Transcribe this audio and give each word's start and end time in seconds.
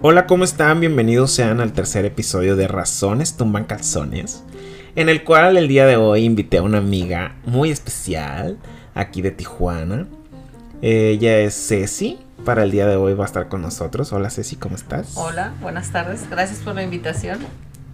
Hola, 0.00 0.28
¿cómo 0.28 0.44
están? 0.44 0.78
Bienvenidos 0.78 1.32
sean 1.32 1.58
al 1.58 1.72
tercer 1.72 2.04
episodio 2.04 2.54
de 2.54 2.68
Razones 2.68 3.36
Tumban 3.36 3.64
Calzones, 3.64 4.44
en 4.94 5.08
el 5.08 5.24
cual 5.24 5.56
el 5.56 5.66
día 5.66 5.86
de 5.86 5.96
hoy 5.96 6.24
invité 6.24 6.58
a 6.58 6.62
una 6.62 6.78
amiga 6.78 7.34
muy 7.44 7.72
especial 7.72 8.58
aquí 8.94 9.22
de 9.22 9.32
Tijuana. 9.32 10.06
Ella 10.82 11.38
es 11.40 11.54
Ceci. 11.54 12.20
Para 12.44 12.62
el 12.62 12.70
día 12.70 12.86
de 12.86 12.94
hoy 12.94 13.14
va 13.14 13.24
a 13.24 13.26
estar 13.26 13.48
con 13.48 13.60
nosotros. 13.60 14.12
Hola 14.12 14.30
Ceci, 14.30 14.54
¿cómo 14.54 14.76
estás? 14.76 15.16
Hola, 15.16 15.54
buenas 15.60 15.90
tardes. 15.90 16.30
Gracias 16.30 16.60
por 16.60 16.76
la 16.76 16.84
invitación. 16.84 17.40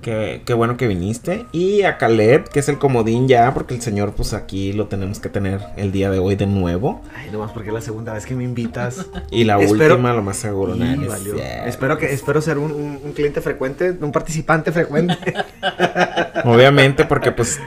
Qué, 0.05 0.43
qué, 0.45 0.53
bueno 0.55 0.77
que 0.77 0.87
viniste. 0.87 1.47
Y 1.51 1.83
a 1.83 1.97
Caleb, 1.99 2.49
que 2.51 2.61
es 2.61 2.69
el 2.69 2.79
comodín 2.79 3.27
ya, 3.27 3.55
porque 3.55 3.75
el 3.75 3.81
señor, 3.83 4.13
pues 4.13 4.35
aquí 4.35 4.73
lo 4.75 4.87
tenemos 4.87 5.19
que 5.19 5.29
tener 5.31 5.61
el 5.77 5.93
día 5.93 6.11
de 6.11 6.19
hoy 6.19 6.37
de 6.37 6.47
nuevo. 6.47 7.01
Ay, 7.17 7.31
nomás 7.31 7.53
porque 7.53 7.69
es 7.71 7.75
la 7.75 7.81
segunda 7.81 8.13
vez 8.13 8.27
que 8.27 8.35
me 8.35 8.45
invitas. 8.45 9.07
Y 9.31 9.45
la 9.45 9.59
Espero- 9.59 9.95
última, 9.95 10.13
lo 10.13 10.23
más 10.23 10.37
seguro. 10.37 10.75
No 10.75 10.85
valió. 11.09 11.35
cierto. 11.35 11.69
Espero 11.69 11.99
que 11.99 12.13
espero 12.13 12.41
ser 12.43 12.59
un, 12.59 12.71
un- 12.73 13.01
un 13.03 13.13
cliente 13.13 13.41
frecuente, 13.41 13.97
un 14.01 14.13
participante 14.13 14.71
frecuente. 14.73 15.17
Obviamente, 16.45 17.05
porque 17.05 17.33
pues 17.33 17.59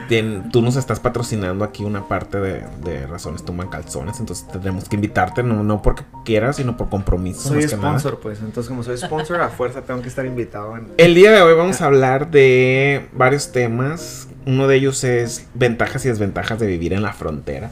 tú 0.52 0.62
nos 0.62 0.76
estás 0.76 1.00
patrocinando 1.00 1.64
aquí 1.64 1.84
una 1.84 2.06
parte 2.06 2.38
de, 2.38 2.62
de 2.84 3.06
Razones 3.06 3.44
Tumban 3.44 3.68
Calzones, 3.68 4.20
entonces 4.20 4.46
tendremos 4.46 4.88
que 4.88 4.96
invitarte, 4.96 5.42
no, 5.42 5.62
no 5.64 5.82
porque 5.82 6.04
quieras, 6.24 6.56
sino 6.56 6.76
por 6.76 6.88
compromiso. 6.88 7.48
soy 7.48 7.62
más 7.62 7.66
que 7.70 7.76
nada. 7.76 7.98
sponsor, 7.98 8.20
pues. 8.20 8.38
Entonces, 8.40 8.68
como 8.68 8.82
soy 8.82 8.96
sponsor, 8.98 9.40
a 9.40 9.48
fuerza 9.48 9.82
tengo 9.82 10.00
que 10.02 10.08
estar 10.08 10.24
invitado. 10.26 10.76
En... 10.76 10.88
El 10.96 11.14
día 11.14 11.32
de 11.32 11.42
hoy 11.42 11.54
vamos 11.54 11.80
a 11.80 11.86
hablar 11.86 12.27
de 12.30 13.06
varios 13.12 13.52
temas. 13.52 14.28
Uno 14.46 14.66
de 14.66 14.76
ellos 14.76 15.04
es 15.04 15.46
ventajas 15.54 16.04
y 16.04 16.08
desventajas 16.08 16.58
de 16.58 16.66
vivir 16.66 16.92
en 16.92 17.02
la 17.02 17.12
frontera. 17.12 17.70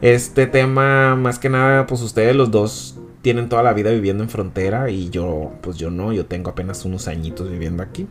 Este 0.00 0.46
tema, 0.46 1.14
más 1.14 1.38
que 1.38 1.48
nada, 1.48 1.86
pues 1.86 2.00
ustedes 2.00 2.34
los 2.34 2.50
dos 2.50 2.98
tienen 3.22 3.48
toda 3.48 3.62
la 3.62 3.72
vida 3.72 3.90
viviendo 3.90 4.24
en 4.24 4.28
frontera 4.28 4.90
y 4.90 5.10
yo, 5.10 5.52
pues 5.60 5.76
yo 5.76 5.90
no, 5.90 6.12
yo 6.12 6.26
tengo 6.26 6.50
apenas 6.50 6.84
unos 6.84 7.06
añitos 7.06 7.48
viviendo 7.48 7.82
aquí. 7.82 8.08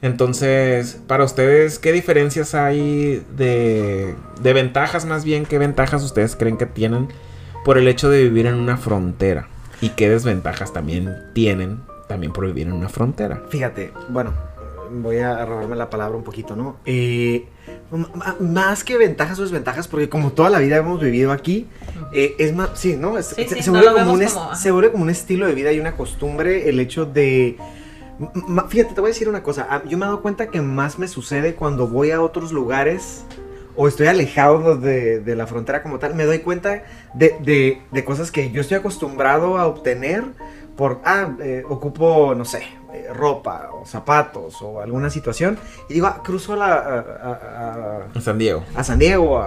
Entonces, 0.00 1.00
para 1.08 1.24
ustedes, 1.24 1.80
¿qué 1.80 1.92
diferencias 1.92 2.54
hay 2.54 3.24
de, 3.36 4.14
de 4.40 4.52
ventajas 4.52 5.06
más 5.06 5.24
bien? 5.24 5.44
¿Qué 5.44 5.58
ventajas 5.58 6.04
ustedes 6.04 6.36
creen 6.36 6.56
que 6.56 6.66
tienen 6.66 7.08
por 7.64 7.78
el 7.78 7.88
hecho 7.88 8.08
de 8.08 8.22
vivir 8.22 8.46
en 8.46 8.54
una 8.54 8.76
frontera? 8.76 9.48
¿Y 9.80 9.90
qué 9.90 10.08
desventajas 10.08 10.72
también 10.72 11.16
tienen 11.34 11.80
también 12.08 12.32
por 12.32 12.46
vivir 12.46 12.68
en 12.68 12.74
una 12.74 12.88
frontera? 12.88 13.42
Fíjate, 13.48 13.92
bueno, 14.08 14.32
voy 14.90 15.18
a 15.18 15.44
robarme 15.44 15.76
la 15.76 15.90
palabra 15.90 16.16
un 16.16 16.24
poquito, 16.24 16.56
¿no? 16.56 16.76
Eh, 16.86 17.46
más 18.40 18.84
que 18.84 18.96
ventajas 18.96 19.38
o 19.38 19.42
desventajas, 19.42 19.88
porque 19.88 20.08
como 20.08 20.32
toda 20.32 20.50
la 20.50 20.58
vida 20.58 20.76
hemos 20.76 21.00
vivido 21.00 21.32
aquí, 21.32 21.66
eh, 22.12 22.34
es 22.38 22.54
más, 22.54 22.70
sí, 22.74 22.96
¿no? 22.96 23.18
Es- 23.18 23.28
Sí, 23.28 23.42
se, 23.48 23.56
sí, 23.56 23.62
se 23.62 23.70
vuelve 23.70 23.86
como 24.00 24.12
un 24.14 24.18
como, 24.92 25.02
como 25.04 25.10
estilo 25.10 25.46
de 25.46 25.54
vida 25.54 25.72
y 25.72 25.80
una 25.80 25.92
costumbre 25.96 26.68
el 26.68 26.80
hecho 26.80 27.04
de... 27.06 27.56
Fíjate, 28.68 28.94
te 28.94 29.00
voy 29.00 29.10
a 29.10 29.12
decir 29.12 29.28
una 29.28 29.42
cosa. 29.42 29.66
ah, 29.70 29.82
Yo 29.88 29.96
me 29.96 30.04
he 30.04 30.08
dado 30.08 30.22
cuenta 30.22 30.48
que 30.48 30.60
más 30.60 30.98
me 30.98 31.06
sucede 31.06 31.54
cuando 31.54 31.86
voy 31.86 32.10
a 32.10 32.20
otros 32.20 32.50
lugares 32.50 33.24
o 33.76 33.86
estoy 33.86 34.08
alejado 34.08 34.76
de, 34.76 35.20
de 35.20 35.36
la 35.36 35.46
frontera 35.46 35.84
como 35.84 36.00
tal. 36.00 36.14
Me 36.16 36.24
doy 36.24 36.40
cuenta 36.40 36.82
de, 37.14 37.36
de- 37.40 37.80
de 37.92 38.04
cosas 38.04 38.32
que 38.32 38.50
yo 38.50 38.60
estoy 38.60 38.76
acostumbrado 38.78 39.56
a 39.56 39.66
obtener 39.68 40.24
por, 40.76 41.00
ah, 41.04 41.36
eh, 41.40 41.62
ocupo, 41.68 42.34
no 42.36 42.44
sé, 42.44 42.62
eh, 42.92 43.08
ropa 43.14 43.70
o 43.72 43.84
zapatos 43.86 44.60
o 44.62 44.80
alguna 44.80 45.10
situación. 45.10 45.58
Y 45.88 45.94
digo, 45.94 46.06
ah, 46.06 46.22
cruzo 46.24 46.54
a, 46.54 46.56
la, 46.56 48.08
a- 48.14 48.20
San 48.20 48.38
Diego. 48.38 48.64
a- 48.74 48.84
San 48.84 48.98
Diego 48.98 49.42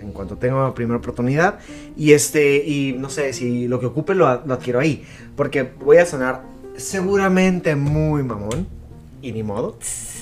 en 0.00 0.12
cuanto 0.12 0.36
tengo 0.36 0.62
la 0.62 0.74
primera 0.74 0.98
oportunidad. 0.98 1.58
Y 1.96 2.12
este, 2.12 2.56
y 2.56 2.94
no 2.98 3.10
sé, 3.10 3.32
si 3.32 3.68
lo 3.68 3.78
que 3.80 3.86
ocupe 3.86 4.14
lo, 4.14 4.42
lo 4.44 4.54
adquiero 4.54 4.80
ahí. 4.80 5.04
Porque 5.36 5.62
voy 5.84 5.98
a 5.98 6.06
sonar 6.06 6.42
seguramente 6.76 7.74
muy 7.76 8.22
mamón. 8.22 8.66
Y 9.20 9.32
ni 9.32 9.42
modo. 9.42 9.76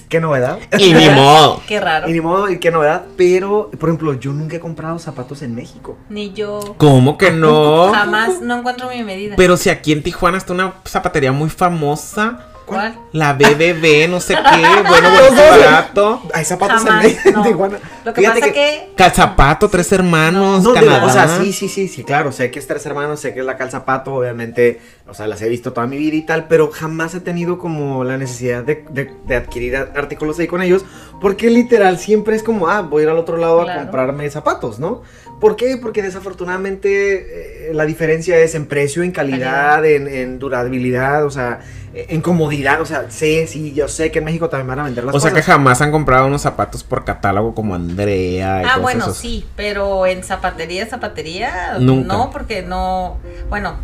Qué 0.09 0.21
novedad. 0.21 0.59
Y 0.79 0.95
ni 0.95 1.09
modo. 1.11 1.61
Qué 1.69 1.81
raro. 1.81 2.09
Y 2.09 2.13
ni 2.13 2.21
modo, 2.21 2.49
y 2.49 2.59
qué 2.59 2.71
novedad. 2.71 3.05
Pero, 3.17 3.71
por 3.79 3.89
ejemplo, 3.89 4.15
yo 4.15 4.33
nunca 4.33 4.57
he 4.57 4.61
comprado 4.61 4.99
zapatos 4.99 5.43
en 5.43 5.55
México. 5.55 5.99
Ni 6.09 6.33
yo. 6.33 6.77
¿Cómo 6.79 7.19
que 7.19 7.31
no? 7.31 7.93
Jamás 7.93 8.41
no 8.41 8.59
encuentro 8.59 8.89
mi 8.89 9.03
medida. 9.03 9.35
Pero 9.37 9.57
si 9.57 9.69
aquí 9.69 9.93
en 9.93 10.03
Tijuana 10.03 10.39
está 10.39 10.53
una 10.53 10.75
zapatería 10.85 11.33
muy 11.33 11.51
famosa, 11.51 12.47
¿Cuál? 12.67 12.99
la 13.13 13.33
BBB, 13.35 14.09
no 14.11 14.21
sé 14.21 14.35
qué, 14.35 14.67
bueno, 14.89 15.09
bueno, 15.11 15.43
barato. 15.51 16.23
Hay 16.35 16.45
zapatos 16.45 16.83
Jamás, 16.83 17.07
en 17.25 17.33
no. 17.35 17.43
Tijuana. 17.43 17.79
Lo 18.05 18.13
que 18.13 18.21
Fíjate 18.21 18.41
pasa 18.41 18.53
que, 18.53 18.93
Calzapato, 18.97 19.69
tres 19.69 19.91
hermanos, 19.93 20.63
No, 20.65 20.73
de- 20.73 20.81
Canadá. 20.81 21.05
o 21.07 21.11
sea, 21.11 21.29
sí, 21.29 21.53
sí, 21.53 21.69
sí, 21.69 21.89
sí, 21.89 22.03
claro, 22.05 22.33
sé 22.33 22.51
que 22.51 22.59
es 22.59 22.67
Tres 22.67 22.85
Hermanos, 22.87 23.21
sé 23.21 23.33
que 23.35 23.41
es 23.41 23.47
la 23.47 23.57
Calzapato, 23.57 24.15
obviamente, 24.15 24.81
o 25.09 25.15
sea, 25.15 25.27
las 25.27 25.41
he 25.43 25.49
visto 25.49 25.73
toda 25.73 25.87
mi 25.87 25.97
vida 25.97 26.17
y 26.17 26.23
tal, 26.23 26.47
pero 26.49 26.71
jamás 26.71 27.15
he 27.15 27.21
tenido 27.21 27.59
como 27.59 28.05
la 28.05 28.17
necesidad 28.19 28.63
de, 28.65 28.85
de- 28.91 29.15
de 29.27 29.37
adquirir 29.37 29.77
artículos 29.77 30.39
ahí 30.39 30.47
con 30.47 30.61
ellos, 30.63 30.85
porque 31.21 31.49
literal 31.51 31.99
siempre 31.99 32.37
es 32.37 32.43
como, 32.43 32.69
ah, 32.69 32.83
voy 32.83 33.03
a 33.03 33.05
ir 33.05 33.11
al 33.11 33.19
otro 33.19 33.37
lado 33.37 33.63
Claro. 33.65 33.81
a 33.81 33.83
comprarme 33.85 34.29
zapatos, 34.31 34.79
¿no? 34.79 35.03
¿Por 35.41 35.57
qué? 35.57 35.77
Porque 35.77 36.03
desafortunadamente 36.03 37.69
eh, 37.71 37.75
la 37.75 37.85
diferencia 37.85 38.39
es 38.39 38.55
en 38.55 38.67
precio, 38.67 39.03
en 39.03 39.13
calidad, 39.13 39.85
en, 39.85 40.09
en 40.09 40.39
durabilidad, 40.39 41.25
o 41.27 41.31
sea, 41.31 41.61
en 41.97 42.21
comodidad, 42.21 42.81
o 42.81 42.87
sea, 42.87 43.11
sé, 43.11 43.47
sí, 43.47 43.73
yo 43.73 43.89
sé 43.89 44.11
que 44.11 44.19
en 44.19 44.27
México 44.27 44.49
también 44.49 44.69
van 44.69 44.81
a 44.81 44.85
vender 44.85 45.05
las 45.05 45.15
O 45.15 45.21
sea 45.21 45.33
que 45.33 45.43
jamás 45.43 45.81
han 45.81 45.91
comprado 45.91 46.27
unos 46.27 46.43
zapatos 46.43 46.85
por 46.85 47.05
catálogo 47.05 47.55
como 47.55 47.75
Andrea 47.75 48.63
y 48.63 48.67
ah, 48.67 48.79
bueno, 48.79 49.05
esos. 49.05 49.17
sí, 49.17 49.47
pero 49.57 50.07
en 50.07 50.23
zapatería, 50.23 50.87
zapatería, 50.87 51.79
Nunca. 51.79 52.07
no, 52.07 52.31
porque 52.31 52.63
no, 52.63 53.19
bueno, 53.49 53.77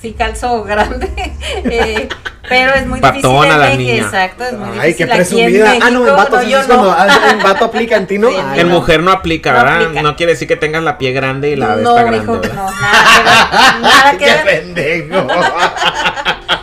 sí 0.00 0.12
calzo 0.12 0.64
grande, 0.64 1.10
eh, 1.64 2.08
pero 2.48 2.74
es 2.74 2.86
muy 2.86 3.00
Patona 3.00 3.56
difícil. 3.56 3.60
la 3.60 3.76
niña. 3.76 3.94
Exacto, 4.04 4.44
es 4.44 4.52
muy 4.54 4.78
Ay, 4.78 4.94
qué 4.94 5.04
difícil 5.06 5.12
aquí 5.12 5.12
en 5.12 5.16
presumida. 5.62 5.86
Ah, 5.86 5.90
no, 5.90 6.06
en 6.08 6.16
vato, 6.16 6.36
no, 6.36 6.42
sí, 6.42 6.50
yo 6.50 6.58
es 6.60 6.66
cuando 6.66 6.84
no. 6.90 6.96
ah, 6.98 7.30
en 7.30 7.42
vato 7.42 7.64
aplica 7.66 7.96
en 7.96 8.06
ti, 8.06 8.18
¿no? 8.18 8.28
Sí, 8.30 8.36
Ay, 8.44 8.60
En 8.60 8.68
no. 8.68 8.74
mujer 8.74 9.02
no 9.02 9.12
aplica, 9.12 9.52
No 9.52 9.58
¿verdad? 9.58 9.82
aplica. 9.84 10.02
No 10.02 10.16
quiere 10.16 10.32
decir 10.32 10.48
que 10.48 10.56
tengas 10.56 10.82
la 10.82 10.98
pie 10.98 11.12
grande 11.12 11.50
y 11.50 11.56
la 11.56 11.76
de 11.76 11.82
mijo, 11.82 11.94
grande. 11.94 12.48
no, 12.54 12.70
nada 12.70 13.02
que 13.12 13.22
ver, 13.22 13.80
nada 13.82 14.12
que 14.12 14.18
¡Qué 14.18 14.24
ver. 14.24 14.44
pendejo! 14.44 15.22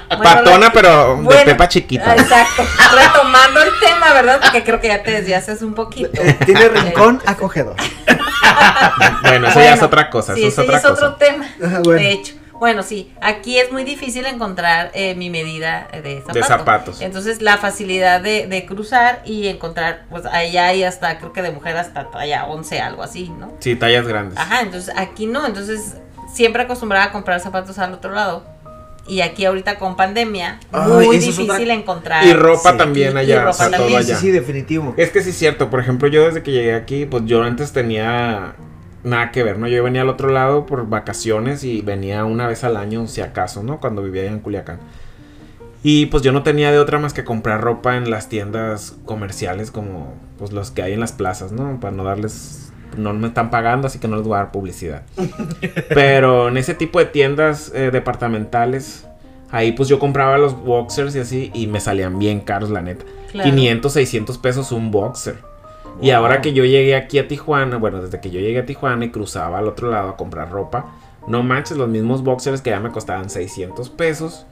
Bueno, 0.10 0.24
Patona, 0.24 0.66
la- 0.68 0.72
pero 0.74 1.16
de 1.18 1.22
bueno, 1.22 1.46
pepa 1.46 1.68
chiquita. 1.70 2.14
Exacto. 2.16 2.64
Retomando 2.94 3.62
el 3.62 3.70
tema, 3.80 4.12
¿verdad? 4.14 4.40
Porque 4.42 4.64
creo 4.64 4.82
que 4.82 4.88
ya 4.90 5.02
te 5.02 5.12
desviaste 5.12 5.64
un 5.64 5.74
poquito. 5.74 6.22
Tiene 6.46 6.68
rincón 6.70 7.22
acogedor. 7.26 7.76
Bueno, 9.22 9.48
eso 9.48 9.60
ya 9.62 9.76
es 9.76 9.82
otra 9.84 10.10
cosa, 10.10 10.34
Sí, 10.36 10.42
eso 10.46 10.48
es 10.48 10.54
ese 10.54 10.62
otra 10.62 10.74
ya 10.74 10.78
es 10.80 10.84
cosa. 10.84 11.06
otro 11.08 11.16
tema. 11.16 11.46
De 11.96 12.12
hecho. 12.12 12.34
Bueno, 12.60 12.84
sí, 12.84 13.12
aquí 13.22 13.58
es 13.58 13.72
muy 13.72 13.84
difícil 13.86 14.26
encontrar 14.26 14.92
eh, 14.94 15.16
mi 15.16 15.30
medida 15.30 15.88
de 16.04 16.22
zapato. 16.22 16.46
zapatos. 16.46 17.02
Entonces, 17.02 17.42
la 17.42 17.58
facilidad 17.58 18.20
de, 18.22 18.48
de 18.48 18.66
cruzar 18.66 19.22
y 19.26 19.48
encontrar, 19.48 20.04
pues 20.10 20.26
allá 20.26 20.68
hay 20.68 20.84
hasta, 20.84 21.18
creo 21.20 21.32
que 21.32 21.42
de 21.42 21.52
mujer 21.52 21.78
hasta 21.78 22.12
talla 22.12 22.46
11, 22.48 22.80
algo 22.82 23.04
así, 23.04 23.30
¿no? 23.40 23.54
Sí, 23.60 23.76
tallas 23.76 24.06
grandes. 24.08 24.38
Ajá, 24.38 24.62
entonces 24.62 24.94
aquí 24.98 25.26
no. 25.26 25.46
Entonces, 25.46 25.96
siempre 26.34 26.64
acostumbrada 26.64 27.06
a 27.06 27.12
comprar 27.12 27.40
zapatos 27.40 27.80
al 27.80 27.94
otro 27.94 28.12
lado. 28.12 28.44
Y 29.08 29.22
aquí 29.22 29.46
ahorita 29.46 29.80
con 29.80 29.96
pandemia, 29.96 30.60
Ay, 30.72 30.82
muy 30.92 31.04
eso 31.16 31.30
es 31.30 31.38
difícil 31.38 31.50
otra- 31.50 31.74
encontrar. 31.74 32.26
Y 32.26 32.34
ropa 32.34 32.74
Sí. 32.74 32.78
también 32.78 33.14
y 33.16 33.20
allá, 33.22 33.38
ropa 33.40 33.50
o 33.50 33.54
sea, 33.54 33.68
todo 33.72 33.78
también. 33.80 34.04
Sí, 34.04 34.12
allá. 34.12 34.20
sí, 34.22 34.30
definitivo. 34.32 34.94
Es 34.98 35.10
que 35.10 35.24
sí 35.24 35.32
es 35.32 35.38
cierto, 35.38 35.70
por 35.72 35.80
ejemplo, 35.80 36.08
yo 36.10 36.26
desde 36.26 36.44
que 36.44 36.52
llegué 36.52 36.76
aquí, 36.76 37.06
pues 37.06 37.24
yo 37.26 37.42
antes 37.42 37.72
tenía 37.72 38.54
nada 39.04 39.32
que 39.32 39.44
ver, 39.44 39.58
¿no? 39.58 39.68
Yo 39.68 39.84
venía 39.84 40.02
al 40.02 40.10
otro 40.10 40.30
lado 40.30 40.66
por 40.66 40.88
vacaciones 40.88 41.64
y 41.64 41.82
venía 41.82 42.26
una 42.26 42.48
vez 42.48 42.64
al 42.64 42.78
año, 42.78 43.08
si 43.08 43.22
acaso, 43.22 43.64
¿no? 43.64 43.80
Cuando 43.80 44.04
vivía 44.04 44.24
allá 44.24 44.32
en 44.32 44.40
Culiacán. 44.40 44.80
Y 45.82 46.08
pues 46.08 46.24
yo 46.24 46.32
no 46.32 46.44
tenía 46.44 46.72
de 46.72 46.80
otra 46.80 47.00
más 47.00 47.14
que 47.14 47.24
comprar 47.24 47.62
ropa 47.62 47.96
en 47.96 48.10
las 48.10 48.28
tiendas 48.28 48.98
comerciales 49.06 49.72
como 49.72 50.14
pues 50.38 50.52
los 50.52 50.72
que 50.72 50.82
hay 50.82 50.94
en 50.94 51.00
las 51.00 51.14
plazas, 51.14 51.52
¿no? 51.54 51.80
Para 51.80 51.96
no 51.96 52.04
darles 52.04 52.70
no 52.98 53.14
me 53.14 53.28
están 53.28 53.50
pagando, 53.50 53.88
así 53.88 54.00
que 54.00 54.08
no 54.08 54.18
les 54.18 54.26
voy 54.26 54.36
a 54.36 54.38
dar 54.38 54.52
publicidad. 54.52 55.04
Pero 55.90 56.50
en 56.50 56.58
ese 56.58 56.74
tipo 56.74 57.00
de 57.00 57.06
tiendas 57.06 57.72
eh, 57.74 57.92
departamentales, 57.92 59.08
ahí 59.52 59.72
pues 59.72 59.88
yo 59.88 60.00
compraba 60.00 60.38
los 60.38 60.60
boxers 60.62 61.16
y 61.16 61.20
así 61.20 61.52
y 61.54 61.68
me 61.68 61.80
salían 61.80 62.20
bien 62.20 62.42
caros, 62.42 62.70
la 62.70 62.82
neta. 62.82 63.06
Claro. 63.32 63.50
500, 63.50 63.94
600 63.94 64.38
pesos 64.38 64.72
un 64.72 64.92
boxer. 64.92 65.38
Y 66.02 66.12
ahora 66.12 66.42
que 66.42 66.54
yo 66.54 66.64
llegué 66.64 66.96
aquí 66.96 67.20
a 67.20 67.28
Tijuana, 67.28 67.78
bueno, 67.78 68.02
desde 68.02 68.22
que 68.22 68.30
yo 68.30 68.40
llegué 68.40 68.60
a 68.60 68.66
Tijuana 68.66 69.06
y 69.06 69.12
cruzaba 69.12 69.60
al 69.60 69.68
otro 69.68 69.90
lado 69.90 70.10
a 70.10 70.18
comprar 70.18 70.50
ropa, 70.50 70.86
no 71.28 71.44
manches, 71.44 71.78
los 71.78 71.90
mismos 71.90 72.24
boxers 72.24 72.62
que 72.62 72.70
ya 72.70 72.80
me 72.80 72.92
costaban 72.92 73.30
600 73.30 73.90
pesos. 73.90 74.46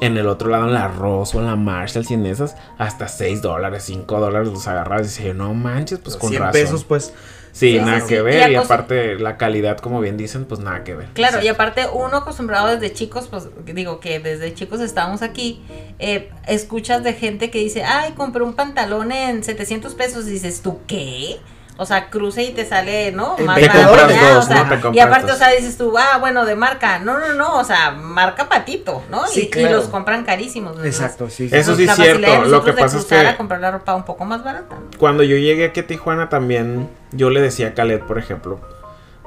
En 0.00 0.16
el 0.16 0.26
otro 0.26 0.48
lado, 0.50 0.66
en 0.66 0.74
la 0.74 0.88
Ross 0.88 1.34
o 1.34 1.38
en 1.38 1.46
la 1.46 1.54
Marshall, 1.56 2.04
y 2.08 2.14
en 2.14 2.26
esas, 2.26 2.56
hasta 2.78 3.06
6 3.06 3.42
dólares, 3.42 3.84
5 3.84 4.18
dólares 4.18 4.48
los 4.48 4.66
agarraba 4.66 5.00
y 5.00 5.04
decía, 5.04 5.32
no 5.34 5.54
manches, 5.54 6.00
pues 6.00 6.16
con 6.16 6.30
100 6.30 6.42
razón. 6.42 6.52
pesos, 6.52 6.84
pues. 6.84 7.14
Sí, 7.54 7.70
Sí, 7.70 7.78
nada 7.78 8.00
sí, 8.00 8.08
que 8.08 8.16
sí. 8.16 8.22
ver. 8.22 8.50
Y 8.50 8.56
aparte, 8.56 9.14
la 9.14 9.36
calidad, 9.36 9.78
como 9.78 10.00
bien 10.00 10.16
dicen, 10.16 10.44
pues 10.44 10.60
nada 10.60 10.82
que 10.82 10.96
ver. 10.96 11.06
Claro, 11.14 11.40
y 11.40 11.46
aparte 11.46 11.82
uno 11.92 12.16
acostumbrado 12.16 12.66
desde 12.66 12.92
chicos, 12.92 13.28
pues 13.28 13.48
digo 13.64 14.00
que 14.00 14.18
desde 14.18 14.52
chicos 14.54 14.80
estábamos 14.80 15.22
aquí, 15.22 15.62
eh, 16.00 16.30
escuchas 16.48 17.04
de 17.04 17.12
gente 17.12 17.50
que 17.50 17.58
dice, 17.60 17.84
ay, 17.84 18.12
compré 18.14 18.42
un 18.42 18.54
pantalón 18.54 19.12
en 19.12 19.44
700 19.44 19.94
pesos, 19.94 20.26
y 20.26 20.32
dices, 20.32 20.62
¿tú 20.62 20.80
qué? 20.88 21.38
O 21.76 21.86
sea, 21.86 22.08
cruce 22.08 22.44
y 22.44 22.52
te 22.52 22.64
sale, 22.64 23.10
¿no? 23.10 23.36
Más 23.38 23.58
Te 23.58 23.68
compras 23.68 24.08
dos, 24.08 24.44
o 24.44 24.48
sea, 24.48 24.64
¿no? 24.64 24.90
Te 24.92 24.96
y 24.96 25.00
aparte, 25.00 25.26
dos. 25.26 25.36
o 25.36 25.38
sea, 25.38 25.50
dices 25.50 25.76
tú, 25.76 25.94
ah, 25.98 26.18
bueno, 26.18 26.44
de 26.44 26.54
marca. 26.54 27.00
No, 27.00 27.18
no, 27.18 27.34
no, 27.34 27.58
o 27.58 27.64
sea, 27.64 27.90
marca 27.90 28.48
patito, 28.48 29.02
¿no? 29.10 29.26
Sí, 29.26 29.50
y, 29.54 29.62
los 29.68 29.86
compran 29.86 30.24
carísimos. 30.24 30.76
¿no? 30.76 30.84
Exacto, 30.84 31.28
sí. 31.28 31.48
sí. 31.48 31.56
Eso 31.56 31.74
sí 31.74 31.84
es 31.84 31.94
cierto, 31.94 32.44
lo 32.44 32.64
que 32.64 32.72
pasa 32.72 32.98
es 32.98 33.04
cruzar 33.04 33.22
que- 33.22 33.28
a 33.30 33.36
comprar 33.36 33.60
la 33.60 33.72
ropa 33.72 33.94
un 33.94 34.04
poco 34.04 34.24
más 34.24 34.44
barata. 34.44 34.76
¿no? 34.76 34.98
Cuando 34.98 35.24
yo 35.24 35.36
llegué 35.36 35.64
aquí 35.64 35.80
a 35.80 35.86
Tijuana 35.86 36.28
también, 36.28 36.88
yo 37.10 37.30
le 37.30 37.40
decía 37.40 37.68
a 37.68 37.74
Khaled, 37.74 38.00
por 38.02 38.18
ejemplo, 38.18 38.60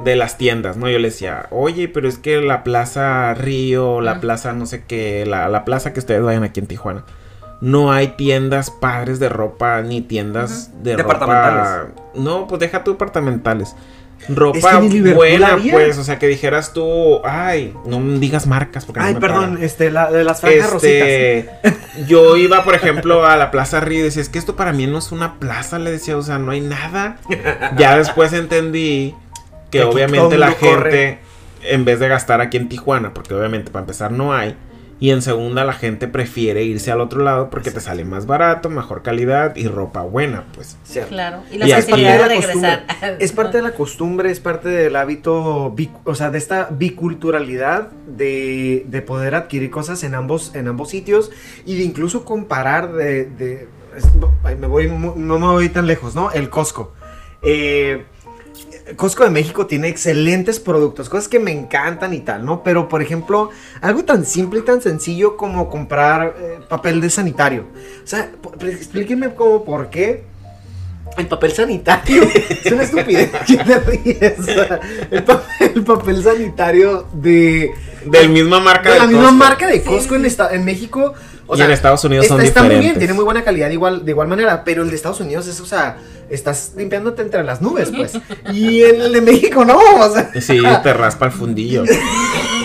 de 0.03 0.15
las 0.15 0.37
tiendas, 0.37 0.77
¿no? 0.77 0.89
Yo 0.89 0.99
le 0.99 1.09
decía, 1.09 1.47
oye, 1.49 1.89
pero 1.89 2.07
es 2.07 2.17
que 2.17 2.39
la 2.39 2.63
plaza 2.63 3.33
Río, 3.33 3.99
la 3.99 4.21
plaza 4.21 4.53
no 4.53 4.65
sé 4.65 4.85
qué, 4.85 5.25
la, 5.25 5.49
la 5.49 5.65
plaza 5.65 5.91
que 5.91 5.99
ustedes 5.99 6.21
vayan 6.21 6.43
aquí 6.43 6.59
en 6.59 6.67
Tijuana, 6.67 7.03
no 7.61 7.91
hay 7.91 8.09
tiendas 8.09 8.69
padres 8.71 9.19
de 9.19 9.29
ropa, 9.29 9.81
ni 9.81 10.01
tiendas 10.01 10.71
de 10.83 10.97
ropa... 10.97 11.13
Departamentales. 11.13 11.93
No, 12.15 12.47
pues 12.47 12.59
deja 12.59 12.83
tú 12.83 12.91
departamentales. 12.91 13.75
Es 14.19 14.35
Ropa 14.35 14.81
que 14.81 15.13
buena, 15.13 15.57
pues, 15.71 15.97
o 15.97 16.03
sea, 16.03 16.17
que 16.17 16.27
dijeras 16.27 16.73
tú, 16.73 17.21
ay, 17.23 17.73
no 17.85 18.01
digas 18.17 18.47
marcas 18.47 18.83
porque 18.83 18.99
no 18.99 19.05
Ay, 19.05 19.13
me 19.13 19.19
perdón, 19.19 19.51
pagan". 19.51 19.63
este, 19.63 19.91
la, 19.91 20.11
de 20.11 20.23
las 20.23 20.41
franjas 20.41 20.71
rositas. 20.71 21.07
Este, 21.07 21.49
yo 22.07 22.35
iba, 22.35 22.63
por 22.63 22.73
ejemplo, 22.73 23.25
a 23.25 23.37
la 23.37 23.51
Plaza 23.51 23.79
Río 23.79 23.99
y 23.99 24.03
decía, 24.03 24.21
es 24.23 24.29
que 24.29 24.39
esto 24.39 24.55
para 24.55 24.73
mí 24.73 24.87
no 24.87 24.97
es 24.97 25.11
una 25.11 25.39
plaza, 25.39 25.77
le 25.77 25.91
decía, 25.91 26.17
o 26.17 26.23
sea, 26.23 26.39
no 26.39 26.51
hay 26.51 26.61
nada. 26.61 27.17
Ya 27.77 27.97
después 27.97 28.33
entendí 28.33 29.13
que 29.69 29.81
aquí 29.81 29.87
obviamente 29.87 30.37
la 30.37 30.51
gente, 30.51 30.67
corre. 30.67 31.19
en 31.61 31.85
vez 31.85 31.99
de 31.99 32.07
gastar 32.07 32.41
aquí 32.41 32.57
en 32.57 32.69
Tijuana, 32.69 33.13
porque 33.13 33.35
obviamente 33.35 33.71
para 33.71 33.83
empezar 33.83 34.11
no 34.11 34.33
hay, 34.33 34.55
y 34.99 35.11
en 35.11 35.21
segunda 35.21 35.63
la 35.63 35.73
gente 35.73 36.07
prefiere 36.07 36.63
irse 36.63 36.91
al 36.91 37.01
otro 37.01 37.21
lado 37.23 37.49
porque 37.51 37.69
te 37.71 37.79
sale 37.79 38.03
más 38.03 38.25
barato, 38.25 38.69
mejor 38.69 39.03
calidad 39.03 39.55
y 39.55 39.67
ropa 39.67 40.01
buena, 40.01 40.45
pues. 40.55 40.75
Cierto. 40.83 41.09
Claro. 41.11 41.43
Y 41.51 41.55
Y 41.55 41.57
la 41.59 41.67
facilidad 41.67 42.13
de 42.13 42.19
la 42.19 42.27
regresar. 42.27 42.85
Es 43.19 43.31
parte 43.31 43.57
de 43.57 43.63
la 43.63 43.71
costumbre, 43.75 44.31
es 44.31 44.39
parte 44.39 44.69
del 44.69 44.95
hábito, 44.95 45.71
bi- 45.71 45.91
o 46.03 46.15
sea, 46.15 46.31
de 46.31 46.37
esta 46.39 46.69
biculturalidad 46.71 47.89
de, 48.07 48.85
de 48.87 49.01
poder 49.01 49.35
adquirir 49.35 49.69
cosas 49.69 50.03
en 50.03 50.15
ambos, 50.15 50.55
en 50.55 50.67
ambos 50.67 50.89
sitios 50.89 51.31
y 51.65 51.75
de 51.77 51.83
incluso 51.83 52.25
comparar 52.25 52.93
de... 52.93 53.67
es- 53.95 54.57
me 54.57 54.67
voy, 54.67 54.87
mu- 54.87 55.13
no 55.15 55.37
me 55.39 55.47
voy 55.47 55.69
tan 55.69 55.85
lejos, 55.87 56.15
¿no? 56.15 56.31
El 56.31 56.49
Costco. 56.49 56.93
Eh, 57.43 58.03
Costco 58.95 59.23
de 59.23 59.29
México 59.29 59.65
tiene 59.67 59.87
excelentes 59.89 60.59
productos, 60.59 61.09
cosas 61.09 61.27
que 61.27 61.39
me 61.39 61.51
encantan 61.51 62.13
y 62.13 62.19
tal, 62.21 62.45
¿no? 62.45 62.63
Pero, 62.63 62.87
por 62.87 63.01
ejemplo, 63.01 63.49
algo 63.81 64.03
tan 64.05 64.25
simple 64.25 64.59
y 64.59 64.63
tan 64.63 64.81
sencillo 64.81 65.35
como 65.35 65.69
comprar 65.69 66.35
eh, 66.39 66.59
papel 66.69 67.01
de 67.01 67.09
sanitario. 67.09 67.65
O 68.03 68.07
sea, 68.07 68.31
po- 68.41 68.53
explíquenme 68.65 69.33
cómo, 69.35 69.63
por 69.65 69.89
qué 69.89 70.23
el 71.17 71.27
papel 71.27 71.51
sanitario 71.51 72.23
es 72.63 72.71
una 72.71 72.83
estupidez. 72.83 73.31
¿Qué 73.45 73.57
te 73.57 73.79
ríes? 73.79 74.35
El 75.75 75.83
papel 75.83 76.23
sanitario 76.23 77.07
de, 77.13 77.71
Del 78.05 78.29
misma 78.29 78.59
marca 78.59 78.89
de 78.89 78.95
de 78.95 78.99
la 78.99 79.07
misma 79.07 79.21
Costco. 79.23 79.37
marca 79.37 79.67
de 79.67 79.81
Costco 79.83 80.09
sí. 80.15 80.19
En, 80.19 80.25
esta- 80.25 80.53
en 80.53 80.65
México. 80.65 81.13
O 81.49 81.53
Y 81.55 81.57
sea, 81.57 81.65
en 81.67 81.71
Estados 81.71 82.03
Unidos 82.03 82.25
está, 82.25 82.35
son 82.35 82.45
está 82.45 82.63
muy 82.63 82.75
bien, 82.75 82.97
tiene 82.97 83.13
muy 83.13 83.23
buena 83.23 83.41
calidad 83.43 83.69
igual, 83.69 84.03
de 84.03 84.11
igual 84.11 84.27
manera, 84.27 84.63
pero 84.65 84.83
el 84.83 84.89
de 84.89 84.95
Estados 84.97 85.21
Unidos 85.21 85.47
es, 85.47 85.61
o 85.61 85.65
sea, 85.65 85.97
estás 86.29 86.73
limpiándote 86.75 87.21
entre 87.21 87.41
las 87.45 87.61
nubes, 87.61 87.89
pues. 87.95 88.13
Y 88.53 88.81
el 88.81 89.13
de 89.13 89.21
México 89.21 89.63
no, 89.63 89.77
o 89.79 90.13
sea. 90.13 90.29
Sí, 90.41 90.59
te 90.83 90.93
raspa 90.93 91.27
el 91.27 91.31
fundillo. 91.31 91.83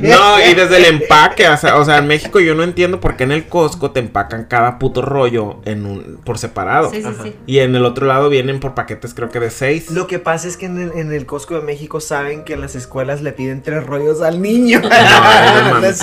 No, 0.00 0.40
y 0.40 0.54
desde 0.54 0.76
el 0.78 0.84
empaque, 0.86 1.48
o 1.48 1.56
sea, 1.56 1.76
o 1.76 1.84
sea, 1.84 1.98
en 1.98 2.06
México 2.06 2.40
yo 2.40 2.54
no 2.54 2.62
entiendo 2.62 3.00
por 3.00 3.16
qué 3.16 3.24
en 3.24 3.32
el 3.32 3.46
Costco 3.46 3.90
te 3.90 4.00
empacan 4.00 4.44
cada 4.44 4.78
puto 4.78 5.02
rollo 5.02 5.60
en 5.64 5.86
un, 5.86 6.20
por 6.24 6.38
separado. 6.38 6.90
Sí, 6.90 7.02
sí, 7.02 7.08
Ajá. 7.08 7.22
sí. 7.22 7.36
Y 7.46 7.58
en 7.60 7.74
el 7.74 7.84
otro 7.84 8.06
lado 8.06 8.28
vienen 8.28 8.60
por 8.60 8.74
paquetes 8.74 9.14
creo 9.14 9.30
que 9.30 9.40
de 9.40 9.50
seis. 9.50 9.90
Lo 9.90 10.06
que 10.06 10.18
pasa 10.18 10.48
es 10.48 10.56
que 10.56 10.66
en 10.66 10.80
el, 10.80 10.92
en 10.92 11.12
el 11.12 11.26
Costco 11.26 11.54
de 11.54 11.62
México 11.62 12.00
saben 12.00 12.44
que 12.44 12.54
en 12.54 12.60
las 12.60 12.74
escuelas 12.74 13.22
le 13.22 13.32
piden 13.32 13.62
tres 13.62 13.84
rollos 13.84 14.22
al 14.22 14.40
niño. 14.42 14.80
no 14.82 15.80
No 15.80 15.86
es. 15.86 16.02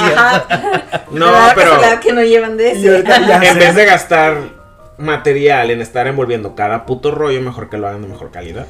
No, 1.11 1.31
pero 1.55 1.77
que 2.01 2.13
no 2.13 2.23
llevan 2.23 2.57
de 2.57 2.71
ahorita 2.71 3.17
ese. 3.17 3.47
en 3.49 3.59
vez 3.59 3.75
de 3.75 3.85
gastar 3.85 4.61
material 4.97 5.71
en 5.71 5.81
estar 5.81 6.07
envolviendo 6.07 6.55
cada 6.55 6.85
puto 6.85 7.11
rollo, 7.11 7.41
mejor 7.41 7.69
que 7.69 7.77
lo 7.77 7.87
hagan 7.87 8.01
de 8.03 8.07
mejor 8.07 8.31
calidad. 8.31 8.67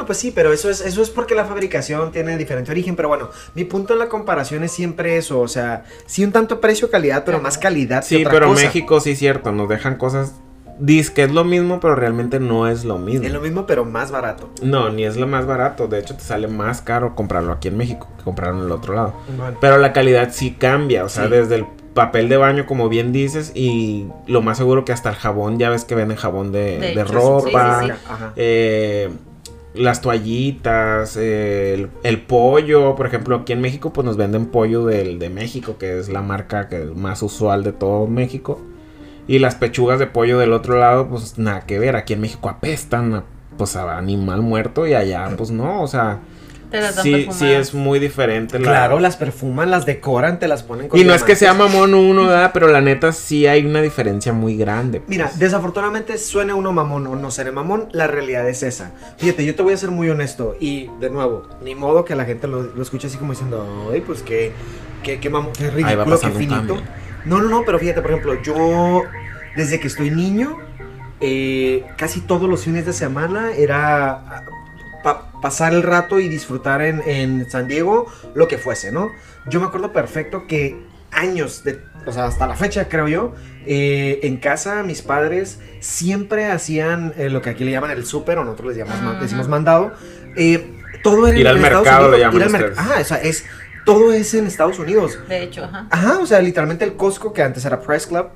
Bueno, 0.00 0.06
pues 0.06 0.16
sí, 0.18 0.30
pero 0.34 0.50
eso 0.50 0.70
es, 0.70 0.80
eso 0.80 1.02
es 1.02 1.10
porque 1.10 1.34
la 1.34 1.44
fabricación 1.44 2.10
tiene 2.10 2.38
diferente 2.38 2.70
origen. 2.72 2.96
Pero 2.96 3.08
bueno, 3.08 3.28
mi 3.54 3.64
punto 3.64 3.92
en 3.92 3.98
la 3.98 4.08
comparación 4.08 4.64
es 4.64 4.72
siempre 4.72 5.18
eso. 5.18 5.40
O 5.40 5.46
sea, 5.48 5.84
sí 6.06 6.24
un 6.24 6.32
tanto 6.32 6.58
precio-calidad, 6.58 7.22
pero 7.26 7.38
más 7.38 7.58
calidad 7.58 8.00
que 8.00 8.06
Sí, 8.08 8.16
otra 8.22 8.32
pero 8.32 8.46
cosa. 8.46 8.62
México 8.64 8.98
sí 9.00 9.10
es 9.10 9.18
cierto, 9.18 9.52
nos 9.52 9.68
dejan 9.68 9.96
cosas. 9.96 10.36
Dice 10.78 11.12
que 11.12 11.24
es 11.24 11.32
lo 11.32 11.44
mismo, 11.44 11.80
pero 11.80 11.96
realmente 11.96 12.40
no 12.40 12.66
es 12.66 12.86
lo 12.86 12.96
mismo. 12.96 13.26
Es 13.26 13.32
lo 13.34 13.42
mismo, 13.42 13.66
pero 13.66 13.84
más 13.84 14.10
barato. 14.10 14.48
No, 14.62 14.88
ni 14.88 15.04
es 15.04 15.18
lo 15.18 15.26
más 15.26 15.44
barato. 15.44 15.86
De 15.86 15.98
hecho, 15.98 16.16
te 16.16 16.22
sale 16.22 16.48
más 16.48 16.80
caro 16.80 17.14
comprarlo 17.14 17.52
aquí 17.52 17.68
en 17.68 17.76
México 17.76 18.08
que 18.16 18.24
comprarlo 18.24 18.60
en 18.60 18.66
el 18.68 18.72
otro 18.72 18.94
lado. 18.94 19.12
Bueno. 19.36 19.58
Pero 19.60 19.76
la 19.76 19.92
calidad 19.92 20.30
sí 20.32 20.52
cambia. 20.52 21.04
O 21.04 21.10
sea, 21.10 21.24
Sí. 21.24 21.30
desde 21.32 21.56
el 21.56 21.66
papel 21.92 22.30
de 22.30 22.38
baño, 22.38 22.64
como 22.64 22.88
bien 22.88 23.12
dices, 23.12 23.52
y 23.54 24.06
lo 24.26 24.40
más 24.40 24.56
seguro 24.56 24.86
que 24.86 24.92
hasta 24.92 25.10
el 25.10 25.16
jabón, 25.16 25.58
ya 25.58 25.68
ves 25.68 25.84
que 25.84 25.94
venden 25.94 26.16
jabón 26.16 26.52
de, 26.52 26.78
De 26.94 27.04
ropa. 27.04 27.80
sí, 27.82 27.86
sí, 27.88 27.92
Ajá. 28.08 28.32
eh, 28.36 29.10
las 29.74 30.00
toallitas, 30.00 31.16
el, 31.16 31.90
el 32.02 32.22
pollo, 32.22 32.96
por 32.96 33.06
ejemplo, 33.06 33.36
aquí 33.36 33.52
en 33.52 33.60
México 33.60 33.92
pues 33.92 34.04
nos 34.04 34.16
venden 34.16 34.46
pollo 34.46 34.84
del, 34.84 35.18
de 35.18 35.30
México, 35.30 35.76
que 35.78 35.98
es 35.98 36.08
la 36.08 36.22
marca 36.22 36.68
que 36.68 36.82
es 36.82 36.96
más 36.96 37.22
usual 37.22 37.62
de 37.62 37.72
todo 37.72 38.06
México. 38.06 38.60
Y 39.28 39.38
las 39.38 39.54
pechugas 39.54 40.00
de 40.00 40.08
pollo 40.08 40.38
del 40.38 40.52
otro 40.52 40.78
lado, 40.78 41.08
pues 41.08 41.38
nada 41.38 41.60
que 41.60 41.78
ver, 41.78 41.94
aquí 41.94 42.14
en 42.14 42.20
México 42.20 42.48
apestan 42.48 43.14
a, 43.14 43.24
pues 43.56 43.76
a 43.76 43.96
animal 43.96 44.42
muerto 44.42 44.86
y 44.86 44.94
allá 44.94 45.28
pues 45.36 45.50
no, 45.50 45.82
o 45.82 45.86
sea, 45.86 46.20
Te 46.70 46.80
las 46.80 46.94
dan 46.96 47.02
sí, 47.02 47.28
sí 47.32 47.46
es 47.46 47.74
muy 47.74 47.98
diferente. 47.98 48.58
la- 48.58 48.64
Claro, 48.64 49.00
las 49.00 49.16
perfuman, 49.16 49.70
las 49.70 49.86
decoran, 49.86 50.38
te 50.38 50.46
las 50.48 50.62
ponen 50.62 50.88
con 50.88 50.98
Y 51.00 51.04
no 51.04 51.14
es 51.14 51.22
que 51.24 51.34
sea 51.36 51.52
mamón 51.54 51.94
uno, 51.94 52.26
¿verdad? 52.26 52.50
Pero 52.54 52.68
la 52.68 52.80
neta 52.80 53.12
sí 53.12 53.46
hay 53.46 53.64
una 53.66 53.82
diferencia 53.82 54.32
muy 54.32 54.56
grande. 54.56 55.00
pues. 55.00 55.08
Mira, 55.10 55.30
desafortunadamente 55.36 56.16
suene 56.18 56.52
uno 56.52 56.72
mamón 56.72 57.06
o 57.08 57.16
no 57.16 57.30
seré 57.30 57.50
mamón, 57.52 57.88
la 57.92 58.06
realidad 58.06 58.48
es 58.48 58.62
esa. 58.62 58.92
Fíjate, 59.18 59.44
yo 59.44 59.54
te 59.54 59.62
voy 59.62 59.72
a 59.74 59.76
ser 59.76 59.90
muy 59.90 60.08
honesto 60.10 60.56
y 60.60 60.88
de 61.00 61.10
nuevo, 61.10 61.48
ni 61.62 61.74
modo 61.74 62.04
que 62.04 62.14
la 62.14 62.24
gente 62.24 62.46
lo, 62.46 62.62
lo 62.62 62.82
escuche 62.82 63.08
así 63.08 63.16
como 63.18 63.32
diciendo, 63.32 63.90
ay, 63.92 64.00
pues 64.00 64.22
qué, 64.22 64.52
qué, 65.02 65.18
qué 65.20 65.30
mamón, 65.30 65.52
qué 65.52 65.70
ridículo, 65.70 66.18
qué 66.20 66.30
finito. 66.30 66.80
No, 67.24 67.40
no, 67.42 67.48
no, 67.48 67.62
pero 67.66 67.78
fíjate, 67.78 68.00
por 68.00 68.12
ejemplo, 68.12 68.40
yo 68.42 69.02
desde 69.56 69.78
que 69.80 69.88
estoy 69.88 70.10
niño, 70.10 70.56
eh, 71.20 71.84
casi 71.98 72.20
todos 72.20 72.48
los 72.48 72.64
fines 72.64 72.86
de 72.86 72.92
semana 72.94 73.52
era 73.52 74.44
pasar 75.40 75.72
el 75.72 75.82
rato 75.82 76.20
y 76.20 76.28
disfrutar 76.28 76.82
en, 76.82 77.02
en 77.06 77.50
San 77.50 77.68
Diego 77.68 78.06
lo 78.34 78.48
que 78.48 78.58
fuese, 78.58 78.92
¿no? 78.92 79.10
Yo 79.48 79.60
me 79.60 79.66
acuerdo 79.66 79.92
perfecto 79.92 80.46
que 80.46 80.76
años, 81.12 81.64
de, 81.64 81.80
o 82.06 82.12
sea, 82.12 82.26
hasta 82.26 82.46
la 82.46 82.54
fecha 82.54 82.88
creo 82.88 83.08
yo, 83.08 83.34
eh, 83.66 84.20
en 84.22 84.36
casa 84.36 84.82
mis 84.82 85.02
padres 85.02 85.58
siempre 85.80 86.46
hacían 86.46 87.12
eh, 87.16 87.28
lo 87.30 87.42
que 87.42 87.50
aquí 87.50 87.64
le 87.64 87.72
llaman 87.72 87.90
el 87.90 88.04
súper, 88.06 88.38
o 88.38 88.44
nosotros 88.44 88.68
les 88.68 88.76
llamamos, 88.78 89.02
ma- 89.02 89.10
Ajá. 89.12 89.20
decimos 89.22 89.48
mandado. 89.48 89.92
eh, 90.36 90.76
todo 91.02 91.26
era 91.26 91.38
Ir 91.38 91.48
al 91.48 91.56
en 91.56 91.64
Estados 91.64 91.84
mercado, 91.86 92.08
Unidos, 92.08 92.18
le 92.18 92.24
llaman 92.24 92.36
ir 92.36 92.42
al 92.42 92.50
mer- 92.50 92.62
ustedes. 92.72 92.78
Ajá, 92.78 93.00
o 93.00 93.04
sea, 93.04 93.16
es, 93.22 93.44
todo 93.86 94.12
es 94.12 94.34
en 94.34 94.46
Estados 94.46 94.78
Unidos. 94.78 95.18
De 95.28 95.42
hecho, 95.42 95.64
ajá. 95.64 95.86
Ajá, 95.90 96.18
o 96.18 96.26
sea, 96.26 96.40
literalmente 96.40 96.84
el 96.84 96.94
Costco, 96.94 97.32
que 97.32 97.42
antes 97.42 97.64
era 97.64 97.80
Press 97.80 98.06
Club, 98.06 98.26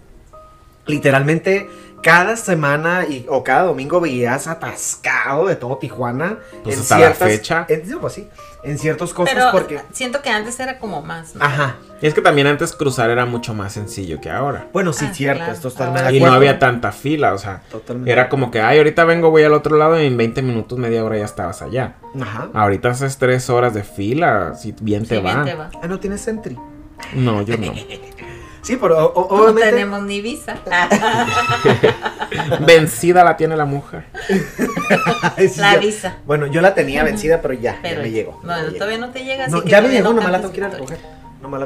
literalmente 0.87 1.68
cada 2.04 2.37
semana 2.37 3.06
y, 3.08 3.25
o 3.28 3.42
cada 3.42 3.62
domingo 3.62 3.99
veías 4.00 4.46
atascado 4.46 5.46
de 5.46 5.56
todo 5.56 5.78
Tijuana. 5.78 6.38
Pues 6.62 6.78
hasta 6.78 6.99
la 6.99 7.11
fecha. 7.14 7.64
En, 7.68 7.84
sí, 7.87 7.94
pues 8.00 8.12
sí, 8.12 8.28
en 8.62 8.78
ciertos 8.78 9.14
costos 9.14 9.34
Pero 9.34 9.50
porque... 9.50 9.80
siento 9.92 10.20
que 10.23 10.28
antes 10.28 10.61
era 10.61 10.78
como 10.78 11.00
más. 11.02 11.34
¿no? 11.34 11.42
Ajá. 11.44 11.76
Y 12.02 12.06
es 12.06 12.12
que 12.12 12.20
también 12.20 12.46
antes 12.46 12.75
cruzar 12.75 13.08
era 13.08 13.25
mucho 13.25 13.54
más 13.54 13.73
sencillo 13.73 14.20
que 14.20 14.28
ahora. 14.30 14.68
Bueno, 14.75 14.92
sí, 14.92 15.06
Ah, 15.08 15.14
cierto, 15.14 15.38
claro. 15.38 15.52
esto 15.54 15.68
está 15.68 15.87
Ahora 15.87 16.12
Y 16.12 16.20
no 16.20 16.32
había 16.32 16.58
tanta 16.58 16.92
fila, 16.92 17.32
o 17.32 17.38
sea, 17.38 17.62
Totalmente. 17.70 18.12
era 18.12 18.28
como 18.28 18.50
que, 18.50 18.61
ay, 18.61 18.76
ahorita 18.78 19.04
vengo, 19.06 19.30
voy 19.30 19.42
al 19.44 19.54
otro 19.54 19.78
lado 19.78 19.99
y 20.00 20.06
en 20.06 20.16
20 20.18 20.42
minutos, 20.42 20.78
media 20.78 21.02
hora 21.02 21.16
ya 21.16 21.25
estabas 21.25 21.62
allá. 21.62 21.96
Ajá. 22.20 22.50
Ahorita 22.52 22.90
haces 22.90 23.16
tres 23.16 23.49
horas 23.49 23.73
de 23.73 23.82
fila, 23.82 24.54
si 24.54 24.75
bien 24.80 25.02
te 25.06 25.16
Sí, 25.16 25.23
bien 25.23 25.38
va. 25.38 25.44
te 25.44 25.54
va. 25.54 25.70
Ah, 25.82 25.88
no 25.88 25.99
tienes 25.99 26.20
Sentry. 26.20 26.58
No, 27.14 27.40
yo 27.42 27.56
no. 27.56 27.73
Sí, 28.64 28.76
pero 28.80 29.12
o- 29.14 29.47
No 29.47 29.54
tenemos 29.54 30.02
ni 30.02 30.21
visa. 30.21 30.56
Vencida 32.66 33.23
la 33.25 33.37
tiene 33.37 33.56
la 33.56 33.64
mujer. 33.64 34.04
La 35.56 35.76
visa. 35.76 36.16
Bueno, 36.26 36.47
yo 36.47 36.61
la 36.61 36.75
tenía 36.75 37.02
vencida, 37.04 37.40
pero 37.42 37.54
ya, 37.54 37.78
Pero 37.83 37.97
ya 37.97 38.02
me 38.02 38.11
llegó. 38.11 38.40
No, 38.42 38.49
ya 38.50 38.56
me 38.56 38.62
llegó. 38.64 38.76
todavía 38.78 38.99
no 38.99 39.11
te 39.11 39.25
llega. 39.25 39.44
así 39.44 39.52
No, 39.54 39.62
que 39.62 39.68
ya 39.71 39.80
me 39.80 39.88
llegó, 39.88 40.09
no 40.11 40.14
nomás 40.16 40.33
la 40.33 40.38
tengo 40.40 40.52
que 40.52 40.59
ir 40.61 40.64
a 40.64 40.68
recoger. 40.71 40.99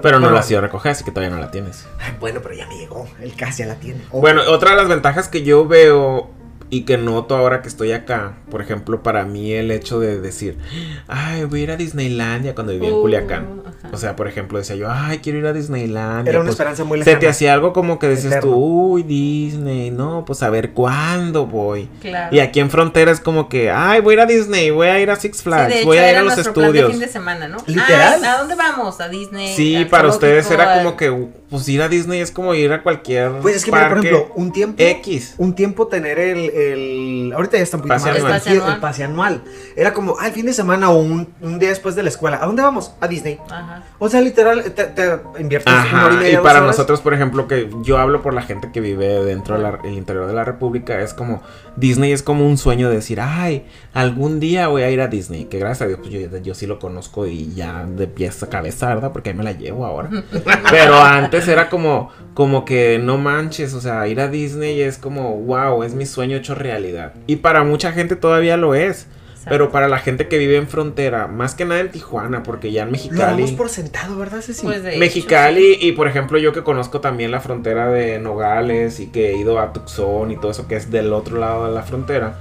Pero 0.02 0.18
no 0.18 0.30
la 0.30 0.40
has 0.40 0.50
ido 0.50 0.58
a 0.58 0.62
recoger, 0.62 0.92
así 0.92 1.04
que 1.04 1.12
todavía 1.12 1.34
no 1.34 1.40
la 1.40 1.50
tienes. 1.52 1.86
Ay, 2.00 2.14
bueno, 2.18 2.40
pero 2.42 2.54
ya 2.54 2.66
me 2.66 2.76
llegó. 2.76 3.06
El 3.20 3.34
CAS 3.36 3.58
ya 3.58 3.66
la 3.66 3.76
tiene. 3.76 4.00
Oh, 4.10 4.20
Bueno, 4.20 4.42
otra 4.48 4.70
de 4.70 4.76
las 4.76 4.88
ventajas 4.88 5.28
que 5.28 5.42
yo 5.44 5.66
veo 5.68 6.30
y 6.70 6.82
que 6.82 6.98
noto 6.98 7.34
ahora 7.36 7.62
que 7.62 7.68
estoy 7.68 7.92
acá. 7.92 8.34
Por 8.50 8.60
ejemplo, 8.60 9.02
para 9.02 9.24
mí 9.24 9.52
el 9.52 9.70
hecho 9.70 10.00
de 10.00 10.20
decir, 10.20 10.58
ay, 11.06 11.44
voy 11.44 11.60
a 11.60 11.62
ir 11.64 11.70
a 11.70 11.76
Disneylandia 11.76 12.54
cuando 12.54 12.72
vivía 12.72 12.88
en 12.88 12.94
Uh, 12.94 13.00
Culiacán. 13.02 13.46
ajá. 13.66 13.88
O 13.92 13.96
sea, 13.96 14.16
por 14.16 14.28
ejemplo, 14.28 14.58
decía 14.58 14.76
yo, 14.76 14.88
ay, 14.90 15.18
quiero 15.18 15.38
ir 15.38 15.46
a 15.46 15.52
Disneylandia. 15.52 16.30
Era 16.30 16.40
una 16.40 16.48
Pues, 16.48 16.54
esperanza 16.54 16.84
muy 16.84 16.98
se 16.98 17.04
lejana. 17.06 17.20
te 17.20 17.28
hacía 17.28 17.54
algo 17.54 17.72
como 17.72 17.98
que 17.98 18.08
decías 18.08 18.40
tú, 18.40 18.54
uy, 18.54 19.02
Disney, 19.02 19.90
no, 19.90 20.24
pues 20.26 20.42
a 20.42 20.50
ver 20.50 20.70
cuándo 20.72 21.46
voy. 21.46 21.88
Claro. 22.00 22.34
Y 22.34 22.40
aquí 22.40 22.60
en 22.60 22.70
Frontera 22.70 23.10
es 23.12 23.20
como 23.20 23.48
que, 23.48 23.70
ay, 23.70 24.00
voy 24.00 24.12
a 24.12 24.14
ir 24.14 24.20
a 24.20 24.26
Disney, 24.26 24.70
voy 24.70 24.88
a 24.88 25.00
ir 25.00 25.10
a 25.10 25.16
Six 25.16 25.38
Sí, 25.38 25.42
Flags, 25.44 25.68
de 25.68 25.76
hecho, 25.78 25.86
voy 25.86 25.98
a 25.98 26.02
ir 26.04 26.08
era 26.10 26.20
a 26.20 26.22
los 26.22 26.34
nuestro 26.34 26.52
plan 26.54 26.72
de 26.72 26.78
estudios. 26.78 26.90
fin 26.92 27.00
de 27.00 27.12
semana, 27.12 27.48
¿no? 27.48 27.58
¿Literal? 27.66 28.20
Ah, 28.24 28.34
¿A 28.34 28.38
dónde 28.38 28.54
vamos? 28.56 29.00
A 29.00 29.08
Disney. 29.08 29.54
Sí, 29.54 29.86
para 29.90 30.08
ustedes 30.08 30.50
era 30.50 30.72
al- 30.74 30.78
como 30.82 30.96
que, 30.96 31.28
pues 31.48 31.66
ir 31.68 31.80
a 31.82 31.88
Disney 31.88 32.20
es 32.20 32.30
como 32.30 32.54
ir 32.54 32.72
a 32.72 32.82
cualquier 32.82 33.30
Pues 33.40 33.56
es 33.56 33.64
que, 33.64 33.70
mira, 33.72 33.88
por 33.88 33.98
ejemplo, 33.98 34.32
un 34.34 34.52
tiempo. 34.52 34.74
X. 34.82 35.34
Un 35.38 35.54
tiempo 35.54 35.86
tener 35.86 36.18
el, 36.18 36.50
el- 36.72 37.32
Ahorita 37.34 37.56
ya 37.56 37.62
está 37.62 37.76
un 37.76 37.82
poquito 37.82 37.94
Pase 37.94 38.08
más. 38.10 38.16
anual. 38.18 38.32
el, 38.32 38.38
Pase 38.38 38.50
anual. 38.50 38.74
el 38.74 38.80
pase 38.80 39.04
anual. 39.04 39.42
Era 39.76 39.92
como, 39.92 40.16
ah, 40.20 40.26
el 40.26 40.32
fin 40.32 40.46
de 40.46 40.52
semana 40.52 40.90
o 40.90 40.98
un, 40.98 41.28
un 41.40 41.58
día 41.58 41.68
después 41.68 41.94
de 41.94 42.02
la 42.02 42.08
escuela. 42.08 42.38
¿A 42.42 42.46
dónde 42.46 42.62
vamos? 42.62 42.92
A 43.00 43.08
Disney. 43.08 43.38
Ajá. 43.50 43.82
O 43.98 44.08
sea, 44.08 44.20
literal, 44.20 44.62
te, 44.72 44.84
te 44.84 45.18
inviertes 45.38 45.72
una 45.72 45.82
Ajá, 45.82 46.06
hora 46.06 46.14
y 46.14 46.18
media. 46.18 46.42
para 46.42 46.60
horas. 46.60 46.76
nosotros, 46.76 47.00
por 47.00 47.14
ejemplo, 47.14 47.46
que 47.48 47.70
yo 47.82 47.98
hablo 47.98 48.22
por 48.22 48.34
la 48.34 48.42
gente 48.42 48.70
que 48.72 48.80
vive 48.80 49.06
dentro 49.24 49.58
del 49.60 49.92
interior 49.94 50.26
de 50.26 50.32
la 50.34 50.44
República, 50.44 51.00
es 51.00 51.14
como, 51.14 51.42
Disney 51.76 52.12
es 52.12 52.22
como 52.22 52.46
un 52.46 52.56
sueño 52.58 52.88
de 52.88 52.96
decir, 52.96 53.20
ay, 53.20 53.66
algún 53.94 54.40
día 54.40 54.68
voy 54.68 54.82
a 54.82 54.90
ir 54.90 55.00
a 55.00 55.08
Disney, 55.08 55.44
que 55.46 55.58
gracias 55.58 55.82
a 55.82 55.86
Dios, 55.86 56.00
pues 56.00 56.10
yo, 56.12 56.38
yo 56.38 56.54
sí 56.54 56.66
lo 56.66 56.78
conozco 56.78 57.26
y 57.26 57.52
ya 57.54 57.84
de 57.84 58.06
pies 58.06 58.42
a 58.42 58.48
cabeza, 58.48 58.86
¿verdad? 58.88 59.12
Porque 59.12 59.30
ahí 59.30 59.36
me 59.36 59.44
la 59.44 59.52
llevo 59.52 59.84
ahora. 59.86 60.10
Pero 60.70 60.94
antes 61.02 61.46
era 61.48 61.68
como, 61.68 62.10
como 62.34 62.64
que 62.64 62.98
no 63.02 63.18
manches, 63.18 63.74
o 63.74 63.80
sea, 63.80 64.06
ir 64.08 64.20
a 64.20 64.28
Disney 64.28 64.80
es 64.80 64.98
como, 64.98 65.34
wow, 65.36 65.82
es 65.82 65.94
mi 65.94 66.06
sueño 66.06 66.36
hecho 66.36 66.47
realidad. 66.54 67.12
Y 67.26 67.36
para 67.36 67.64
mucha 67.64 67.92
gente 67.92 68.16
todavía 68.16 68.56
lo 68.56 68.74
es. 68.74 69.06
Pero 69.48 69.70
para 69.70 69.88
la 69.88 69.98
gente 69.98 70.28
que 70.28 70.36
vive 70.36 70.56
en 70.56 70.68
frontera, 70.68 71.26
más 71.26 71.54
que 71.54 71.64
nada 71.64 71.80
en 71.80 71.90
Tijuana, 71.90 72.42
porque 72.42 72.70
ya 72.70 72.82
en 72.82 72.88
Lo 72.88 72.92
Mexicali... 72.92 73.20
damos 73.44 73.52
por 73.52 73.70
sentado, 73.70 74.18
¿verdad, 74.18 74.42
Ceci? 74.42 74.66
Pues 74.66 74.82
de 74.82 74.90
hecho, 74.90 74.98
Mexicali 74.98 75.78
y 75.80 75.92
por 75.92 76.06
ejemplo 76.06 76.36
yo 76.38 76.52
que 76.52 76.62
conozco 76.62 77.00
también 77.00 77.30
la 77.30 77.40
frontera 77.40 77.88
de 77.88 78.18
Nogales 78.18 79.00
y 79.00 79.06
que 79.06 79.30
he 79.30 79.36
ido 79.38 79.58
a 79.58 79.72
Tucson 79.72 80.30
y 80.32 80.36
todo 80.36 80.50
eso 80.50 80.68
que 80.68 80.76
es 80.76 80.90
del 80.90 81.14
otro 81.14 81.38
lado 81.38 81.66
de 81.68 81.72
la 81.74 81.82
frontera. 81.82 82.36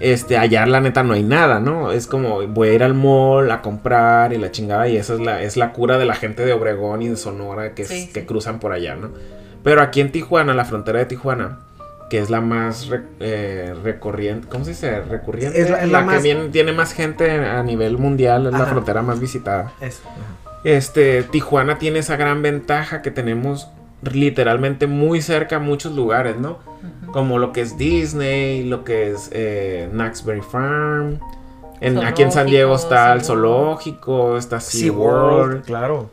Este, 0.00 0.36
allá 0.36 0.66
la 0.66 0.80
neta 0.80 1.02
no 1.02 1.14
hay 1.14 1.22
nada, 1.22 1.60
¿no? 1.60 1.92
Es 1.92 2.06
como 2.06 2.46
voy 2.48 2.68
a 2.68 2.72
ir 2.74 2.82
al 2.82 2.92
mall 2.94 3.50
a 3.50 3.62
comprar 3.62 4.32
y 4.34 4.38
la 4.38 4.50
chingada 4.50 4.86
y 4.88 4.96
esa 4.98 5.14
es 5.14 5.20
la, 5.20 5.40
es 5.40 5.56
la 5.56 5.72
cura 5.72 5.96
de 5.96 6.04
la 6.04 6.14
gente 6.14 6.44
de 6.44 6.52
Obregón 6.52 7.00
y 7.00 7.08
de 7.08 7.16
Sonora 7.16 7.74
que, 7.74 7.82
es- 7.82 7.88
Sí, 7.88 8.10
que 8.12 8.26
cruzan 8.26 8.58
por 8.60 8.72
allá, 8.72 8.96
¿no? 8.96 9.10
Pero 9.62 9.80
aquí 9.80 10.00
en 10.02 10.12
Tijuana, 10.12 10.52
la 10.52 10.66
frontera 10.66 10.98
de 10.98 11.06
Tijuana, 11.06 11.60
que 12.10 12.18
es 12.18 12.30
la 12.30 12.40
más 12.40 12.88
re- 12.88 13.02
eh, 13.20 13.74
recorriente, 13.82 14.46
¿cómo 14.48 14.64
se 14.64 14.70
dice? 14.70 15.00
Recurriente. 15.02 15.60
Es 15.60 15.70
la- 15.70 15.82
es 15.82 15.90
la 15.90 16.00
que 16.00 16.04
más- 16.04 16.22
viene- 16.22 16.48
tiene 16.50 16.72
más 16.72 16.92
gente 16.92 17.30
a 17.30 17.62
nivel 17.62 17.98
mundial, 17.98 18.46
es 18.46 18.52
la 18.52 18.66
frontera 18.66 19.02
más 19.02 19.20
visitada. 19.20 19.72
Eso. 19.80 20.02
ajá. 20.08 20.60
Este, 20.64 21.22
Tijuana 21.24 21.78
tiene 21.78 21.98
esa 21.98 22.16
gran 22.16 22.40
ventaja 22.40 23.02
que 23.02 23.10
tenemos 23.10 23.68
literalmente 24.02 24.86
muy 24.86 25.20
cerca 25.22 25.56
a 25.56 25.58
muchos 25.58 25.92
lugares, 25.94 26.38
¿no? 26.38 26.58
Como 27.12 27.38
lo 27.38 27.52
que 27.52 27.60
es 27.62 27.76
Disney, 27.78 28.64
lo 28.64 28.82
que 28.84 29.10
es 29.12 29.28
eh, 29.32 29.88
Knoxbury 29.92 30.40
Farm. 30.42 31.18
En- 31.80 31.98
aquí 31.98 32.22
en 32.22 32.32
San 32.32 32.46
Diego 32.46 32.74
está 32.76 33.12
el 33.12 33.22
zoológico, 33.24 34.36
está 34.38 34.58
SeaWorld, 34.60 35.32
SeaWorld, 35.60 35.64
claro. 35.64 36.10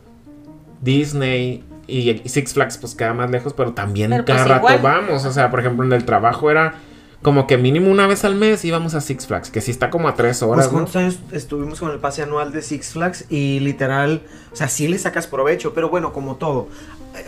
Disney 0.80 1.64
y, 1.86 2.10
y 2.10 2.28
Six 2.28 2.54
Flags 2.54 2.78
pues 2.78 2.94
queda 2.94 3.12
más 3.14 3.30
lejos, 3.30 3.52
pero 3.54 3.72
también 3.72 4.10
Pero, 4.10 4.24
cada 4.24 4.38
pues, 4.44 4.48
rato 4.48 4.66
igual. 4.74 4.82
vamos. 4.82 5.24
O 5.24 5.32
sea, 5.32 5.50
por 5.50 5.60
ejemplo, 5.60 5.84
en 5.84 5.92
el 5.92 6.04
trabajo 6.04 6.50
era 6.50 6.74
como 7.22 7.46
que 7.46 7.56
mínimo 7.56 7.88
una 7.88 8.08
vez 8.08 8.24
al 8.24 8.34
mes 8.34 8.64
íbamos 8.64 8.94
a 8.94 9.00
Six 9.00 9.28
Flags, 9.28 9.50
que 9.50 9.60
sí 9.60 9.70
está 9.70 9.90
como 9.90 10.08
a 10.08 10.14
tres 10.16 10.38
Pues 10.40 10.50
horas, 10.50 10.66
¿no? 10.66 10.72
cuántos 10.72 10.96
años 10.96 11.18
estuvimos 11.30 11.78
con 11.78 11.92
el 11.92 11.98
pase 12.00 12.22
anual 12.22 12.50
de 12.50 12.62
Six 12.62 12.90
Flags 12.94 13.26
y 13.30 13.60
literal, 13.60 14.22
o 14.52 14.56
sea, 14.56 14.68
sí 14.68 14.88
le 14.88 14.98
sacas 14.98 15.28
provecho, 15.28 15.72
pero 15.72 15.88
bueno, 15.88 16.12
como 16.12 16.34
todo. 16.36 16.68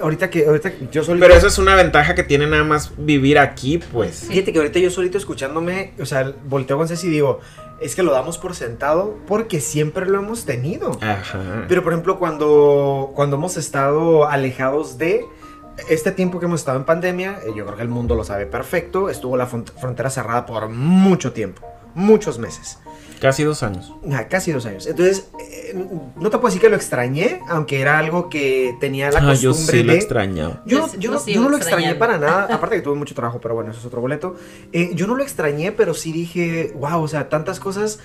Ahorita 0.00 0.30
que, 0.30 0.46
ahorita 0.46 0.72
yo 0.90 1.04
solito. 1.04 1.24
Pero 1.26 1.38
eso 1.38 1.46
es 1.46 1.58
una 1.58 1.76
ventaja 1.76 2.14
que 2.14 2.24
tiene 2.24 2.46
nada 2.46 2.64
más 2.64 2.90
vivir 2.96 3.38
aquí, 3.38 3.78
pues. 3.92 4.26
Fíjate 4.28 4.52
que 4.52 4.58
ahorita 4.58 4.78
yo 4.80 4.90
solito 4.90 5.16
escuchándome, 5.18 5.92
o 6.00 6.06
sea, 6.06 6.32
volteo 6.48 6.76
con 6.78 6.88
Ceci 6.88 7.06
y 7.06 7.10
digo, 7.10 7.40
es 7.80 7.94
que 7.94 8.02
lo 8.02 8.12
damos 8.12 8.38
por 8.38 8.54
sentado 8.54 9.16
porque 9.26 9.60
siempre 9.60 10.06
lo 10.06 10.18
hemos 10.20 10.44
tenido. 10.44 10.92
Ajá. 11.00 11.64
Pero 11.68 11.82
por 11.82 11.92
ejemplo, 11.92 12.18
cuando, 12.18 13.12
cuando 13.14 13.36
hemos 13.36 13.56
estado 13.56 14.28
alejados 14.28 14.96
de 14.98 15.24
este 15.88 16.12
tiempo 16.12 16.38
que 16.38 16.46
hemos 16.46 16.60
estado 16.60 16.78
en 16.78 16.84
pandemia, 16.84 17.40
eh, 17.44 17.52
yo 17.56 17.64
creo 17.64 17.76
que 17.76 17.82
el 17.82 17.88
mundo 17.88 18.14
lo 18.14 18.22
sabe 18.24 18.46
perfecto, 18.46 19.08
estuvo 19.10 19.36
la 19.36 19.46
front- 19.48 19.72
frontera 19.80 20.08
cerrada 20.08 20.46
por 20.46 20.68
mucho 20.68 21.32
tiempo, 21.32 21.62
muchos 21.94 22.38
meses. 22.38 22.78
Casi 23.24 23.42
dos 23.42 23.62
años. 23.62 23.90
Ah, 24.12 24.28
casi 24.28 24.52
dos 24.52 24.66
años. 24.66 24.86
Entonces, 24.86 25.30
eh, 25.40 25.74
no 26.16 26.28
te 26.28 26.36
puedo 26.36 26.48
decir 26.48 26.60
que 26.60 26.68
lo 26.68 26.76
extrañé, 26.76 27.40
aunque 27.48 27.80
era 27.80 27.98
algo 27.98 28.28
que 28.28 28.76
tenía 28.80 29.10
la 29.10 29.20
Ah, 29.20 29.22
costumbre 29.30 29.40
yo 29.40 29.54
sí 29.54 29.82
lo 29.82 29.92
de... 29.92 29.98
extrañaba. 29.98 30.62
Yo, 30.66 30.78
Yo 30.78 30.86
no- 30.86 30.92
yo 30.98 31.10
lo 31.10 31.16
no, 31.16 31.22
sigo 31.24 31.34
yo 31.36 31.40
no 31.42 31.48
lo 31.48 31.56
extrañé 31.56 31.94
para 31.94 32.18
nada, 32.18 32.44
aparte 32.54 32.76
que 32.76 32.82
tuve 32.82 32.96
mucho 32.96 33.14
trabajo, 33.14 33.40
pero 33.40 33.54
bueno, 33.54 33.70
eso 33.70 33.80
es 33.80 33.86
otro 33.86 34.02
boleto. 34.02 34.36
Eh, 34.72 34.90
yo 34.94 35.06
no 35.06 35.14
lo 35.14 35.22
extrañé, 35.22 35.72
pero 35.72 35.94
sí 35.94 36.12
dije, 36.12 36.72
wow, 36.76 37.02
o 37.02 37.08
sea, 37.08 37.30
tantas 37.30 37.60
cosas, 37.60 37.98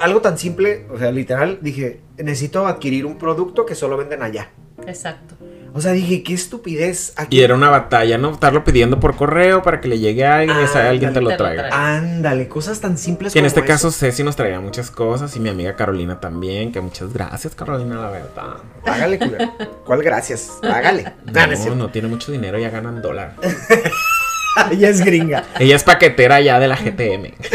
algo 0.00 0.20
tan 0.20 0.36
simple, 0.36 0.86
o 0.92 0.98
sea, 0.98 1.12
literal, 1.12 1.58
dije, 1.62 2.00
necesito 2.18 2.66
adquirir 2.66 3.06
un 3.06 3.18
producto 3.18 3.64
que 3.64 3.76
solo 3.76 3.96
venden 3.96 4.22
allá. 4.24 4.50
Exacto. 4.86 5.36
O 5.72 5.80
sea, 5.80 5.92
dije, 5.92 6.22
qué 6.22 6.34
estupidez. 6.34 7.12
Aquí 7.16 7.38
Y 7.38 7.42
era 7.42 7.54
una 7.54 7.68
batalla, 7.70 8.18
¿no? 8.18 8.30
Estarlo 8.32 8.64
pidiendo 8.64 8.98
por 9.00 9.16
correo 9.16 9.62
para 9.62 9.80
que 9.80 9.88
le 9.88 9.98
llegue 9.98 10.26
a 10.26 10.38
alguien 10.38 10.58
y 10.60 10.64
esa 10.64 10.80
Ah, 10.86 10.90
alguien 10.90 11.12
te 11.12 11.20
lo 11.20 11.36
traiga. 11.36 11.68
Ándale, 11.96 12.48
cosas 12.48 12.80
tan 12.80 12.98
simples 12.98 13.32
Que 13.32 13.38
en 13.38 13.44
este 13.46 13.60
eso. 13.60 13.66
caso 13.66 13.90
Ceci 13.92 14.22
nos 14.24 14.36
traía 14.36 14.60
muchas 14.60 14.90
cosas 14.90 15.34
y 15.36 15.40
mi 15.40 15.48
amiga 15.48 15.76
Carolina 15.76 16.20
también, 16.20 16.72
que 16.72 16.80
muchas 16.80 17.12
gracias 17.12 17.54
Carolina, 17.54 17.96
la 17.96 18.10
verdad. 18.10 18.54
Págale, 18.84 19.18
culero. 19.18 19.52
¿Cuál 19.84 20.02
gracias? 20.02 20.50
Págale. 20.62 21.04
Ah, 21.34 21.46
no 21.46 21.52
es 21.52 21.66
No, 21.66 21.74
no 21.74 21.90
tiene 21.90 22.08
mucho 22.08 22.32
dinero, 22.32 22.58
ya 22.58 22.70
ganan 22.70 23.00
dólar. 23.02 23.36
Ella 24.70 24.88
es 24.88 25.04
gringa. 25.04 25.44
Ella 25.58 25.76
es 25.76 25.84
paquetera 25.84 26.40
ya 26.40 26.58
de 26.58 26.68
la 26.68 26.76
GTM. 26.76 27.34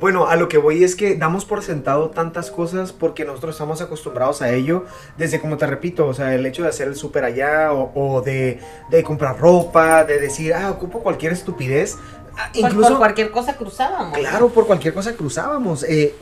Bueno, 0.00 0.26
a 0.26 0.36
lo 0.36 0.50
que 0.50 0.58
voy 0.58 0.84
es 0.84 0.96
que 0.96 1.14
damos 1.14 1.46
por 1.46 1.62
sentado 1.62 2.10
tantas 2.10 2.50
cosas 2.50 2.92
porque 2.92 3.24
nosotros 3.24 3.54
estamos 3.54 3.80
acostumbrados 3.80 4.42
a 4.42 4.52
ello. 4.52 4.84
Desde, 5.16 5.40
como 5.40 5.56
te 5.56 5.66
repito, 5.66 6.06
o 6.06 6.12
sea, 6.12 6.34
el 6.34 6.44
hecho 6.44 6.62
de 6.62 6.68
hacer 6.68 6.88
el 6.88 6.96
súper 6.96 7.24
allá 7.24 7.72
o, 7.72 7.90
o 7.94 8.20
de, 8.20 8.60
de 8.90 9.02
comprar 9.02 9.38
ropa, 9.38 10.04
de 10.04 10.18
decir, 10.20 10.52
ah, 10.52 10.70
ocupo 10.70 11.00
cualquier 11.02 11.32
estupidez. 11.32 11.96
Ah, 12.36 12.50
Por- 12.52 12.60
Incluso, 12.70 12.88
por 12.90 12.98
cualquier 12.98 13.30
cosa 13.30 13.56
cruzábamos. 13.56 14.18
claro, 14.18 14.50
por 14.50 14.66
cualquier 14.66 14.92
cosa 14.92 15.14
cruzábamos. 15.14 15.84
Eh, 15.84 16.14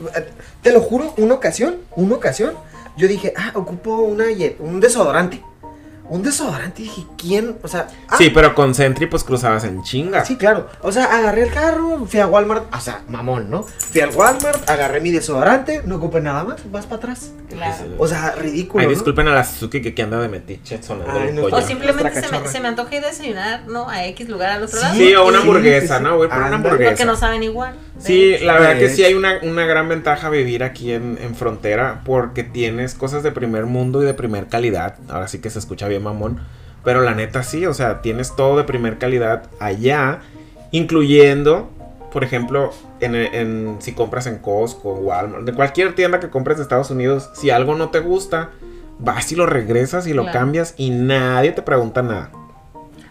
te 0.61 0.71
lo 0.71 0.79
juro, 0.79 1.13
una 1.17 1.33
ocasión, 1.33 1.79
una 1.97 2.15
ocasión, 2.15 2.53
yo 2.95 3.09
dije, 3.09 3.33
ah, 3.35 3.51
ocupo 3.55 3.97
una, 3.97 4.25
un 4.59 4.79
desodorante. 4.79 5.43
Un 6.09 6.21
desodorante, 6.21 6.81
y 6.81 6.85
dije, 6.85 7.05
¿quién? 7.17 7.57
O 7.63 7.67
sea, 7.67 7.87
ah, 8.09 8.17
Sí, 8.17 8.29
pero 8.29 8.53
con 8.53 8.75
Sentry 8.75 9.07
pues 9.07 9.23
cruzabas 9.23 9.63
en 9.63 9.83
chinga. 9.83 10.25
Sí, 10.25 10.35
claro. 10.35 10.67
O 10.81 10.91
sea, 10.91 11.05
agarré 11.05 11.43
el 11.43 11.53
carro, 11.53 12.05
fui 12.05 12.19
a 12.19 12.27
Walmart, 12.27 12.73
o 12.75 12.79
sea, 12.79 13.01
mamón, 13.07 13.49
¿no? 13.49 13.63
Fui 13.63 14.01
al 14.01 14.09
Walmart, 14.09 14.69
agarré 14.69 14.99
mi 14.99 15.11
desodorante, 15.11 15.81
no 15.85 15.95
ocupé 15.95 16.19
nada 16.19 16.43
más, 16.43 16.69
vas 16.71 16.85
para 16.85 16.97
atrás. 16.97 17.31
Claro. 17.49 17.95
O 17.97 18.07
sea, 18.07 18.31
ridículo. 18.31 18.81
Ay, 18.81 18.87
¿no? 18.87 18.93
disculpen 18.93 19.27
a 19.29 19.33
la 19.33 19.45
Suzuki 19.45 19.81
que 19.81 19.89
aquí 19.89 20.01
anda 20.01 20.19
de 20.19 20.27
metiche 20.27 20.81
sonando 20.83 21.19
Ay, 21.19 21.31
no. 21.33 21.43
O 21.43 21.61
simplemente 21.61 22.21
se 22.21 22.31
me, 22.31 22.47
se 22.47 22.59
me 22.59 22.67
antoja 22.67 22.95
ir 22.95 23.05
a 23.05 23.07
desayunar, 23.07 23.67
¿no? 23.67 23.89
A 23.89 24.05
X 24.07 24.27
lugar 24.27 24.49
al 24.49 24.63
otro 24.63 24.81
lado. 24.81 24.95
Sí, 24.95 25.15
o 25.15 25.25
una 25.25 25.37
Sí, 25.37 25.41
hamburguesa, 25.43 25.97
sí, 25.97 26.03
¿no? 26.03 26.17
Voy 26.17 26.27
por 26.27 26.37
una 26.37 26.55
hamburguesa. 26.55 26.91
Porque 26.91 27.05
no 27.05 27.15
saben 27.15 27.43
igual. 27.43 27.75
Sí, 28.05 28.35
la 28.43 28.53
verdad 28.53 28.73
De 28.73 28.79
que 28.79 28.89
sí 28.89 29.03
hay 29.03 29.13
una, 29.13 29.39
una 29.43 29.65
gran 29.65 29.87
ventaja 29.89 30.29
vivir 30.29 30.63
aquí 30.63 30.91
en, 30.91 31.17
en 31.21 31.35
frontera 31.35 32.01
porque 32.05 32.43
tienes 32.43 32.93
cosas 32.95 33.23
de 33.23 33.31
primer 33.31 33.65
mundo 33.65 34.03
y 34.03 34.05
de 34.05 34.13
primer 34.13 34.47
calidad. 34.47 34.95
Ahora 35.09 35.27
sí 35.27 35.39
que 35.39 35.49
se 35.49 35.59
escucha 35.59 35.87
bien 35.87 36.03
mamón. 36.03 36.39
Pero 36.83 37.01
la 37.01 37.15
neta 37.15 37.43
sí, 37.43 37.65
o 37.65 37.73
sea, 37.73 38.01
tienes 38.01 38.35
todo 38.35 38.57
de 38.57 38.65
primer 38.65 38.97
calidad 38.97 39.43
allá, 39.59 40.19
incluyendo, 40.71 41.69
por 42.11 42.23
ejemplo, 42.25 42.71
en, 42.99 43.15
en- 43.15 43.77
si 43.79 43.93
compras 43.93 44.27
en 44.27 44.37
Costco, 44.39 44.93
Walmart, 44.95 45.45
de 45.45 45.53
cualquier 45.53 45.95
tienda 45.95 46.19
que 46.19 46.29
compres 46.29 46.57
de 46.57 46.63
Estados 46.63 46.89
Unidos, 46.91 47.29
si 47.35 47.51
algo 47.51 47.75
no 47.75 47.89
te 47.89 47.99
gusta, 47.99 48.49
vas 48.99 49.31
y 49.31 49.35
lo 49.35 49.45
regresas 49.45 50.07
y 50.07 50.13
lo 50.13 50.23
Claro. 50.23 50.39
cambias 50.39 50.73
y 50.77 50.89
nadie 50.89 51.51
te 51.53 51.61
pregunta 51.61 52.01
nada. 52.01 52.31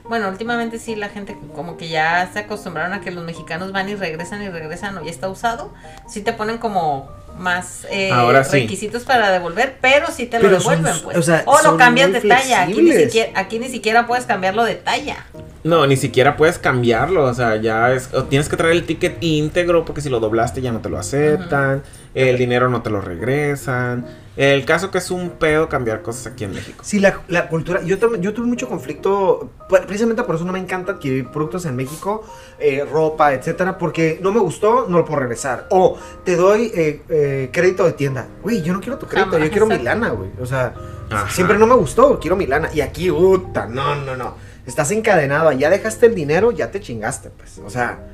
Bueno, 0.09 0.29
últimamente 0.29 0.79
sí, 0.79 0.97
la 0.97 1.09
gente 1.09 1.37
como 1.55 1.77
que 1.77 1.89
ya 1.89 2.29
se 2.33 2.41
acostumbraron 2.41 2.93
a 2.93 3.01
que 3.01 3.11
los 3.11 3.25
mexicanos 3.25 3.73
van 3.73 3.89
y 3.89 3.95
regresan 3.95 4.43
y 4.43 4.49
regresan 4.49 4.99
o 4.99 5.05
ya 5.05 5.11
está 5.11 5.29
usado. 5.29 5.73
Sí 6.09 6.23
te 6.23 6.33
ponen 6.33 6.59
como 6.59 7.09
más 7.39 7.87
eh, 7.91 8.11
Ahora 8.13 8.45
sí. 8.45 8.61
requisitos 8.61 9.05
para 9.05 9.31
devolver, 9.31 9.79
pero 9.81 10.09
sí 10.11 10.27
te 10.27 10.39
lo 10.39 10.43
Pero 10.49 10.61
son- 10.61 10.77
devuelven, 10.83 11.03
pues. 11.05 11.17
o 11.17 11.23
sea, 11.23 11.43
o 11.47 11.63
lo 11.63 11.77
cambias 11.79 12.13
de 12.13 12.21
talla. 12.21 12.63
Aquí 12.65 12.83
ni, 12.83 12.93
siquiera, 12.93 13.31
aquí 13.41 13.59
ni 13.59 13.69
siquiera 13.69 14.07
puedes 14.07 14.27
cambiarlo 14.27 14.65
de 14.65 14.75
talla. 14.75 15.25
No, 15.65 15.87
ni 15.87 15.97
siquiera 15.97 16.37
puedes 16.37 16.59
cambiarlo, 16.59 17.25
o 17.25 17.33
sea, 17.33 17.57
ya 17.57 17.93
es, 17.93 18.13
o 18.13 18.25
tienes 18.25 18.49
que 18.49 18.57
traer 18.57 18.73
el 18.73 18.85
ticket 18.85 19.17
íntegro 19.23 19.85
porque 19.85 20.01
si 20.03 20.09
lo 20.11 20.19
doblaste 20.21 20.61
ya 20.61 20.73
no 20.73 20.81
te 20.81 20.89
lo 20.91 20.99
aceptan, 20.99 21.83
el 22.15 22.37
dinero 22.37 22.69
no 22.69 22.83
te 22.83 22.91
lo 22.91 23.01
regresan. 23.01 24.05
El 24.37 24.65
caso 24.65 24.91
que 24.91 24.99
es 24.99 25.11
un 25.11 25.31
pedo 25.31 25.69
cambiar 25.69 26.01
cosas 26.01 26.33
aquí 26.33 26.45
en 26.45 26.55
México. 26.55 26.83
Sí, 26.85 27.01
la, 27.01 27.21
la 27.29 27.49
cultura. 27.49 27.83
Yo, 27.83 27.97
yo 28.17 28.33
tuve 28.33 28.47
mucho 28.47 28.67
conflicto. 28.67 29.51
pues, 29.69 29.83
Precisamente 29.83 30.23
por 30.23 30.37
eso 30.37 30.45
no 30.45 30.53
me 30.53 30.59
encanta 30.59 30.93
adquirir 30.93 31.29
productos 31.29 31.67
en 31.67 31.77
México, 31.77 32.25
eh, 32.59 32.87
ropa, 32.91 33.35
etcétera. 33.35 33.77
Porque 33.77 34.19
no 34.23 34.33
me 34.33 34.41
gustó, 34.41 34.87
no 34.89 34.99
lo 34.99 35.05
puedo 35.05 35.21
regresar. 35.21 35.67
O 35.71 35.99
te 36.25 36.37
doy 36.37 36.73
eh, 36.75 37.03
eh, 37.11 37.51
crédito 37.53 37.85
de 37.85 37.93
tienda. 37.93 38.27
Güey, 38.43 38.63
yo 38.63 38.73
no 38.73 38.81
quiero 38.81 38.99
tu 38.99 39.07
crédito, 39.07 39.33
Jamás, 39.33 39.47
yo 39.47 39.51
quiero 39.53 39.67
mi 39.67 39.79
lana, 39.79 40.09
güey. 40.11 40.31
O 40.41 40.47
sea, 40.47 40.75
Ajá. 41.11 41.31
siempre 41.31 41.59
no 41.59 41.67
me 41.67 41.75
gustó, 41.75 42.19
quiero 42.19 42.35
mi 42.37 42.47
lana. 42.47 42.71
Y 42.73 42.81
aquí, 42.81 43.11
puta, 43.11 43.67
no, 43.67 43.97
no, 43.97 44.17
no. 44.17 44.35
Estás 44.65 44.91
encadenado, 44.93 45.53
ya 45.53 45.69
dejaste 45.69 46.07
el 46.07 46.15
dinero, 46.15 46.53
ya 46.53 46.71
te 46.71 46.81
chingaste, 46.81 47.31
pues. 47.31 47.59
O 47.59 47.69
sea, 47.69 48.12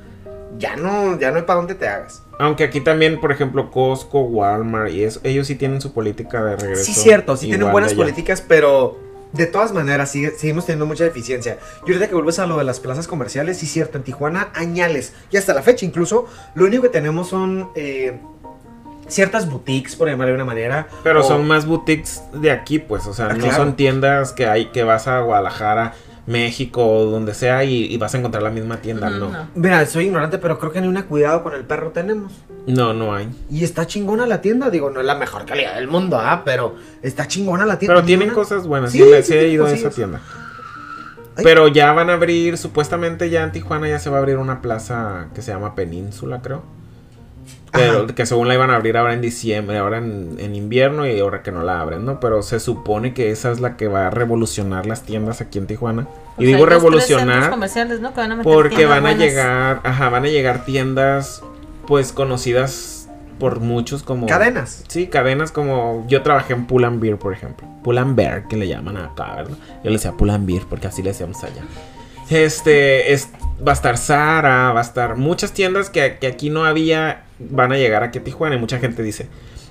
ya 0.57 0.77
no, 0.77 1.19
ya 1.19 1.31
no 1.31 1.37
hay 1.37 1.43
para 1.43 1.59
dónde 1.59 1.75
te 1.75 1.87
hagas. 1.89 2.23
Aunque 2.39 2.65
aquí 2.65 2.81
también, 2.81 3.21
por 3.21 3.33
ejemplo, 3.33 3.71
Costco, 3.71 4.21
Walmart 4.23 4.91
y 4.93 5.05
eso, 5.05 5.21
ellos 5.25 5.47
sí 5.47 5.57
tienen 5.57 5.81
su 5.81 5.93
política 5.93 6.43
de 6.43 6.57
regreso. 6.57 6.85
Sí, 6.85 6.95
cierto, 6.95 7.37
sí 7.37 7.49
tienen 7.49 7.71
buenas 7.71 7.95
políticas, 7.95 8.41
pero 8.47 8.97
de 9.33 9.45
todas 9.47 9.73
maneras 9.73 10.11
sigue- 10.11 10.31
seguimos 10.31 10.65
teniendo 10.65 10.87
mucha 10.87 11.05
deficiencia. 11.05 11.59
Y 11.87 11.91
ahorita 11.91 12.09
que 12.09 12.15
vuelves 12.15 12.39
a 12.39 12.47
lo 12.47 12.57
de 12.57 12.65
las 12.65 12.81
plazas 12.81 13.07
comerciales, 13.09 13.59
sí, 13.59 13.67
cierto, 13.67 13.99
en 13.99 14.05
Tijuana, 14.05 14.49
añales, 14.55 15.13
y 15.31 15.37
hasta 15.37 15.53
la 15.53 15.63
fecha 15.63 15.85
incluso, 15.85 16.27
lo 16.55 16.65
único 16.65 16.85
que 16.85 16.89
tenemos 16.89 17.29
son 17.29 17.69
eh, 17.75 18.19
ciertas 19.09 19.51
boutiques, 19.51 19.97
por 19.97 20.09
llamarlo 20.09 20.29
de 20.33 20.35
una 20.37 20.45
manera. 20.45 20.87
Pero 21.03 21.21
o- 21.21 21.25
son 21.25 21.47
más 21.47 21.67
boutiques 21.67 22.23
de 22.35 22.51
aquí, 22.51 22.79
pues, 22.79 23.07
o 23.07 23.13
sea, 23.15 23.27
Ah, 23.27 23.35
no 23.35 23.41
claro. 23.45 23.57
son 23.57 23.77
tiendas 23.77 24.33
que 24.33 24.47
hay 24.47 24.67
que 24.67 24.83
vas 24.85 25.09
a 25.09 25.21
Guadalajara, 25.21 25.95
México 26.29 26.87
o 26.87 27.05
donde 27.11 27.33
sea 27.35 27.65
y, 27.65 27.87
y 27.87 27.97
vas 27.97 28.15
a 28.15 28.19
encontrar 28.19 28.43
la 28.43 28.51
misma 28.51 28.77
tienda, 28.77 29.09
no. 29.11 29.31
no. 29.31 29.49
Mira, 29.55 29.85
soy 29.87 30.05
ignorante, 30.07 30.39
pero 30.39 30.59
creo 30.59 30.71
que 30.71 30.81
ni 30.81 30.87
una 30.87 31.07
cuidado 31.07 31.43
con 31.43 31.55
el 31.55 31.65
perro 31.65 31.91
tenemos. 31.91 32.33
No, 32.67 32.93
no 32.93 33.15
hay. 33.15 33.31
Y 33.51 33.65
está 33.65 33.87
chingona 33.87 34.27
la 34.27 34.41
tienda, 34.43 34.69
digo, 34.71 34.91
no 34.91 35.01
es 35.01 35.07
la 35.07 35.15
mejor 35.15 35.47
calidad 35.47 35.75
del 35.77 35.89
mundo, 35.89 36.19
¿ah? 36.21 36.43
Pero 36.45 36.77
está 37.03 37.27
chingona 37.27 37.65
la 37.65 37.79
tienda. 37.79 37.95
Pero 37.95 38.07
tienen 38.07 38.29
una- 38.29 38.35
cosas 38.35 38.67
buenas, 38.67 38.93
Sí, 38.93 38.99
sí, 38.99 39.05
le- 39.11 39.23
sí, 39.23 39.33
sí 39.33 39.39
he 39.39 39.49
ido 39.49 39.65
a 39.67 39.73
esa 39.73 39.91
tienda. 39.91 40.21
Ay. 41.37 41.45
Pero 41.45 41.69
ya 41.69 41.93
van 41.93 42.11
a 42.11 42.15
abrir, 42.15 42.59
supuestamente 42.59 43.31
ya 43.31 43.45
en 43.45 43.53
Tijuana 43.53 43.89
ya 43.89 43.99
se 43.99 44.11
va 44.11 44.17
a 44.17 44.21
abrir 44.21 44.37
una 44.39 44.61
plaza 44.61 45.29
que 45.35 45.41
se 45.43 45.53
llama 45.53 45.75
Península, 45.75 46.43
creo. 46.43 46.63
Pero 47.73 48.05
Ajá. 48.05 48.15
que 48.15 48.25
según 48.27 48.49
la 48.49 48.55
iban 48.55 48.71
a 48.71 48.77
abrir 48.77 48.97
ahora 48.97 49.13
en 49.13 49.21
diciembre, 49.21 49.77
ahora 49.79 49.99
en, 49.99 50.37
en 50.39 50.55
invierno 50.55 51.07
y 51.07 51.19
ahora 51.21 51.43
que 51.43 51.53
no 51.53 51.63
la 51.63 51.81
abren, 51.81 52.05
¿no? 52.05 52.19
Pero 52.21 52.43
se 52.43 52.61
supone 52.61 53.13
que 53.15 53.31
esa 53.31 53.51
es 53.51 53.61
la 53.61 53.77
que 53.77 53.89
va 53.89 54.07
a 54.07 54.11
revolucionar 54.11 54.87
las 54.87 55.03
tiendas 55.03 55.41
aquí 55.41 55.59
en 55.59 55.67
Tijuana. 55.67 56.07
O 56.37 56.43
Y 56.43 56.47
sea, 56.47 56.55
digo 56.55 56.67
revolucionar 56.67 57.51
comerciales, 57.51 58.01
¿no? 58.01 58.15
Que 58.15 58.21
van 58.21 58.33
a 58.33 58.37
meter 58.37 58.53
porque 58.53 58.87
van 58.87 58.99
a 58.99 59.01
buenas. 59.11 59.19
llegar, 59.19 59.81
ajá, 59.85 60.09
van 60.09 60.25
a 60.25 60.29
llegar 60.29 60.65
tiendas 60.65 61.43
pues 61.87 62.13
conocidas 62.13 63.09
por 63.39 63.61
muchos 63.61 64.03
como 64.03 64.27
Cadenas. 64.27 64.83
Sí, 64.89 65.07
cadenas 65.07 65.53
como 65.53 66.05
yo 66.09 66.23
trabajé 66.23 66.55
en 66.55 66.67
Pull 66.67 66.85
and 66.85 67.01
Beer, 67.01 67.19
por 67.19 67.33
ejemplo. 67.33 67.69
Pull 67.85 67.99
and 67.99 68.17
Bear, 68.17 68.49
que 68.49 68.57
le 68.57 68.67
llaman 68.67 68.97
acá, 68.97 69.37
¿verdad? 69.37 69.57
Yo 69.85 69.91
le 69.91 69.93
decía 69.93 70.13
Pull 70.13 70.31
and 70.31 70.47
Beer 70.47 70.63
porque 70.69 70.89
así 70.89 71.03
le 71.03 71.11
decíamos 71.11 71.43
allá. 71.45 71.63
Este, 72.31 73.13
es, 73.13 73.29
va 73.67 73.73
a 73.73 73.75
estar 73.75 73.97
Sara, 73.97 74.73
va 74.73 74.81
a 74.81 74.83
estar 74.83 75.17
muchas 75.17 75.53
tiendas 75.53 75.91
que, 75.91 76.19
que 76.21 76.27
aquí 76.27 76.51
no 76.51 76.65
había, 76.65 77.25
van 77.39 77.73
a 77.73 77.77
llegar 77.77 78.03
aquí 78.03 78.19
a 78.19 78.25
Tijuana 78.25 78.57
y 78.57 78.59
mucha 78.59 78.79
gente 78.79 79.03
dice, 79.03 79.29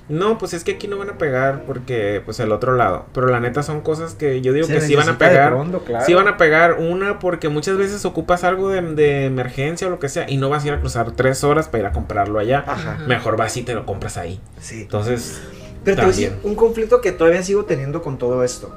no, 0.08 0.38
pues 0.38 0.54
es 0.54 0.64
que 0.64 0.72
aquí 0.72 0.88
no 0.88 0.96
van 0.96 1.10
a 1.10 1.18
pegar 1.18 1.64
porque, 1.66 2.22
pues, 2.24 2.40
el 2.40 2.50
otro 2.50 2.74
lado. 2.74 3.06
Pero 3.12 3.26
la 3.26 3.40
neta 3.40 3.62
son 3.62 3.82
cosas 3.82 4.14
que 4.14 4.40
yo 4.40 4.54
digo 4.54 4.66
Se 4.66 4.72
que 4.74 4.80
sí 4.80 4.96
van 4.96 5.08
a 5.08 5.18
pegar. 5.18 5.50
pronto, 5.52 5.80
claro. 5.80 6.04
Sí 6.06 6.14
van 6.14 6.28
a 6.28 6.38
pegar 6.38 6.78
una 6.80 7.18
porque 7.18 7.50
muchas 7.50 7.76
veces 7.76 8.04
ocupas 8.06 8.42
algo 8.42 8.70
de, 8.70 8.80
de 8.80 9.26
emergencia 9.26 9.86
o 9.86 9.90
lo 9.90 9.98
que 9.98 10.08
sea 10.08 10.24
y 10.28 10.38
no 10.38 10.48
vas 10.48 10.64
a 10.64 10.68
ir 10.68 10.72
a 10.72 10.80
cruzar 10.80 11.12
tres 11.12 11.44
horas 11.44 11.68
para 11.68 11.80
ir 11.80 11.86
a 11.86 11.92
comprarlo 11.92 12.38
allá. 12.38 12.64
Ajá. 12.66 12.98
Mejor 13.06 13.36
vas 13.36 13.54
y 13.58 13.62
te 13.64 13.74
lo 13.74 13.84
compras 13.84 14.16
ahí. 14.16 14.40
Sí. 14.60 14.82
Entonces, 14.82 15.42
Pero 15.84 15.96
te 15.96 16.02
voy 16.02 16.10
a 16.10 16.16
decir, 16.16 16.32
un 16.42 16.54
conflicto 16.54 17.02
que 17.02 17.12
todavía 17.12 17.42
sigo 17.42 17.66
teniendo 17.66 18.00
con 18.00 18.16
todo 18.16 18.42
esto. 18.44 18.74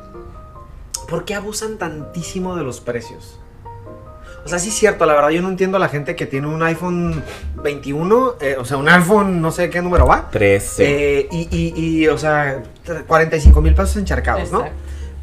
¿Por 1.07 1.23
qué 1.23 1.33
abusan 1.35 1.77
tantísimo 1.77 2.57
de 2.57 2.63
los 2.65 2.81
precios? 2.81 3.39
O 4.43 4.47
sea, 4.47 4.57
sí 4.59 4.69
es 4.69 4.75
cierto, 4.75 5.05
la 5.05 5.13
verdad 5.13 5.29
yo 5.29 5.41
no 5.41 5.49
entiendo 5.49 5.77
a 5.77 5.79
la 5.79 5.87
gente 5.89 6.15
que 6.15 6.25
tiene 6.25 6.47
un 6.47 6.61
iPhone 6.63 7.23
21, 7.63 8.35
eh, 8.41 8.55
o 8.59 8.65
sea, 8.65 8.77
un 8.77 8.89
iPhone 8.89 9.39
no 9.41 9.51
sé 9.51 9.69
qué 9.69 9.81
número 9.81 10.07
va. 10.07 10.29
13. 10.31 10.83
eh, 11.19 11.27
y, 11.31 11.47
y, 11.51 11.73
y, 12.01 12.07
o 12.07 12.17
sea, 12.17 12.63
45 13.07 13.61
mil 13.61 13.75
pesos 13.75 13.97
encharcados, 13.97 14.51
¿no? 14.51 14.65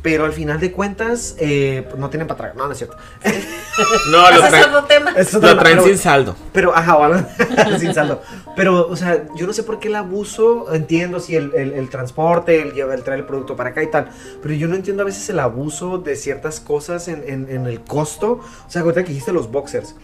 Pero 0.00 0.24
al 0.24 0.32
final 0.32 0.60
de 0.60 0.70
cuentas, 0.70 1.34
eh, 1.40 1.88
no 1.96 2.08
tienen 2.08 2.28
para 2.28 2.38
traer. 2.38 2.56
No, 2.56 2.66
no 2.66 2.72
es 2.72 2.78
cierto. 2.78 2.96
no, 4.10 4.30
lo, 4.30 4.42
traen- 4.42 4.64
otro 4.68 4.84
tema. 4.84 5.10
Otro 5.12 5.40
lo 5.40 5.58
traen 5.58 5.76
pero- 5.78 5.84
sin 5.88 5.98
saldo. 5.98 6.36
Pero, 6.52 6.74
ajá, 6.76 6.96
bueno, 6.96 7.26
sin 7.78 7.92
saldo. 7.92 8.22
Pero, 8.54 8.86
o 8.88 8.96
sea, 8.96 9.26
yo 9.34 9.46
no 9.46 9.52
sé 9.52 9.64
por 9.64 9.80
qué 9.80 9.88
el 9.88 9.96
abuso, 9.96 10.72
entiendo 10.72 11.18
si 11.20 11.34
el, 11.36 11.52
el- 11.54 11.72
el 11.72 11.90
transporte, 11.90 12.62
el, 12.62 12.78
el 12.78 13.02
traer 13.02 13.20
el 13.20 13.26
producto 13.26 13.56
para 13.56 13.70
acá 13.70 13.82
y 13.82 13.90
tal, 13.90 14.08
pero 14.40 14.54
yo 14.54 14.68
no 14.68 14.76
entiendo 14.76 15.02
a 15.02 15.06
veces 15.06 15.28
el 15.30 15.40
abuso 15.40 15.98
de 15.98 16.14
ciertas 16.16 16.60
cosas 16.60 17.08
en, 17.08 17.24
en- 17.26 17.48
en 17.50 17.66
el 17.66 17.80
costo. 17.80 18.40
O 18.66 18.70
sea, 18.70 18.82
ahorita 18.82 19.02
que 19.02 19.08
dijiste 19.08 19.32
los 19.32 19.50
boxers, 19.50 19.96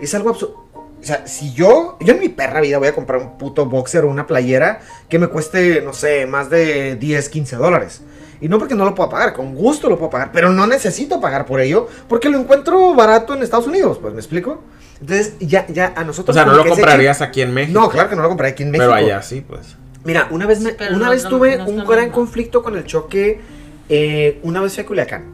es 0.00 0.14
algo 0.14 0.30
absurdo. 0.30 0.64
O 0.74 1.04
sea, 1.06 1.26
si 1.28 1.52
yo, 1.52 1.98
yo 2.00 2.14
en 2.14 2.20
mi 2.20 2.30
perra 2.30 2.60
vida 2.60 2.78
voy 2.78 2.88
a 2.88 2.94
comprar 2.94 3.20
un 3.20 3.38
puto 3.38 3.66
boxer 3.66 4.04
o 4.04 4.08
una 4.08 4.26
playera 4.26 4.80
que 5.08 5.18
me 5.20 5.28
cueste, 5.28 5.80
no 5.82 5.92
sé, 5.92 6.26
más 6.26 6.50
de 6.50 6.96
10, 6.96 7.28
15 7.28 7.56
dólares. 7.56 8.02
Y 8.40 8.48
no 8.48 8.58
porque 8.58 8.74
no 8.74 8.84
lo 8.84 8.94
pueda 8.94 9.08
pagar, 9.08 9.32
con 9.32 9.54
gusto 9.54 9.88
lo 9.88 9.98
puedo 9.98 10.10
pagar, 10.10 10.30
pero 10.32 10.50
no 10.50 10.66
necesito 10.66 11.20
pagar 11.20 11.46
por 11.46 11.60
ello 11.60 11.88
porque 12.08 12.28
lo 12.28 12.38
encuentro 12.38 12.94
barato 12.94 13.34
en 13.34 13.42
Estados 13.42 13.66
Unidos, 13.66 13.98
pues, 14.00 14.12
¿me 14.14 14.20
explico? 14.20 14.62
Entonces, 15.00 15.34
ya, 15.40 15.66
ya 15.68 15.92
a 15.96 16.02
O 16.02 16.04
nosotros... 16.04 16.34
sea, 16.34 16.44
no 16.44 16.52
lo 16.54 16.66
comprarías 16.66 17.20
aquí 17.22 17.42
en 17.42 17.52
México. 17.54 17.78
no, 17.80 17.88
claro 17.88 18.08
que 18.08 18.16
no 18.16 18.22
lo 18.22 18.28
compraré 18.28 18.52
aquí 18.52 18.62
en 18.62 18.70
México. 18.70 18.90
Pero 18.92 18.94
allá 19.06 19.22
sí, 19.22 19.42
pues. 19.46 19.76
Mira, 20.04 20.28
una 20.30 20.46
vez, 20.46 20.60
me- 20.60 20.70
Sí, 20.70 20.76
una 20.90 21.06
no- 21.06 21.10
vez 21.10 21.24
no- 21.24 21.30
tuve 21.30 21.56
no 21.58 21.64
un 21.66 21.84
gran 21.86 22.10
conflicto 22.10 22.62
con 22.62 22.76
el 22.76 22.84
choque. 22.84 23.40
eh, 23.88 24.40
una 24.42 24.60
vez 24.60 24.74
fui 24.74 24.82
a 24.84 24.86
Culiacán. 24.86 25.24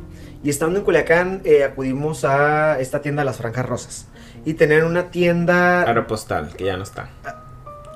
Y 0.44 0.50
estando 0.50 0.78
en 0.78 0.84
Culiacán, 0.84 1.40
eh, 1.44 1.62
acudimos 1.64 2.24
a 2.24 2.78
esta 2.80 3.00
tienda 3.00 3.22
de 3.22 3.26
las 3.26 3.36
Franjas 3.36 3.64
Rosas. 3.66 4.06
Y 4.44 4.54
tenían 4.54 4.84
una 4.84 5.10
tienda. 5.10 5.82
Aeropostal, 5.82 6.54
que 6.56 6.64
ya 6.64 6.76
no 6.76 6.82
está. 6.82 7.08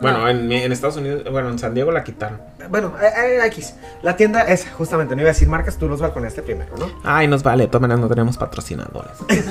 Bueno, 0.01 0.29
en, 0.29 0.51
en 0.53 0.73
Estados 0.73 0.97
Unidos, 0.97 1.23
bueno, 1.31 1.49
en 1.49 1.59
San 1.59 1.75
Diego 1.75 1.91
la 1.91 2.05
quitaron. 2.05 2.41
Bueno, 2.69 2.93
eh, 3.01 3.39
eh, 3.41 3.47
X. 3.47 3.75
La 4.03 4.17
tienda 4.17 4.43
esa, 4.43 4.71
justamente, 4.73 5.15
no 5.15 5.23
iba 5.23 5.31
a 5.31 5.33
decir 5.33 5.49
marcas, 5.49 5.77
tú 5.79 5.89
los 5.89 6.01
balconeaste 6.01 6.43
primero, 6.43 6.77
¿no? 6.79 6.91
Ay, 7.05 7.29
nos 7.29 7.43
vale, 7.43 7.65
de 7.65 7.69
todas 7.69 7.83
maneras 7.83 8.01
no 8.01 8.09
tenemos 8.09 8.37
patrocinadores. 8.37 9.13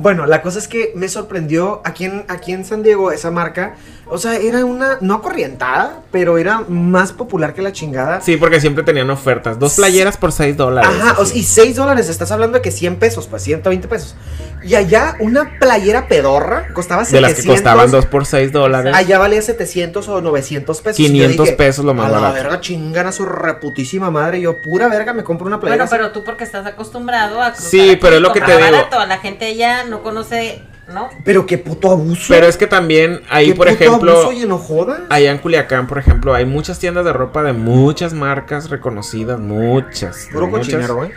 Bueno, 0.00 0.26
la 0.26 0.42
cosa 0.42 0.58
es 0.58 0.68
que 0.68 0.92
me 0.94 1.08
sorprendió 1.08 1.80
aquí 1.84 2.04
en, 2.04 2.26
aquí 2.28 2.52
en 2.52 2.66
San 2.66 2.82
Diego 2.82 3.10
esa 3.10 3.30
marca. 3.30 3.76
O 4.06 4.18
sea, 4.18 4.36
era 4.36 4.64
una, 4.64 4.98
no 5.00 5.22
corrientada, 5.22 6.00
pero 6.12 6.36
era 6.38 6.60
más 6.68 7.12
popular 7.12 7.54
que 7.54 7.62
la 7.62 7.72
chingada. 7.72 8.20
Sí, 8.20 8.36
porque 8.36 8.60
siempre 8.60 8.84
tenían 8.84 9.08
ofertas. 9.10 9.58
Dos 9.58 9.74
playeras 9.74 10.16
por 10.16 10.30
6 10.32 10.56
dólares. 10.56 10.90
Ajá, 11.00 11.14
o 11.18 11.22
así. 11.22 11.42
sea, 11.42 11.64
y 11.64 11.66
6 11.68 11.76
dólares, 11.76 12.08
estás 12.08 12.30
hablando 12.30 12.58
de 12.58 12.62
que 12.62 12.70
100 12.70 12.96
pesos, 12.96 13.26
pues 13.26 13.42
120 13.42 13.88
pesos. 13.88 14.14
Y 14.62 14.74
allá 14.74 15.16
una 15.20 15.58
playera 15.58 16.06
pedorra 16.08 16.68
costaba 16.74 17.04
700. 17.04 17.12
De 17.14 17.20
las 17.20 17.42
que 17.42 17.48
costaban 17.50 17.90
2 17.90 18.06
por 18.06 18.26
6 18.26 18.52
dólares. 18.52 18.94
Allá 18.94 19.18
valía 19.18 19.40
700 19.42 20.06
o 20.08 20.20
900 20.20 20.80
pesos. 20.82 21.00
Y 21.00 21.04
yo 21.04 21.08
500 21.12 21.44
dije, 21.46 21.56
pesos 21.56 21.84
lo 21.84 21.94
más 21.94 22.06
A 22.06 22.10
la 22.10 22.18
barato. 22.20 22.34
verga, 22.34 22.60
chingan 22.60 23.06
a 23.06 23.12
su 23.12 23.24
reputísima 23.24 24.10
madre. 24.10 24.40
Yo, 24.40 24.60
pura 24.62 24.88
verga, 24.88 25.12
me 25.12 25.24
compro 25.24 25.46
una 25.46 25.60
playera. 25.60 25.84
Bueno, 25.84 25.90
pero 25.90 26.12
tú 26.12 26.24
porque 26.24 26.44
estás 26.44 26.66
acostumbrado 26.66 27.40
a 27.42 27.54
Sí, 27.54 27.96
pero 28.00 28.16
es 28.16 28.22
lo 28.22 28.32
que 28.32 28.40
te 28.40 28.56
digo. 28.56 28.70
barato. 28.70 29.04
La 29.06 29.18
gente 29.18 29.54
ya 29.56 29.84
no 29.84 30.02
conoce, 30.02 30.62
¿no? 30.92 31.08
Pero 31.24 31.46
qué 31.46 31.58
puto 31.58 31.90
abuso. 31.90 32.26
Pero 32.28 32.46
es 32.46 32.56
que 32.56 32.66
también 32.66 33.20
ahí, 33.30 33.48
Qué 33.48 33.54
por 33.54 33.68
puto 33.68 33.84
ejemplo, 33.84 34.12
abuso 34.12 34.32
y 34.32 34.46
no 34.46 34.58
jodas. 34.58 35.00
allá 35.10 35.30
en 35.30 35.38
Culiacán, 35.38 35.86
por 35.86 35.98
ejemplo, 35.98 36.34
hay 36.34 36.44
muchas 36.44 36.78
tiendas 36.78 37.04
de 37.04 37.12
ropa 37.12 37.42
de 37.42 37.52
muchas 37.52 38.12
marcas 38.12 38.70
reconocidas, 38.70 39.40
muchas. 39.40 40.28
Puro 40.32 40.46
muchas. 40.46 40.66
cochinero, 40.66 41.04
¿eh? 41.04 41.12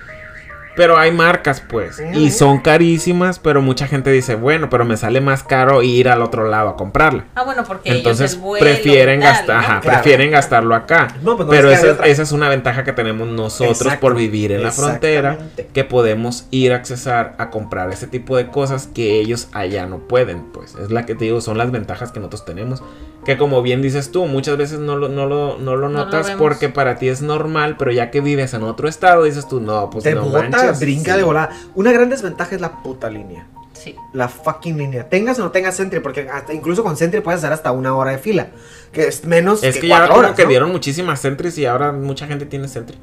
Pero 0.77 0.97
hay 0.97 1.11
marcas, 1.11 1.61
pues, 1.67 1.99
y 2.13 2.31
son 2.31 2.59
carísimas, 2.59 3.39
pero 3.39 3.61
mucha 3.61 3.87
gente 3.87 4.11
dice, 4.11 4.35
bueno, 4.35 4.69
pero 4.69 4.85
me 4.85 4.95
sale 4.95 5.19
más 5.19 5.43
caro 5.43 5.81
ir 5.83 6.07
al 6.07 6.21
otro 6.21 6.47
lado 6.47 6.69
a 6.69 6.75
comprarla. 6.77 7.25
Ah, 7.35 7.43
bueno, 7.43 7.63
porque 7.65 7.89
Entonces 7.91 8.31
ellos 8.33 8.41
vuelo 8.43 8.63
prefieren 8.65 9.19
tal, 9.19 9.29
gastar, 9.33 9.55
¿no? 9.55 9.61
ajá, 9.61 9.81
Claro. 9.81 9.97
prefieren 10.01 10.31
gastarlo 10.31 10.75
acá. 10.75 11.07
No, 11.23 11.35
pues 11.35 11.47
no 11.47 11.51
Pero 11.51 11.71
esa, 11.71 12.05
esa 12.05 12.21
es 12.21 12.31
una 12.31 12.47
ventaja 12.47 12.83
que 12.83 12.93
tenemos 12.93 13.27
nosotros 13.27 13.81
Exacto. 13.81 13.99
por 14.01 14.15
vivir 14.15 14.51
en 14.53 14.63
la 14.63 14.71
frontera, 14.71 15.37
que 15.73 15.83
podemos 15.83 16.45
ir 16.51 16.71
a 16.73 16.75
accesar 16.77 17.35
a 17.39 17.49
comprar 17.49 17.91
ese 17.91 18.07
tipo 18.07 18.37
de 18.37 18.47
cosas 18.47 18.87
que 18.87 19.19
ellos 19.19 19.49
allá 19.53 19.87
no 19.87 19.97
pueden, 20.07 20.43
pues. 20.53 20.75
Es 20.75 20.91
la 20.91 21.05
que 21.05 21.15
te 21.15 21.25
digo, 21.25 21.41
son 21.41 21.57
las 21.57 21.71
ventajas 21.71 22.11
que 22.11 22.19
nosotros 22.19 22.45
tenemos. 22.45 22.83
Que 23.25 23.35
como 23.37 23.61
bien 23.61 23.81
dices 23.81 24.11
tú, 24.11 24.25
muchas 24.25 24.55
veces 24.57 24.79
no 24.79 24.95
lo, 24.95 25.09
no 25.09 25.25
lo, 25.25 25.57
no 25.57 25.75
lo 25.75 25.89
No 25.89 25.97
lo 25.97 26.05
notas 26.05 26.27
vemos. 26.27 26.39
porque 26.39 26.69
para 26.69 26.97
ti 26.97 27.09
es 27.09 27.21
normal, 27.21 27.75
pero 27.77 27.91
ya 27.91 28.09
que 28.11 28.21
vives 28.21 28.53
en 28.53 28.63
otro 28.63 28.87
estado, 28.87 29.23
dices 29.23 29.47
tú, 29.49 29.59
no, 29.59 29.89
pues 29.89 30.03
Te 30.05 30.13
no 30.15 30.27
manches, 30.27 30.51
brinca 30.71 31.13
sí. 31.13 31.17
de 31.17 31.23
volada. 31.23 31.49
Una 31.75 31.91
gran 31.91 32.09
desventaja 32.09 32.55
es 32.55 32.61
la 32.61 32.81
puta 32.83 33.09
línea. 33.09 33.47
Sí. 33.73 33.95
La 34.13 34.27
fucking 34.27 34.77
línea. 34.77 35.07
Tengas 35.07 35.37
o 35.39 35.43
no 35.43 35.51
tengas 35.51 35.75
Sentry, 35.75 35.99
porque 35.99 36.27
hasta, 36.29 36.53
incluso 36.53 36.83
con 36.83 36.97
Sentry 36.97 37.21
puedes 37.21 37.39
hacer 37.39 37.53
hasta 37.53 37.71
una 37.71 37.95
hora 37.95 38.11
de 38.11 38.17
fila. 38.17 38.47
Que 38.91 39.07
es 39.07 39.23
menos 39.25 39.63
Es 39.63 39.75
que, 39.75 39.81
que 39.81 39.87
ya 39.87 39.97
cuatro 39.97 40.15
como 40.15 40.19
horas. 40.19 40.35
que 40.35 40.43
¿no? 40.43 40.49
dieron 40.49 40.71
muchísimas 40.71 41.19
Sentries 41.19 41.57
y 41.59 41.65
ahora 41.65 41.91
mucha 41.91 42.25
gente 42.25 42.45
tiene 42.45 42.67
Sentry. 42.67 42.97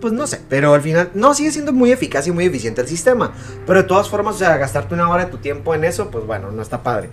pues 0.00 0.12
no 0.12 0.26
sé. 0.28 0.40
Pero 0.48 0.74
al 0.74 0.80
final, 0.82 1.10
no, 1.14 1.34
sigue 1.34 1.50
siendo 1.50 1.72
muy 1.72 1.90
eficaz 1.90 2.26
y 2.28 2.30
muy 2.30 2.44
eficiente 2.44 2.80
el 2.82 2.86
sistema. 2.88 3.32
Pero 3.66 3.82
de 3.82 3.88
todas 3.88 4.08
formas, 4.08 4.36
o 4.36 4.38
sea, 4.38 4.56
gastarte 4.58 4.94
una 4.94 5.08
hora 5.10 5.24
de 5.24 5.30
tu 5.32 5.38
tiempo 5.38 5.74
en 5.74 5.82
eso, 5.84 6.08
pues 6.10 6.24
bueno, 6.24 6.52
no 6.52 6.62
está 6.62 6.82
padre. 6.84 7.10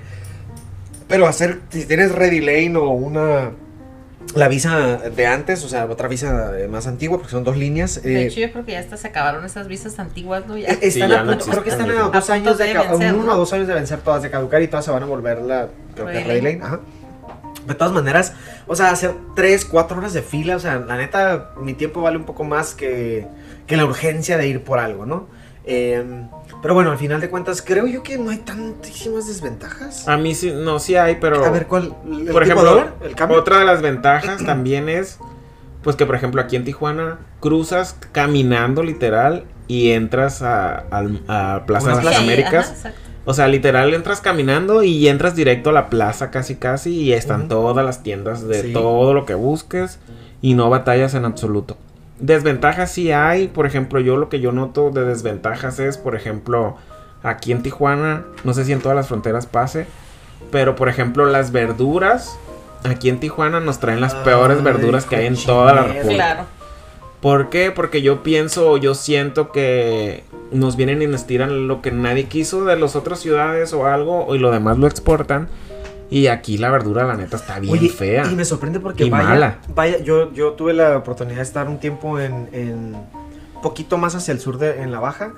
Pero 1.08 1.28
hacer, 1.28 1.62
si 1.70 1.86
tienes 1.86 2.12
Ready 2.12 2.42
Lane 2.42 2.78
o 2.78 2.90
una. 2.90 3.52
La 4.36 4.48
visa 4.48 4.98
de 4.98 5.28
antes, 5.28 5.64
o 5.64 5.70
sea, 5.70 5.86
otra 5.86 6.08
visa 6.08 6.58
eh, 6.58 6.68
más 6.68 6.88
antigua, 6.88 7.18
porque 7.18 7.32
son 7.32 7.44
dos 7.44 7.56
líneas. 7.56 8.02
De 8.02 8.24
eh, 8.24 8.28
hecho, 8.28 8.40
yo 8.40 8.52
creo 8.52 8.66
que 8.66 8.72
ya 8.72 8.80
hasta 8.80 8.98
se 8.98 9.08
acabaron 9.08 9.46
esas 9.46 9.68
visas 9.68 10.00
antiguas, 10.00 10.48
¿no? 10.48 10.58
Ya. 10.58 10.70
eh, 10.70 10.80
están 10.82 11.10
ya 11.10 11.20
a 11.20 11.24
no 11.24 11.32
punto- 11.34 11.52
creo 11.52 11.64
que 11.64 11.70
están 11.70 11.90
a 11.92 12.10
dos 12.10 12.30
años 12.32 12.58
de, 12.58 13.14
uno 13.14 13.24
¿no? 13.24 13.34
o 13.34 13.38
dos 13.38 13.54
años 13.54 13.68
de 13.68 13.76
vencer 13.76 14.00
todas 14.00 14.24
de 14.24 14.32
caducar 14.32 14.62
y 14.64 14.68
todas 14.68 14.86
se 14.86 14.92
van 14.92 15.04
a 15.04 15.06
volver 15.06 15.42
la 15.42 15.68
creo 15.94 16.08
que. 16.08 16.42
Lane, 16.42 16.60
ajá. 16.64 16.80
De 17.68 17.76
todas 17.76 17.94
maneras, 17.94 18.34
o 18.68 18.76
sea, 18.76 18.90
hacer 18.90 19.14
3, 19.36 19.66
4 19.66 19.98
horas 19.98 20.14
de 20.14 20.22
fila, 20.22 20.58
o 20.58 20.60
sea, 20.60 20.80
la 20.80 20.98
neta, 20.98 21.52
mi 21.62 21.74
tiempo 21.74 22.02
vale 22.02 22.18
un 22.18 22.26
poco 22.26 22.44
más 22.44 22.74
que, 22.74 23.26
que 23.68 23.78
la 23.78 23.86
urgencia 23.86 24.38
de 24.38 24.48
ir 24.48 24.64
por 24.64 24.80
algo, 24.80 25.06
¿no? 25.06 25.28
Eh, 25.66 26.04
pero 26.62 26.74
bueno, 26.74 26.92
al 26.92 26.98
final 26.98 27.22
de 27.22 27.30
cuentas, 27.30 27.62
creo 27.62 27.88
yo 27.88 28.04
que 28.04 28.18
no 28.18 28.32
hay 28.32 28.38
tantísimas 28.40 29.28
desventajas. 29.28 30.08
A 30.08 30.18
mí 30.18 30.36
sí, 30.36 30.52
no, 30.54 30.80
sí 30.80 30.96
hay, 30.96 31.18
pero... 31.22 31.44
A 31.44 31.50
ver, 31.50 31.68
¿cuál? 31.68 31.96
¿El 32.06 32.26
por 32.32 32.44
ejemplo, 32.44 32.66
dólar? 32.70 32.94
¿El 33.04 33.16
cambio? 33.16 33.38
otra 33.40 33.60
de 33.60 33.66
las 33.66 33.82
ventajas 33.82 34.44
también 34.46 34.90
es, 34.90 35.20
pues 35.84 35.96
que 35.96 36.06
por 36.06 36.16
ejemplo 36.16 36.42
aquí 36.42 36.56
en 36.56 36.66
Tijuana 36.66 37.20
cruzas 37.40 37.96
caminando 38.12 38.84
literal 38.84 39.46
y 39.68 39.92
entras 39.92 40.42
a, 40.42 40.86
a 41.28 41.66
Plaza 41.66 41.90
de 41.90 41.96
las 41.96 42.02
plaza. 42.04 42.20
Américas. 42.20 42.86
ajá. 42.86 42.96
O 43.26 43.34
sea, 43.34 43.48
literal 43.48 43.94
entras 43.94 44.20
caminando 44.20 44.84
y 44.84 45.08
entras 45.08 45.34
directo 45.34 45.70
a 45.70 45.74
la 45.74 45.90
plaza 45.90 46.30
casi 46.30 46.56
casi 46.56 46.92
y 46.94 47.14
están 47.14 47.48
todas 47.48 47.86
las 47.86 48.04
tiendas 48.04 48.46
de 48.46 48.62
Sí. 48.64 48.74
todo 48.74 49.14
lo 49.14 49.26
que 49.26 49.34
busques 49.34 49.98
y 50.42 50.56
no 50.56 50.70
batallas 50.70 51.14
en 51.14 51.24
absoluto. 51.24 51.78
Desventajas 52.20 52.92
sí 52.92 53.12
hay, 53.12 53.48
por 53.48 53.66
ejemplo, 53.66 54.00
yo 54.00 54.18
lo 54.18 54.30
que 54.30 54.40
yo 54.40 54.52
noto 54.52 54.92
de 54.92 55.04
desventajas 55.04 55.80
es, 55.80 55.98
por 55.98 56.16
ejemplo, 56.16 56.78
aquí 57.24 57.52
en 57.52 57.64
Tijuana, 57.64 58.26
no 58.44 58.54
sé 58.54 58.66
si 58.66 58.72
en 58.74 58.82
todas 58.82 58.96
las 58.96 59.08
fronteras 59.08 59.46
pase, 59.46 59.88
pero 60.52 60.76
por 60.76 60.90
ejemplo 60.90 61.26
las 61.26 61.52
verduras, 61.52 62.38
aquí 62.84 63.10
en 63.10 63.20
Tijuana 63.20 63.60
nos 63.60 63.80
traen 63.80 64.02
las 64.02 64.14
peores 64.14 64.58
Ay, 64.58 64.64
verduras 64.64 65.06
que 65.06 65.16
hay 65.16 65.26
en 65.26 65.36
toda 65.36 65.74
la 65.74 65.84
república. 65.84 66.14
Claro. 66.14 66.46
¿Por 67.22 67.50
qué? 67.50 67.72
Porque 67.72 68.02
yo 68.02 68.22
pienso, 68.22 68.76
yo 68.76 68.94
siento 68.96 69.52
que 69.54 70.26
nos 70.52 70.76
vienen 70.76 71.02
y 71.02 71.08
nos 71.08 71.26
tiran 71.26 71.70
lo 71.70 71.82
que 71.82 71.92
nadie 71.92 72.26
quiso 72.26 72.66
de 72.66 72.76
las 72.76 72.98
otras 72.98 73.20
ciudades 73.20 73.72
o 73.72 73.88
algo 73.88 74.36
y 74.36 74.40
lo 74.40 74.52
demás 74.52 74.78
lo 74.78 74.88
exportan. 74.88 75.48
Y 76.14 76.28
aquí 76.28 76.58
la 76.58 76.70
verdura, 76.70 77.06
la 77.06 77.16
neta, 77.16 77.38
está 77.38 77.60
bien 77.60 77.74
Oye, 77.74 77.90
fea. 77.90 78.26
Y 78.32 78.36
me 78.36 78.46
sorprende 78.46 78.80
porque 78.80 79.06
Y 79.06 79.10
vaya, 79.10 79.28
mala. 79.30 79.60
vaya, 79.74 79.98
yo, 80.00 80.32
yo 80.34 80.52
tuve 80.54 80.74
la 80.74 80.98
oportunidad 80.98 81.38
de 81.38 81.42
estar 81.44 81.68
un 81.68 81.80
tiempo 81.80 82.20
en, 82.20 82.50
en 82.52 82.96
poquito 83.62 83.98
más 83.98 84.14
hacia 84.16 84.32
el 84.32 84.40
sur 84.40 84.58
de 84.58 84.82
en 84.84 84.92
la 84.92 85.00
baja 85.00 85.34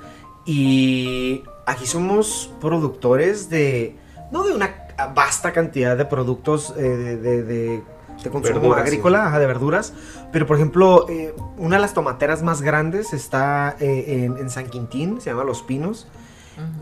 y 0.45 1.43
aquí 1.65 1.85
somos 1.85 2.51
productores 2.61 3.49
de 3.49 3.95
no 4.31 4.43
de 4.43 4.53
una 4.53 4.69
vasta 5.13 5.51
cantidad 5.53 5.97
de 5.97 6.05
productos 6.05 6.73
eh, 6.77 6.81
de, 6.81 7.17
de- 7.17 7.43
de- 7.43 7.83
de 8.23 8.29
consumo 8.29 8.59
Verduras, 8.61 8.81
agrícola, 8.83 9.25
ajá, 9.27 9.39
de 9.39 9.45
verduras, 9.45 9.93
pero 10.31 10.45
por 10.47 10.55
ejemplo 10.55 11.05
eh, 11.09 11.33
una 11.57 11.75
de 11.75 11.81
las 11.81 11.93
tomateras 11.93 12.43
más 12.43 12.61
grandes 12.61 13.11
está 13.13 13.75
eh, 13.81 14.23
en, 14.25 14.37
en 14.37 14.49
San 14.49 14.67
Quintín, 14.67 15.19
se 15.19 15.29
llama 15.31 15.43
Los 15.43 15.61
Pinos. 15.61 16.07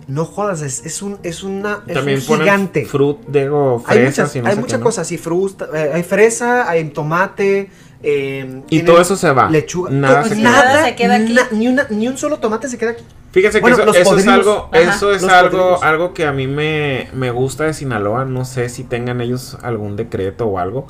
No 0.08 0.26
jodas, 0.26 0.62
es, 0.62 0.86
es 0.86 1.02
un 1.02 1.18
es 1.24 1.44
una 1.44 1.80
es 1.88 1.94
También 1.94 2.20
un 2.20 2.40
gigante. 2.40 2.86
fruit, 2.86 3.18
digo, 3.28 3.84
Hay 3.88 4.00
muchas, 4.06 4.36
no 4.36 4.48
hay 4.50 4.56
muchas 4.58 4.80
cosas, 4.80 5.08
sí, 5.08 5.18
fruta, 5.18 5.68
eh, 5.74 5.92
hay 5.94 6.04
fresa, 6.04 6.70
hay 6.70 6.84
tomate, 6.90 7.70
eh, 8.04 8.62
Y 8.70 8.82
todo 8.82 9.00
eso 9.02 9.16
se 9.16 9.32
va. 9.32 9.50
lechuga, 9.50 9.90
Nada 9.92 10.24
se 10.26 10.36
queda. 10.36 10.42
nada, 10.44 10.66
Nada 10.66 10.86
se 10.86 10.96
queda 10.96 11.16
aquí. 11.16 11.34
na- 11.34 11.48
ni, 11.52 11.68
una- 11.68 11.88
ni 11.90 12.08
un 12.08 12.18
solo 12.18 12.38
tomate 12.40 12.68
se 12.68 12.78
queda 12.78 12.92
aquí. 12.92 13.04
Fíjense 13.32 13.58
que 13.58 13.62
Bueno, 13.62 13.78
eso, 13.94 14.18
es 14.18 14.28
algo, 14.28 14.70
Ajá. 14.72 14.82
eso 14.96 15.12
es 15.12 15.24
algo, 15.24 15.50
podridos. 15.58 15.84
algo 15.84 16.14
que 16.14 16.28
a 16.28 16.32
mí 16.34 16.46
me, 16.46 17.08
me 17.14 17.32
gusta 17.32 17.64
de 17.64 17.74
Sinaloa. 17.74 18.26
No 18.26 18.46
sé 18.46 18.70
si 18.70 18.84
tengan 18.84 19.22
ellos 19.22 19.58
algún 19.64 19.96
decreto 19.96 20.46
o 20.46 20.60
algo. 20.60 20.86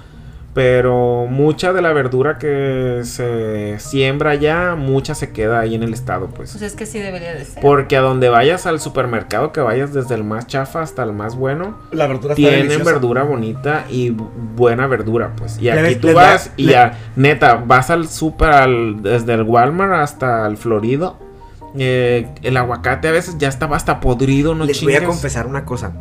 Pero 0.53 1.25
mucha 1.27 1.73
de 1.73 1.81
la 1.81 1.93
verdura 1.93 2.37
que 2.37 3.01
se 3.05 3.79
siembra 3.79 4.31
allá, 4.31 4.75
mucha 4.75 5.15
se 5.15 5.31
queda 5.31 5.59
ahí 5.59 5.73
en 5.73 5.81
el 5.81 5.93
estado, 5.95 6.27
pues. 6.27 6.51
Pues 6.51 6.61
es 6.61 6.75
que 6.75 6.85
sí 6.85 6.99
debería 6.99 7.33
de 7.33 7.43
ser. 7.43 7.59
Porque 7.61 7.97
a 7.97 8.01
donde 8.01 8.29
vayas 8.29 8.67
al 8.67 8.79
supermercado, 8.79 9.51
que 9.51 9.61
vayas 9.61 9.93
desde 9.93 10.13
el 10.13 10.23
más 10.23 10.45
chafa 10.45 10.83
hasta 10.83 11.01
el 11.03 11.11
más 11.11 11.35
bueno, 11.35 11.79
La 11.91 12.05
verdura 12.05 12.35
tienen 12.35 12.83
verdura 12.83 13.23
bonita 13.23 13.85
y 13.89 14.11
bu- 14.11 14.29
buena 14.55 14.85
verdura, 14.85 15.31
pues. 15.35 15.57
Y 15.59 15.69
aquí 15.69 15.95
tú 15.95 16.07
da- 16.09 16.13
vas 16.13 16.51
y 16.55 16.65
le- 16.65 16.71
ya, 16.73 16.99
neta, 17.15 17.55
vas 17.55 17.89
al 17.89 18.07
super, 18.07 18.49
al- 18.51 19.01
desde 19.01 19.33
el 19.33 19.41
Walmart 19.41 19.93
hasta 19.93 20.45
el 20.45 20.57
Florido. 20.57 21.17
eh, 21.75 22.27
el 22.43 22.55
aguacate 22.57 23.07
a 23.07 23.11
veces 23.11 23.39
ya 23.39 23.47
estaba 23.47 23.75
hasta 23.75 23.99
podrido, 23.99 24.53
no 24.53 24.65
Les 24.65 24.83
voy 24.83 24.93
a 24.93 25.03
confesar 25.07 25.47
una 25.47 25.65
cosa. 25.65 25.93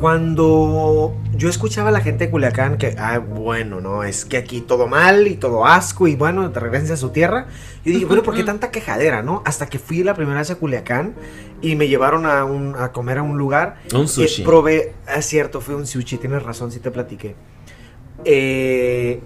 Cuando 0.00 1.14
yo 1.34 1.48
escuchaba 1.48 1.88
a 1.88 1.92
la 1.92 2.00
gente 2.00 2.26
de 2.26 2.30
Culiacán 2.30 2.76
que, 2.78 2.94
ah, 2.98 3.18
bueno, 3.18 3.80
no, 3.80 4.04
es 4.04 4.24
que 4.24 4.36
aquí 4.36 4.60
todo 4.60 4.86
mal 4.86 5.26
y 5.26 5.36
todo 5.36 5.64
asco 5.66 6.06
y 6.06 6.14
bueno, 6.16 6.50
te 6.50 6.60
regreses 6.60 6.90
a 6.90 6.96
su 6.96 7.10
tierra. 7.10 7.46
Yo 7.84 7.92
dije, 7.92 8.04
bueno, 8.04 8.22
¿por 8.22 8.34
qué 8.34 8.44
tanta 8.44 8.70
quejadera, 8.70 9.22
no? 9.22 9.42
Hasta 9.46 9.66
que 9.66 9.78
fui 9.78 10.02
la 10.02 10.14
primera 10.14 10.38
vez 10.40 10.50
a 10.50 10.56
Culiacán 10.56 11.14
y 11.62 11.76
me 11.76 11.88
llevaron 11.88 12.26
a, 12.26 12.44
un- 12.44 12.74
a 12.76 12.92
comer 12.92 13.18
a 13.18 13.22
un 13.22 13.38
lugar 13.38 13.76
Un 13.94 14.06
sushi. 14.06 14.42
Eh, 14.42 14.44
probé, 14.44 14.92
es 15.16 15.24
cierto, 15.26 15.60
fue 15.60 15.74
un 15.74 15.86
sushi, 15.86 16.18
tienes 16.18 16.42
razón, 16.42 16.70
sí 16.72 16.78
te 16.80 16.90
platiqué. 16.90 17.34
Eh, 18.24 19.20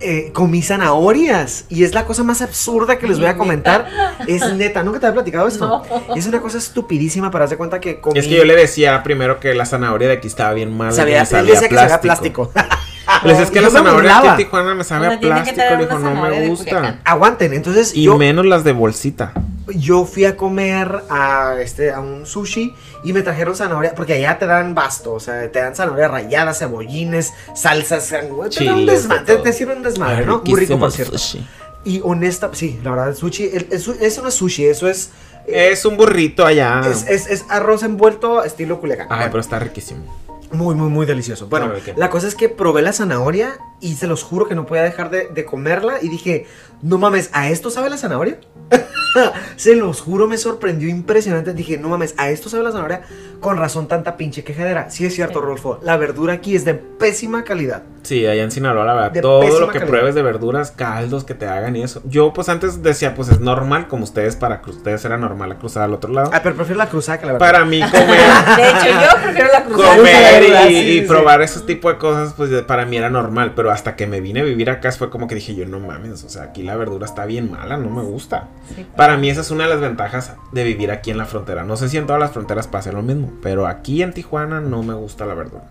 eh, 0.00 0.30
comí 0.32 0.62
zanahorias 0.62 1.66
y 1.68 1.84
es 1.84 1.94
la 1.94 2.06
cosa 2.06 2.24
más 2.24 2.42
absurda 2.42 2.98
que 2.98 3.06
les 3.06 3.18
voy 3.18 3.28
a 3.28 3.36
comentar. 3.38 3.86
Es 4.26 4.54
neta, 4.54 4.82
nunca 4.82 5.00
te 5.00 5.06
había 5.06 5.14
platicado 5.14 5.46
esto. 5.46 5.66
No. 5.66 6.16
Es 6.16 6.26
una 6.26 6.40
cosa 6.40 6.58
estupidísima, 6.58 7.28
haz 7.28 7.50
de 7.50 7.56
cuenta 7.56 7.80
que 7.80 8.00
comí. 8.00 8.18
Es 8.18 8.26
que 8.26 8.36
yo 8.36 8.44
le 8.44 8.56
decía 8.56 9.02
primero 9.02 9.40
que 9.40 9.54
la 9.54 9.66
zanahoria 9.66 10.08
de 10.08 10.14
aquí 10.14 10.28
estaba 10.28 10.52
bien 10.52 10.76
mala. 10.76 10.92
y 10.92 10.96
sabía, 10.96 11.22
él 11.22 11.46
decía 11.46 11.68
que 11.68 11.74
sabía 11.74 12.00
plástico. 12.00 12.50
Les 13.24 13.38
es 13.38 13.50
que 13.50 13.58
Y 13.58 13.62
la 13.62 13.70
zanahoria 13.70 14.18
aquí 14.18 14.28
en 14.28 14.36
Tijuana 14.36 14.74
me 14.74 14.84
sabe 14.84 15.06
a 15.06 15.18
plástico. 15.20 15.60
Le 15.60 15.76
dijo, 15.86 15.98
no 15.98 16.14
me 16.14 16.48
gusta. 16.48 17.00
Aguanten, 17.04 17.52
entonces 17.52 17.94
Y 17.94 18.04
yo, 18.04 18.16
menos 18.18 18.46
las 18.46 18.64
de 18.64 18.72
bolsita. 18.72 19.32
yo 19.74 20.04
fui 20.04 20.24
a 20.24 20.36
comer 20.36 21.02
a 21.10 21.54
este 21.60 21.92
a 21.92 22.00
un 22.00 22.26
sushi 22.26 22.74
y 23.04 23.12
me 23.12 23.22
trajeron 23.22 23.54
zanahoria 23.54 23.94
porque 23.94 24.14
allá 24.14 24.38
te 24.38 24.46
dan 24.46 24.74
basto, 24.74 25.12
o 25.14 25.20
sea, 25.20 25.50
te 25.50 25.58
dan 25.60 25.74
zanahoria 25.76 26.08
rayada, 26.08 26.54
cebollines, 26.54 27.32
salsas, 27.54 28.08
te 28.08 28.16
dan 28.16 28.32
un 28.32 28.48
Chiles, 28.48 28.86
desmadre, 28.86 29.24
de 29.24 29.36
te, 29.36 29.42
te 29.42 29.52
sirven 29.52 29.78
un 29.78 29.82
desmadre, 29.84 30.24
¿no? 30.26 30.42
Muy 30.44 30.58
rico 30.60 30.78
por 30.78 30.90
cierto. 30.92 31.16
sushi. 31.18 31.46
Y 31.84 32.00
honesta, 32.04 32.50
sí, 32.52 32.78
la 32.84 32.90
verdad, 32.90 33.08
el 33.08 33.16
sushi, 33.16 33.44
el- 33.44 33.68
el 33.70 33.82
eso 34.02 34.22
no 34.22 34.28
es 34.28 34.34
sushi, 34.34 34.66
eso 34.66 34.86
es 34.88 35.10
Es 35.46 35.84
un 35.86 35.96
burrito 35.96 36.44
allá. 36.44 36.82
es, 36.90 37.06
es- 37.08 37.26
es 37.28 37.44
arroz 37.48 37.82
envuelto 37.82 38.44
estilo 38.44 38.80
Culiacán. 38.80 39.06
Ay, 39.10 39.16
Bueno. 39.16 39.30
pero 39.32 39.40
está 39.40 39.58
riquísimo. 39.58 40.04
Muy, 40.52 40.74
muy, 40.74 40.88
muy 40.88 41.06
delicioso. 41.06 41.46
Bueno, 41.46 41.72
la 41.96 42.10
cosa 42.10 42.26
es 42.26 42.34
que 42.34 42.48
probé 42.48 42.82
la 42.82 42.92
zanahoria 42.92 43.58
y 43.80 43.94
se 43.94 44.06
los 44.06 44.22
juro 44.22 44.48
que 44.48 44.54
no 44.54 44.66
podía 44.66 44.82
dejar 44.82 45.10
de, 45.10 45.28
de 45.28 45.44
comerla 45.44 45.98
y 46.02 46.08
dije, 46.08 46.46
no 46.82 46.98
mames, 46.98 47.30
¿a 47.32 47.50
esto 47.50 47.70
sabe 47.70 47.88
la 47.88 47.96
zanahoria? 47.96 48.40
se 49.56 49.74
los 49.76 50.00
juro, 50.00 50.26
me 50.26 50.38
sorprendió 50.38 50.88
impresionante. 50.88 51.54
Dije, 51.54 51.78
no 51.78 51.88
mames, 51.88 52.14
¿a 52.16 52.30
esto 52.30 52.48
sabe 52.48 52.64
la 52.64 52.72
zanahoria? 52.72 53.02
Con 53.40 53.58
razón 53.58 53.86
tanta 53.88 54.16
pinche 54.16 54.44
quejadera. 54.44 54.90
Sí 54.90 55.06
es 55.06 55.14
cierto, 55.14 55.40
Sí. 55.40 55.44
Rolfo, 55.46 55.78
la 55.82 55.96
verdura 55.96 56.34
aquí 56.34 56.56
es 56.56 56.64
de 56.64 56.74
pésima 56.74 57.44
calidad. 57.44 57.84
Sí, 58.02 58.26
allá 58.26 58.42
en 58.42 58.50
Sinaloa, 58.50 58.84
la 58.86 58.94
verdad, 58.94 59.10
De 59.12 59.20
todo 59.20 59.42
lo 59.60 59.66
que 59.68 59.74
calidad. 59.78 59.88
pruebes 59.88 60.14
de 60.14 60.22
verduras, 60.22 60.70
caldos 60.70 61.24
que 61.24 61.34
te 61.34 61.46
hagan 61.46 61.76
y 61.76 61.82
eso. 61.82 62.00
Yo, 62.06 62.32
pues 62.32 62.48
antes 62.48 62.82
decía, 62.82 63.14
pues 63.14 63.28
es 63.28 63.40
normal, 63.40 63.88
como 63.88 64.04
ustedes, 64.04 64.36
para 64.36 64.62
ustedes 64.66 65.04
era 65.04 65.18
normal 65.18 65.52
a 65.52 65.58
cruzar 65.58 65.82
al 65.82 65.92
otro 65.92 66.10
lado. 66.12 66.30
Ah, 66.32 66.40
pero 66.42 66.56
prefiero 66.56 66.78
la 66.78 66.88
cruzada 66.88 67.18
que 67.18 67.26
la 67.26 67.32
verdad. 67.34 67.46
Para 67.46 67.64
mí, 67.66 67.80
comer, 67.80 68.06
De 68.56 68.68
hecho, 68.70 68.86
yo 69.00 69.22
prefiero 69.22 69.48
la 69.52 69.64
cruzada. 69.64 69.96
comer 69.96 70.42
y, 70.42 70.74
sí, 70.74 70.76
y 70.80 71.00
sí. 71.00 71.06
probar 71.06 71.42
ese 71.42 71.60
tipo 71.60 71.90
de 71.90 71.98
cosas, 71.98 72.32
pues 72.34 72.50
para 72.62 72.86
mí 72.86 72.96
era 72.96 73.10
normal. 73.10 73.52
Pero 73.54 73.70
hasta 73.70 73.96
que 73.96 74.06
me 74.06 74.20
vine 74.20 74.40
a 74.40 74.44
vivir 74.44 74.70
acá 74.70 74.90
fue 74.92 75.10
como 75.10 75.28
que 75.28 75.34
dije, 75.34 75.54
yo 75.54 75.66
no 75.66 75.78
mames, 75.78 76.24
o 76.24 76.28
sea, 76.30 76.44
aquí 76.44 76.62
la 76.62 76.76
verdura 76.76 77.04
está 77.04 77.26
bien 77.26 77.50
mala, 77.50 77.76
no 77.76 77.90
me 77.90 78.02
gusta. 78.02 78.48
Sí. 78.74 78.86
Para 78.96 79.16
mí 79.18 79.28
esa 79.30 79.42
es 79.42 79.50
una 79.50 79.64
de 79.64 79.70
las 79.70 79.80
ventajas 79.80 80.34
de 80.52 80.64
vivir 80.64 80.90
aquí 80.90 81.10
en 81.10 81.18
la 81.18 81.26
frontera. 81.26 81.64
No 81.64 81.76
sé 81.76 81.88
si 81.90 81.98
en 81.98 82.06
todas 82.06 82.20
las 82.20 82.32
fronteras 82.32 82.66
pase 82.66 82.92
lo 82.92 83.02
mismo, 83.02 83.30
pero 83.42 83.66
aquí 83.66 84.02
en 84.02 84.12
Tijuana 84.14 84.60
no 84.60 84.82
me 84.82 84.94
gusta 84.94 85.26
la 85.26 85.34
verdura. 85.34 85.64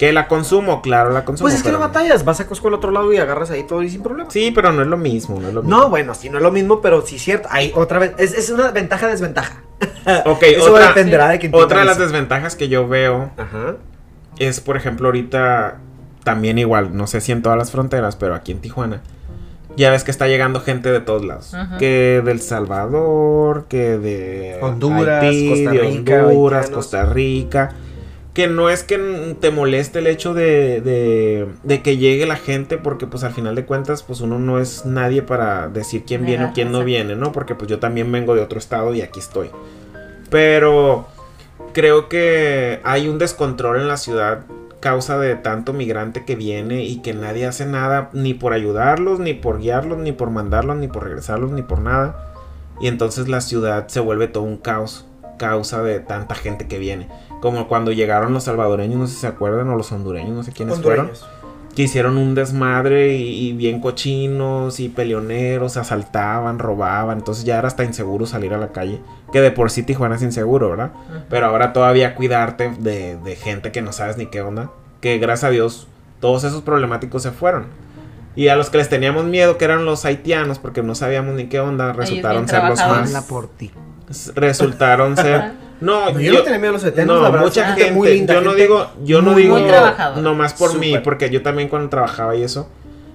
Que 0.00 0.14
la 0.14 0.28
consumo, 0.28 0.80
claro, 0.80 1.10
la 1.10 1.26
consumo. 1.26 1.44
pues 1.44 1.56
es 1.56 1.62
que 1.62 1.70
no 1.70 1.78
batallas, 1.78 2.24
vas 2.24 2.40
a 2.40 2.46
Costco 2.46 2.68
al 2.68 2.72
otro 2.74 2.90
lado 2.90 3.12
y 3.12 3.18
agarras 3.18 3.50
ahí 3.50 3.64
todo 3.64 3.82
y 3.82 3.90
sin 3.90 4.02
problema. 4.02 4.30
Sí, 4.30 4.50
pero 4.50 4.72
no 4.72 4.80
es 4.80 4.88
lo 4.88 4.96
mismo, 4.96 5.38
no 5.38 5.48
es 5.48 5.52
lo 5.52 5.62
mismo. 5.62 5.76
No, 5.78 5.90
bueno, 5.90 6.14
sí, 6.14 6.30
no 6.30 6.38
es 6.38 6.42
lo 6.42 6.50
mismo, 6.50 6.80
pero 6.80 7.04
sí 7.04 7.16
es 7.16 7.22
cierto. 7.22 7.48
Hay 7.52 7.70
otra 7.74 7.98
vez, 7.98 8.14
es, 8.16 8.32
es 8.32 8.48
una 8.48 8.70
ventaja-desventaja. 8.70 9.62
Ok, 10.24 10.42
Eso 10.42 10.72
otra, 10.72 10.88
dependerá 10.88 11.28
de 11.28 11.38
quién 11.38 11.54
otra 11.54 11.80
de 11.80 11.84
las 11.84 11.98
desventajas 11.98 12.56
que 12.56 12.70
yo 12.70 12.88
veo 12.88 13.30
Ajá. 13.36 13.76
es, 14.38 14.60
por 14.60 14.78
ejemplo, 14.78 15.08
ahorita 15.08 15.76
también 16.24 16.56
igual, 16.56 16.96
no 16.96 17.06
sé 17.06 17.20
si 17.20 17.32
en 17.32 17.42
todas 17.42 17.58
las 17.58 17.70
fronteras, 17.70 18.16
pero 18.16 18.34
aquí 18.34 18.52
en 18.52 18.60
Tijuana. 18.60 19.02
Ya 19.76 19.90
ves 19.90 20.02
que 20.02 20.10
está 20.10 20.28
llegando 20.28 20.62
gente 20.62 20.90
de 20.90 21.00
todos 21.00 21.26
lados. 21.26 21.52
Ajá. 21.52 21.76
Que 21.76 22.22
del 22.24 22.40
Salvador, 22.40 23.66
que 23.68 23.98
de 23.98 24.58
Honduras, 24.62 25.24
Haití, 25.24 25.48
Costa 25.50 25.70
de 25.72 25.80
Honduras. 25.82 26.70
Costa 26.70 27.04
Rica. 27.04 27.74
Que 28.34 28.46
no 28.46 28.70
es 28.70 28.84
que 28.84 29.36
te 29.40 29.50
moleste 29.50 29.98
el 29.98 30.06
hecho 30.06 30.34
de, 30.34 30.80
de, 30.80 31.48
de, 31.64 31.82
que 31.82 31.96
llegue 31.96 32.26
la 32.26 32.36
gente, 32.36 32.78
porque 32.78 33.06
pues 33.06 33.24
al 33.24 33.32
final 33.32 33.56
de 33.56 33.64
cuentas, 33.64 34.02
pues 34.02 34.20
uno 34.20 34.38
no 34.38 34.60
es 34.60 34.86
nadie 34.86 35.22
para 35.22 35.68
decir 35.68 36.04
quién 36.06 36.24
viene 36.24 36.46
o 36.46 36.52
quién 36.52 36.70
no 36.70 36.84
viene, 36.84 37.16
¿no? 37.16 37.32
Porque 37.32 37.54
pues 37.56 37.68
yo 37.68 37.80
también 37.80 38.10
vengo 38.12 38.34
de 38.34 38.42
otro 38.42 38.58
estado 38.58 38.94
y 38.94 39.02
aquí 39.02 39.18
estoy. 39.18 39.50
Pero 40.30 41.08
creo 41.72 42.08
que 42.08 42.80
hay 42.84 43.08
un 43.08 43.18
descontrol 43.18 43.80
en 43.80 43.88
la 43.88 43.96
ciudad 43.96 44.44
causa 44.78 45.18
de 45.18 45.36
tanto 45.36 45.72
migrante 45.72 46.24
que 46.24 46.36
viene 46.36 46.84
y 46.84 47.02
que 47.02 47.12
nadie 47.12 47.46
hace 47.46 47.66
nada 47.66 48.10
ni 48.12 48.34
por 48.34 48.52
ayudarlos, 48.52 49.18
ni 49.18 49.34
por 49.34 49.58
guiarlos, 49.58 49.98
ni 49.98 50.12
por 50.12 50.30
mandarlos, 50.30 50.76
ni 50.76 50.88
por 50.88 51.04
regresarlos, 51.04 51.50
ni 51.52 51.62
por 51.62 51.80
nada. 51.80 52.32
Y 52.80 52.86
entonces 52.86 53.28
la 53.28 53.40
ciudad 53.40 53.88
se 53.88 54.00
vuelve 54.00 54.28
todo 54.28 54.44
un 54.44 54.56
caos, 54.56 55.06
causa 55.38 55.82
de 55.82 56.00
tanta 56.00 56.34
gente 56.34 56.66
que 56.66 56.78
viene. 56.78 57.08
Como 57.40 57.68
cuando 57.68 57.92
llegaron 57.92 58.32
los 58.32 58.44
salvadoreños, 58.44 58.98
no 58.98 59.06
sé 59.06 59.14
si 59.14 59.20
se 59.20 59.26
acuerdan, 59.26 59.68
o 59.70 59.76
los 59.76 59.90
hondureños, 59.92 60.30
no 60.30 60.42
sé 60.42 60.52
quiénes 60.52 60.80
fueron. 60.80 61.10
Que 61.74 61.82
hicieron 61.82 62.18
un 62.18 62.34
desmadre 62.34 63.16
y, 63.16 63.52
bien 63.52 63.80
cochinos 63.80 64.80
y 64.80 64.88
peleoneros, 64.88 65.76
asaltaban, 65.76 66.58
robaban. 66.58 67.18
Entonces 67.18 67.44
ya 67.44 67.58
era 67.58 67.68
hasta 67.68 67.84
inseguro 67.84 68.26
salir 68.26 68.52
a 68.52 68.58
la 68.58 68.72
calle. 68.72 69.00
Que 69.32 69.40
de 69.40 69.50
por 69.52 69.70
sí 69.70 69.82
Tijuana 69.82 70.16
es 70.16 70.22
inseguro, 70.22 70.70
¿verdad? 70.70 70.90
Pero 71.28 71.46
ahora 71.46 71.72
todavía 71.72 72.14
cuidarte 72.14 72.72
de, 72.78 73.16
de 73.16 73.36
gente 73.36 73.72
que 73.72 73.82
no 73.82 73.92
sabes 73.92 74.16
ni 74.16 74.26
qué 74.26 74.42
onda. 74.42 74.70
Que 75.00 75.18
gracias 75.18 75.44
a 75.44 75.50
Dios 75.50 75.86
todos 76.20 76.44
esos 76.44 76.62
problemáticos 76.62 77.22
se 77.22 77.30
fueron. 77.30 77.66
Y 78.36 78.48
a 78.48 78.56
los 78.56 78.70
que 78.70 78.78
les 78.78 78.88
teníamos 78.88 79.24
miedo, 79.24 79.58
que 79.58 79.64
eran 79.64 79.84
los 79.84 80.04
haitianos, 80.04 80.58
porque 80.58 80.82
no 80.82 80.94
sabíamos 80.94 81.34
ni 81.34 81.46
qué 81.46 81.58
onda, 81.60 81.92
resultaron 81.92 82.48
ser 82.48 82.64
los 82.64 82.78
más. 82.78 83.24
por 83.24 83.48
ti. 83.48 83.72
Resultaron 84.34 85.16
ser 85.16 85.52
no, 85.80 86.18
yo, 86.18 86.32
no 86.32 86.42
tenía 86.42 86.58
miedo 86.58 86.70
a 86.70 86.74
los 86.74 86.84
eternos, 86.84 87.32
no, 87.32 87.38
mucha 87.38 87.74
gente, 87.74 87.92
muy 87.92 88.08
linda, 88.08 88.34
yo 88.34 88.40
no 88.40 88.54
digo, 88.54 88.90
yo 89.02 89.22
no 89.22 89.34
digo 89.34 89.58
nomás 90.20 90.54
por 90.54 90.78
mí, 90.78 90.98
porque 91.02 91.30
yo 91.30 91.42
también 91.42 91.68
cuando 91.68 91.88
trabajaba 91.88 92.36
y 92.36 92.42
eso, 92.42 92.68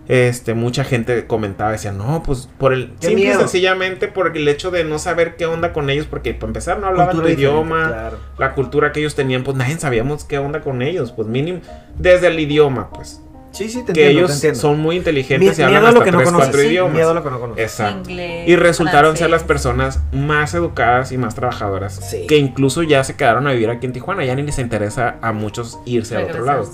este, 0.08 0.54
mucha 0.54 0.84
gente 0.84 1.26
comentaba, 1.26 1.72
decía, 1.72 1.92
no, 1.92 2.22
pues 2.24 2.48
por 2.60 2.74
el, 2.74 2.94
simple 3.00 3.26
y 3.26 3.34
sencillamente 3.34 4.08
por 4.08 4.36
el 4.38 4.48
hecho 4.48 4.70
de 4.70 4.84
no 4.84 5.00
saber 5.00 5.36
qué 5.36 5.46
onda 5.48 5.74
con 5.74 5.90
ellos, 5.90 6.06
porque 6.08 6.34
para 6.34 6.48
empezar 6.48 6.80
no 6.80 6.88
hablaban 6.88 7.20
tu 7.20 7.28
idioma, 7.28 8.12
la 8.38 8.54
cultura 8.54 8.92
que 8.92 9.00
ellos 9.00 9.16
tenían, 9.16 9.44
pues 9.44 9.58
nadie 9.58 9.78
sabíamos 9.80 10.24
qué 10.24 10.38
onda 10.38 10.62
con 10.62 10.82
ellos, 10.82 11.12
pues 11.12 11.28
mínimo, 11.28 11.62
desde 11.98 12.28
el 12.28 12.40
idioma, 12.40 12.90
pues. 12.90 13.22
Sí, 13.56 13.70
sí, 13.70 13.84
te 13.84 13.94
que 13.94 14.08
entiendo, 14.08 14.34
ellos 14.34 14.58
son 14.58 14.80
muy 14.80 14.98
inteligentes 14.98 15.58
y 15.58 15.62
hablan 15.62 15.86
hasta 15.86 16.04
tres, 16.04 16.30
cuatro 16.30 16.62
idiomas. 16.62 16.94
Miedo 16.94 17.12
a 17.12 17.14
lo 17.14 17.24
que 17.24 17.30
no 17.30 17.40
conoces. 17.40 17.64
Exacto. 17.64 18.10
y 18.12 18.56
resultaron 18.58 19.16
ser 19.16 19.30
las 19.30 19.44
personas 19.44 20.02
más 20.12 20.54
educadas 20.54 21.14
y 21.14 21.18
más 21.18 21.36
trabajadoras. 21.36 22.00
Que 22.28 22.38
incluso 22.38 22.84
ya 22.84 23.04
se 23.06 23.16
quedaron 23.16 23.48
a 23.48 23.54
vivir 23.54 23.70
aquí 23.70 23.86
en 23.86 23.94
Tijuana. 23.94 24.26
Ya 24.26 24.36
ni 24.36 24.44
les 24.44 24.60
interesa 24.60 25.16
a 25.22 25.32
muchos 25.32 25.80
irse 25.86 26.18
a 26.18 26.26
otro 26.26 26.44
lado. 26.44 26.70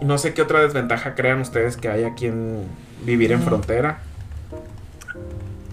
No 0.00 0.16
sé 0.16 0.32
qué 0.32 0.40
otra 0.42 0.60
desventaja 0.60 1.14
crean 1.14 1.40
ustedes 1.40 1.76
que 1.76 1.88
hay 1.88 2.04
aquí 2.04 2.26
en 2.26 2.62
vivir 3.04 3.32
en 3.32 3.42
frontera. 3.42 3.98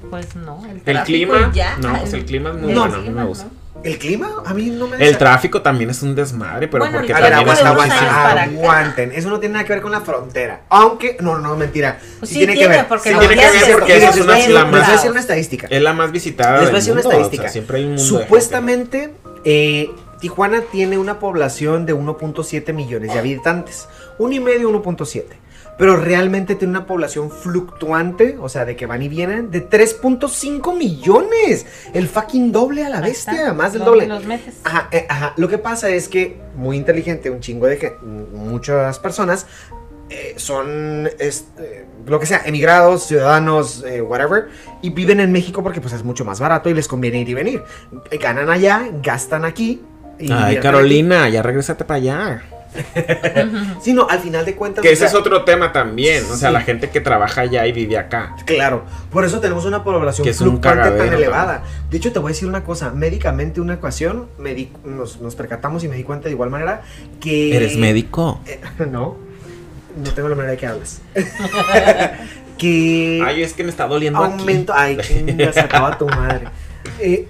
Pues 0.09 0.35
no, 0.35 0.61
el, 0.65 0.81
el 0.85 1.03
clima. 1.03 1.53
No, 1.79 1.99
pues 1.99 2.11
el 2.13 2.25
clima 2.25 2.49
es 2.49 2.57
muy 2.57 2.73
bueno, 2.75 2.95
a 2.95 2.99
mí 2.99 3.09
me 3.09 3.23
gusta. 3.23 3.47
¿El 3.85 3.99
clima? 3.99 4.41
A 4.43 4.53
mí 4.55 4.71
no 4.71 4.87
me 4.87 4.97
El 4.97 5.15
tráfico 5.17 5.61
también 5.61 5.91
es 5.91 6.01
un 6.01 6.15
desmadre, 6.15 6.67
pero 6.67 6.91
porque 6.91 7.13
a 7.13 7.19
también 7.19 7.47
es 7.47 7.61
aguanten, 7.61 8.57
aguanten. 8.57 9.11
Eso 9.11 9.29
no 9.29 9.39
tiene 9.39 9.53
nada 9.53 9.65
que 9.65 9.73
ver 9.73 9.81
con 9.83 9.91
la 9.91 10.01
frontera. 10.01 10.61
Aunque, 10.69 11.17
no, 11.19 11.37
no, 11.37 11.55
mentira. 11.55 11.99
Pues 12.17 12.29
sí, 12.29 12.39
tiene, 12.39 12.55
que 12.55 12.67
ver. 12.67 12.87
Porque 12.87 13.11
sí, 13.11 13.19
tiene 13.19 13.35
que 13.35 13.45
ver 13.45 13.71
porque 13.73 13.97
es 13.97 14.15
una, 14.17 14.47
la 14.47 14.65
más, 14.65 14.89
Les 14.89 15.01
voy 15.01 15.11
una 15.11 15.19
estadística. 15.19 15.67
Es 15.69 15.81
la 15.81 15.93
más 15.93 16.11
visitada 16.11 16.61
Les 16.61 16.69
voy 16.69 16.77
a 16.77 16.79
decir 16.79 16.93
una 16.93 17.01
estadística. 17.01 17.43
O 17.43 17.45
sea, 17.45 17.51
siempre 17.51 17.77
hay 17.77 17.83
un 17.83 17.95
mundo 17.95 18.03
Supuestamente, 18.03 19.13
eh, 19.43 19.91
Tijuana 20.19 20.61
tiene 20.71 20.97
una 20.97 21.19
población 21.19 21.85
de 21.85 21.93
1.7 21.93 22.73
millones 22.73 23.13
de 23.13 23.19
habitantes. 23.19 23.87
1,5, 24.17 24.81
1.7 24.83 25.44
pero 25.77 25.97
realmente 25.97 26.55
tiene 26.55 26.71
una 26.71 26.85
población 26.85 27.29
fluctuante, 27.29 28.37
o 28.39 28.47
sea, 28.47 28.65
de 28.65 28.75
que 28.75 28.85
van 28.85 29.01
y 29.01 29.09
vienen, 29.09 29.51
de 29.51 29.67
3.5 29.67 30.77
millones. 30.77 31.65
El 31.93 32.07
fucking 32.07 32.51
doble 32.51 32.85
a 32.85 32.89
la 32.89 33.01
bestia, 33.01 33.53
más 33.53 33.73
del 33.73 33.83
doble. 33.83 34.07
Los 34.07 34.25
meses. 34.25 34.55
Ajá, 34.63 34.87
eh, 34.91 35.05
ajá. 35.09 35.33
Lo 35.37 35.47
que 35.49 35.57
pasa 35.57 35.89
es 35.89 36.07
que, 36.07 36.37
muy 36.55 36.77
inteligente, 36.77 37.29
un 37.29 37.41
chingo 37.41 37.67
de 37.67 37.77
que 37.77 37.93
muchas 38.01 38.99
personas 38.99 39.47
eh, 40.09 40.35
son, 40.37 41.09
eh, 41.19 41.85
lo 42.05 42.19
que 42.19 42.25
sea, 42.25 42.43
emigrados, 42.45 43.07
ciudadanos, 43.07 43.83
whatever, 44.03 44.47
y 44.81 44.91
viven 44.91 45.19
en 45.19 45.31
México 45.31 45.61
porque 45.61 45.81
pues 45.81 45.93
es 45.93 46.03
mucho 46.03 46.23
más 46.23 46.39
barato 46.39 46.69
y 46.69 46.73
les 46.73 46.87
conviene 46.87 47.19
ir 47.19 47.29
y 47.29 47.33
venir. 47.33 47.63
ganan 48.21 48.49
allá, 48.49 48.87
gastan 49.03 49.43
aquí. 49.43 49.81
Ay, 50.31 50.59
Carolina, 50.59 51.27
ya 51.27 51.41
regresate 51.41 51.83
para 51.83 51.97
allá. 51.97 52.43
Sino 53.81 54.07
al 54.09 54.19
final 54.19 54.45
de 54.45 54.55
cuentas. 54.55 54.81
Que 54.81 54.91
ese 54.91 55.05
es 55.05 55.13
otro 55.13 55.43
tema 55.43 55.71
también. 55.71 56.23
O 56.31 56.35
sea, 56.35 56.51
la 56.51 56.61
gente 56.61 56.89
que 56.89 57.01
trabaja 57.01 57.41
allá 57.41 57.65
y 57.67 57.71
vive 57.71 57.97
acá. 57.97 58.35
Claro. 58.45 58.83
Por 59.11 59.25
eso 59.25 59.39
tenemos 59.39 59.65
una 59.65 59.83
población 59.83 60.33
fluctuante 60.33 60.91
tan 60.91 61.13
elevada. 61.13 61.63
De 61.89 61.97
hecho, 61.97 62.11
te 62.11 62.19
voy 62.19 62.29
a 62.29 62.33
decir 62.33 62.47
una 62.47 62.63
cosa. 62.63 62.91
Médicamente, 62.91 63.61
una 63.61 63.75
ecuación, 63.75 64.27
nos, 64.83 65.35
percatamos 65.35 65.83
y 65.83 65.87
me 65.87 65.95
di 65.95 66.03
cuenta 66.03 66.25
de 66.25 66.31
igual 66.31 66.49
manera 66.49 66.81
que. 67.19 67.55
¿Eres 67.55 67.77
médico? 67.77 68.41
Eh, 68.45 68.59
no. 68.89 69.17
No 70.03 70.11
tengo 70.13 70.27
la 70.27 70.35
manera 70.35 70.51
de 70.51 70.57
que 70.57 70.67
hables. 70.67 71.01
que. 72.57 73.23
Ay, 73.25 73.43
es 73.43 73.53
que 73.53 73.63
me 73.63 73.69
está 73.69 73.87
doliendo. 73.87 74.19
Aumento. 74.19 74.73
Ay, 74.75 74.97
chinga, 74.97 75.53
se 75.53 75.61
acaba 75.61 75.97
tu 75.97 76.07
madre. 76.07 76.47
Eh, 76.99 77.27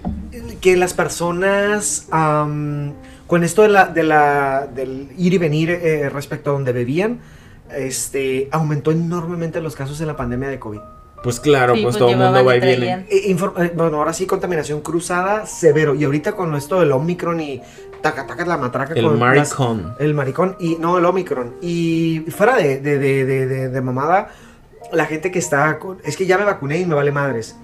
que 0.62 0.76
las 0.78 0.94
personas 0.94 2.08
con 3.28 3.44
esto 3.44 3.64
de 3.64 3.70
la, 3.70 3.88
de 3.88 4.04
la, 4.04 4.68
del 4.74 5.10
ir 5.18 5.34
y 5.34 5.38
venir 5.38 5.70
eh, 5.70 6.10
respecto 6.10 6.52
a 6.52 6.54
donde 6.54 6.72
bebían, 6.72 7.20
este, 7.76 8.48
aumentó 8.52 8.92
enormemente 8.92 9.62
los 9.62 9.76
casos 9.76 10.00
en 10.02 10.08
la 10.08 10.16
pandemia 10.16 10.50
de 10.50 10.60
COVID. 10.60 10.80
Pues 11.24 11.40
claro, 11.40 11.74
pues, 11.74 11.84
pues, 11.84 11.98
todo 11.98 12.10
el 12.10 12.18
mundo 12.18 12.46
va 12.46 12.56
y 12.56 12.60
viene. 12.60 13.08
Eh, 13.10 13.32
eh, 13.32 13.72
bueno, 13.76 13.98
ahora 13.98 14.14
sí, 14.14 14.28
contaminación 14.28 14.82
cruzada 14.82 15.48
severo. 15.48 15.96
Y 15.96 16.04
ahorita 16.04 16.34
con 16.34 16.54
esto 16.54 16.80
del 16.80 16.92
Omicron 16.92 17.42
y 17.42 17.62
taca, 18.02 18.28
taca 18.28 18.46
la 18.46 18.58
matraca. 18.58 18.94
El 18.94 19.10
maricón. 19.18 19.96
el 19.98 20.14
maricón 20.14 20.56
y 20.60 20.76
no 20.76 21.00
el 21.00 21.06
Omicron. 21.06 21.56
Y 21.62 22.26
fuera 22.30 22.58
de, 22.58 22.80
de, 22.80 23.00
de, 23.00 23.26
de, 23.26 23.70
de 23.70 23.82
mamada, 23.82 24.30
la 24.94 25.06
gente 25.06 25.32
que 25.32 25.40
está... 25.40 25.80
es 26.04 26.16
que 26.16 26.28
ya 26.28 26.38
me 26.38 26.44
vacuné 26.44 26.80
y 26.80 26.86
me 26.86 26.94
vale 26.94 27.12
madres 27.12 27.56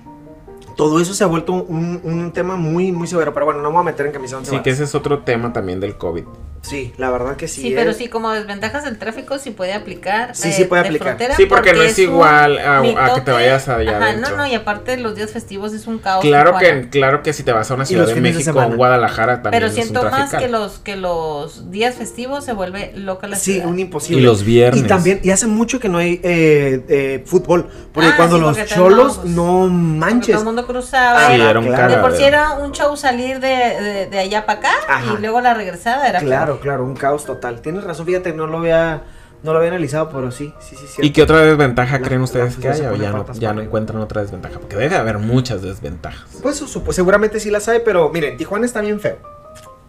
todo 0.75 0.99
eso 0.99 1.13
se 1.13 1.23
ha 1.23 1.27
vuelto 1.27 1.53
un, 1.53 2.31
tema 2.33 2.55
muy, 2.55 2.91
muy 2.91 3.07
severo. 3.07 3.33
Pero 3.33 3.45
bueno, 3.45 3.61
no 3.61 3.69
me 3.69 3.73
voy 3.75 3.81
a 3.81 3.85
meter 3.85 4.05
en 4.05 4.11
camisón. 4.11 4.45
Sí, 4.45 4.59
que 4.61 4.69
ese 4.69 4.83
es 4.83 4.95
otro 4.95 5.19
tema 5.19 5.53
también 5.53 5.79
del 5.79 5.97
COVID. 5.97 6.23
Sí, 6.61 6.93
la 6.97 7.09
verdad 7.09 7.35
que 7.37 7.47
sí. 7.47 7.61
Sí, 7.61 7.73
pero 7.75 7.91
sí, 7.93 8.07
como 8.07 8.31
desventajas 8.31 8.83
del 8.85 8.97
tráfico 8.97 9.39
sí 9.39 9.51
puede 9.51 9.73
aplicar. 9.73 10.35
Sí, 10.35 10.51
sí 10.51 10.63
eh, 10.63 10.65
puede 10.65 10.83
aplicar. 10.83 11.17
Sí, 11.35 11.45
porque, 11.45 11.73
no 11.73 11.81
es, 11.81 11.97
igual 11.97 12.59
a, 12.59 13.13
que 13.15 13.21
te 13.21 13.31
vayas 13.31 13.67
allá 13.67 13.97
Ajá, 13.97 14.13
no, 14.13 14.35
no, 14.37 14.45
y 14.45 14.53
aparte 14.53 14.97
los 14.97 15.15
días 15.15 15.31
festivos 15.31 15.73
es 15.73 15.87
un 15.87 15.97
caos. 15.97 16.21
Claro 16.21 16.57
que, 16.57 16.89
claro 16.89 17.23
que 17.23 17.33
si 17.33 17.43
te 17.43 17.51
vas 17.51 17.69
a 17.71 17.73
una 17.73 17.85
ciudad 17.85 18.07
de 18.07 18.15
México 18.15 18.57
o 18.57 18.75
Guadalajara 18.75 19.41
también 19.41 19.63
Pero 19.63 19.73
siento 19.73 20.03
más 20.03 20.33
que 20.33 20.47
los, 20.47 20.79
que 20.79 20.95
los 20.95 21.71
días 21.71 21.95
festivos 21.95 22.45
se 22.45 22.53
vuelve 22.53 22.93
loca 22.95 23.27
la 23.27 23.35
Sí, 23.35 23.61
un 23.63 23.79
imposible. 23.79 24.21
Y 24.21 24.25
los 24.25 24.43
viernes. 24.43 24.83
Y 24.83 24.87
también, 24.87 25.19
y 25.23 25.31
hace 25.31 25.47
mucho 25.47 25.79
que 25.79 25.89
no 25.89 25.97
hay 25.97 26.21
eh, 26.23 26.83
eh, 26.87 27.23
fútbol, 27.25 27.69
porque 27.91 28.09
ah, 28.09 28.17
cuando 28.17 28.37
los 28.37 28.65
cholos, 28.65 29.25
no 29.25 29.67
manches. 29.67 30.35
Todo 30.35 30.41
el 30.41 30.45
mundo 30.45 30.67
cruzaba. 30.67 31.27
Sí, 31.27 31.41
era 31.41 31.59
un 31.59 31.65
De 31.65 31.97
por 31.97 32.15
sí 32.15 32.23
era 32.23 32.53
un 32.53 32.71
show 32.71 32.95
salir 32.95 33.39
de, 33.39 34.07
de, 34.09 34.19
allá 34.19 34.45
para 34.45 34.59
acá 34.59 34.71
y 35.13 35.19
luego 35.19 35.41
la 35.41 35.53
regresada 35.53 36.07
era 36.07 36.19
Claro, 36.19 36.50
claro, 36.59 36.85
un 36.85 36.95
caos 36.95 37.25
total. 37.25 37.61
Tienes 37.61 37.83
razón, 37.83 38.05
fíjate, 38.05 38.33
no 38.33 38.47
lo 38.47 38.59
había, 38.59 39.03
no 39.43 39.53
lo 39.53 39.59
había 39.59 39.69
analizado, 39.69 40.09
pero 40.09 40.31
sí, 40.31 40.53
sí, 40.59 40.75
sí. 40.75 41.01
¿Y 41.01 41.11
qué 41.11 41.23
otra 41.23 41.41
desventaja 41.41 42.01
creen 42.01 42.21
ustedes 42.21 42.57
que 42.57 42.69
haya 42.69 42.91
o 42.91 42.95
ya 42.95 43.11
no, 43.11 43.31
ya 43.33 43.53
no 43.53 43.61
encuentran 43.61 44.01
otra 44.01 44.21
desventaja? 44.21 44.59
Porque 44.59 44.75
debe 44.75 44.95
haber 44.95 45.17
muchas 45.17 45.61
desventajas. 45.61 46.27
Pues, 46.41 46.63
seguramente 46.91 47.39
sí 47.39 47.49
las 47.49 47.67
hay, 47.67 47.81
pero 47.83 48.09
miren, 48.09 48.37
Tijuana 48.37 48.65
está 48.65 48.81
bien 48.81 48.99
feo. 48.99 49.17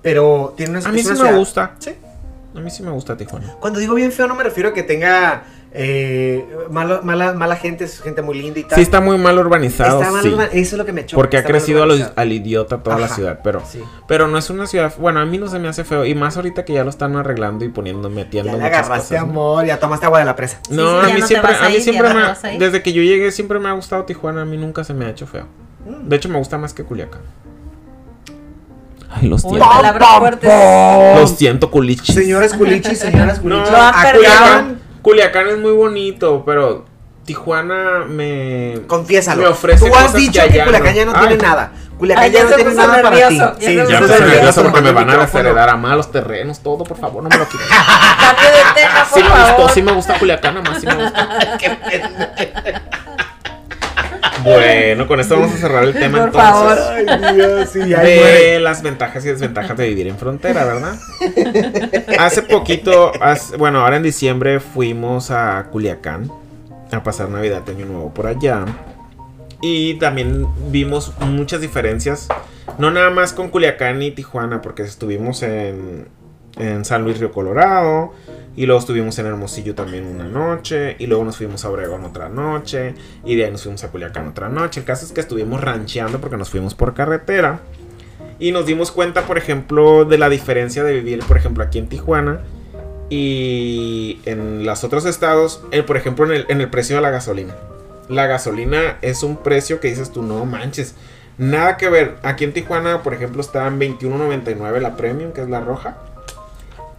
Pero 0.03 0.55
tiene 0.57 0.79
una 0.79 0.89
A 0.89 0.93
mí 0.93 1.03
sí 1.03 1.13
me 1.13 1.33
gusta. 1.33 1.75
Sí. 1.79 1.97
A 2.55 2.61
mí 2.61 2.71
sí 2.71 2.83
me 2.83 2.91
gusta 2.91 3.17
Tijuana. 3.17 3.55
Cuando 3.61 3.79
digo 3.79 3.95
bien 3.95 4.13
feo 4.13 4.27
no 4.27 4.35
me 4.35 4.45
refiero 4.45 4.71
a 4.71 4.75
que 4.75 4.83
tenga 4.83 5.45
eh, 5.75 6.47
mala, 6.71 7.01
mala 7.01 7.57
gente, 7.57 7.85
es 7.85 8.03
gente 8.03 8.21
muy 8.21 8.39
linda 8.39 8.61
y 8.61 8.65
tal. 8.65 8.77
Sí, 8.77 8.83
está 8.83 9.01
muy 9.01 9.17
mal 9.17 9.39
urbanizado. 9.39 10.03
Eso 10.03 10.53
es 10.53 10.73
lo 10.75 10.85
que 10.85 10.93
me 10.93 11.07
choca. 11.07 11.17
Porque 11.17 11.39
ha 11.39 11.45
crecido 11.45 11.83
al, 11.83 12.33
idiota 12.33 12.83
toda 12.83 12.99
la 12.99 13.09
ciudad. 13.09 13.41
Pero, 13.43 13.63
pero 14.07 14.29
no 14.29 14.37
es 14.37 14.51
una 14.51 14.67
ciudad. 14.67 14.93
Bueno, 14.99 15.21
a 15.21 15.25
mí 15.25 15.39
no 15.39 15.49
se 15.49 15.59
me 15.59 15.69
hace 15.69 15.85
feo. 15.85 16.05
Y 16.05 16.15
más 16.15 16.37
ahorita 16.37 16.67
que 16.67 16.75
ya 16.75 16.85
lo 16.85 16.91
están 16.91 17.17
arreglando 17.17 17.65
y 17.65 17.71
poniendo, 17.71 18.11
metiendo. 18.11 18.53
Ya 18.53 18.59
le 18.59 18.65
agarraste 18.65 19.17
amor, 19.17 19.65
ya 19.65 19.81
tomaste 19.81 20.05
agua 20.05 20.19
de 20.19 20.27
la 20.27 20.37
presa. 20.37 20.61
No, 20.69 21.01
a 21.01 21.09
mí 21.09 21.23
siempre, 21.23 21.55
a, 21.55 21.69
mí 21.71 21.81
siempre 21.81 22.09
me. 22.13 22.59
Desde 22.59 22.83
que 22.83 22.93
yo 22.93 23.03
llegué, 23.03 23.33
siempre 23.33 23.59
me 23.59 23.71
ha 23.71 23.73
gustado 23.73 24.05
Tijuana. 24.05 24.43
A 24.43 24.45
mí 24.45 24.59
nunca 24.59 24.85
se 24.85 24.93
me 24.93 25.07
ha 25.07 25.11
hecho 25.11 25.27
feo. 25.27 25.47
Mm. 25.87 26.09
De 26.09 26.17
hecho, 26.17 26.29
me 26.29 26.37
gusta 26.37 26.59
más 26.59 26.75
que 26.75 26.85
Culiacán. 26.85 27.23
Ay, 29.09 29.29
los 29.29 29.43
tiento. 29.43 29.67
Los 31.19 31.31
siento, 31.31 31.71
culichis. 31.71 32.15
Señores 32.15 32.53
culichis, 32.55 32.99
señoras 32.99 33.39
culichis. 33.41 33.71
No, 33.71 34.82
Culiacán 35.03 35.49
es 35.49 35.59
muy 35.59 35.73
bonito, 35.73 36.43
pero 36.47 36.85
Tijuana 37.25 38.05
me. 38.09 38.81
Confiésalo. 38.87 39.43
Me 39.43 39.49
ofrece 39.49 39.89
Tú 39.89 39.95
has 39.95 40.15
dicho 40.15 40.41
que 40.51 40.65
Culiacán 40.65 40.95
ya 40.95 41.05
no 41.05 41.13
tiene 41.13 41.37
nada. 41.37 41.73
Culiacán 41.99 42.25
Ay, 42.25 42.33
ya, 42.33 42.39
ya 42.41 42.49
no 42.49 42.57
tiene 42.57 42.75
nada 42.75 43.03
para 43.03 43.29
ti. 43.29 43.39
nervioso, 43.39 43.59
ya 43.61 43.71
Ya 43.71 44.01
me 44.01 44.07
nervioso 44.09 44.63
ya 44.65 44.71
porque 44.71 44.81
me 44.81 44.93
van 44.93 45.11
a 45.11 45.17
desheredar 45.19 45.69
a 45.69 45.77
más 45.77 45.97
los 45.97 46.11
terrenos, 46.11 46.61
todo, 46.61 46.83
por 46.85 46.97
favor, 46.97 47.23
no 47.23 47.29
me 47.29 47.37
lo 47.37 47.47
quiten. 47.49 47.67
Cambio 48.21 48.49
de 48.51 48.81
tema, 48.81 49.07
por 49.09 49.19
Sí 49.19 49.23
me 49.23 49.41
gustó, 49.41 49.69
sí 49.69 49.83
me 49.83 49.93
gusta 49.93 50.19
Culiacán, 50.19 50.55
nada 50.55 50.71
más 50.71 50.81
sí 50.81 50.87
me 50.87 50.95
gusta. 50.95 51.59
Bueno, 54.45 55.07
con 55.07 55.21
esto 55.21 55.37
vamos 55.39 55.55
a 55.55 55.59
cerrar 55.59 55.85
el 55.85 55.93
tema 55.95 56.19
Por 56.19 56.27
entonces. 56.29 56.85
favor. 56.85 57.07
Ay, 57.25 57.35
Dios, 57.37 57.69
sí, 57.71 57.79
ya 57.89 58.01
de 58.03 58.17
muere. 58.19 58.61
las 58.61 58.83
ventajas 58.83 59.25
y 59.25 59.29
desventajas 59.29 59.77
de 59.77 59.89
vivir 59.89 60.07
en 60.09 60.19
frontera, 60.19 60.65
¿verdad? 60.65 60.97
Hace 62.19 62.43
poquito, 62.43 63.13
hace- 63.21 63.57
bueno, 63.57 63.81
ahora 63.81 63.97
en 63.97 64.03
diciembre 64.03 64.61
fuimos 64.61 65.31
a 65.31 65.67
Culiacán 65.71 66.31
a 66.91 67.03
pasar 67.03 67.29
Navidad, 67.31 67.63
Año 67.69 67.87
Nuevo 67.87 68.13
por 68.13 68.27
allá. 68.27 68.65
Y 69.61 69.95
también 69.95 70.47
vimos 70.71 71.13
muchas 71.21 71.61
diferencias, 71.61 72.27
no 72.79 72.91
nada 72.91 73.11
más 73.11 73.33
con 73.33 73.49
Culiacán 73.49 74.03
y 74.03 74.11
Tijuana, 74.11 74.61
porque 74.61 74.83
estuvimos 74.83 75.43
en, 75.45 76.09
en 76.59 76.85
San 76.85 77.05
Luis 77.05 77.19
Río 77.21 77.31
Colorado, 77.31 78.13
y 78.55 78.67
luego 78.67 78.81
estuvimos 78.81 79.19
en 79.19 79.27
Hermosillo 79.27 79.75
también 79.75 80.07
una 80.07 80.25
noche, 80.25 80.97
y 80.99 81.07
luego 81.07 81.25
nos 81.25 81.37
fuimos 81.37 81.65
a 81.65 81.71
Obregón 81.71 82.05
otra 82.05 82.29
noche, 82.29 82.95
y 83.25 83.37
de 83.37 83.45
ahí 83.45 83.51
nos 83.51 83.63
fuimos 83.63 83.83
a 83.85 83.91
Culiacán 83.91 84.29
otra 84.29 84.49
noche. 84.49 84.81
El 84.81 84.87
caso 84.87 85.07
es 85.07 85.13
que 85.13 85.21
estuvimos 85.21 85.61
rancheando 85.61 86.21
porque 86.21 86.37
nos 86.37 86.51
fuimos 86.51 86.75
por 86.75 86.95
carretera. 86.95 87.61
Y 88.39 88.53
nos 88.53 88.67
dimos 88.67 88.91
cuenta, 88.91 89.23
por 89.23 89.39
ejemplo, 89.39 90.05
de 90.05 90.19
la 90.19 90.29
diferencia 90.29 90.83
de 90.83 90.95
vivir, 90.95 91.21
por 91.21 91.37
ejemplo, 91.37 91.63
aquí 91.63 91.79
en 91.79 91.89
Tijuana 91.89 92.41
y 93.09 94.21
en 94.25 94.65
los 94.65 94.85
otros 94.85 95.05
estados, 95.05 95.63
eh, 95.71 95.83
por 95.83 95.97
ejemplo, 95.97 96.25
en 96.27 96.33
el, 96.33 96.47
en 96.49 96.61
el 96.61 96.69
precio 96.69 96.97
de 96.97 97.03
la 97.03 97.11
gasolina. 97.11 97.55
La 98.09 98.27
gasolina 98.27 98.99
es 99.01 99.23
un 99.23 99.37
precio 99.37 99.81
que 99.81 99.89
dices 99.89 100.11
tú, 100.11 100.23
no 100.23 100.45
manches. 100.45 100.95
Nada 101.39 101.77
que 101.77 101.89
ver. 101.89 102.17
Aquí 102.23 102.45
en 102.45 102.53
Tijuana, 102.53 103.03
por 103.03 103.15
ejemplo, 103.15 103.41
está 103.41 103.67
en 103.67 103.79
21.99 103.79 104.81
la 104.81 104.97
premium, 104.97 105.33
que 105.33 105.43
es 105.43 105.49
la 105.49 105.61
roja. 105.61 105.97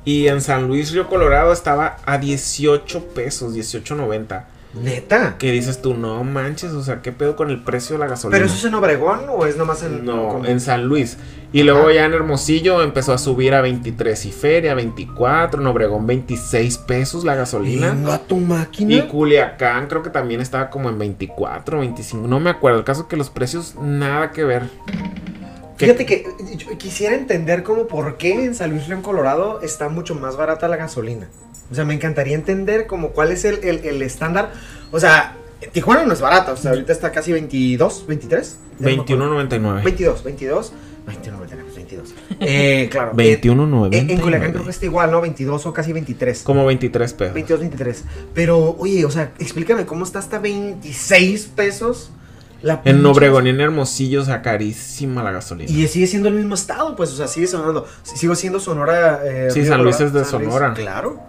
Y 0.05 0.27
en 0.27 0.41
San 0.41 0.67
Luis 0.67 0.91
Río 0.91 1.07
Colorado 1.07 1.53
estaba 1.53 1.97
a 2.05 2.17
18 2.17 3.05
pesos, 3.15 3.55
18.90. 3.55 4.43
Neta. 4.81 5.35
Que 5.37 5.51
dices 5.51 5.83
tú, 5.83 5.93
no 5.93 6.23
manches, 6.23 6.71
o 6.71 6.81
sea, 6.83 7.03
¿qué 7.03 7.11
pedo 7.11 7.35
con 7.35 7.51
el 7.51 7.61
precio 7.63 7.93
de 7.95 7.99
la 7.99 8.07
gasolina? 8.07 8.35
¿Pero 8.37 8.47
eso 8.47 8.55
es 8.57 8.65
en 8.65 8.73
Obregón 8.73 9.19
o 9.29 9.45
es 9.45 9.55
nomás 9.55 9.83
en.? 9.83 10.03
No, 10.03 10.29
como- 10.29 10.45
en 10.45 10.59
San 10.59 10.85
Luis. 10.85 11.17
Y 11.53 11.61
luego 11.61 11.91
ya 11.91 12.05
en 12.05 12.13
Hermosillo 12.15 12.81
empezó 12.81 13.13
a 13.13 13.19
subir 13.19 13.53
a 13.53 13.61
23 13.61 14.25
y 14.25 14.31
feria, 14.31 14.73
24. 14.73 15.61
En 15.61 15.67
Obregón 15.67 16.07
26 16.07 16.79
pesos 16.79 17.23
la 17.23 17.35
gasolina. 17.35 17.91
Venga 17.91 18.17
tu 18.17 18.37
máquina. 18.37 18.95
Y 18.95 19.01
Culiacán 19.03 19.85
creo 19.85 20.01
que 20.01 20.09
también 20.09 20.41
estaba 20.41 20.71
como 20.71 20.89
en 20.89 20.97
24, 20.97 21.77
25. 21.79 22.27
No 22.27 22.39
me 22.39 22.49
acuerdo. 22.49 22.79
El 22.79 22.83
caso 22.85 23.01
es 23.03 23.07
que 23.07 23.15
los 23.15 23.29
precios 23.29 23.75
nada 23.79 24.31
que 24.31 24.43
ver. 24.43 24.63
Que- 25.85 25.93
Fíjate 25.93 26.05
que 26.05 26.15
eh, 26.15 26.57
yo 26.57 26.77
quisiera 26.77 27.15
entender 27.15 27.63
como 27.63 27.87
por 27.87 28.17
qué 28.17 28.45
en 28.45 28.55
San 28.55 28.71
Luis 28.71 28.87
Río, 28.87 29.01
Colorado, 29.01 29.61
está 29.61 29.89
mucho 29.89 30.15
más 30.15 30.35
barata 30.37 30.67
la 30.67 30.77
gasolina. 30.77 31.27
O 31.71 31.75
sea, 31.75 31.85
me 31.85 31.93
encantaría 31.93 32.35
entender 32.35 32.87
como 32.87 33.09
cuál 33.09 33.31
es 33.31 33.45
el, 33.45 33.63
el- 33.63 33.85
el 33.85 34.01
estándar. 34.01 34.51
O 34.91 34.99
sea, 34.99 35.37
Tijuana 35.71 36.03
no 36.05 36.13
es 36.13 36.19
barata. 36.21 36.51
O 36.51 36.57
sea, 36.57 36.71
ahorita 36.71 36.91
está 36.91 37.11
casi 37.11 37.31
22, 37.31 38.05
23. 38.07 38.57
Ya 38.79 38.89
no 38.89 38.95
me 38.97 39.01
acuerdo. 39.03 39.25
21.99. 39.49 39.83
22, 39.83 40.23
22. 40.23 40.73
21, 41.05 41.37
22, 41.39 41.75
22. 41.75 42.13
Eh, 42.39 42.87
claro. 42.91 43.11
21.99. 43.15 43.95
En, 43.95 44.09
en 44.09 44.19
Culiacán 44.19 44.51
creo 44.51 44.63
que 44.65 44.69
está 44.71 44.85
igual, 44.85 45.09
¿no? 45.11 45.21
22 45.21 45.65
o 45.65 45.73
casi 45.73 45.93
23. 45.93 46.43
Como 46.43 46.65
23 46.65 47.13
pesos. 47.13 47.33
22, 47.33 47.59
23. 47.61 48.03
Pero, 48.33 48.75
oye, 48.77 49.03
o 49.05 49.09
sea, 49.11 49.31
explícame 49.39 49.85
cómo 49.85 50.03
está 50.03 50.19
hasta 50.19 50.39
26 50.39 51.45
pesos 51.55 52.11
la 52.63 52.81
En 52.85 53.05
Obregón 53.05 53.45
y 53.45 53.51
en 53.51 53.61
Hermosillo, 53.61 54.21
o 54.21 54.25
sea, 54.25 54.41
carísima 54.41 55.21
la 55.21 55.31
gasolina. 55.31 55.69
Y 55.71 55.87
sigue 55.87 56.07
siendo 56.07 56.29
el 56.29 56.35
mismo 56.35 56.55
estado, 56.55 56.95
pues, 56.95 57.11
o 57.11 57.15
sea, 57.15 57.27
sigue 57.27 57.45
sonando. 57.45 57.85
Si- 58.01 58.17
Sigo 58.17 58.33
siendo 58.35 58.59
Sonora. 58.59 59.19
eh, 59.23 59.49
Sí, 59.51 59.59
Río 59.61 59.69
San 59.69 59.83
Luis 59.83 59.99
es 59.99 60.13
de 60.13 60.25
San 60.25 60.39
Luis, 60.41 60.51
Sonora. 60.53 60.73
Claro. 60.73 61.19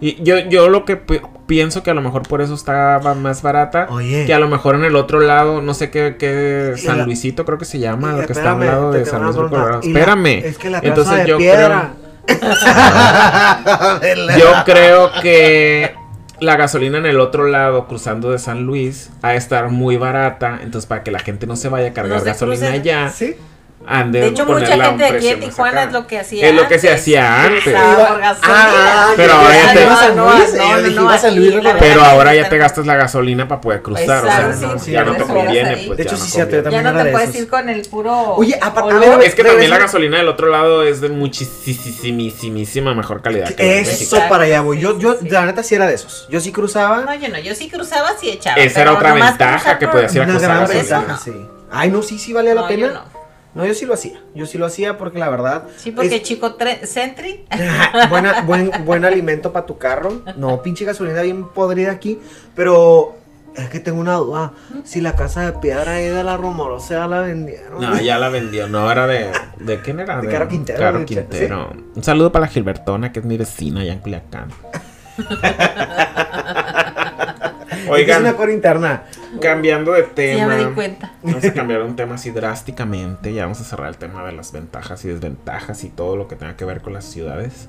Y 0.00 0.22
yo, 0.22 0.38
yo 0.38 0.68
lo 0.68 0.84
que 0.84 0.96
pi- 0.96 1.20
pienso 1.48 1.82
que 1.82 1.90
a 1.90 1.94
lo 1.94 2.00
mejor 2.02 2.22
por 2.28 2.40
eso 2.40 2.54
estaba 2.54 3.14
más 3.14 3.42
barata. 3.42 3.88
Oye. 3.90 4.26
Que 4.26 4.34
a 4.34 4.38
lo 4.38 4.46
mejor 4.46 4.76
en 4.76 4.84
el 4.84 4.94
otro 4.94 5.18
lado, 5.18 5.60
no 5.60 5.74
sé 5.74 5.90
qué, 5.90 6.74
San 6.76 6.98
la- 6.98 7.04
Luisito 7.04 7.44
creo 7.44 7.58
que 7.58 7.64
se 7.64 7.80
llama, 7.80 8.12
lo 8.12 8.24
que 8.24 8.32
está 8.32 8.50
a 8.50 8.54
un 8.54 8.62
espérame, 8.62 8.80
lado 8.80 8.92
de 8.92 9.04
San 9.06 9.22
Luis 9.24 9.34
del. 9.34 9.48
Colorado. 9.48 9.80
La- 9.82 9.86
Espérame. 9.88 10.26
es 10.44 10.56
que 10.58 10.70
la 10.70 10.78
Entonces 10.84 11.16
de 11.18 11.26
yo 11.26 11.38
piedra. 11.38 11.94
creo, 12.26 12.28
yo 14.38 14.64
creo 14.64 15.10
que 15.22 15.94
la 16.40 16.56
gasolina 16.56 16.98
en 16.98 17.06
el 17.06 17.20
otro 17.20 17.46
lado, 17.46 17.86
cruzando 17.86 18.30
de 18.30 18.38
San 18.38 18.64
Luis, 18.64 19.10
a 19.22 19.34
estar 19.34 19.70
muy 19.70 19.96
barata. 19.96 20.60
Entonces, 20.62 20.86
para 20.86 21.02
que 21.02 21.10
la 21.10 21.18
gente 21.18 21.46
no 21.46 21.56
se 21.56 21.68
vaya 21.68 21.88
a 21.88 21.92
cargar 21.92 22.18
No 22.18 22.24
se 22.24 22.30
gasolina 22.30 22.72
allá, 22.72 23.10
Sí. 23.10 23.36
Han 23.90 24.12
de, 24.12 24.20
De 24.20 24.26
hecho, 24.28 24.44
mucha 24.44 24.66
gente 24.66 25.04
aquí 25.04 25.12
precio 25.12 25.30
en 25.30 25.40
Tijuana 25.40 25.82
es 25.84 25.92
lo 25.92 26.06
que 26.06 26.18
hacía 26.18 26.46
Es 26.48 26.54
lo 26.54 26.68
que 26.68 26.78
se 26.78 26.92
hacía 26.92 27.44
antes. 27.44 27.74
Ah, 27.76 29.12
Pero 29.16 29.32
ahora 29.32 29.54
ya 29.54 29.72
te- 29.72 29.86
No, 29.86 30.08
no, 30.14 30.14
no, 30.14 30.90
no, 31.02 31.10
aquí. 31.10 31.52
Pero 31.80 32.04
ahora 32.04 32.34
ya 32.34 32.48
te 32.48 32.58
gastas 32.58 32.86
la 32.86 32.96
gasolina 32.96 33.48
para 33.48 33.60
poder 33.60 33.82
cruzar. 33.82 34.24
o 34.24 34.26
sea, 34.28 34.68
no, 34.68 34.78
sí, 34.78 34.90
ya 34.92 35.04
no 35.04 35.14
te 35.16 35.22
conviene. 35.24 35.84
Pues, 35.86 35.96
De 35.96 36.02
hecho, 36.02 36.16
ya 36.16 36.18
no 36.18 36.24
sí, 36.26 36.32
conviene. 36.38 36.62
también 36.62 36.82
Ya 36.84 36.92
no 36.92 36.98
te 36.98 37.04
de 37.04 37.12
puedes 37.12 37.28
esos. 37.30 37.40
ir 37.42 37.48
con 37.48 37.68
el 37.68 37.82
puro. 37.88 38.34
Oye, 38.34 38.58
aparte- 38.60 39.26
Es 39.26 39.34
que 39.34 39.44
también 39.44 39.70
la 39.70 39.78
gasolina 39.78 40.18
del 40.18 40.28
otro 40.28 40.48
lado 40.48 40.82
es 40.84 41.00
de 41.00 41.08
muchísimísima 41.08 42.94
mejor 42.94 43.22
calidad. 43.22 43.48
de. 43.54 43.80
Eso 43.80 44.20
para 44.28 44.44
allá 44.44 44.60
voy. 44.60 44.78
Yo, 44.80 44.98
yo, 44.98 45.16
la 45.22 45.46
neta, 45.46 45.62
sí 45.62 45.74
era 45.74 45.86
de 45.86 45.94
esos. 45.94 46.26
Yo 46.30 46.40
sí 46.40 46.52
cruzaba. 46.52 47.02
No, 47.02 47.14
yo 47.14 47.28
no, 47.28 47.38
yo 47.38 47.54
sí 47.54 47.68
cruzaba, 47.68 48.10
sí 48.20 48.30
echaba. 48.30 48.56
Esa 48.56 48.82
era 48.82 48.92
otra 48.92 49.14
ventaja 49.14 49.78
que 49.78 49.88
podías 49.88 50.14
ir 50.14 50.20
a 50.22 50.24
Una 50.24 50.32
cruzar 50.34 50.48
gran 50.50 50.60
gasolina. 50.68 50.98
ventaja, 50.98 51.20
sí. 51.24 51.32
Ay, 51.70 51.90
no, 51.90 52.02
sí, 52.02 52.18
sí 52.18 52.32
valía 52.32 52.54
la 52.54 52.62
No, 52.62 52.68
pena. 52.68 53.04
No. 53.58 53.66
Yo 53.66 53.74
sí 53.74 53.86
lo 53.86 53.94
hacía. 53.94 54.20
Yo 54.34 54.46
sí 54.46 54.58
lo 54.58 54.66
hacía 54.66 54.96
porque 54.98 55.18
la 55.18 55.28
verdad. 55.28 55.64
Sí, 55.76 55.90
porque 55.92 56.16
es- 56.16 56.22
chico 56.22 56.56
Sentry. 56.84 57.44
buena, 58.10 58.42
buen, 58.42 58.70
buen 58.84 59.04
alimento 59.04 59.52
para 59.52 59.66
tu 59.66 59.78
carro. 59.78 60.22
No, 60.36 60.62
pinche 60.62 60.84
gasolina 60.84 61.22
bien 61.22 61.48
podrida 61.48 61.92
aquí. 61.92 62.18
Pero 62.54 63.16
es 63.54 63.68
que 63.68 63.80
tengo 63.80 64.00
una 64.00 64.14
duda. 64.14 64.52
Si 64.84 65.00
la 65.00 65.16
casa 65.16 65.42
de 65.50 65.52
piedra 65.58 65.92
ahí 65.94 66.06
de 66.06 66.24
la 66.24 66.36
rumorosa 66.36 66.94
ya 66.94 67.06
la 67.08 67.20
vendieron. 67.20 67.80
No, 67.80 68.00
ya 68.00 68.18
la 68.18 68.28
vendió. 68.28 68.68
No, 68.68 68.90
era 68.90 69.06
de. 69.06 69.30
¿De 69.58 69.80
quién 69.80 70.00
era? 70.00 70.20
De 70.20 70.28
Caro 70.28 70.48
Quintero, 70.48 70.78
Caro 70.78 70.98
de 71.00 71.04
Quintero. 71.04 71.72
Un 71.94 72.04
saludo 72.04 72.30
para 72.30 72.46
la 72.46 72.52
Gilbertona, 72.52 73.12
que 73.12 73.18
es 73.20 73.24
mi 73.24 73.36
vecina 73.36 73.80
allá 73.80 73.92
en 73.92 73.98
Culiacán. 73.98 74.48
Es 77.68 77.84
una 77.86 77.92
Oigan, 77.92 78.34
cor 78.34 78.50
interna. 78.50 79.04
Cambiando 79.40 79.92
de 79.92 80.02
Sí, 80.04 80.08
tema. 80.14 80.38
ya 80.38 80.46
me 80.46 80.56
di 80.56 80.64
cuenta. 80.74 81.12
Vamos 81.22 81.44
a 81.44 81.52
cambiar 81.52 81.82
un 81.82 81.96
tema 81.96 82.14
así 82.16 82.30
drásticamente. 82.30 83.32
Ya 83.32 83.42
vamos 83.42 83.60
a 83.60 83.64
cerrar 83.64 83.88
el 83.88 83.96
tema 83.96 84.24
de 84.24 84.32
las 84.32 84.52
ventajas 84.52 85.04
y 85.04 85.08
desventajas 85.08 85.84
y 85.84 85.88
todo 85.88 86.16
lo 86.16 86.28
que 86.28 86.36
tenga 86.36 86.56
que 86.56 86.64
ver 86.64 86.80
con 86.80 86.92
las 86.92 87.04
ciudades. 87.04 87.68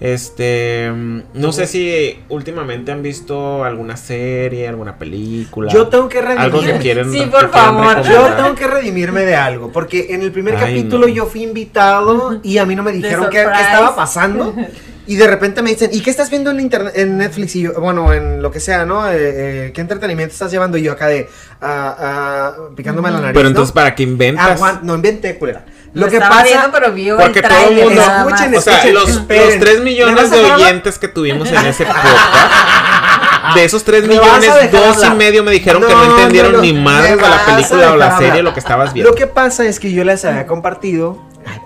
Este, 0.00 0.90
mm, 0.92 1.20
no 1.34 1.52
sé 1.52 1.66
si 1.66 2.18
últimamente 2.28 2.90
han 2.90 3.00
visto 3.02 3.62
alguna 3.64 3.96
serie, 3.96 4.66
alguna 4.66 4.98
película. 4.98 5.72
Yo 5.72 5.86
tengo 5.88 6.08
que 6.08 6.18
algo 6.18 6.60
que 6.60 6.66
redimirme. 6.66 6.80
quieren. 6.80 7.12
Sí, 7.12 7.22
por 7.30 7.48
favor. 7.50 8.02
Yo 8.02 8.26
tengo 8.34 8.54
que 8.56 8.66
redimirme 8.66 9.20
de 9.22 9.36
algo, 9.36 9.70
porque 9.70 10.08
en 10.10 10.22
el 10.22 10.32
primer 10.32 10.56
Ay, 10.56 10.60
capítulo 10.60 11.06
no. 11.06 11.14
yo 11.14 11.26
fui 11.26 11.44
invitado 11.44 12.40
y 12.42 12.58
a 12.58 12.66
mí 12.66 12.74
no 12.74 12.82
me 12.82 12.92
dijeron 12.92 13.28
qué, 13.30 13.42
estaba 13.42 13.94
pasando. 13.94 14.54
Y 15.06 15.16
de 15.16 15.26
repente 15.26 15.60
me 15.60 15.68
dicen, 15.70 15.90
¿y 15.92 16.00
qué 16.00 16.08
estás 16.10 16.30
viendo 16.30 16.50
en 16.50 16.60
internet, 16.60 16.94
en 16.96 17.18
Netflix? 17.18 17.56
Y 17.56 17.62
yo, 17.62 17.74
bueno, 17.74 18.12
en 18.14 18.40
lo 18.40 18.50
que 18.50 18.58
sea, 18.58 18.86
¿no? 18.86 19.06
Eh, 19.10 19.12
eh, 19.16 19.72
¿Qué 19.74 19.82
entretenimiento 19.82 20.32
estás 20.32 20.50
llevando? 20.50 20.78
Y 20.78 20.82
yo 20.82 20.92
acá 20.92 21.08
de, 21.08 21.28
ah, 21.60 21.96
ah, 21.98 22.52
picándome 22.74 23.10
la 23.10 23.18
nariz, 23.20 23.32
Pero 23.34 23.44
¿no? 23.44 23.48
entonces, 23.50 23.72
¿para 23.72 23.94
qué 23.94 24.02
inventas? 24.04 24.58
Aguant- 24.58 24.80
no 24.80 24.94
inventé, 24.94 25.36
culera. 25.38 25.66
Lo, 25.92 26.06
Lo 26.06 26.10
que 26.10 26.18
pasa... 26.18 26.42
viendo, 26.42 26.70
pero 26.72 26.90
vio 26.92 27.16
Porque 27.18 27.40
el 27.40 27.48
todo 27.48 27.68
el 27.68 27.74
mundo- 27.84 28.00
más. 28.00 28.18
Escuchen, 28.40 28.54
O 28.56 28.60
sea, 28.62 28.74
Escuchen, 28.78 28.94
los, 28.94 29.08
los 29.10 29.26
3 29.28 29.78
¿Me 29.78 29.84
millones 29.84 30.30
de 30.30 30.40
oyentes 30.52 30.98
que 30.98 31.08
tuvimos 31.08 31.48
en 31.52 31.66
ese 31.66 31.84
podcast, 31.84 33.54
de 33.54 33.64
esos 33.64 33.84
3 33.84 34.08
¿Me 34.08 34.18
vas 34.18 34.28
a 34.36 34.40
millones, 34.40 34.72
dos 34.72 35.04
y 35.04 35.10
medio 35.10 35.44
me 35.44 35.52
dijeron 35.52 35.82
que 35.82 35.92
No, 35.92 36.16
entendieron 36.16 36.52
no, 36.52 36.58
no. 36.58 36.62
ni 36.64 36.72
madre 36.72 37.14
Me 37.14 37.22
de 37.22 37.28
la 37.28 37.44
película 37.46 37.92
o 37.92 37.96
la 37.96 38.18
serie, 38.18 38.42
lo 38.42 38.52
que 38.54 38.60
estabas 38.60 38.92
viendo. 38.94 39.10
Lo 39.10 39.16
que 39.16 39.26
pasa 39.26 39.64
es 39.66 39.78
que 39.78 39.92
yo 39.92 40.02
les 40.02 40.24
había 40.24 40.46
compartido, 40.46 41.20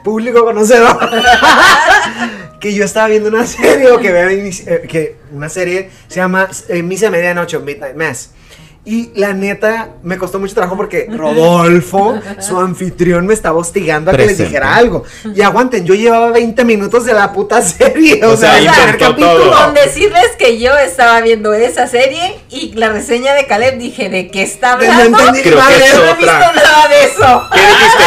público 0.09 0.43
conocedor, 0.43 0.99
que 2.61 2.73
yo 2.73 2.83
estaba 2.87 3.09
viendo 3.09 3.29
una 3.29 3.47
serie 3.47 3.91
o 3.91 3.99
que 3.99 4.11
veo 4.11 4.31
eh, 4.31 4.87
que 4.89 5.17
una 5.33 5.51
serie 5.51 5.91
se 6.09 6.17
llama 6.17 6.49
eh, 6.69 6.83
Misa 6.83 7.11
Medianoche 7.11 7.59
Midnight 7.59 7.95
Mass. 7.95 8.31
Y 8.91 9.11
la 9.17 9.35
neta, 9.35 9.91
me 10.03 10.17
costó 10.17 10.39
mucho 10.39 10.55
trabajo 10.55 10.75
porque 10.75 11.09
Rodolfo, 11.11 12.19
su 12.41 12.59
anfitrión, 12.59 13.27
me 13.27 13.35
estaba 13.35 13.59
hostigando 13.59 14.11
a 14.11 14.13
que 14.13 14.19
les 14.19 14.27
Presente. 14.29 14.45
dijera 14.49 14.75
algo. 14.77 15.05
Y 15.35 15.43
aguanten, 15.43 15.85
yo 15.85 15.93
llevaba 15.95 16.31
20 16.31 16.65
minutos 16.65 17.05
de 17.05 17.13
la 17.13 17.31
puta 17.35 17.61
serie. 17.63 18.25
O, 18.25 18.31
O 18.31 18.37
sea, 18.39 18.53
sea, 18.59 18.85
el 18.91 18.97
capítulo. 18.97 19.37
todo. 19.37 19.53
Con 19.65 19.75
decirles 19.75 20.29
que 20.39 20.59
yo 20.59 20.75
estaba 20.79 21.21
viendo 21.21 21.53
esa 21.53 21.87
serie 21.87 22.41
y 22.49 22.73
la 22.77 22.89
reseña 22.89 23.35
de 23.35 23.47
Caleb 23.47 23.77
dije, 23.77 24.09
¿de 24.09 24.31
qué 24.31 24.41
está 24.43 24.69
No 24.69 24.75
hablando? 24.77 25.19
entendí 25.19 25.43
Creo 25.43 25.57
que 25.57 25.61
madre. 25.63 25.85
es 25.85 25.93
Yo 25.93 25.99
no 25.99 26.05
he 26.07 26.11
otra. 26.13 26.39
visto 26.39 26.53
nada 26.55 26.89
de 26.89 27.05
eso. 27.05 27.49
¿Qué 27.53 27.61
dijiste? 27.61 28.05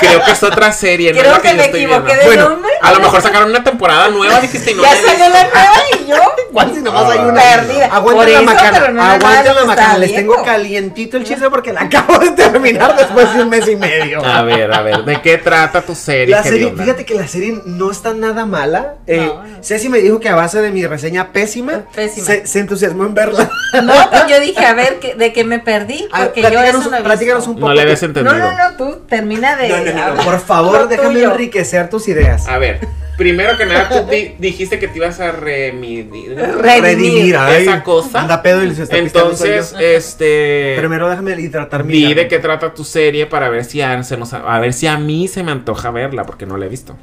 Creo 0.00 0.24
que 0.24 0.30
es 0.32 0.42
otra 0.42 0.72
serie. 0.72 1.12
no 1.14 1.20
Creo 1.20 1.32
la 1.32 1.40
que 1.40 1.48
yo 1.48 1.54
me 1.56 1.64
estoy 1.64 1.80
equivoqué 1.84 2.04
viendo. 2.04 2.20
de 2.22 2.26
Bueno, 2.26 2.48
nombre. 2.50 2.70
a 2.82 2.92
lo 2.92 3.00
mejor 3.00 3.22
sacaron 3.22 3.48
una 3.48 3.64
temporada 3.64 4.08
nueva, 4.10 4.38
dijiste 4.40 4.72
y 4.72 4.74
no 4.74 4.82
ya 4.82 4.90
salió 4.96 5.28
la 5.30 5.44
nueva 5.44 5.72
y 5.98 6.06
yo 6.10 6.16
¿Cuál 6.52 6.74
si 6.74 6.80
nomás 6.82 7.08
hay 7.10 7.18
Ah, 7.20 7.26
una? 7.28 7.40
perdida. 7.40 7.86
Aguanten 7.86 8.16
Por 8.16 8.28
la 8.28 8.34
eso, 8.34 8.44
macana, 8.44 8.88
no 8.88 9.02
aguanten 9.02 9.54
la 9.54 9.60
no 9.60 9.66
macana. 9.66 9.92
Les 10.10 10.16
tengo 10.20 10.42
calientito 10.44 11.16
el 11.16 11.24
chisme 11.24 11.50
porque 11.50 11.72
la 11.72 11.80
acabo 11.84 12.18
de 12.18 12.30
terminar 12.32 12.96
después 12.96 13.34
de 13.34 13.42
un 13.42 13.48
mes 13.48 13.68
y 13.68 13.76
medio. 13.76 14.24
A 14.24 14.42
ver, 14.42 14.72
a 14.72 14.82
ver, 14.82 15.04
¿de 15.04 15.20
qué 15.20 15.38
trata 15.38 15.82
tu 15.82 15.94
serie? 15.94 16.34
La 16.34 16.42
serie, 16.42 16.72
fíjate 16.76 17.04
que 17.04 17.14
la 17.14 17.26
serie 17.28 17.60
no 17.66 17.90
está 17.90 18.12
nada 18.14 18.46
mala. 18.46 18.94
Eh, 19.06 19.16
No, 19.18 19.42
no. 19.44 19.62
Ceci 19.62 19.88
me 19.88 19.98
dijo 19.98 20.20
que 20.20 20.28
a 20.28 20.34
base 20.34 20.60
de 20.62 20.70
mi 20.70 20.86
reseña 20.86 21.32
pésima, 21.32 21.84
Pésima. 21.94 22.26
Se, 22.26 22.46
se 22.46 22.58
entusiasmó 22.60 23.04
en 23.04 23.14
verla. 23.14 23.50
No, 23.82 23.92
pues 24.10 24.22
yo 24.28 24.40
dije, 24.40 24.64
a 24.64 24.74
ver, 24.74 24.98
¿qué- 25.00 25.14
¿de 25.14 25.32
qué 25.32 25.44
me 25.44 25.58
perdí? 25.58 26.08
A 26.12 26.24
Porque 26.24 26.42
yo 26.42 26.48
platícanos, 26.48 26.80
eso 26.82 26.90
no 26.90 26.96
he 26.96 27.02
platícanos 27.02 27.38
visto. 27.40 27.50
un 27.50 27.56
poco. 27.56 27.68
No 27.68 27.74
le 27.74 27.82
habías 27.82 28.02
entendido. 28.02 28.34
No, 28.36 28.50
no, 28.50 28.56
no, 28.70 28.76
tú 28.76 29.00
termina 29.08 29.56
de... 29.56 29.68
No, 29.68 29.76
no, 29.78 29.84
no, 29.84 29.92
no, 29.92 30.02
hablar 30.04 30.24
por 30.24 30.40
favor, 30.40 30.88
déjame 30.88 31.14
tuyo. 31.14 31.32
enriquecer 31.32 31.88
tus 31.90 32.08
ideas. 32.08 32.48
A 32.48 32.58
ver, 32.58 32.80
primero 33.16 33.56
que 33.58 33.66
nada, 33.66 33.88
tú 33.88 34.10
di- 34.10 34.34
dijiste 34.38 34.78
que 34.78 34.88
te 34.88 34.96
ibas 34.98 35.20
a 35.20 35.30
remidir. 35.32 36.34
Redimir. 36.36 37.36
ay, 37.36 37.62
esa 37.64 37.82
cosa. 37.82 38.20
Anda 38.22 38.42
pedo 38.42 38.64
y 38.64 38.74
se 38.74 38.84
está 38.84 38.96
Entonces, 38.96 39.72
yo. 39.72 39.78
Este. 40.00 40.74
Primero 40.78 41.08
déjame 41.08 41.40
hidratar 41.40 41.84
mi 41.84 41.92
Di 41.92 42.14
de 42.14 42.26
qué 42.28 42.38
trata 42.38 42.74
tu 42.74 42.84
serie 42.84 43.26
para 43.26 43.48
ver 43.48 43.64
si 43.64 43.80
a, 43.80 44.02
se 44.02 44.16
nos, 44.16 44.32
a 44.32 44.58
ver 44.58 44.72
si 44.72 44.86
a 44.86 44.98
mí 44.98 45.28
se 45.28 45.42
me 45.42 45.52
antoja 45.52 45.90
verla, 45.90 46.24
porque 46.24 46.46
no 46.46 46.56
la 46.56 46.66
he 46.66 46.68
visto. 46.68 46.96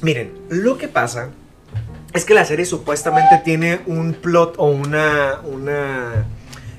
Miren, 0.00 0.32
lo 0.48 0.78
que 0.78 0.88
pasa 0.88 1.30
es 2.12 2.24
que 2.24 2.34
la 2.34 2.44
serie 2.44 2.64
supuestamente 2.64 3.42
tiene 3.44 3.80
un 3.86 4.14
plot 4.14 4.54
o 4.58 4.66
una, 4.66 5.40
una 5.44 6.26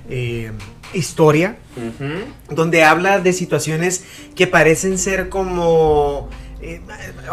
eh, 0.09 0.51
historia 0.93 1.57
donde 2.49 2.83
habla 2.83 3.19
de 3.19 3.33
situaciones 3.33 4.03
que 4.35 4.47
parecen 4.47 4.97
ser 4.97 5.29
como... 5.29 6.29
eh, 6.61 6.81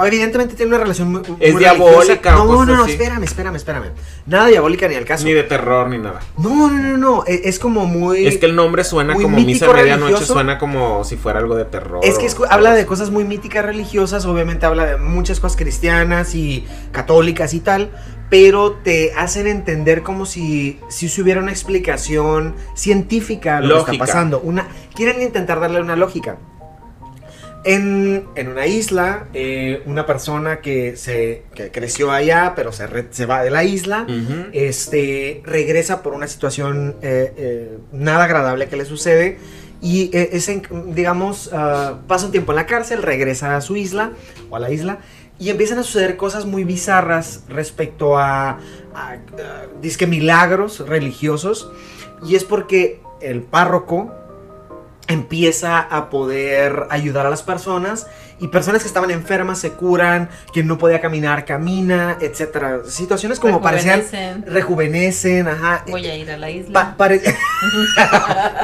evidentemente 0.05 0.55
tiene 0.57 0.70
una 0.75 0.79
relación 0.83 1.11
muy, 1.11 1.20
muy 1.23 1.37
Es 1.41 1.57
diabólica 1.57 2.33
No, 2.33 2.47
cosas 2.47 2.66
no, 2.68 2.77
no, 2.77 2.83
así. 2.85 2.93
espérame, 2.93 3.23
espérame, 3.25 3.57
espérame. 3.57 3.87
Nada 4.27 4.47
diabólica 4.49 4.89
ni 4.89 4.95
al 4.95 5.05
caso. 5.05 5.25
Ni 5.25 5.33
de 5.33 5.43
terror 5.45 5.89
ni 5.89 5.99
nada. 5.99 6.20
No, 6.39 6.70
no, 6.70 6.79
no, 6.83 6.97
no. 6.99 7.25
e- 7.27 7.43
Es, 7.45 7.59
como 7.59 7.87
muy... 7.87 8.27
Es 8.27 8.39
que 8.39 8.47
el 8.47 8.57
nombre 8.57 8.85
suena 8.85 9.14
como 9.14 9.29
Misa 9.29 9.66
de 9.68 9.73
Medianoche, 9.75 10.25
suena 10.25 10.59
como 10.59 11.05
si 11.05 11.16
fuera 11.16 11.39
algo 11.39 11.55
de 11.55 11.64
terror. 11.64 12.01
Es 12.03 12.18
que 12.18 12.27
o- 12.43 12.47
habla 12.51 12.73
de 12.75 12.85
cosas 12.87 13.11
muy 13.11 13.25
míticas 13.25 13.64
religiosas, 13.64 14.25
obviamente 14.27 14.66
habla 14.66 14.85
de 14.87 14.97
muchas 14.97 15.41
cosas 15.41 15.57
cristianas 15.57 16.35
y 16.35 16.66
católicas 16.91 17.55
y 17.55 17.61
tal, 17.61 17.91
pero 18.29 18.73
te 18.73 19.12
hacen 19.14 19.47
entender 19.47 20.03
como 20.03 20.27
si, 20.27 20.81
si 20.89 21.09
se 21.09 21.23
hubiera 21.23 21.41
una 21.41 21.51
explicación 21.53 22.55
científica 22.75 23.59
a 23.59 23.61
lo 23.61 23.85
que 23.85 23.93
está 23.93 24.05
pasando. 24.07 24.41
Una, 24.41 24.66
quieren 24.95 25.20
intentar 25.23 25.61
darle 25.61 25.81
una 25.81 25.97
lógica. 25.97 26.39
En, 27.64 28.26
en 28.34 28.48
una 28.48 28.66
isla, 28.66 29.28
eh, 29.34 29.82
una 29.86 30.04
persona 30.04 30.60
que, 30.60 30.96
se, 30.96 31.44
que 31.54 31.70
creció 31.70 32.10
allá, 32.10 32.54
pero 32.56 32.72
se, 32.72 32.88
re- 32.88 33.06
se 33.10 33.24
va 33.24 33.44
de 33.44 33.50
la 33.50 33.62
isla, 33.62 34.04
este, 34.52 35.42
regresa 35.44 36.02
por 36.02 36.12
una 36.14 36.26
situación 36.26 36.96
eh, 37.02 37.32
eh, 37.36 37.78
nada 37.92 38.24
agradable 38.24 38.68
que 38.68 38.76
le 38.76 38.84
sucede 38.84 39.38
y 39.80 40.10
es, 40.12 40.48
en- 40.48 40.62
digamos, 40.94 41.50
ah, 41.52 42.00
pasa 42.08 42.26
un 42.26 42.32
tiempo 42.32 42.50
en 42.52 42.56
la 42.56 42.66
cárcel, 42.66 43.00
regresa 43.02 43.56
a 43.56 43.60
su 43.60 43.76
isla 43.76 44.12
o 44.50 44.56
a 44.56 44.58
la 44.58 44.70
isla 44.70 44.98
y 45.38 45.50
empiezan 45.50 45.78
a 45.78 45.82
suceder 45.84 46.16
cosas 46.16 46.44
muy 46.46 46.64
bizarras 46.64 47.44
respecto 47.48 48.18
a, 48.18 48.58
a, 48.94 49.16
disque 49.80 50.06
milagros 50.08 50.80
religiosos 50.88 51.70
y 52.26 52.34
es 52.34 52.42
porque 52.44 53.00
el 53.20 53.42
párroco 53.42 54.12
empieza 55.09 55.80
a 55.80 56.11
poder 56.11 56.86
ayudar 56.90 57.26
a 57.26 57.30
las 57.30 57.42
personas 57.42 58.07
y 58.43 58.49
personas 58.49 58.82
que 58.82 58.88
estaban 58.88 59.11
enfermas 59.11 59.59
se 59.61 59.70
curan, 59.72 60.28
quien 60.53 60.66
no 60.66 60.76
podía 60.76 61.01
caminar 61.01 61.47
camina, 61.47 62.18
etcétera. 62.20 62.80
Situaciones 62.86 63.40
como 63.40 63.62
parecían 63.62 64.01
Rejuvenecen. 64.01 64.45
rejuvenecen, 64.53 65.49
ajá. 65.49 65.84
Voy 65.88 66.07
a 66.07 66.14
ir 66.16 66.30
a 66.30 66.36
la 66.36 66.51
isla. 66.51 66.72
Pa- 66.72 66.97
pare- 66.97 67.22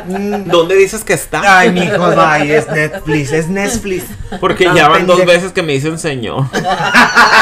¿Dónde 0.47 0.75
dices 0.75 1.05
que 1.05 1.15
está? 1.15 1.59
Ay, 1.61 1.71
mijo, 1.73 2.05
ay, 2.19 2.53
es 2.53 2.69
Netflix, 2.69 3.33
es 3.33 3.49
Netflix. 3.49 4.05
Porque 4.41 4.65
Tan 4.67 4.77
ya 4.77 4.89
van 4.89 5.07
dos 5.07 5.25
veces 5.25 5.53
que 5.53 5.63
me 5.63 5.73
dicen 5.73 5.99
señor. 5.99 6.45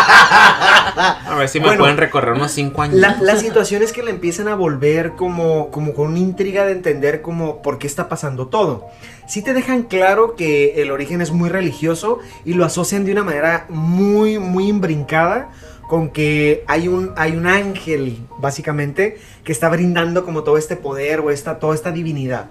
A 0.08 1.34
ver 1.36 1.48
si 1.48 1.58
me 1.60 1.66
Bueno, 1.66 1.80
pueden 1.80 1.96
recorrer 1.96 2.32
unos 2.34 2.52
cinco 2.52 2.82
años. 2.82 2.96
La, 2.96 3.16
la 3.20 3.36
situación 3.36 3.82
es 3.82 3.92
que 3.92 4.02
le 4.02 4.10
empiezan 4.10 4.48
a 4.48 4.54
volver 4.54 5.12
como, 5.12 5.70
como 5.70 5.92
con 5.94 6.08
una 6.08 6.18
intriga 6.18 6.64
de 6.64 6.72
entender 6.72 7.22
como 7.22 7.62
por 7.62 7.78
qué 7.78 7.86
está 7.86 8.08
pasando 8.08 8.48
todo. 8.48 8.86
Sí 9.26 9.42
te 9.42 9.54
dejan 9.54 9.82
claro 9.82 10.36
que 10.36 10.80
el 10.80 10.90
origen 10.90 11.20
es 11.20 11.32
muy 11.32 11.48
religioso 11.48 12.20
y 12.44 12.54
lo 12.54 12.64
asocian 12.64 13.04
de 13.04 13.12
una 13.12 13.24
manera 13.24 13.66
muy, 13.68 14.38
muy 14.38 14.68
imbrincada 14.68 15.50
con 15.88 16.10
que 16.10 16.64
hay 16.66 16.88
un, 16.88 17.12
hay 17.16 17.36
un 17.36 17.46
ángel, 17.46 18.18
básicamente, 18.38 19.18
que 19.44 19.52
está 19.52 19.68
brindando 19.68 20.24
como 20.24 20.42
todo 20.42 20.58
este 20.58 20.76
poder 20.76 21.20
o 21.20 21.30
esta, 21.30 21.58
toda 21.58 21.74
esta 21.74 21.92
divinidad. 21.92 22.46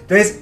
Entonces, 0.00 0.40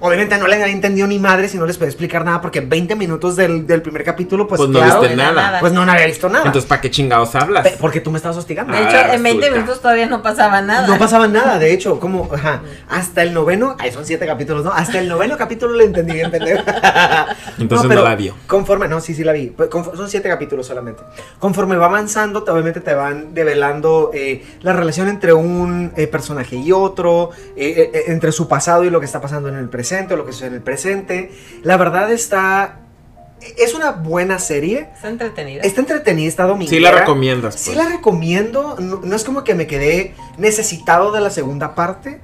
obviamente 0.00 0.36
no 0.38 0.46
les 0.46 0.60
había 0.60 0.72
entendido 0.74 1.06
ni 1.06 1.18
madre 1.18 1.48
si 1.48 1.56
no 1.58 1.66
les 1.66 1.76
puedo 1.78 1.88
explicar 1.88 2.24
nada 2.24 2.40
porque 2.40 2.60
20 2.60 2.96
minutos 2.96 3.36
del, 3.36 3.66
del 3.66 3.82
primer 3.82 4.04
capítulo, 4.04 4.46
pues, 4.46 4.58
Pues 4.58 4.70
no 4.70 4.78
claro, 4.80 5.00
viste 5.00 5.16
nada. 5.16 5.32
nada. 5.32 5.60
pues 5.60 5.72
no, 5.72 5.84
no 5.86 5.92
había 5.92 6.06
visto 6.06 6.28
nada. 6.28 6.44
Entonces, 6.46 6.68
¿para 6.68 6.80
qué 6.80 6.90
chingados 6.90 7.34
hablas? 7.34 7.62
Pe- 7.66 7.76
porque 7.80 8.00
tú 8.00 8.10
me 8.10 8.16
estabas 8.18 8.36
hostigando. 8.36 8.72
De 8.72 8.78
Ah, 8.78 8.88
hecho, 8.88 9.14
en 9.14 9.22
20 9.22 9.40
resulta. 9.40 9.50
minutos 9.56 9.80
todavía 9.80 10.06
no 10.06 10.22
pasaba 10.22 10.60
nada. 10.62 10.86
No 10.86 10.98
pasaba 10.98 11.28
nada, 11.28 11.58
de 11.58 11.72
hecho, 11.72 11.98
como, 12.00 12.28
ajá, 12.32 12.62
hasta 12.88 13.22
el 13.22 13.32
noveno, 13.34 13.76
ay, 13.78 13.92
son 13.92 14.04
siete 14.04 14.26
capítulos, 14.26 14.64
¿no? 14.64 14.72
Hasta 14.72 14.98
el 14.98 15.08
noveno 15.08 15.36
capítulo 15.36 15.74
le 15.74 15.84
entendí 15.84 16.12
bien, 16.14 16.30
pendejo. 16.30 16.62
Entonces 17.58 17.86
pero 17.88 18.02
no 18.02 18.08
la 18.08 18.14
vio. 18.16 18.34
Conforme, 18.46 18.88
no, 18.88 19.00
sí, 19.00 19.14
sí 19.14 19.24
la 19.24 19.32
vi. 19.32 19.46
Pues, 19.46 19.70
confo- 19.70 19.96
Son 19.96 20.08
siete 20.08 20.28
capítulos 20.28 20.66
solamente. 20.66 21.02
Conforme 21.38 21.76
va 21.76 21.86
avanzando, 21.86 22.42
te- 22.42 22.50
obviamente 22.50 22.80
te 22.80 22.94
van 22.94 23.34
develando 23.34 24.10
eh, 24.14 24.44
la 24.62 24.72
relación 24.72 25.08
entre 25.08 25.32
un 25.32 25.92
eh, 25.96 26.06
personaje 26.06 26.56
y 26.56 26.72
otro, 26.72 27.30
eh, 27.56 27.90
eh, 27.94 28.02
entre 28.08 28.32
su 28.32 28.48
pasado 28.48 28.84
y 28.84 28.90
lo 28.90 29.00
que 29.00 29.06
está 29.06 29.20
pasando 29.20 29.48
en 29.48 29.56
el 29.56 29.68
presente, 29.68 29.85
o 29.92 30.16
lo 30.16 30.26
que 30.26 30.32
sucede 30.32 30.48
en 30.48 30.54
el 30.54 30.62
presente. 30.62 31.30
La 31.62 31.76
verdad 31.76 32.10
está... 32.10 32.80
Es 33.58 33.74
una 33.74 33.92
buena 33.92 34.38
serie. 34.38 34.88
Está 34.94 35.08
entretenida. 35.08 35.62
Está 35.62 35.80
entretenida, 35.82 36.26
está 36.28 36.44
dominguera. 36.44 36.76
Sí 36.76 36.80
la 36.80 36.90
recomiendas. 36.90 37.54
Sí 37.54 37.70
pues. 37.72 37.76
la 37.76 37.94
recomiendo, 37.94 38.76
no, 38.80 39.00
no 39.04 39.14
es 39.14 39.24
como 39.24 39.44
que 39.44 39.54
me 39.54 39.66
quedé 39.66 40.14
necesitado 40.38 41.12
de 41.12 41.20
la 41.20 41.30
segunda 41.30 41.74
parte, 41.74 42.20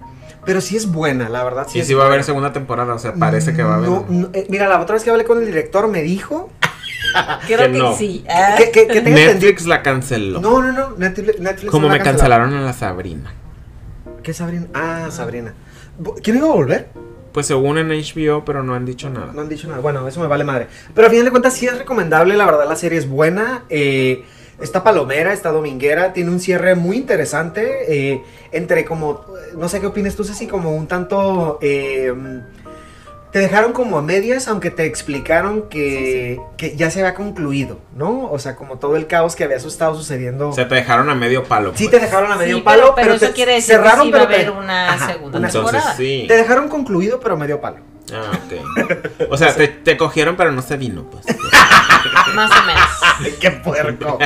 pero 0.47 0.61
sí 0.63 0.75
es 0.77 0.91
buena, 0.91 1.29
la 1.29 1.45
verdad. 1.45 1.67
Y 1.75 1.81
es 1.81 1.87
sí 1.87 1.95
va 1.95 2.05
a 2.05 2.07
haber 2.07 2.25
segunda 2.25 2.53
temporada, 2.53 2.95
o 2.95 2.99
sea, 2.99 3.15
parece 3.15 3.53
que 3.53 3.63
va 3.63 3.75
a 3.75 3.77
haber. 3.77 3.91
No, 3.91 4.07
no, 4.09 4.31
eh, 4.33 4.47
mira, 4.49 4.67
la 4.69 4.81
otra 4.81 4.95
vez 4.95 5.05
que 5.05 5.11
hablé 5.11 5.25
con 5.25 5.39
el 5.39 5.45
director 5.47 5.87
me 5.87 6.03
dijo 6.03 6.51
Creo 7.47 7.59
que 7.59 7.73
que, 7.73 7.79
no. 7.79 7.95
sí. 7.97 8.25
Ah. 8.29 8.55
que, 8.57 8.71
que, 8.71 8.83
entendido- 8.85 9.35
Netflix 9.35 9.67
la 9.67 9.83
canceló. 9.83 10.41
No, 10.41 10.63
no, 10.63 10.73
no, 10.73 10.97
Netflix, 10.97 11.41
Netflix 11.41 11.71
Como 11.71 11.89
me 11.89 11.99
la 11.99 12.05
cancelaron 12.05 12.53
a 12.55 12.63
la 12.63 12.73
Sabrina. 12.73 13.35
¿Qué 14.23 14.33
Sabrina? 14.33 14.67
Ah, 14.75 15.09
Sabrina. 15.11 15.53
¿Quién 16.23 16.37
iba 16.37 16.47
a 16.49 16.53
volver? 16.53 16.89
Pues 17.33 17.47
según 17.47 17.79
en 17.79 17.89
HBO, 17.89 18.45
pero 18.45 18.63
no 18.63 18.75
han 18.75 18.85
dicho 18.85 19.09
nada. 19.11 19.33
No 19.33 19.41
han 19.41 19.49
dicho 19.49 19.67
nada. 19.69 19.81
Bueno, 19.81 20.07
eso 20.07 20.21
me 20.21 20.27
vale 20.27 20.45
madre. 20.45 20.67
Pero 20.95 21.07
a 21.07 21.11
final 21.11 21.25
de 21.25 21.31
cuentas 21.31 21.55
sí 21.55 21.67
es 21.67 21.79
recomendable, 21.79 22.37
la 22.37 22.45
verdad 22.45 22.69
la 22.69 22.77
serie 22.77 22.99
es 22.99 23.09
buena. 23.09 23.65
eh, 23.69 24.25
está 24.61 24.85
palomera, 24.85 25.33
está 25.33 25.51
dominguera, 25.51 26.13
tiene 26.13 26.31
un 26.31 26.39
cierre 26.39 26.75
muy 26.75 26.97
interesante. 26.97 27.71
eh, 27.89 28.23
entre 28.53 28.85
como, 28.85 29.25
no 29.57 29.69
sé 29.69 29.81
qué 29.81 29.87
opinas 29.87 30.15
tú, 30.15 30.25
Ceci, 30.25 30.47
como 30.47 30.75
un 30.77 30.87
tanto... 30.87 31.59
eh, 31.63 32.13
te 33.33 33.39
dejaron 33.39 33.73
como 33.73 33.97
a 33.99 34.03
medias, 34.03 34.47
aunque 34.47 34.71
te 34.71 34.85
explicaron 34.85 35.69
que, 35.71 36.39
que 36.59 36.77
ya 36.77 36.91
se 36.91 37.01
había 37.01 37.15
concluido, 37.15 37.79
¿no? 37.97 38.31
O 38.31 38.39
sea, 38.39 38.57
como 38.57 38.79
todo 38.79 38.97
el 38.97 39.07
caos 39.07 39.35
que 39.37 39.45
había 39.45 39.57
estado 39.57 39.95
sucediendo. 39.97 40.51
O 40.51 40.53
sea, 40.53 40.69
te 40.69 40.75
dejaron 40.75 41.09
a 41.09 41.15
medio 41.15 41.45
palo. 41.45 41.73
sí 41.75 41.89
pues. 41.89 41.99
te 41.99 42.07
dejaron 42.07 42.31
a 42.31 42.37
medio 42.37 42.57
Sí, 42.59 42.63
palo, 42.63 42.93
pero, 42.95 43.07
pero 43.07 43.15
eso 43.15 43.27
te 43.29 43.33
quiere 43.33 43.55
decir 43.55 43.77
cerraron, 43.77 44.01
que 44.01 44.07
sí 44.07 44.11
va 44.13 44.19
a 44.19 44.29
pero 44.29 44.37
te- 44.37 44.47
haber 44.51 44.65
una 44.65 44.93
Ajá, 44.93 45.07
segunda 45.13 45.39
una- 45.39 45.49
Entonces 45.49 45.73
temporada. 45.73 45.97
sí. 45.97 46.25
Te 46.29 46.37
dejaron 46.37 46.69
concluido, 46.69 47.21
pero 47.21 47.37
medio 47.39 47.61
palo. 47.61 47.79
Ah, 48.13 48.31
ok. 48.33 49.29
O 49.31 49.37
sea, 49.39 49.55
te, 49.55 49.69
te 49.69 49.97
cogieron, 49.97 50.37
pero 50.37 50.53
no 50.53 50.61
se 50.61 50.77
vino, 50.77 51.05
pues. 51.11 51.25
Más 52.35 52.51
o 52.51 52.67
menos. 52.67 52.83
Ay, 53.21 53.35
qué 53.41 53.51
puerco. 53.51 54.19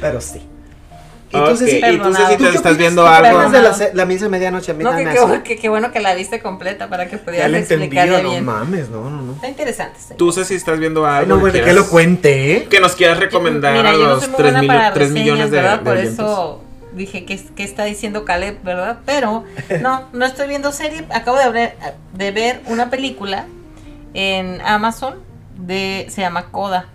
Pero 0.00 0.20
sí. 0.20 0.46
Y 1.32 1.36
Ok, 1.38 1.48
tú, 1.48 1.56
Ceci, 1.56 1.76
y 1.78 1.98
tú. 1.98 2.14
Ceci, 2.14 2.36
¿tú 2.36 2.44
estás 2.46 2.76
viendo 2.76 3.02
¿Qué 3.04 3.08
algo. 3.08 3.50
de 3.50 3.62
la, 3.62 3.74
la 3.94 4.04
misa 4.04 4.24
de 4.24 4.28
medianoche? 4.30 4.72
A 4.72 4.74
mí 4.74 4.84
No, 4.84 4.94
que, 4.96 5.04
me 5.04 5.10
hace- 5.10 5.32
qué, 5.38 5.42
que, 5.42 5.56
que 5.58 5.68
bueno 5.70 5.90
que 5.90 6.00
la 6.00 6.14
viste 6.14 6.40
completa 6.40 6.88
para 6.88 7.06
que 7.08 7.16
Ya 7.16 7.22
pudieras 7.24 7.52
entendí, 7.52 7.84
explicarle 7.84 8.22
no 8.22 8.30
bien. 8.30 8.44
mames, 8.44 8.90
no, 8.90 9.08
no, 9.08 9.22
no. 9.22 9.32
Está 9.32 9.48
interesante. 9.48 9.98
sí. 9.98 10.14
Tú, 10.18 10.30
Ceci, 10.32 10.54
estás 10.54 10.78
viendo 10.78 11.06
Ay, 11.06 11.20
algo. 11.20 11.34
no, 11.36 11.40
bueno, 11.40 11.64
que 11.64 11.72
lo 11.72 11.88
cuente, 11.88 12.56
¿eh? 12.56 12.64
Que 12.68 12.80
nos 12.80 12.94
quieras 12.94 13.18
recomendar 13.18 13.72
Mira, 13.74 13.90
a 13.90 13.92
no 13.92 13.98
los 13.98 14.28
muy 14.28 14.36
3, 14.36 14.52
buena 14.52 14.66
para 14.66 14.90
reseñas, 14.90 15.12
millones 15.14 15.50
de, 15.50 15.56
¿verdad? 15.56 15.78
de 15.78 15.84
Por 15.84 15.92
oyentes. 15.94 16.14
eso 16.14 16.64
dije 16.92 17.24
que, 17.24 17.42
que 17.42 17.64
está 17.64 17.84
diciendo 17.84 18.26
Caleb, 18.26 18.62
¿verdad? 18.62 18.98
Pero 19.06 19.44
no, 19.80 20.02
no 20.12 20.26
estoy 20.26 20.48
viendo 20.48 20.70
serie. 20.72 21.06
Acabo 21.14 21.38
de 21.38 21.48
ver, 21.50 21.74
de 22.12 22.30
ver 22.32 22.60
una 22.66 22.90
película 22.90 23.46
en 24.12 24.60
Amazon 24.60 25.14
de 25.56 26.06
se 26.10 26.20
llama 26.20 26.46
Coda. 26.50 26.88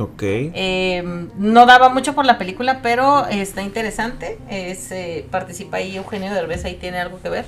Ok. 0.00 0.22
Eh, 0.22 1.02
no 1.36 1.66
daba 1.66 1.90
mucho 1.90 2.14
por 2.14 2.24
la 2.24 2.38
película, 2.38 2.80
pero 2.82 3.26
está 3.26 3.60
interesante. 3.62 4.38
Es, 4.48 4.90
eh, 4.92 5.26
participa 5.30 5.76
ahí 5.76 5.96
Eugenio 5.96 6.32
Derbez, 6.32 6.64
ahí 6.64 6.74
tiene 6.76 6.98
algo 6.98 7.20
que 7.20 7.28
ver. 7.28 7.44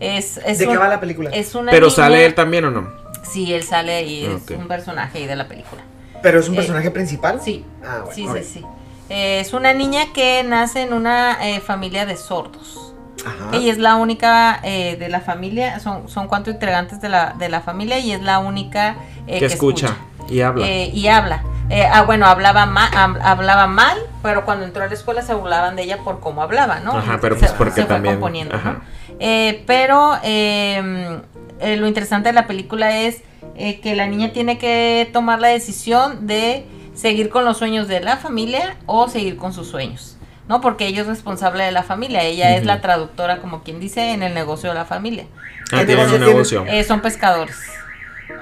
Es, 0.00 0.38
es 0.46 0.58
¿De 0.58 0.66
qué 0.66 0.76
va 0.78 0.88
la 0.88 0.98
película? 0.98 1.28
Es 1.30 1.54
una 1.54 1.70
Pero 1.70 1.86
niña- 1.86 1.96
sale 1.96 2.24
él 2.24 2.34
también 2.34 2.64
o 2.64 2.70
no? 2.70 2.90
Sí, 3.22 3.52
él 3.52 3.62
sale 3.62 4.02
y 4.04 4.24
es 4.24 4.50
un 4.50 4.66
personaje 4.66 5.18
ahí 5.18 5.26
de 5.26 5.36
la 5.36 5.46
película. 5.46 5.82
¿Pero 6.22 6.40
es 6.40 6.48
un 6.48 6.54
eh, 6.54 6.56
personaje 6.58 6.90
principal? 6.90 7.40
Sí, 7.44 7.64
Ah, 7.84 8.02
bueno. 8.04 8.14
sí, 8.14 8.26
sí, 8.42 8.50
sí. 8.60 8.64
Eh, 9.10 9.40
es 9.40 9.52
una 9.52 9.74
niña 9.74 10.06
que 10.14 10.42
nace 10.42 10.80
en 10.82 10.94
una 10.94 11.36
eh, 11.46 11.60
familia 11.60 12.06
de 12.06 12.16
sordos. 12.16 12.94
Ajá. 13.26 13.50
Ella 13.52 13.72
es 13.72 13.78
la 13.78 13.96
única 13.96 14.58
eh, 14.64 14.96
de 14.98 15.08
la 15.10 15.20
familia, 15.20 15.78
son, 15.80 16.08
son 16.08 16.28
cuatro 16.28 16.50
integrantes 16.52 17.00
de 17.02 17.08
la, 17.10 17.34
de 17.38 17.48
la 17.50 17.60
familia 17.60 17.98
y 17.98 18.12
es 18.12 18.22
la 18.22 18.38
única 18.38 18.96
eh, 19.26 19.38
que 19.38 19.46
escucha, 19.46 19.96
y 20.28 20.40
habla. 20.40 20.66
Eh, 20.66 20.90
y 20.92 21.06
habla. 21.08 21.42
Eh, 21.74 21.86
ah, 21.92 22.02
bueno, 22.02 22.26
hablaba 22.26 22.66
mal, 22.66 22.88
hablaba 23.22 23.66
mal, 23.66 23.98
pero 24.22 24.44
cuando 24.44 24.64
entró 24.64 24.84
a 24.84 24.86
la 24.86 24.94
escuela 24.94 25.22
se 25.22 25.34
burlaban 25.34 25.74
de 25.76 25.82
ella 25.82 25.98
por 25.98 26.20
cómo 26.20 26.42
hablaba, 26.42 26.80
¿no? 26.80 26.96
Ajá, 26.96 27.18
pero 27.20 27.34
Se- 27.34 27.40
pues 27.40 27.52
porque 27.52 27.72
se 27.74 27.80
fue 27.82 27.94
también. 27.94 28.14
componiendo, 28.14 28.54
ajá. 28.54 28.72
¿no? 28.72 28.80
Eh, 29.20 29.62
pero 29.66 30.16
eh, 30.22 31.20
eh, 31.60 31.76
lo 31.76 31.86
interesante 31.88 32.28
de 32.28 32.32
la 32.32 32.46
película 32.46 32.98
es 33.00 33.22
eh, 33.56 33.80
que 33.80 33.94
la 33.96 34.06
niña 34.06 34.32
tiene 34.32 34.58
que 34.58 35.08
tomar 35.12 35.40
la 35.40 35.48
decisión 35.48 36.26
de 36.26 36.66
seguir 36.94 37.28
con 37.28 37.44
los 37.44 37.58
sueños 37.58 37.88
de 37.88 38.00
la 38.00 38.16
familia 38.18 38.76
o 38.86 39.08
seguir 39.08 39.36
con 39.36 39.52
sus 39.52 39.68
sueños. 39.68 40.16
¿no? 40.48 40.60
Porque 40.60 40.86
ella 40.86 41.00
es 41.00 41.06
responsable 41.06 41.64
de 41.64 41.72
la 41.72 41.82
familia, 41.82 42.22
ella 42.22 42.54
es 42.56 42.64
la 42.66 42.80
traductora, 42.82 43.38
como 43.38 43.62
quien 43.62 43.80
dice, 43.80 44.12
en 44.12 44.22
el 44.22 44.34
negocio 44.34 44.68
de 44.68 44.74
la 44.74 44.84
familia. 44.84 45.24
Ah, 45.72 45.78
¿Qué 45.80 45.86
tiene 45.86 46.02
negocio 46.02 46.16
un 46.18 46.24
negocio. 46.26 46.64
Eh, 46.68 46.84
son 46.84 47.00
pescadores. 47.00 47.56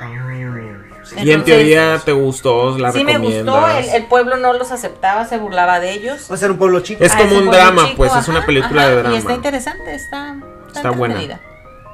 Ah, 0.01 0.09
y 1.23 1.31
en 1.33 1.45
teoría 1.45 2.01
te 2.05 2.13
gustó, 2.13 2.79
la 2.79 2.93
Sí 2.93 3.05
me 3.05 3.19
gustó, 3.19 3.69
el, 3.69 3.85
el 3.89 4.05
pueblo 4.07 4.37
no 4.37 4.53
los 4.53 4.71
aceptaba, 4.73 5.27
se 5.27 5.39
burlaba 5.39 5.81
de 5.81 5.93
ellos. 5.93 6.27
Va 6.31 6.35
a 6.35 6.39
ser 6.39 6.51
un 6.51 6.59
pueblo 6.59 6.81
chico. 6.81 7.03
Es 7.05 7.13
Ah, 7.15 7.19
como 7.19 7.37
un 7.39 7.51
drama, 7.51 7.83
chico, 7.85 7.97
pues, 7.99 8.15
es 8.17 8.29
una 8.29 8.47
película 8.47 8.89
de 8.89 8.97
drama. 8.97 9.15
Y 9.15 9.19
está 9.19 9.33
interesante, 9.35 9.95
está, 9.95 10.37
Está 10.75 10.91
buena. 10.91 11.15
entretenida. 11.15 11.41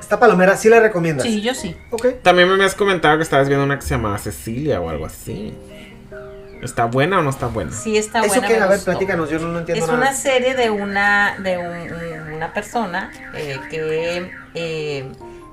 Esta 0.00 0.18
palomera 0.20 0.56
sí 0.56 0.68
la 0.68 0.80
recomiendas. 0.80 1.26
Sí, 1.26 1.40
yo 1.42 1.54
sí. 1.54 1.76
También 2.22 2.48
me 2.48 2.54
habías 2.54 2.74
comentado 2.74 3.16
que 3.18 3.22
estabas 3.24 3.48
viendo 3.48 3.64
una 3.64 3.76
que 3.78 3.82
se 3.82 3.90
llamaba 3.90 4.16
Cecilia 4.18 4.80
o 4.80 4.88
algo 4.88 5.04
así. 5.06 5.54
¿Está 6.62 6.86
buena 6.86 7.18
o 7.20 7.22
no 7.22 7.30
está 7.30 7.46
buena? 7.46 7.70
Sí, 7.70 7.96
está 7.96 8.20
¿Eso 8.20 8.28
buena. 8.30 8.48
qué? 8.48 8.54
me 8.56 8.60
A 8.62 8.66
ver, 8.66 8.76
gustó. 8.78 8.90
platícanos, 8.90 9.30
yo 9.30 9.38
no, 9.38 9.48
no 9.48 9.58
entiendo 9.60 9.84
Es 9.84 9.90
nada. 9.90 10.02
una 10.02 10.12
serie 10.12 10.54
de 10.56 10.70
una 10.70 11.36
de 11.38 11.56
un- 11.58 12.32
una 12.34 12.52
persona 12.52 13.12
eh, 13.34 13.58
que 13.70 14.30
eh, 14.54 15.08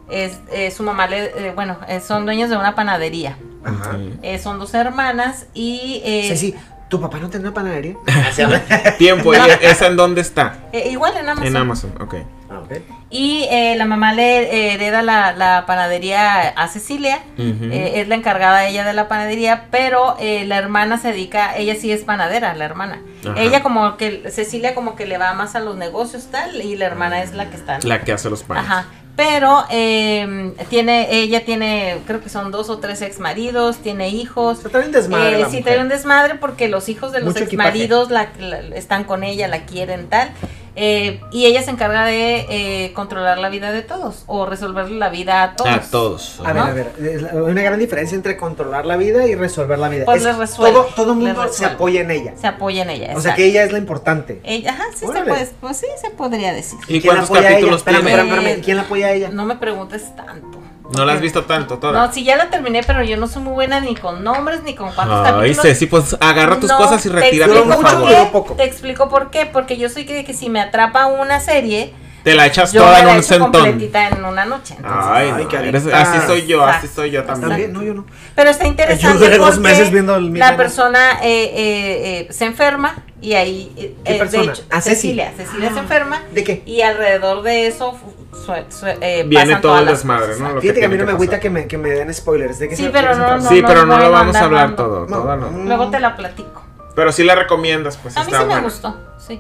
es, 0.10 0.40
eh, 0.52 0.72
su 0.72 0.82
mamá 0.84 1.06
le 1.08 1.26
eh, 1.26 1.52
bueno 1.54 1.78
eh, 1.88 2.00
son 2.00 2.26
dueños 2.26 2.50
de 2.50 2.58
una 2.58 2.74
panadería. 2.76 3.38
Ajá. 3.66 3.98
Eh, 4.22 4.40
son 4.40 4.60
dos 4.60 4.74
hermanas 4.74 5.48
y 5.54 6.02
eh, 6.06 6.26
Ceci, 6.30 6.56
¿tu 6.90 7.02
papá 7.02 7.18
no 7.20 7.28
una 7.28 7.54
panadería? 7.54 7.96
Tiempo, 8.98 9.34
¿y 9.34 9.38
¿esa 9.62 9.88
en 9.88 9.96
dónde 9.98 10.22
está? 10.22 10.60
eh, 10.72 10.90
igual 10.92 11.16
en 11.18 11.30
Amazon. 11.30 11.48
En 11.48 11.58
Amazon, 11.58 11.94
ok. 12.00 12.16
Ah, 12.50 12.60
ok. 12.60 12.74
Y 13.10 13.48
eh, 13.50 13.76
la 13.76 13.86
mamá 13.86 14.14
le 14.14 14.44
eh, 14.44 14.74
hereda 14.74 15.02
la, 15.02 15.32
la 15.34 15.66
panadería 15.66 16.50
a 16.50 16.68
Cecilia. 16.68 17.20
Eh, 17.38 17.94
es 17.96 18.08
la 18.08 18.16
encargada 18.16 18.68
ella 18.68 18.86
de 18.86 18.94
la 18.94 19.08
panadería, 19.08 19.68
pero 19.72 20.16
eh, 20.20 20.46
la 20.46 20.58
hermana 20.58 20.98
se 20.98 21.10
dedica, 21.10 21.56
ella 21.58 21.76
sí 21.76 21.92
es 21.92 22.04
panadera, 22.04 22.54
la 22.54 22.66
hermana. 22.66 23.02
Ajá. 23.28 23.42
Ella 23.42 23.64
como 23.64 23.98
que, 23.98 24.30
Cecilia 24.30 24.76
como 24.76 24.96
que 24.96 25.06
le 25.08 25.18
va 25.18 25.34
más 25.34 25.56
a 25.56 25.60
los 25.60 25.76
negocios 25.76 26.28
tal, 26.30 26.62
y 26.62 26.76
la 26.76 26.86
hermana 26.86 27.24
es 27.24 27.34
la 27.34 27.50
que 27.50 27.56
está. 27.56 27.80
La 27.84 28.02
que 28.02 28.12
hace 28.12 28.30
los 28.30 28.44
panes. 28.44 28.64
Ajá. 28.66 28.86
Pero 29.16 29.64
eh, 29.70 30.54
tiene, 30.70 31.08
ella 31.16 31.46
tiene, 31.46 32.00
creo 32.06 32.22
que 32.22 32.28
son 32.30 32.52
dos 32.52 32.70
o 32.70 32.80
tres 32.80 33.02
ex 33.02 33.20
maridos, 33.20 33.78
tiene 33.78 34.10
hijos. 34.10 34.60
Se 34.60 34.68
trae 34.70 34.86
un 34.86 34.92
desmadre. 34.92 35.38
Eh, 35.38 35.40
la 35.40 35.50
sí, 35.50 35.58
mujer. 35.58 35.64
trae 35.64 35.80
un 35.82 35.88
desmadre 35.90 36.36
porque 36.36 36.68
los 36.68 36.90
hijos 36.90 37.14
de 37.14 37.20
los 37.22 37.30
Mucho 37.34 37.46
ex 37.46 37.54
maridos 37.54 38.12
la, 38.12 38.30
la- 38.40 38.60
están 38.76 39.06
con 39.06 39.24
ella, 39.24 39.48
la 39.48 39.66
quieren 39.66 40.08
tal. 40.10 40.32
Eh, 40.78 41.22
y 41.32 41.46
ella 41.46 41.62
se 41.64 41.72
encarga 41.72 42.06
de 42.06 42.46
eh, 42.50 42.94
controlar 42.94 43.38
la 43.38 43.48
vida 43.50 43.72
de 43.72 43.82
todos 43.82 44.24
o 44.28 44.46
resolverle 44.46 44.98
la 44.98 45.10
vida 45.10 45.42
a 45.44 45.56
todos. 45.56 45.72
A 45.72 45.80
todos. 45.90 46.42
A 46.44 46.52
ver, 46.54 46.64
a 46.64 46.72
ver, 46.74 46.92
es 47.02 47.22
la- 47.22 47.30
hay 47.32 47.38
una 47.38 47.62
gran 47.62 47.80
diferencia 47.80 48.16
entre 48.16 48.36
controlar 48.36 48.86
la 48.86 48.98
vida 48.98 49.26
y 49.26 49.36
resolver 49.36 49.80
la 49.80 49.88
vida. 49.90 50.04
Pues 50.06 50.18
Es- 50.18 50.24
le 50.26 50.34
resuelve, 50.34 50.80
todo, 50.96 51.16
mundo 51.16 51.48
se 51.52 51.66
apoya 51.66 52.02
en 52.02 52.12
ella. 52.12 52.34
Se 52.40 52.48
apoya 52.48 52.82
en 52.84 52.90
ella. 52.90 53.14
O 53.16 53.22
sea 53.22 53.36
que 53.36 53.46
ella 53.46 53.64
es 53.64 53.72
la 53.72 53.78
importante. 53.78 54.42
Ella, 54.44 54.72
ajá, 54.72 54.84
sí, 54.94 55.06
se 55.06 55.22
puede, 55.24 55.48
pues 55.62 55.78
sí, 55.78 55.88
se 56.02 56.10
podría 56.10 56.52
decir. 56.54 56.78
¿Y 56.90 57.00
¿Quién 57.00 57.16
la 57.16 57.22
cuántos 57.26 57.38
a 57.38 57.40
ella? 57.40 57.50
capítulos 57.52 57.78
Espérame, 57.78 58.02
tiene? 58.06 58.22
espérame, 58.22 58.38
espérame. 58.46 58.64
¿Quién 58.66 58.78
la 58.78 58.84
apoya 58.84 59.08
a 59.08 59.12
ella? 59.14 59.30
No 59.30 59.46
me 59.46 59.56
preguntes 59.56 60.16
tanto. 60.16 60.60
No 60.92 61.04
la 61.04 61.14
has 61.14 61.22
visto 61.22 61.44
tanto 61.46 61.78
toda. 61.80 61.94
No, 62.08 62.14
sí, 62.14 62.24
ya 62.24 62.36
la 62.36 62.50
terminé, 62.50 62.84
pero 62.84 63.04
yo 63.04 63.18
no 63.18 63.28
soy 63.28 63.42
muy 63.42 63.54
buena 63.54 63.80
ni 63.80 63.96
con 63.96 64.24
nombres 64.24 64.62
ni 64.64 64.76
con 64.76 64.92
cuántos 64.92 65.26
Ay, 65.26 65.32
capítulos. 65.34 65.62
Ceci, 65.64 65.86
pues 65.88 66.16
agarra 66.20 66.60
tus 66.60 66.70
No, 66.70 66.78
cosas 66.78 67.04
y 67.06 67.10
te 67.10 67.16
retírate, 67.16 67.54
por 67.62 67.82
favor. 67.82 68.10
qué. 68.10 68.54
Te 68.56 68.64
explico 68.66 69.10
por 69.10 69.32
qué. 69.32 69.46
Porque 69.48 69.78
yo 69.78 69.90
soy 69.90 70.06
que, 70.06 70.24
que 70.24 70.34
si 70.34 70.50
me 70.50 70.60
atrapa 70.62 71.08
una 71.08 71.40
serie, 71.40 71.94
Te 72.26 72.34
la 72.36 72.48
echas 72.48 72.74
yo 72.74 72.82
toda 72.82 72.94
me 72.96 73.00
en 73.02 73.08
la 73.08 73.14
un 73.14 73.24
sentón. 73.24 73.52
completita 73.52 74.08
en 74.10 74.26
una 74.26 74.44
noche. 74.46 74.74
entonces. 74.78 75.02
Ay, 75.10 75.32
Ay, 75.36 75.44
no, 75.44 75.48
qué 75.48 75.56
eres- 75.58 75.84
adictas. 75.84 76.08
así 76.10 76.28
soy 76.28 76.46
yo, 76.48 76.64
así 76.66 76.76
Exacto. 76.88 76.96
soy 77.02 77.12
yo 77.12 77.24
también. 77.24 77.50
También, 77.50 77.74
no, 77.74 77.84
yo 77.84 77.94
no. 77.94 78.06
Pero 78.36 78.50
está 78.50 78.66
interesante 78.68 79.14
Yo 79.20 79.24
duré 79.26 79.38
dos 79.38 79.60
meses 79.60 79.92
viendo 79.92 80.16
el 80.16 80.34
la 80.34 80.58
persona 80.58 81.20
eh, 81.22 81.44
eh, 81.54 82.28
eh, 82.28 82.34
se 82.34 82.46
enferma 82.46 82.96
y 83.22 83.34
ahí 83.36 83.72
eh, 83.78 83.96
¿Qué 84.04 84.16
eh, 84.16 84.18
persona? 84.18 84.44
de 84.44 84.50
hecho, 84.50 84.64
Ah, 84.72 84.82
Ceci. 84.82 84.96
Cecilia, 84.96 85.34
Cecilia 85.38 85.72
se 85.72 85.80
enferma 85.80 86.22
¿De 86.34 86.44
qué? 86.44 86.64
y 86.66 86.82
alrededor 86.82 87.44
de 87.44 87.68
eso 87.68 87.96
su- 88.34 88.46
su- 88.76 88.86
eh, 88.88 89.24
Viene 89.28 89.46
pasan 89.46 89.62
todo 89.62 89.80
el 89.80 89.86
desmadre. 89.86 90.34
¿no? 90.40 90.50
Lo 90.56 90.62
Fíjate 90.62 90.80
que 90.80 90.86
a 90.88 90.90
mí 90.90 90.98
no 90.98 91.06
me 91.06 91.12
agüita 91.12 91.40
que 91.40 91.50
me, 91.52 91.68
que 91.68 91.78
me 91.78 91.90
den 91.92 92.12
spoilers. 92.12 92.58
¿De 92.58 92.70
qué 92.70 92.76
Sí, 92.76 92.84
se 92.86 92.90
pero 92.90 93.16
no, 93.16 93.40
Sí, 93.48 93.64
pero 93.66 93.86
no 93.86 93.98
lo 94.00 94.06
a 94.08 94.10
vamos 94.10 94.36
a 94.36 94.46
hablar 94.46 94.62
dando. 94.70 94.76
todo, 94.84 95.00
No. 95.08 95.18
todo 95.18 95.36
no. 95.38 95.50
Luego 95.64 95.90
te 95.92 96.00
la 96.00 96.16
platico. 96.16 96.64
Pero 96.96 97.12
sí 97.12 97.24
la 97.24 97.36
recomiendas, 97.36 97.98
pues 97.98 98.18
A 98.18 98.24
mí 98.24 98.32
sí 98.36 98.46
me 98.46 98.60
gustó, 98.62 98.98
sí. 99.20 99.40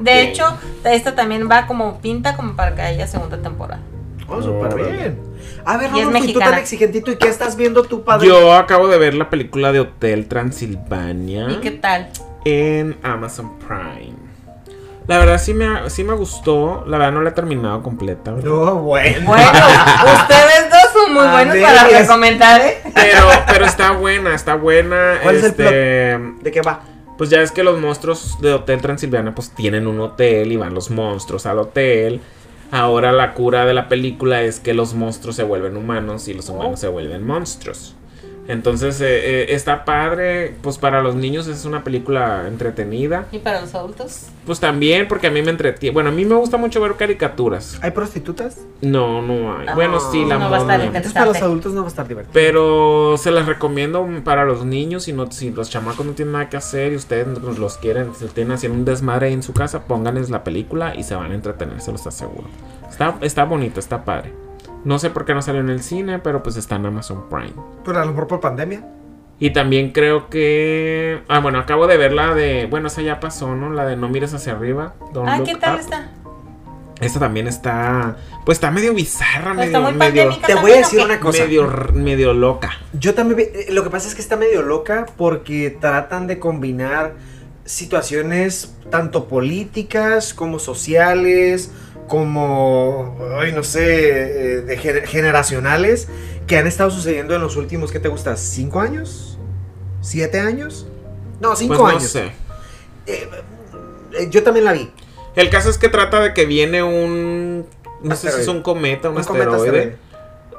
De 0.00 0.22
hecho, 0.22 0.56
esta 0.84 1.14
también 1.14 1.48
va 1.50 1.66
como 1.66 1.98
pinta 2.00 2.36
como 2.36 2.54
para 2.56 2.74
que 2.74 2.82
haya 2.82 3.06
segunda 3.06 3.38
temporada. 3.38 3.80
Oh, 4.28 4.42
súper 4.42 4.74
bien. 4.74 5.18
A 5.64 5.76
ver, 5.76 5.90
Y 5.94 6.00
es 6.00 6.06
Rodolfo, 6.06 6.24
y 6.28 6.32
tú 6.32 6.38
tan 6.38 6.54
exigentito, 6.54 7.10
¿y 7.10 7.16
qué 7.16 7.28
estás 7.28 7.56
viendo 7.56 7.82
tu 7.82 8.04
padre? 8.04 8.26
Yo 8.26 8.54
acabo 8.54 8.88
de 8.88 8.98
ver 8.98 9.14
la 9.14 9.30
película 9.30 9.72
de 9.72 9.80
Hotel 9.80 10.26
Transilvania 10.26 11.48
¿Y 11.50 11.56
qué 11.56 11.70
tal? 11.72 12.08
en 12.44 12.96
Amazon 13.02 13.58
Prime. 13.58 14.14
La 15.06 15.18
verdad 15.18 15.38
sí 15.38 15.54
me, 15.54 15.88
sí 15.88 16.02
me 16.02 16.14
gustó. 16.14 16.84
La 16.86 16.98
verdad 16.98 17.12
no 17.12 17.22
la 17.22 17.30
he 17.30 17.32
terminado 17.32 17.82
completa. 17.82 18.32
No, 18.32 18.76
bueno. 18.76 19.26
Bueno, 19.26 19.44
ustedes 20.20 20.70
dos 20.70 20.92
son 20.92 21.14
muy 21.14 21.26
buenos 21.28 21.54
ver, 21.54 21.62
para 21.64 21.88
recomendar, 22.00 22.60
¿eh? 22.60 22.78
Pero, 22.92 23.26
pero 23.46 23.64
está 23.66 23.92
buena, 23.92 24.34
está 24.34 24.54
buena. 24.56 25.18
¿Cuál 25.22 25.36
es 25.36 25.44
el 25.44 25.50
este, 25.50 25.64
¿De 26.42 26.50
qué 26.50 26.60
va? 26.60 26.80
Pues 27.16 27.30
ya 27.30 27.40
es 27.40 27.50
que 27.50 27.64
los 27.64 27.80
monstruos 27.80 28.38
de 28.40 28.52
Hotel 28.52 28.80
Transilvania 28.80 29.34
pues 29.34 29.50
tienen 29.50 29.86
un 29.86 30.00
hotel 30.00 30.52
y 30.52 30.56
van 30.56 30.74
los 30.74 30.90
monstruos 30.90 31.46
al 31.46 31.58
hotel. 31.58 32.20
Ahora 32.70 33.12
la 33.12 33.32
cura 33.32 33.64
de 33.64 33.74
la 33.74 33.88
película 33.88 34.42
es 34.42 34.60
que 34.60 34.74
los 34.74 34.94
monstruos 34.94 35.36
se 35.36 35.42
vuelven 35.42 35.76
humanos 35.76 36.28
y 36.28 36.34
los 36.34 36.48
humanos 36.48 36.80
se 36.80 36.88
vuelven 36.88 37.26
monstruos. 37.26 37.95
Entonces 38.48 39.00
eh, 39.00 39.06
eh, 39.06 39.46
está 39.50 39.84
padre, 39.84 40.54
pues 40.62 40.78
para 40.78 41.02
los 41.02 41.14
niños 41.14 41.46
es 41.48 41.64
una 41.64 41.82
película 41.84 42.44
entretenida. 42.46 43.26
¿Y 43.32 43.38
para 43.38 43.60
los 43.60 43.74
adultos? 43.74 44.26
Pues 44.44 44.60
también 44.60 45.08
porque 45.08 45.26
a 45.26 45.30
mí 45.30 45.42
me 45.42 45.50
entretiene. 45.50 45.92
Bueno, 45.92 46.10
a 46.10 46.12
mí 46.12 46.24
me 46.24 46.36
gusta 46.36 46.56
mucho 46.56 46.80
ver 46.80 46.94
caricaturas. 46.94 47.78
¿Hay 47.82 47.90
prostitutas? 47.90 48.58
No, 48.80 49.20
no 49.22 49.56
hay. 49.56 49.66
Ah, 49.68 49.74
bueno, 49.74 49.98
sí, 49.98 50.24
la 50.24 50.38
no 50.38 50.50
va 50.50 50.58
a 50.58 50.60
estar. 50.60 50.80
Entonces 50.80 51.12
para 51.12 51.26
los 51.26 51.42
adultos 51.42 51.72
no 51.72 51.80
va 51.80 51.86
a 51.86 51.90
estar 51.90 52.06
divertido. 52.06 52.32
Pero 52.32 53.16
se 53.18 53.30
las 53.30 53.46
recomiendo 53.46 54.06
para 54.24 54.44
los 54.44 54.64
niños. 54.64 55.04
Si, 55.04 55.12
no, 55.12 55.30
si 55.30 55.50
los 55.50 55.68
chamacos 55.68 56.06
no 56.06 56.12
tienen 56.12 56.32
nada 56.32 56.48
que 56.48 56.56
hacer 56.56 56.92
y 56.92 56.96
ustedes 56.96 57.26
pues, 57.40 57.58
los 57.58 57.78
quieren, 57.78 58.14
se 58.14 58.28
tienen 58.28 58.52
haciendo 58.52 58.78
un 58.78 58.84
desmadre 58.84 59.28
ahí 59.28 59.32
en 59.32 59.42
su 59.42 59.52
casa, 59.52 59.84
pónganles 59.84 60.30
la 60.30 60.44
película 60.44 60.94
y 60.94 61.02
se 61.02 61.14
van 61.14 61.32
a 61.32 61.34
entretener, 61.34 61.80
se 61.80 61.92
los 61.92 62.06
aseguro. 62.06 62.48
Está, 62.88 63.16
está 63.20 63.44
bonito, 63.44 63.80
está 63.80 64.04
padre. 64.04 64.45
No 64.86 64.98
sé 65.00 65.10
por 65.10 65.24
qué 65.24 65.34
no 65.34 65.42
salió 65.42 65.60
en 65.60 65.68
el 65.68 65.82
cine, 65.82 66.20
pero 66.20 66.42
pues 66.44 66.56
está 66.56 66.76
en 66.76 66.86
Amazon 66.86 67.28
Prime. 67.28 67.52
Pero 67.84 67.98
a 68.00 68.04
lo 68.04 68.12
mejor 68.12 68.28
por 68.28 68.38
pandemia. 68.40 68.86
Y 69.40 69.50
también 69.50 69.90
creo 69.90 70.30
que. 70.30 71.22
Ah, 71.28 71.40
bueno, 71.40 71.58
acabo 71.58 71.86
de 71.88 71.96
ver 71.96 72.12
la 72.12 72.34
de. 72.34 72.66
Bueno, 72.70 72.86
esa 72.86 73.02
ya 73.02 73.18
pasó, 73.20 73.54
¿no? 73.56 73.68
La 73.70 73.84
de 73.84 73.96
No 73.96 74.08
mires 74.08 74.32
hacia 74.32 74.52
arriba. 74.52 74.94
Don't 75.12 75.28
Ah, 75.28 75.38
Look 75.38 75.46
¿qué 75.48 75.54
tal 75.56 75.74
Up. 75.74 75.80
está? 75.80 76.10
Esta 77.00 77.18
también 77.20 77.48
está. 77.48 78.16
Pues 78.46 78.56
está 78.56 78.70
medio 78.70 78.94
bizarra, 78.94 79.54
Pues 79.54 79.66
está 79.66 79.80
medio. 79.80 79.90
muy 79.90 79.98
medio, 79.98 80.22
pandémica 80.28 80.46
Te 80.46 80.54
voy 80.54 80.70
a 80.70 80.74
también, 80.74 80.78
¿o 80.78 80.86
decir 80.86 81.00
una 81.04 81.20
cosa. 81.20 81.42
medio, 81.44 81.68
medio 81.92 82.32
loca. 82.32 82.70
Yo 82.94 83.12
también, 83.14 83.40
eh, 83.52 83.66
lo 83.72 83.82
que 83.82 83.90
pasa 83.90 84.06
es 84.08 84.14
que 84.14 84.22
está 84.22 84.36
medio 84.36 84.62
loca 84.62 85.04
porque 85.16 85.76
tratan 85.80 86.26
de 86.28 86.38
combinar 86.38 87.14
situaciones 87.66 88.74
tanto 88.90 89.26
políticas 89.28 90.32
como 90.32 90.58
sociales, 90.58 91.72
como, 92.08 93.16
ay, 93.38 93.52
no 93.52 93.62
sé, 93.62 93.82
eh, 94.58 94.60
de 94.62 94.78
gener- 94.78 95.06
generacionales 95.06 96.08
que 96.46 96.56
han 96.58 96.66
estado 96.66 96.90
sucediendo 96.90 97.34
en 97.34 97.40
los 97.42 97.56
últimos, 97.56 97.90
¿qué 97.92 97.98
te 98.00 98.08
gusta? 98.08 98.36
¿Cinco 98.36 98.80
años? 98.80 99.38
¿Siete 100.00 100.38
años? 100.40 100.86
No, 101.40 101.56
cinco 101.56 101.74
Pues 101.74 101.80
no 101.80 101.86
años. 101.98 102.02
sé. 102.10 102.24
Eh, 103.06 103.28
eh, 104.18 104.28
yo 104.30 104.42
también 104.42 104.64
la 104.64 104.72
vi. 104.72 104.90
El 105.34 105.50
caso 105.50 105.68
es 105.68 105.78
que 105.78 105.88
trata 105.88 106.20
de 106.20 106.32
que 106.34 106.46
viene 106.46 106.82
un. 106.82 107.66
No 108.02 108.14
sé 108.16 108.30
si 108.30 108.40
es 108.40 108.48
un 108.48 108.62
cometa, 108.62 109.10
un, 109.10 109.16
Un 109.18 109.24
cometa 109.24 109.50
asteroide, 109.56 109.78
asteroide. 109.78 109.98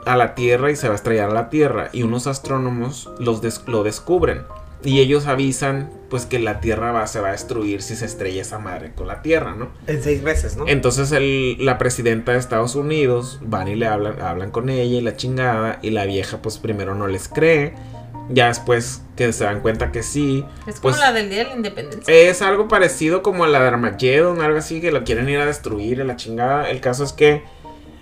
a 0.05 0.17
la 0.17 0.35
Tierra 0.35 0.69
y 0.71 0.75
se 0.75 0.87
va 0.87 0.93
a 0.93 0.95
estrellar 0.95 1.29
a 1.29 1.33
la 1.33 1.49
Tierra. 1.49 1.89
Y 1.93 2.03
unos 2.03 2.27
astrónomos 2.27 3.09
los 3.19 3.41
des- 3.41 3.61
lo 3.67 3.83
descubren. 3.83 4.43
Y 4.83 4.99
ellos 4.99 5.25
avisan, 5.27 5.89
pues, 6.09 6.25
que 6.25 6.39
la 6.39 6.59
Tierra 6.61 6.91
va, 6.91 7.05
se 7.07 7.19
va 7.19 7.29
a 7.29 7.31
destruir 7.31 7.81
si 7.81 7.95
se 7.95 8.05
estrella 8.05 8.41
esa 8.41 8.59
madre 8.59 8.93
con 8.93 9.07
la 9.07 9.21
Tierra, 9.21 9.55
¿no? 9.55 9.69
En 9.87 10.01
seis 10.01 10.21
meses, 10.23 10.55
¿no? 10.55 10.67
Entonces 10.67 11.11
el- 11.11 11.57
la 11.65 11.77
presidenta 11.77 12.31
de 12.31 12.37
Estados 12.39 12.75
Unidos 12.75 13.39
van 13.41 13.67
y 13.67 13.75
le 13.75 13.87
hablan, 13.87 14.21
hablan 14.21 14.51
con 14.51 14.69
ella 14.69 14.83
y 14.97 15.01
la 15.01 15.15
chingada. 15.15 15.79
Y 15.81 15.89
la 15.89 16.05
vieja, 16.05 16.37
pues, 16.41 16.57
primero 16.57 16.95
no 16.95 17.07
les 17.07 17.27
cree. 17.27 17.73
Ya 18.29 18.47
después 18.47 19.01
que 19.15 19.31
se 19.31 19.45
dan 19.45 19.61
cuenta 19.61 19.91
que 19.93 20.03
sí. 20.03 20.43
Es 20.65 20.81
como 20.81 20.91
pues, 20.93 20.99
la 20.99 21.13
del 21.13 21.29
Día 21.29 21.39
de 21.39 21.43
la 21.45 21.55
Independencia. 21.55 22.13
Es 22.13 22.41
algo 22.41 22.67
parecido 22.67 23.21
como 23.23 23.45
a 23.45 23.47
la 23.47 23.61
de 23.61 23.67
Armageddon, 23.69 24.41
algo 24.41 24.57
así, 24.57 24.81
que 24.81 24.91
lo 24.91 25.03
quieren 25.05 25.29
ir 25.29 25.39
a 25.39 25.45
destruir, 25.45 26.01
a 26.01 26.03
la 26.03 26.17
chingada. 26.17 26.69
El 26.69 26.81
caso 26.81 27.03
es 27.05 27.13
que. 27.13 27.43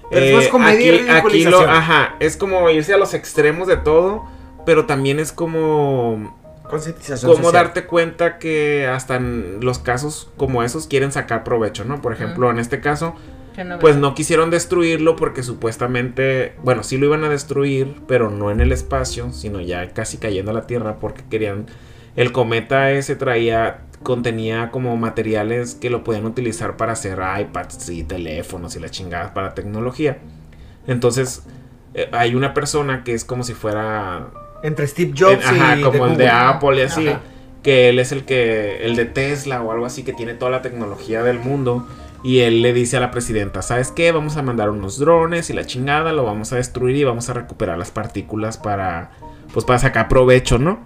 Pero 0.10 0.26
es 0.26 0.34
más 0.36 0.48
comedia 0.50 0.94
y 0.96 1.00
aquí, 1.10 1.10
aquí 1.10 1.44
lo, 1.46 1.60
ajá, 1.62 2.16
es 2.20 2.38
como 2.38 2.70
irse 2.70 2.94
a 2.94 2.98
los 2.98 3.14
extremos 3.16 3.68
de 3.68 3.78
todo, 3.78 4.24
pero 4.66 4.86
también 4.86 5.20
es 5.20 5.32
como 5.32 6.36
Concientización 6.70 7.36
social. 7.36 7.54
darte 7.54 7.86
cuenta 7.86 8.38
que 8.40 8.88
hasta 8.88 9.16
en 9.16 9.60
los 9.62 9.80
casos 9.80 10.30
como 10.38 10.64
esos 10.64 10.88
quieren 10.88 11.12
sacar 11.12 11.44
provecho, 11.44 11.86
¿no? 11.86 12.02
Por 12.02 12.14
ejemplo, 12.14 12.50
en 12.50 12.60
este 12.60 12.82
caso, 12.82 13.16
no 13.64 13.80
pues 13.80 13.96
no 13.96 14.16
quisieron 14.16 14.50
destruirlo 14.50 15.16
porque 15.16 15.44
supuestamente, 15.44 16.56
bueno, 16.64 16.84
sí 16.84 16.98
lo 16.98 17.06
iban 17.06 17.24
a 17.24 17.30
destruir, 17.30 18.02
pero 18.08 18.30
no 18.30 18.52
en 18.52 18.60
el 18.60 18.72
espacio, 18.72 19.32
sino 19.32 19.62
ya 19.62 19.94
casi 19.94 20.18
cayendo 20.18 20.52
a 20.52 20.54
la 20.54 20.68
Tierra 20.68 20.98
porque 21.00 21.24
querían 21.30 21.68
el 22.16 22.32
cometa 22.32 22.92
ese 22.92 23.16
traía 23.16 23.82
contenía 24.04 24.72
como 24.72 24.96
materiales 24.98 25.76
que 25.76 25.90
lo 25.90 26.04
podían 26.04 26.26
utilizar 26.26 26.78
para 26.78 26.94
hacer 26.94 27.20
iPads 27.40 27.90
y 27.90 28.04
teléfonos 28.04 28.76
y 28.76 28.80
la 28.80 28.90
chingada 28.90 29.34
para 29.34 29.54
tecnología. 29.54 30.20
Entonces, 30.88 31.44
eh, 31.94 32.10
hay 32.12 32.36
una 32.36 32.54
persona 32.54 33.04
que 33.04 33.14
es 33.14 33.26
como 33.26 33.44
si 33.44 33.54
fuera 33.54 34.30
Entre 34.64 34.88
Steve 34.88 35.14
Jobs 35.18 35.44
eh, 35.44 35.48
ajá, 35.48 35.78
y 35.78 35.82
como 35.82 36.08
el 36.08 36.18
de. 36.18 36.30
Apple 36.30 36.78
y 36.78 36.82
así. 36.82 37.08
Ajá. 37.08 37.22
Que 37.64 37.90
él 37.90 38.00
es 38.00 38.12
el 38.12 38.26
que. 38.26 38.86
El 38.86 38.96
de 38.96 39.06
Tesla 39.06 39.62
o 39.62 39.72
algo 39.72 39.86
así 39.86 40.04
que 40.04 40.14
tiene 40.14 40.34
toda 40.34 40.52
la 40.52 40.62
tecnología 40.62 41.24
del 41.24 41.40
mundo. 41.40 41.88
Y 42.24 42.40
él 42.40 42.62
le 42.62 42.74
dice 42.74 42.98
a 42.98 43.00
la 43.00 43.12
presidenta: 43.12 43.62
¿Sabes 43.62 43.92
qué? 43.92 44.12
Vamos 44.12 44.38
a 44.38 44.42
mandar 44.42 44.70
unos 44.70 44.98
drones 44.98 45.50
y 45.50 45.54
la 45.54 45.66
chingada, 45.66 46.14
lo 46.14 46.24
vamos 46.24 46.52
a 46.54 46.56
destruir 46.56 46.96
y 46.96 47.04
vamos 47.04 47.30
a 47.30 47.34
recuperar 47.34 47.78
las 47.78 47.92
partículas 47.92 48.58
para. 48.58 49.12
Pues 49.54 49.66
para 49.66 49.80
sacar 49.80 50.08
provecho, 50.10 50.58
¿no? 50.58 50.80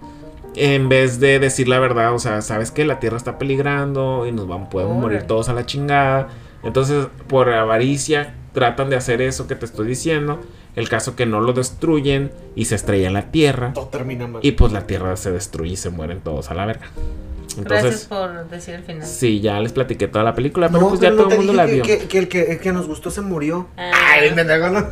En 0.54 0.88
vez 0.88 1.20
de 1.20 1.38
decir 1.38 1.68
la 1.68 1.78
verdad, 1.78 2.12
o 2.12 2.18
sea, 2.18 2.42
¿sabes 2.42 2.70
qué? 2.70 2.84
La 2.84 2.98
Tierra 2.98 3.16
está 3.16 3.38
peligrando 3.38 4.26
y 4.26 4.32
nos 4.32 4.48
vamos, 4.48 4.68
podemos 4.68 4.96
morir 4.96 5.22
todos 5.22 5.48
a 5.48 5.54
la 5.54 5.64
chingada. 5.64 6.28
Entonces, 6.62 7.06
por 7.28 7.48
avaricia, 7.50 8.34
tratan 8.52 8.90
de 8.90 8.96
hacer 8.96 9.22
eso 9.22 9.46
que 9.46 9.54
te 9.54 9.64
estoy 9.64 9.86
diciendo. 9.86 10.40
El 10.80 10.88
caso 10.88 11.14
que 11.14 11.26
no 11.26 11.40
lo 11.40 11.52
destruyen 11.52 12.32
y 12.56 12.64
se 12.64 12.74
estrella 12.74 13.06
en 13.08 13.14
la 13.14 13.30
Tierra. 13.30 13.72
Todo 13.72 13.86
termina 13.88 14.26
mal. 14.26 14.40
Y 14.44 14.52
pues 14.52 14.72
la 14.72 14.86
tierra 14.86 15.16
se 15.16 15.30
destruye 15.30 15.72
y 15.72 15.76
se 15.76 15.90
mueren 15.90 16.20
todos 16.20 16.50
a 16.50 16.54
la 16.54 16.66
verga. 16.66 16.86
Gracias 17.56 18.06
Entonces, 18.06 18.06
por 18.06 18.48
decir 18.48 18.74
el 18.76 18.82
final. 18.84 19.04
sí, 19.06 19.40
ya 19.40 19.58
les 19.60 19.72
platiqué 19.72 20.06
toda 20.06 20.24
la 20.24 20.34
película, 20.34 20.68
pero 20.68 20.80
No, 20.82 20.88
pues 20.90 21.00
pero 21.00 21.12
ya 21.12 21.16
no 21.16 21.22
todo 21.24 21.32
el 21.32 21.38
mundo 21.38 21.52
la 21.52 21.66
vio. 21.66 21.82
que, 21.82 21.94
el 22.18 22.28
que 22.28 22.42
el 22.52 22.58
que 22.60 22.72
nos 22.72 22.86
gustó 22.86 23.10
se 23.10 23.20
murió. 23.22 23.66
Ah. 23.76 23.90
Ay, 24.12 24.30
pendejo, 24.34 24.68
¿no? 24.70 24.86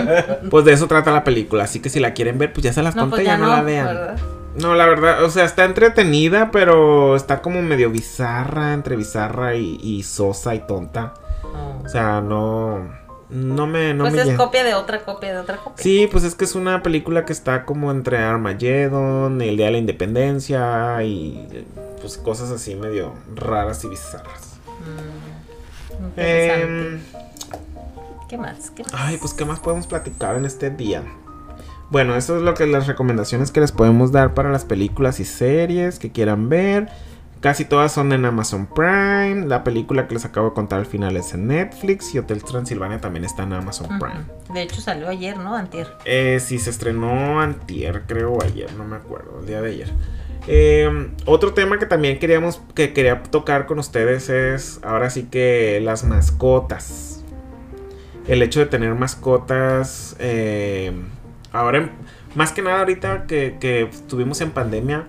Pues 0.50 0.64
de 0.64 0.72
eso 0.72 0.86
trata 0.86 1.10
la 1.10 1.24
película, 1.24 1.64
así 1.64 1.80
que 1.80 1.90
si 1.90 1.98
la 2.00 2.14
quieren 2.14 2.38
ver, 2.38 2.52
pues 2.52 2.62
ya 2.64 2.72
se 2.72 2.82
las 2.82 2.94
No, 2.94 3.02
conté, 3.02 3.16
pues 3.16 3.26
ya, 3.26 3.32
ya 3.32 3.38
no, 3.38 3.46
no, 3.46 3.52
la 3.56 3.62
vean. 3.62 3.86
¿verdad? 3.86 4.16
No, 4.56 4.74
la 4.76 4.86
verdad, 4.86 5.24
o 5.24 5.30
sea, 5.30 5.44
está 5.44 5.64
entretenida, 5.64 6.50
pero 6.52 7.16
está 7.16 7.42
como 7.42 7.60
medio 7.62 7.90
bizarra, 7.90 8.72
entre 8.74 8.94
bizarra 8.94 9.56
y, 9.56 9.80
y 9.82 10.04
sosa 10.04 10.54
y 10.54 10.60
tonta. 10.68 11.14
No. 11.42 11.80
O 11.84 11.88
sea, 11.88 12.20
no, 12.20 12.88
no 13.34 13.66
me, 13.66 13.94
no 13.94 14.04
pues 14.04 14.14
me 14.14 14.22
es 14.22 14.36
copia 14.36 14.62
de 14.62 14.74
otra 14.74 15.04
copia 15.04 15.32
de 15.32 15.38
otra 15.38 15.56
copia. 15.56 15.82
Sí, 15.82 16.08
pues 16.10 16.22
es 16.22 16.36
que 16.36 16.44
es 16.44 16.54
una 16.54 16.82
película 16.82 17.24
que 17.24 17.32
está 17.32 17.64
como 17.64 17.90
entre 17.90 18.18
Armageddon, 18.18 19.42
el 19.42 19.56
Día 19.56 19.66
de 19.66 19.72
la 19.72 19.78
Independencia 19.78 21.02
y 21.02 21.66
pues 22.00 22.16
cosas 22.16 22.50
así 22.52 22.76
medio 22.76 23.12
raras 23.34 23.82
y 23.84 23.88
bizarras. 23.88 24.54
Mm. 24.80 26.20
Em, 26.20 27.00
¿Qué 28.28 28.38
más? 28.38 28.70
¿Qué 28.70 28.84
más? 28.84 28.92
Ay, 28.94 29.16
pues 29.16 29.34
qué 29.34 29.44
más 29.44 29.58
podemos 29.58 29.88
platicar 29.88 30.36
en 30.36 30.44
este 30.44 30.70
día. 30.70 31.02
Bueno, 31.90 32.16
eso 32.16 32.36
es 32.36 32.42
lo 32.42 32.54
que 32.54 32.66
las 32.66 32.86
recomendaciones 32.86 33.50
que 33.50 33.60
les 33.60 33.72
podemos 33.72 34.12
dar 34.12 34.34
para 34.34 34.50
las 34.50 34.64
películas 34.64 35.18
y 35.18 35.24
series 35.24 35.98
que 35.98 36.12
quieran 36.12 36.48
ver. 36.48 36.88
Casi 37.44 37.66
todas 37.66 37.92
son 37.92 38.10
en 38.14 38.24
Amazon 38.24 38.64
Prime. 38.64 39.44
La 39.46 39.64
película 39.64 40.08
que 40.08 40.14
les 40.14 40.24
acabo 40.24 40.48
de 40.48 40.54
contar 40.54 40.78
al 40.78 40.86
final 40.86 41.14
es 41.18 41.34
en 41.34 41.48
Netflix 41.48 42.14
y 42.14 42.18
Hotel 42.18 42.42
Transilvania 42.42 43.02
también 43.02 43.26
está 43.26 43.42
en 43.42 43.52
Amazon. 43.52 43.98
Prime. 43.98 44.24
De 44.54 44.62
hecho 44.62 44.80
salió 44.80 45.10
ayer, 45.10 45.36
¿no? 45.36 45.54
Antier. 45.54 45.88
Eh, 46.06 46.40
sí, 46.40 46.58
se 46.58 46.70
estrenó 46.70 47.42
antier, 47.42 48.04
creo, 48.06 48.38
ayer, 48.42 48.72
no 48.78 48.84
me 48.84 48.96
acuerdo, 48.96 49.40
el 49.40 49.46
día 49.46 49.60
de 49.60 49.72
ayer. 49.72 49.92
Eh, 50.46 51.10
otro 51.26 51.52
tema 51.52 51.78
que 51.78 51.84
también 51.84 52.18
queríamos, 52.18 52.62
que 52.74 52.94
quería 52.94 53.22
tocar 53.24 53.66
con 53.66 53.78
ustedes 53.78 54.30
es, 54.30 54.80
ahora 54.82 55.10
sí 55.10 55.24
que 55.24 55.82
las 55.82 56.02
mascotas. 56.04 57.26
El 58.26 58.40
hecho 58.40 58.60
de 58.60 58.66
tener 58.66 58.94
mascotas, 58.94 60.16
eh, 60.18 60.92
ahora, 61.52 61.90
más 62.34 62.52
que 62.52 62.62
nada 62.62 62.78
ahorita 62.78 63.26
que, 63.26 63.58
que 63.60 63.82
estuvimos 63.82 64.40
en 64.40 64.50
pandemia, 64.50 65.04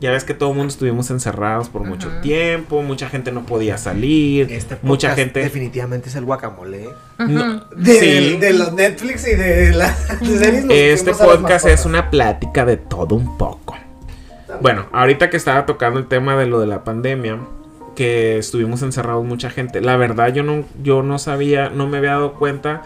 ya 0.00 0.10
ves 0.10 0.24
que 0.24 0.32
todo 0.32 0.50
el 0.50 0.56
mundo 0.56 0.70
estuvimos 0.70 1.10
encerrados 1.10 1.68
por 1.68 1.84
mucho 1.84 2.08
tiempo, 2.22 2.82
mucha 2.82 3.10
gente 3.10 3.32
no 3.32 3.44
podía 3.44 3.76
salir, 3.76 4.50
Este 4.50 4.78
mucha 4.82 5.14
gente... 5.14 5.40
Definitivamente 5.40 6.08
es 6.08 6.16
el 6.16 6.24
guacamole. 6.24 6.88
No, 7.18 7.64
De, 7.76 8.00
sí. 8.00 8.36
de 8.38 8.52
los 8.54 8.72
Netflix 8.72 9.28
y 9.28 9.34
de 9.34 9.72
las 9.74 9.98
series. 10.20 10.64
Este 10.70 11.12
podcast 11.12 11.66
es 11.66 11.84
una 11.84 12.08
plática 12.08 12.64
de 12.64 12.78
todo 12.78 13.14
un 13.14 13.36
poco. 13.36 13.76
Bueno, 14.62 14.86
ahorita 14.92 15.28
que 15.28 15.36
estaba 15.36 15.66
tocando 15.66 16.00
el 16.00 16.06
tema 16.06 16.34
de 16.36 16.46
lo 16.46 16.60
de 16.60 16.66
la 16.66 16.82
pandemia, 16.82 17.38
que 17.94 18.38
estuvimos 18.38 18.80
encerrados 18.80 19.24
mucha 19.24 19.50
gente, 19.50 19.82
la 19.82 19.96
verdad 19.96 20.32
yo 20.32 20.42
no, 20.42 20.64
yo 20.82 21.02
no 21.02 21.18
sabía, 21.18 21.68
no 21.68 21.86
me 21.86 21.98
había 21.98 22.12
dado 22.12 22.34
cuenta 22.34 22.82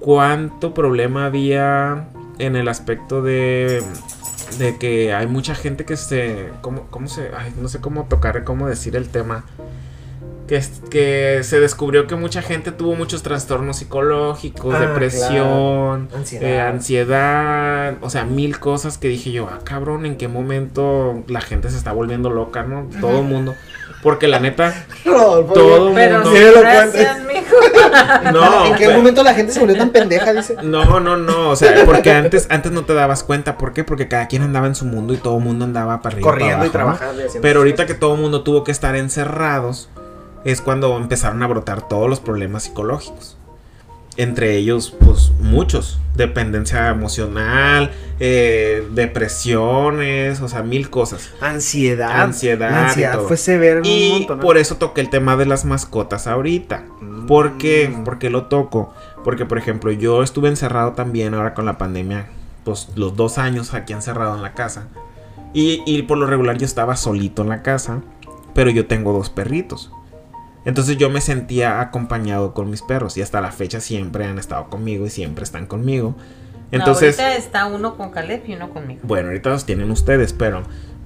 cuánto 0.00 0.72
problema 0.72 1.26
había 1.26 2.08
en 2.38 2.56
el 2.56 2.68
aspecto 2.68 3.20
de, 3.20 3.82
de 4.58 4.76
que 4.78 5.12
hay 5.12 5.26
mucha 5.26 5.54
gente 5.54 5.84
que 5.84 5.96
se, 5.96 6.48
¿cómo, 6.62 6.86
cómo 6.90 7.08
se, 7.08 7.30
ay, 7.36 7.52
no 7.60 7.68
sé 7.68 7.80
cómo 7.80 8.04
tocar, 8.04 8.44
cómo 8.44 8.66
decir 8.68 8.96
el 8.96 9.08
tema. 9.08 9.44
Que, 10.46 10.56
es- 10.56 10.80
que 10.90 11.40
se 11.42 11.60
descubrió 11.60 12.06
que 12.06 12.14
mucha 12.14 12.40
gente 12.40 12.72
tuvo 12.72 12.94
muchos 12.94 13.22
trastornos 13.22 13.76
psicológicos, 13.76 14.74
Ah, 14.74 14.80
depresión, 14.80 16.06
claro. 16.06 16.08
Ansiedad. 16.16 16.48
eh, 16.48 16.60
ansiedad, 16.62 17.94
o 18.00 18.08
sea, 18.10 18.24
mil 18.24 18.58
cosas 18.58 18.96
que 18.96 19.08
dije 19.08 19.30
yo, 19.30 19.48
ah, 19.52 19.58
cabrón, 19.64 20.06
¿en 20.06 20.16
qué 20.16 20.26
momento 20.28 21.22
la 21.28 21.42
gente 21.42 21.68
se 21.70 21.76
está 21.76 21.92
volviendo 21.92 22.30
loca, 22.30 22.62
no? 22.62 22.88
Todo 23.00 23.18
el 23.20 23.24
mundo. 23.26 23.54
Porque 24.02 24.28
la 24.28 24.38
neta, 24.38 24.86
Rodolfo, 25.04 25.52
todo 25.54 25.92
Pero 25.94 26.20
mundo... 26.20 26.38
lo 26.54 26.60
gracias, 26.60 27.18
mijo. 27.24 27.56
No, 28.32 28.66
¿En 28.66 28.74
qué 28.74 28.86
pero- 28.86 28.98
momento 28.98 29.22
la 29.22 29.34
gente 29.34 29.52
se 29.52 29.60
volvió 29.60 29.76
tan 29.76 29.90
pendeja? 29.90 30.32
Dice. 30.32 30.56
no, 30.62 31.00
no, 31.00 31.16
no, 31.16 31.50
o 31.50 31.56
sea, 31.56 31.84
porque 31.84 32.10
antes, 32.12 32.46
antes 32.50 32.70
no 32.70 32.84
te 32.84 32.94
dabas 32.94 33.24
cuenta, 33.24 33.56
¿por 33.58 33.72
qué? 33.72 33.84
Porque 33.84 34.06
cada 34.08 34.28
quien 34.28 34.42
andaba 34.42 34.66
en 34.66 34.74
su 34.74 34.84
mundo 34.84 35.14
y 35.14 35.16
todo 35.16 35.38
el 35.38 35.44
mundo 35.44 35.64
andaba 35.64 36.00
para 36.02 36.14
arriba. 36.16 36.30
Corriendo 36.30 36.56
para 36.58 36.66
y 36.66 36.70
abajo, 36.70 36.92
¿no? 36.92 36.96
trabajando. 36.98 37.22
y 37.22 37.26
haciendo 37.26 37.42
Pero 37.42 37.60
ahorita 37.60 37.86
que 37.86 37.94
todo 37.94 38.14
el 38.14 38.20
mundo 38.20 38.42
tuvo 38.42 38.62
que 38.64 38.72
estar 38.72 38.94
encerrados, 38.96 39.88
es 40.44 40.60
cuando 40.60 40.96
empezaron 40.96 41.42
a 41.42 41.46
brotar 41.46 41.88
todos 41.88 42.08
los 42.08 42.20
problemas 42.20 42.64
psicológicos. 42.64 43.37
Entre 44.18 44.56
ellos, 44.56 44.94
pues 45.00 45.32
muchos. 45.40 45.98
Dependencia 46.16 46.88
emocional, 46.88 47.92
eh, 48.18 48.82
depresiones, 48.92 50.40
o 50.40 50.48
sea, 50.48 50.62
mil 50.62 50.90
cosas. 50.90 51.30
Ansiedad. 51.40 52.20
Ansiedad 52.22 52.70
La 52.70 52.80
y 52.80 52.84
ansiedad 52.86 53.12
todo. 53.14 53.28
fue 53.28 53.36
severa 53.36 53.78
un 53.80 53.86
Y 53.86 54.10
montón. 54.18 54.38
¿no? 54.38 54.42
por 54.42 54.58
eso 54.58 54.76
toqué 54.76 55.00
el 55.00 55.08
tema 55.10 55.36
de 55.36 55.46
las 55.46 55.64
mascotas 55.64 56.26
ahorita. 56.26 56.84
¿Por 57.26 57.58
qué? 57.58 57.88
Mm. 57.88 58.04
¿Por 58.04 58.18
qué 58.18 58.28
lo 58.30 58.46
toco? 58.46 58.92
Porque, 59.24 59.46
por 59.46 59.58
ejemplo, 59.58 59.92
yo 59.92 60.22
estuve 60.22 60.48
encerrado 60.48 60.92
también 60.92 61.34
ahora 61.34 61.54
con 61.54 61.64
la 61.66 61.78
pandemia, 61.78 62.26
pues 62.64 62.88
los 62.96 63.14
dos 63.16 63.38
años 63.38 63.72
aquí 63.74 63.92
encerrado 63.92 64.34
en 64.34 64.42
la 64.42 64.54
casa. 64.54 64.88
Y, 65.54 65.82
y 65.86 66.02
por 66.02 66.18
lo 66.18 66.26
regular 66.26 66.58
yo 66.58 66.66
estaba 66.66 66.96
solito 66.96 67.42
en 67.42 67.48
la 67.50 67.62
casa, 67.62 68.00
pero 68.54 68.70
yo 68.70 68.86
tengo 68.86 69.12
dos 69.12 69.30
perritos. 69.30 69.92
Entonces 70.64 70.96
yo 70.98 71.08
me 71.10 71.20
sentía 71.20 71.80
acompañado 71.80 72.52
con 72.54 72.68
mis 72.70 72.82
perros 72.82 73.16
y 73.16 73.22
hasta 73.22 73.40
la 73.40 73.52
fecha 73.52 73.80
siempre 73.80 74.24
han 74.26 74.38
estado 74.38 74.68
conmigo 74.68 75.06
y 75.06 75.10
siempre 75.10 75.44
están 75.44 75.66
conmigo. 75.66 76.14
Entonces, 76.70 77.16
No, 77.16 77.24
ahorita 77.24 77.38
está 77.38 77.66
uno 77.66 77.96
con 77.96 78.10
Caleb 78.10 78.42
y 78.46 78.54
uno 78.54 78.70
conmigo. 78.70 79.00
bueno, 79.04 79.28
ahorita 79.28 79.50
los 79.50 79.64
tienen 79.64 79.90
ustedes, 79.90 80.32
pero 80.32 80.62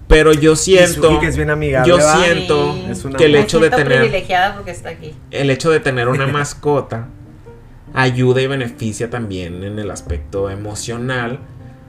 pero 0.09 0.33
yo 0.35 0.57
siento 0.57 1.21
que 1.21 1.27
es 1.29 1.37
bien 1.37 1.49
amigable. 1.51 1.89
yo 1.89 1.99
siento 2.01 2.75
Sí. 2.95 3.09
Que 3.17 3.27
el 3.27 3.33
Me 3.33 3.41
hecho 3.41 3.61
de 3.61 3.71
tener 3.71 4.01
privilegiada 4.01 4.55
porque 4.57 4.73
está 4.73 4.91
aquí. 4.91 5.15
el 5.31 5.49
hecho 5.51 5.71
de 5.71 5.81
tener 5.81 6.09
una 6.09 6.27
mascota 6.29 7.07
ayuda 7.95 8.41
y 8.43 8.47
beneficia 8.47 9.09
también 9.11 9.63
en 9.63 9.79
el 9.79 9.91
aspecto 9.91 10.51
emocional. 10.51 11.39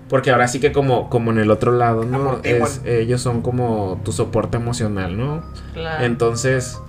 Porque 0.09 0.29
ahora 0.31 0.47
sí 0.47 0.59
que 0.59 0.71
como, 0.71 1.09
como 1.09 1.31
en 1.31 1.39
el 1.39 1.49
otro 1.49 1.71
lado, 1.71 2.03
¿no? 2.05 2.39
Es, 2.43 2.81
ellos 2.85 3.19
son 3.21 3.41
como 3.41 3.99
tu 4.05 4.11
soporte 4.11 4.57
emocional, 4.57 5.17
¿no? 5.17 5.43
Claro. 5.73 6.05
Entonces, 6.05 6.79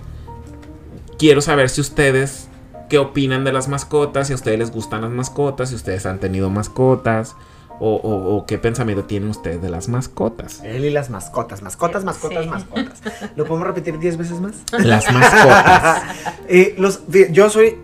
quiero 1.17 1.41
saber 1.41 1.69
si 1.69 1.81
ustedes, 1.81 2.47
¿qué 2.89 2.97
opinan 2.97 3.43
de 3.43 3.51
las 3.53 3.67
mascotas? 3.67 4.27
Si 4.27 4.33
a 4.33 4.35
ustedes 4.35 4.59
les 4.59 4.71
gustan 4.71 5.01
las 5.01 5.11
mascotas, 5.11 5.69
si 5.69 5.75
ustedes 5.75 6.05
han 6.05 6.19
tenido 6.19 6.49
mascotas, 6.49 7.35
o, 7.77 7.95
o- 7.95 8.37
o 8.37 8.45
qué 8.45 8.57
pensamiento 8.57 9.03
tienen 9.03 9.29
ustedes 9.29 9.61
de 9.61 9.69
las 9.69 9.89
mascotas. 9.89 10.61
Él 10.63 10.85
y 10.85 10.89
las 10.91 11.09
mascotas, 11.09 11.61
mascotas, 11.61 12.05
mascotas, 12.05 12.43
Sí. 12.45 12.49
mascotas. 12.49 13.01
¿Lo 13.35 13.43
podemos 13.45 13.67
repetir 13.67 13.99
10 13.99 14.15
veces 14.15 14.39
más? 14.39 14.53
Las 14.71 15.11
mascotas. 15.13 16.01
Eh, 16.47 16.75
los, 16.77 17.01
yo 17.31 17.49
soy 17.49 17.77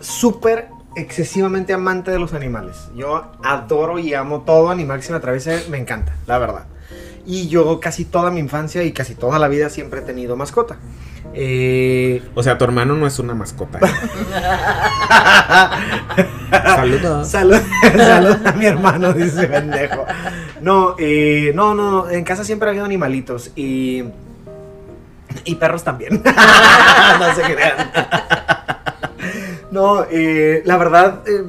súper 0.00 0.68
excesivamente 0.96 1.72
amante 1.72 2.10
de 2.10 2.18
los 2.18 2.32
animales. 2.32 2.76
Yo 2.96 3.30
adoro 3.44 3.98
y 3.98 4.14
amo 4.14 4.40
todo 4.40 4.70
animal 4.70 4.98
que 4.98 5.06
se 5.06 5.12
me 5.12 5.18
atraviese, 5.18 5.64
me 5.70 5.78
encanta, 5.78 6.14
la 6.26 6.38
verdad. 6.38 6.64
Y 7.26 7.48
yo 7.48 7.78
casi 7.78 8.04
toda 8.06 8.30
mi 8.30 8.40
infancia 8.40 8.82
y 8.84 8.92
casi 8.92 9.14
toda 9.14 9.38
la 9.38 9.48
vida 9.48 9.68
siempre 9.70 10.00
he 10.00 10.02
tenido 10.02 10.34
mascota. 10.34 10.78
Eh, 11.34 12.22
O 12.34 12.42
sea, 12.42 12.58
tu 12.58 12.64
hermano 12.64 12.94
no 12.94 13.06
es 13.06 13.18
una 13.18 13.34
mascota. 13.34 13.78
Saludos. 16.50 17.28
Salud, 17.28 17.58
salud 17.96 18.36
a 18.44 18.52
mi 18.52 18.66
hermano, 18.66 19.12
dice 19.12 19.46
pendejo. 19.46 20.04
No, 20.60 20.94
eh, 20.98 21.52
no, 21.54 21.74
no, 21.74 21.90
no, 21.90 22.10
en 22.10 22.24
casa 22.24 22.44
siempre 22.44 22.68
ha 22.68 22.70
habido 22.70 22.84
animalitos 22.84 23.52
y. 23.56 24.04
Y 25.44 25.54
perros 25.56 25.84
también. 25.84 26.22
no 27.20 27.34
se 27.34 27.42
crean. 27.42 27.90
No, 29.70 30.04
eh, 30.10 30.62
la 30.64 30.78
verdad, 30.78 31.22
eh, 31.26 31.44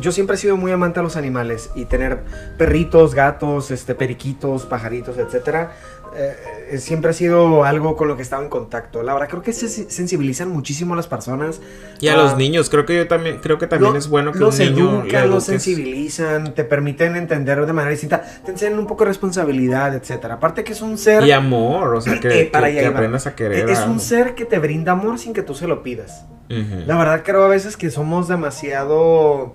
yo 0.00 0.10
siempre 0.12 0.34
he 0.34 0.38
sido 0.38 0.56
muy 0.56 0.72
amante 0.72 0.98
a 0.98 1.02
los 1.02 1.16
animales 1.16 1.70
y 1.76 1.84
tener 1.84 2.24
perritos, 2.58 3.14
gatos, 3.14 3.70
este, 3.70 3.94
periquitos, 3.94 4.66
pajaritos, 4.66 5.16
etcétera, 5.16 5.72
eh, 6.16 6.78
siempre 6.78 7.10
ha 7.10 7.12
sido 7.12 7.64
algo 7.64 7.96
con 7.96 8.08
lo 8.08 8.16
que 8.16 8.22
he 8.22 8.24
estado 8.24 8.42
en 8.42 8.48
contacto. 8.48 9.02
La 9.02 9.12
verdad, 9.14 9.28
creo 9.28 9.42
que 9.42 9.52
se 9.52 9.68
sensibilizan 9.68 10.48
muchísimo 10.50 10.94
a 10.94 10.96
las 10.96 11.06
personas. 11.06 11.60
Y 12.00 12.08
a 12.08 12.14
Ah, 12.14 12.16
los 12.16 12.36
niños, 12.36 12.68
creo 12.70 12.84
que 12.86 12.96
yo 12.96 13.08
también, 13.08 13.38
creo 13.42 13.58
que 13.58 13.66
también 13.66 13.92
lo- 13.92 13.98
es 13.98 14.08
bueno 14.08 14.32
que 14.32 14.38
los 14.38 14.58
un 14.58 14.66
niño 14.66 15.02
educan, 15.02 15.30
los 15.30 15.44
sensibilizan, 15.44 16.54
te 16.54 16.64
permiten 16.64 17.16
entender 17.16 17.64
de 17.64 17.72
manera 17.72 17.90
distinta, 17.90 18.22
te 18.44 18.52
enseñan 18.52 18.78
un 18.78 18.86
poco 18.86 19.04
de 19.04 19.08
responsabilidad, 19.08 19.94
etcétera. 19.94 20.34
Aparte 20.34 20.64
que 20.64 20.72
es 20.72 20.82
un 20.82 20.98
ser 20.98 21.24
Y 21.24 21.32
amor, 21.32 21.94
o 21.94 22.00
sea, 22.00 22.18
que, 22.20 22.42
Eh, 22.42 22.50
para 22.52 22.68
que- 22.68 22.78
que 22.78 22.86
aprendas 22.86 23.26
a 23.26 23.34
querer. 23.34 23.68
es 23.68 23.78
algo. 23.80 23.92
un 23.94 24.00
ser 24.00 24.34
que 24.34 24.44
te 24.44 24.58
brinda 24.58 24.92
amor 24.92 25.18
sin 25.18 25.32
que 25.32 25.42
tú 25.42 25.54
se 25.54 25.66
lo 25.66 25.82
pidas. 25.82 26.24
Ujú. 26.50 26.82
La 26.86 26.96
verdad 26.98 27.22
creo 27.24 27.44
a 27.44 27.48
veces 27.48 27.76
que 27.76 27.90
somos 27.90 28.28
demasiado 28.28 29.54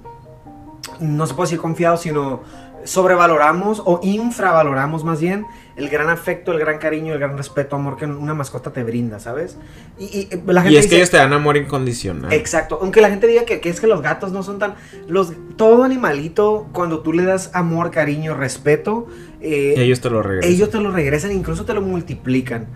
no 0.99 1.27
se 1.27 1.33
puede 1.33 1.47
decir 1.47 1.59
confiados, 1.59 2.01
sino 2.01 2.41
sobrevaloramos 2.87 3.81
o 3.85 3.99
infravaloramos 4.01 5.03
más 5.03 5.19
bien 5.19 5.45
el 5.75 5.89
gran 5.89 6.09
afecto, 6.09 6.53
el 6.53 6.59
gran 6.59 6.79
cariño, 6.79 7.13
el 7.13 7.19
gran 7.19 7.37
respeto, 7.37 7.75
amor 7.75 7.97
que 7.97 8.05
una 8.05 8.33
mascota 8.33 8.71
te 8.71 8.83
brinda, 8.83 9.19
¿sabes? 9.19 9.57
Y, 9.99 10.05
y, 10.05 10.27
eh, 10.31 10.41
la 10.47 10.61
gente 10.61 10.73
Y 10.73 10.77
es 10.77 10.87
que 10.87 10.95
ellos 10.95 11.11
te 11.11 11.17
dan 11.17 11.33
amor 11.33 11.57
incondicional. 11.57 12.31
Exacto, 12.33 12.79
aunque 12.81 13.01
la 13.01 13.09
gente 13.09 13.27
diga 13.27 13.45
que, 13.45 13.59
que 13.59 13.69
es 13.69 13.79
que 13.79 13.87
los 13.87 14.01
gatos 14.01 14.31
no 14.31 14.41
son 14.41 14.57
tan... 14.57 14.75
Los, 15.07 15.33
todo 15.55 15.83
animalito, 15.83 16.67
cuando 16.71 17.01
tú 17.01 17.13
le 17.13 17.23
das 17.23 17.51
amor, 17.53 17.91
cariño, 17.91 18.33
respeto, 18.35 19.07
eh, 19.41 19.75
ellos 19.77 20.01
te 20.01 20.09
lo 20.09 20.23
regresan. 20.23 20.51
ellos 20.51 20.69
te 20.71 20.79
lo 20.79 20.91
regresan, 20.91 21.31
incluso 21.31 21.65
te 21.65 21.73
lo 21.73 21.81
multiplican. 21.81 22.67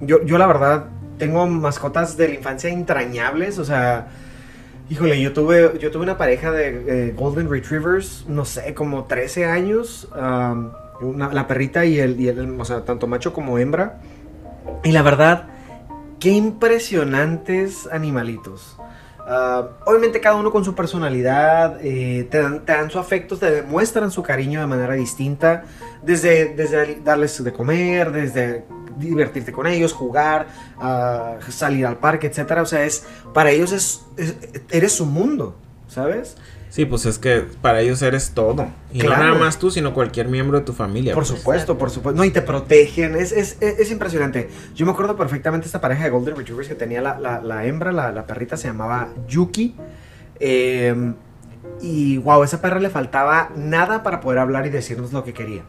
Yo, 0.00 0.24
yo 0.24 0.38
la 0.38 0.46
verdad 0.46 0.86
tengo 1.18 1.46
mascotas 1.46 2.16
de 2.16 2.28
la 2.28 2.34
infancia 2.34 2.70
entrañables, 2.70 3.58
o 3.58 3.64
sea, 3.64 4.08
híjole, 4.90 5.20
yo 5.20 5.32
tuve, 5.32 5.78
yo 5.78 5.90
tuve 5.90 6.02
una 6.02 6.18
pareja 6.18 6.50
de 6.50 7.08
eh, 7.08 7.14
Golden 7.16 7.50
Retrievers, 7.50 8.24
no 8.28 8.44
sé, 8.44 8.74
como 8.74 9.04
13 9.04 9.46
años, 9.46 10.08
la 10.12 11.46
perrita 11.46 11.84
y 11.84 11.98
el, 11.98 12.20
y 12.20 12.28
el, 12.28 12.60
o 12.60 12.64
sea, 12.64 12.84
tanto 12.84 13.06
macho 13.06 13.32
como 13.32 13.58
hembra. 13.58 14.00
Y 14.82 14.92
la 14.92 15.02
verdad, 15.02 15.48
qué 16.20 16.30
impresionantes 16.30 17.88
animalitos. 17.90 18.76
Ah, 19.26 19.68
obviamente 19.86 20.20
cada 20.20 20.36
uno 20.36 20.50
con 20.50 20.64
su 20.64 20.74
personalidad, 20.74 21.78
eh, 21.82 22.28
te, 22.30 22.42
dan, 22.42 22.64
te 22.64 22.72
dan 22.72 22.90
su 22.90 22.98
afecto, 22.98 23.38
te 23.38 23.50
demuestran 23.50 24.10
su 24.10 24.22
cariño 24.22 24.60
de 24.60 24.66
manera 24.66 24.94
distinta, 24.94 25.64
desde, 26.02 26.54
desde 26.54 27.00
darles 27.02 27.42
de 27.42 27.52
comer, 27.52 28.12
desde 28.12 28.64
divertirte 28.98 29.52
con 29.52 29.66
ellos, 29.66 29.92
jugar, 29.92 30.46
ah, 30.78 31.36
salir 31.48 31.86
al 31.86 31.98
parque, 31.98 32.26
etcétera. 32.26 32.62
O 32.62 32.66
sea, 32.66 32.84
es 32.84 33.04
para 33.32 33.50
ellos 33.50 33.72
es, 33.72 34.02
es- 34.16 34.36
eres 34.70 34.92
su 34.92 35.06
mundo, 35.06 35.56
¿sabes? 35.88 36.36
Sí, 36.70 36.86
pues 36.86 37.06
es 37.06 37.20
que 37.20 37.44
para 37.62 37.80
ellos 37.82 38.02
eres 38.02 38.32
todo. 38.32 38.66
Y 38.92 38.98
Claro. 38.98 39.22
no 39.22 39.28
nada 39.30 39.38
más 39.38 39.60
tú, 39.60 39.70
sino 39.70 39.94
cualquier 39.94 40.26
miembro 40.26 40.58
de 40.58 40.64
tu 40.64 40.72
familia. 40.72 41.14
Por 41.14 41.24
pues. 41.24 41.38
supuesto, 41.38 41.78
por 41.78 41.88
supuesto. 41.90 42.16
No, 42.18 42.24
y 42.24 42.32
te 42.32 42.42
protegen. 42.42 43.14
Es, 43.14 43.30
es, 43.30 43.58
es, 43.60 43.78
es 43.78 43.90
impresionante. 43.92 44.48
Yo 44.74 44.84
me 44.84 44.90
acuerdo 44.90 45.16
perfectamente 45.16 45.66
esta 45.66 45.80
pareja 45.80 46.02
de 46.02 46.10
Golden 46.10 46.34
Retrievers 46.34 46.66
que 46.66 46.74
tenía 46.74 47.00
la, 47.00 47.20
la- 47.20 47.40
la 47.40 47.64
hembra, 47.64 47.92
la, 47.92 48.10
la 48.10 48.26
perrita 48.26 48.56
se 48.56 48.66
llamaba 48.66 49.08
Yuki. 49.28 49.76
Eh, 50.40 51.14
y 51.80 52.18
wow, 52.18 52.42
a 52.42 52.44
esa 52.44 52.60
perra 52.60 52.80
le 52.80 52.90
faltaba 52.90 53.50
nada 53.56 54.02
para 54.02 54.20
poder 54.20 54.40
hablar 54.40 54.66
y 54.66 54.70
decirnos 54.70 55.12
lo 55.12 55.22
que 55.22 55.32
quería. 55.32 55.62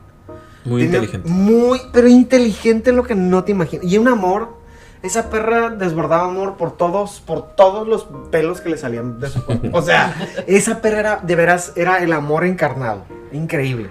Muy 0.66 0.82
Tenía 0.84 0.98
inteligente. 0.98 1.30
Muy, 1.30 1.80
pero 1.94 2.08
inteligente 2.08 2.92
lo 2.92 3.04
que 3.04 3.16
no 3.16 3.44
te 3.44 3.52
imaginas. 3.52 3.86
Y 3.86 3.98
un 3.98 4.08
amor. 4.08 4.64
Esa 5.04 5.30
perra 5.30 5.70
desbordaba 5.70 6.24
amor 6.26 6.58
por 6.58 6.76
todos, 6.76 7.22
por 7.24 7.56
todos 7.56 7.88
los 7.88 8.08
pelos 8.32 8.60
que 8.60 8.70
le 8.70 8.78
salían 8.78 9.20
de 9.20 9.30
su 9.30 9.46
cuerpo. 9.46 9.70
O 9.72 9.82
sea, 9.84 10.16
esa 10.48 10.82
perra 10.82 11.00
era, 11.00 11.20
de 11.22 11.36
veras, 11.36 11.74
era 11.76 12.00
el 12.04 12.12
amor 12.12 12.44
encarnado. 12.44 13.04
Increíble. 13.32 13.90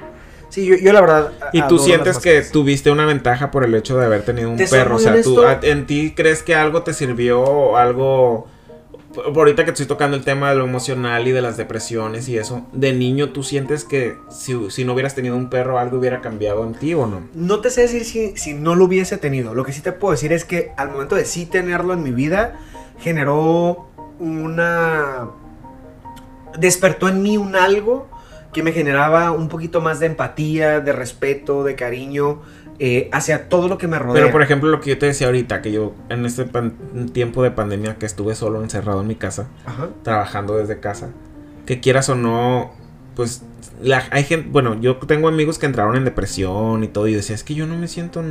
Sí, 0.49 0.67
yo, 0.67 0.75
yo 0.77 0.93
la 0.93 1.01
verdad. 1.01 1.33
Y 1.53 1.63
tú 1.63 1.79
sientes 1.79 2.19
que 2.19 2.43
tuviste 2.43 2.91
una 2.91 3.07
ventaja 3.07 3.51
por 3.53 3.65
el 3.65 3.75
hecho 3.77 3.97
de 3.97 4.07
haber 4.07 4.25
tenido 4.25 4.51
un 4.51 4.57
Te 4.57 4.67
perro. 4.67 4.97
O 4.97 4.99
sea, 4.99 5.21
tú, 5.23 5.43
a- 5.43 5.61
en 5.63 5.87
ti 5.87 6.15
crees 6.17 6.43
que 6.43 6.55
algo 6.57 6.83
te 6.83 6.93
sirvió 6.93 7.41
o 7.43 7.77
algo. 7.77 8.49
Ahorita 9.17 9.65
que 9.65 9.71
estoy 9.71 9.87
tocando 9.87 10.17
el 10.17 10.25
tema 10.25 10.51
de 10.51 10.57
lo 10.57 10.65
emocional 10.65 11.27
y 11.27 11.33
de 11.33 11.41
las 11.41 11.57
depresiones 11.57 12.29
y 12.29 12.39
eso, 12.39 12.67
de 12.73 12.93
niño 12.93 13.31
tú 13.31 13.43
sientes 13.43 13.85
que 13.85 14.17
si, 14.31 14.71
si 14.71 14.85
no 14.85 14.95
hubieras 14.95 15.15
tenido 15.15 15.37
un 15.37 15.51
perro 15.51 15.79
algo 15.79 15.99
hubiera 15.99 16.21
cambiado 16.21 16.65
en 16.65 16.75
ti 16.75 16.95
o 16.95 17.07
no? 17.07 17.23
No 17.35 17.61
te 17.61 17.71
sé 17.71 17.83
decir 17.83 18.05
si, 18.05 18.37
si 18.37 18.55
no 18.55 18.75
lo 18.75 18.85
hubiese 18.87 19.19
tenido. 19.19 19.55
Lo 19.55 19.65
que 19.65 19.73
sí 19.73 19.83
te 19.83 19.93
puedo 19.93 20.13
decir 20.13 20.33
es 20.33 20.45
que 20.45 20.73
al 20.77 20.91
momento 20.91 21.15
de 21.17 21.25
sí 21.25 21.47
tenerlo 21.47 21.93
en 21.93 22.03
mi 22.03 22.11
vida, 22.11 22.59
generó 22.99 23.89
una... 24.19 25.31
Despertó 26.59 27.09
en 27.09 27.23
mí 27.23 27.37
un 27.37 27.57
algo 27.57 28.09
que 28.53 28.63
me 28.63 28.73
generaba 28.73 29.33
un 29.33 29.49
poquito 29.49 29.81
más 29.81 29.99
de 29.99 30.07
empatía, 30.07 30.81
de 30.81 30.93
respeto, 30.93 31.65
de 31.65 31.75
cariño 31.75 32.43
eh, 32.79 33.09
hacia 33.13 33.49
todo 33.49 33.69
lo 33.69 33.79
que 33.79 33.87
me 33.87 33.99
rodea. 33.99 34.23
Pero 34.23 34.33
por 34.33 34.43
ejemplo 34.43 34.69
lo 34.69 34.81
que 34.81 34.91
yo 34.91 34.99
te 34.99 35.07
decía 35.07 35.29
ahorita, 35.29 35.63
que 35.63 35.73
yo 35.73 35.95
en 36.09 36.27
este 36.27 36.47
tiempo 37.13 37.43
de 37.43 37.51
pandemia 37.51 37.97
que 37.97 38.07
estuve 38.07 38.35
solo 38.35 38.63
encerrado 38.63 39.01
en 39.01 39.07
mi 39.07 39.15
casa, 39.15 39.49
Ajá. 39.65 39.89
trabajando 40.03 40.57
desde 40.57 40.81
casa, 40.81 41.11
que 41.67 41.81
quieras 41.81 42.09
o 42.09 42.15
no, 42.15 42.73
pues 43.15 43.43
la, 43.81 44.03
hay 44.11 44.25
gente, 44.25 44.49
bueno, 44.51 44.81
yo 44.81 44.97
tengo 44.97 45.29
amigos 45.29 45.59
que 45.59 45.67
entraron 45.67 45.97
en 45.97 46.05
depresión 46.05 46.85
y 46.85 46.89
todo, 46.89 47.07
y 47.07 47.15
decía, 47.15 47.35
es 47.35 47.45
que 47.45 47.55
yo 47.55 47.67
no 47.67 47.77
me 47.77 47.89
siento 47.89 48.23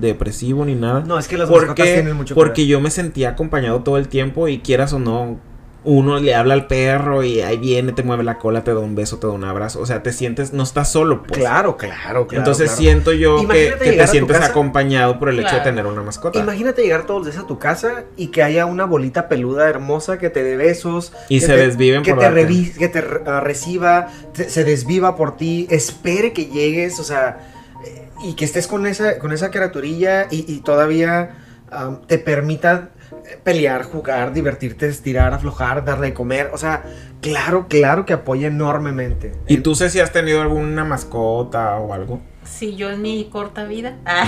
depresivo 0.00 0.64
ni 0.64 0.74
nada. 0.74 1.00
No, 1.00 1.18
es 1.18 1.28
que 1.28 1.38
las 1.38 1.48
porque 1.48 1.82
tienen 1.82 2.16
mucho 2.16 2.34
que 2.34 2.40
porque 2.40 2.66
yo 2.66 2.80
me 2.80 2.90
sentía 2.90 3.30
acompañado 3.30 3.82
todo 3.82 3.98
el 3.98 4.08
tiempo 4.08 4.48
y 4.48 4.58
quieras 4.58 4.92
o 4.92 4.98
no, 4.98 5.38
uno 5.84 6.20
le 6.20 6.34
habla 6.34 6.54
al 6.54 6.66
perro 6.68 7.24
y 7.24 7.40
ahí 7.40 7.56
viene, 7.56 7.92
te 7.92 8.02
mueve 8.04 8.22
la 8.22 8.38
cola, 8.38 8.62
te 8.62 8.72
da 8.72 8.78
un 8.80 8.94
beso, 8.94 9.18
te 9.18 9.26
da 9.26 9.32
un 9.32 9.42
abrazo, 9.42 9.80
o 9.80 9.86
sea, 9.86 10.02
te 10.02 10.12
sientes, 10.12 10.52
no 10.52 10.62
estás 10.62 10.92
solo, 10.92 11.24
pues. 11.24 11.40
Claro, 11.40 11.76
claro, 11.76 12.26
claro. 12.28 12.40
Entonces 12.42 12.66
claro. 12.66 12.78
siento 12.80 13.12
yo 13.12 13.48
que, 13.48 13.72
te 13.78 14.06
sientes 14.06 14.36
casa- 14.38 14.50
acompañado 14.50 15.18
por 15.18 15.28
el 15.28 15.40
hecho 15.40 15.56
de 15.56 15.60
tener 15.62 15.84
una 15.86 16.02
mascota. 16.02 16.38
Imagínate 16.38 16.82
llegar 16.82 17.04
todos 17.04 17.24
los 17.24 17.32
días 17.34 17.42
a 17.42 17.46
tu 17.48 17.58
casa 17.58 18.04
y 18.16 18.28
que 18.28 18.42
haya 18.44 18.64
una 18.66 18.84
bolita 18.84 19.28
peluda 19.28 19.68
hermosa 19.68 20.18
que 20.18 20.30
te 20.30 20.44
dé 20.44 20.56
besos. 20.56 21.12
Y 21.28 21.40
se 21.40 21.48
te- 21.48 21.56
desviven 21.56 22.02
que 22.02 22.10
por 22.12 22.20
te, 22.20 22.24
darte. 22.26 22.48
revi- 22.48 22.72
que 22.76 22.88
te 22.88 23.04
ah, 23.26 23.40
reciba, 23.40 24.08
te- 24.34 24.48
se 24.48 24.62
desviva 24.64 25.16
por 25.16 25.36
ti, 25.36 25.66
espere 25.68 26.32
que 26.32 26.46
llegues, 26.46 27.00
o 27.00 27.04
sea, 27.04 27.40
eh, 27.84 28.08
y 28.24 28.34
que 28.34 28.44
estés 28.44 28.68
con 28.68 28.86
esa, 28.86 29.18
con 29.18 29.32
esa 29.32 29.50
criaturilla 29.50 30.28
y, 30.30 30.44
y 30.46 30.60
todavía 30.60 31.38
am, 31.72 32.02
te 32.06 32.18
permita 32.18 32.90
pelear, 33.44 33.82
jugar, 33.84 34.32
divertirte, 34.32 34.88
estirar, 34.88 35.34
aflojar, 35.34 35.84
darle 35.84 36.08
de 36.08 36.14
comer, 36.14 36.50
o 36.52 36.58
sea, 36.58 36.82
claro, 37.20 37.66
claro 37.68 38.06
que 38.06 38.12
apoya 38.12 38.48
enormemente. 38.48 39.32
¿Y 39.48 39.58
tú 39.58 39.74
sé 39.74 39.90
si 39.90 40.00
has 40.00 40.12
tenido 40.12 40.40
alguna 40.42 40.84
mascota 40.84 41.76
o 41.76 41.92
algo? 41.92 42.20
Sí, 42.44 42.74
yo 42.76 42.90
en 42.90 43.00
mi 43.02 43.28
corta 43.30 43.64
vida. 43.64 43.96
Ah, 44.04 44.26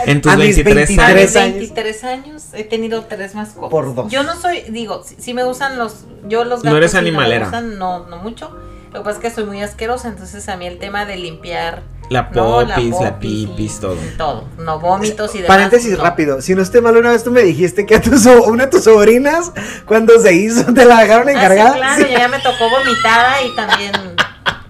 En 0.06 0.20
tus 0.22 0.32
A 0.32 0.36
mis 0.36 0.56
23 0.64 0.98
a 0.98 1.02
años. 1.06 1.16
mis 1.16 1.24
Tres 1.24 1.36
años. 1.36 1.54
23 1.56 2.04
años 2.04 2.44
he 2.54 2.64
tenido 2.64 3.04
tres 3.04 3.34
mascotas. 3.34 3.70
Por 3.70 3.94
dos. 3.94 4.10
Yo 4.10 4.22
no 4.22 4.34
soy, 4.36 4.62
digo, 4.70 5.02
si, 5.04 5.16
si 5.16 5.34
me 5.34 5.44
gustan 5.44 5.78
los, 5.78 6.06
yo 6.28 6.44
los 6.44 6.60
No 6.64 6.70
gatos 6.70 6.78
eres 6.78 6.90
sí 6.92 6.96
animalera. 6.96 7.38
me 7.40 7.44
gustan, 7.44 7.78
no, 7.78 8.06
no 8.06 8.16
mucho. 8.18 8.50
Lo 8.92 9.00
que 9.00 9.04
pasa 9.04 9.18
es 9.18 9.22
que 9.22 9.30
soy 9.30 9.44
muy 9.44 9.60
asquerosa, 9.62 10.08
entonces 10.08 10.48
a 10.48 10.56
mí 10.56 10.66
el 10.66 10.78
tema 10.78 11.04
de 11.04 11.16
limpiar, 11.18 11.82
La 12.08 12.22
no, 12.32 12.32
popis, 12.32 12.90
la, 13.00 13.14
popis 13.14 13.30
y 13.32 13.46
pipis, 13.46 13.80
todo. 13.80 13.96
todo, 14.16 14.44
no 14.58 14.78
vómitos 14.78 15.34
y 15.34 15.38
demás. 15.38 15.48
Paréntesis 15.56 15.96
no. 15.98 16.04
rápido, 16.04 16.40
si 16.40 16.54
no 16.54 16.62
esté 16.62 16.80
mal, 16.80 16.96
una 16.96 17.10
vez 17.10 17.24
tú 17.24 17.30
me 17.32 17.42
dijiste 17.42 17.84
que 17.84 17.96
a 17.96 18.00
tu 18.00 18.16
so- 18.18 18.44
una 18.44 18.66
de 18.66 18.70
tus 18.70 18.84
sobrinas, 18.84 19.50
cuando 19.86 20.18
se 20.20 20.32
hizo, 20.34 20.72
te 20.72 20.84
la 20.84 21.00
dejaron 21.00 21.28
Ah, 21.28 21.32
sí, 21.32 21.36
encargada. 21.36 21.74
claro, 21.76 22.04
Sí. 22.04 22.10
ya, 22.12 22.18
ya 22.20 22.28
me 22.28 22.38
tocó 22.38 22.70
vomitada 22.70 23.42
y 23.42 23.54
también 23.56 23.92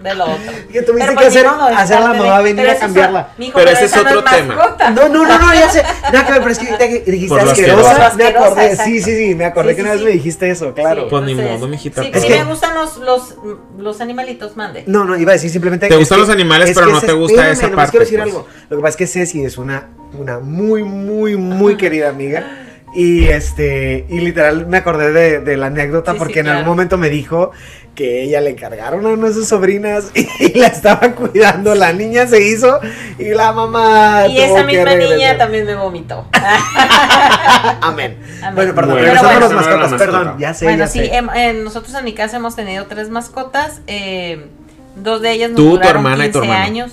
de 0.01 0.15
lo 0.15 0.23
otro. 0.25 0.51
Que 0.71 0.81
tuviste 0.81 0.93
Pero 0.93 1.09
que 1.09 1.15
pues 1.15 1.27
hacer, 1.27 1.45
modo, 1.47 1.69
es 1.69 1.77
hacer 1.77 1.97
a 1.97 1.99
la 2.01 2.13
mamá 2.13 2.39
venir 2.41 2.55
pero 2.57 2.69
a 2.69 2.71
eso 2.71 2.75
es- 2.75 2.79
cambiarla. 2.81 3.29
mijo, 3.37 3.51
Pero 3.57 3.71
ese 3.71 3.85
es 3.85 3.91
esa 3.91 4.03
no 4.03 4.09
otro 4.09 4.23
tema. 4.23 4.55
mascota. 4.55 4.89
No, 4.91 5.09
no, 5.09 5.25
no, 5.25 5.39
no, 5.39 5.53
ya 5.53 5.69
sé. 5.69 5.83
Nada 6.13 6.25
que 6.25 6.31
ver, 6.33 6.41
pero 6.41 6.51
es 6.51 6.59
que 6.59 7.03
dijiste 7.11 7.39
asquerosa, 7.39 8.07
asquerosa. 8.07 8.15
me 8.15 8.27
acordé. 8.27 8.75
Sí, 8.77 9.01
sí, 9.01 9.15
sí, 9.15 9.35
me 9.35 9.45
acordé 9.45 9.69
Sí, 9.71 9.75
que 9.75 9.81
sí, 9.81 9.81
una 9.81 9.91
vez 9.91 9.99
sí. 10.01 10.05
me 10.05 10.11
dijiste 10.11 10.49
eso, 10.49 10.73
claro. 10.73 11.01
Sí, 11.03 11.07
Pues 11.09 11.23
ni 11.23 11.35
modo, 11.35 11.67
mijita, 11.67 12.01
pero- 12.01 12.17
Es 12.17 12.25
que- 12.25 12.37
me 12.37 12.43
gustan 12.45 12.75
los, 12.75 12.97
los, 12.97 13.35
los 13.77 14.01
animalitos, 14.01 14.55
mande. 14.55 14.83
No, 14.87 15.03
no, 15.05 15.15
iba 15.17 15.31
a 15.31 15.33
decir 15.33 15.49
simplemente. 15.49 15.87
Te 15.87 15.93
es 15.93 15.99
gustan 15.99 16.19
los 16.19 16.29
animales, 16.29 16.69
es 16.69 16.75
pero 16.75 16.91
no 16.91 17.01
te 17.01 17.11
gusta 17.13 17.49
esa 17.49 17.69
parte, 17.71 17.91
quiero 17.91 18.05
decir 18.05 18.19
pues. 18.19 18.33
algo. 18.33 18.47
Lo 18.69 18.77
que 18.77 18.81
pasa 18.81 18.89
es 18.91 18.97
que 18.97 19.07
Ceci 19.07 19.43
es 19.45 19.57
una, 19.57 19.87
una 20.17 20.39
muy, 20.39 20.83
muy, 20.83 21.35
muy 21.37 21.75
querida 21.77 22.09
amiga. 22.09 22.63
Y 22.99 23.27
este, 23.27 24.05
y 24.09 24.19
literal 24.21 24.65
me 24.65 24.77
acordé 24.77 25.11
de, 25.11 25.39
de 25.39 25.55
la 25.55 25.67
anécdota 25.67 26.13
Sí, 26.13 26.15
sí, 26.15 26.19
porque 26.19 26.39
en 26.39 26.45
claro. 26.45 26.59
algún 26.59 26.71
momento 26.73 26.97
me 26.97 27.09
dijo 27.11 27.51
que 27.93 28.23
ella 28.23 28.41
le 28.41 28.49
encargaron 28.49 29.05
a 29.05 29.09
una 29.09 29.27
de 29.27 29.33
sus 29.35 29.47
sobrinas 29.47 30.11
y, 30.15 30.57
la 30.57 30.65
estaba 30.67 31.11
cuidando. 31.11 31.75
La 31.75 31.93
niña 31.93 32.25
se 32.25 32.41
hizo 32.43 32.79
y 33.19 33.25
la 33.35 33.51
mamá. 33.53 34.25
Y 34.27 34.35
tuvo 34.37 34.57
esa 34.57 34.65
misma 34.65 34.95
niña 34.95 35.37
también 35.37 35.65
me 35.67 35.75
vomitó. 35.75 36.27
Amén. 37.81 38.17
Amén. 38.41 38.55
Bueno, 38.55 38.73
perdón, 38.73 38.93
Bueno, 38.95 39.05
regresando 39.05 39.29
a 39.29 39.33
bueno. 39.33 39.39
las 39.39 39.51
Esa 39.51 39.59
no 39.61 39.61
era 39.61 39.69
la 39.69 39.77
mascotas, 39.77 39.99
perdón, 39.99 40.25
mascota. 40.25 40.41
ya 40.41 40.53
sé. 40.55 40.65
bueno, 40.65 40.79
ya 40.79 40.87
sí, 40.87 40.99
sé. 40.99 41.15
em- 41.15 41.29
en- 41.35 41.63
nosotros 41.63 41.93
en 41.93 42.03
mi 42.03 42.13
casa 42.13 42.37
hemos 42.37 42.55
tenido 42.55 42.85
tres 42.87 43.09
mascotas. 43.09 43.81
eh, 43.85 44.47
dos 44.95 45.21
de 45.21 45.31
ellas 45.33 45.51
nos 45.51 45.57
Tú, 45.57 45.63
tu 45.65 45.69
duraron 45.75 45.97
hermana 45.97 46.25
y 46.25 46.31
tu 46.31 46.41
15 46.41 46.51
hermano. 46.51 46.65
años. 46.65 46.91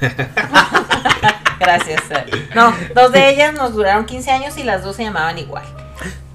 Gracias. 1.58 2.02
No, 2.54 2.72
dos 2.94 3.12
de 3.12 3.30
ellas 3.30 3.54
nos 3.54 3.74
duraron 3.74 4.04
15 4.06 4.30
años 4.30 4.56
y 4.58 4.62
las 4.64 4.82
dos 4.82 4.96
se 4.96 5.04
llamaban 5.04 5.38
igual. 5.38 5.64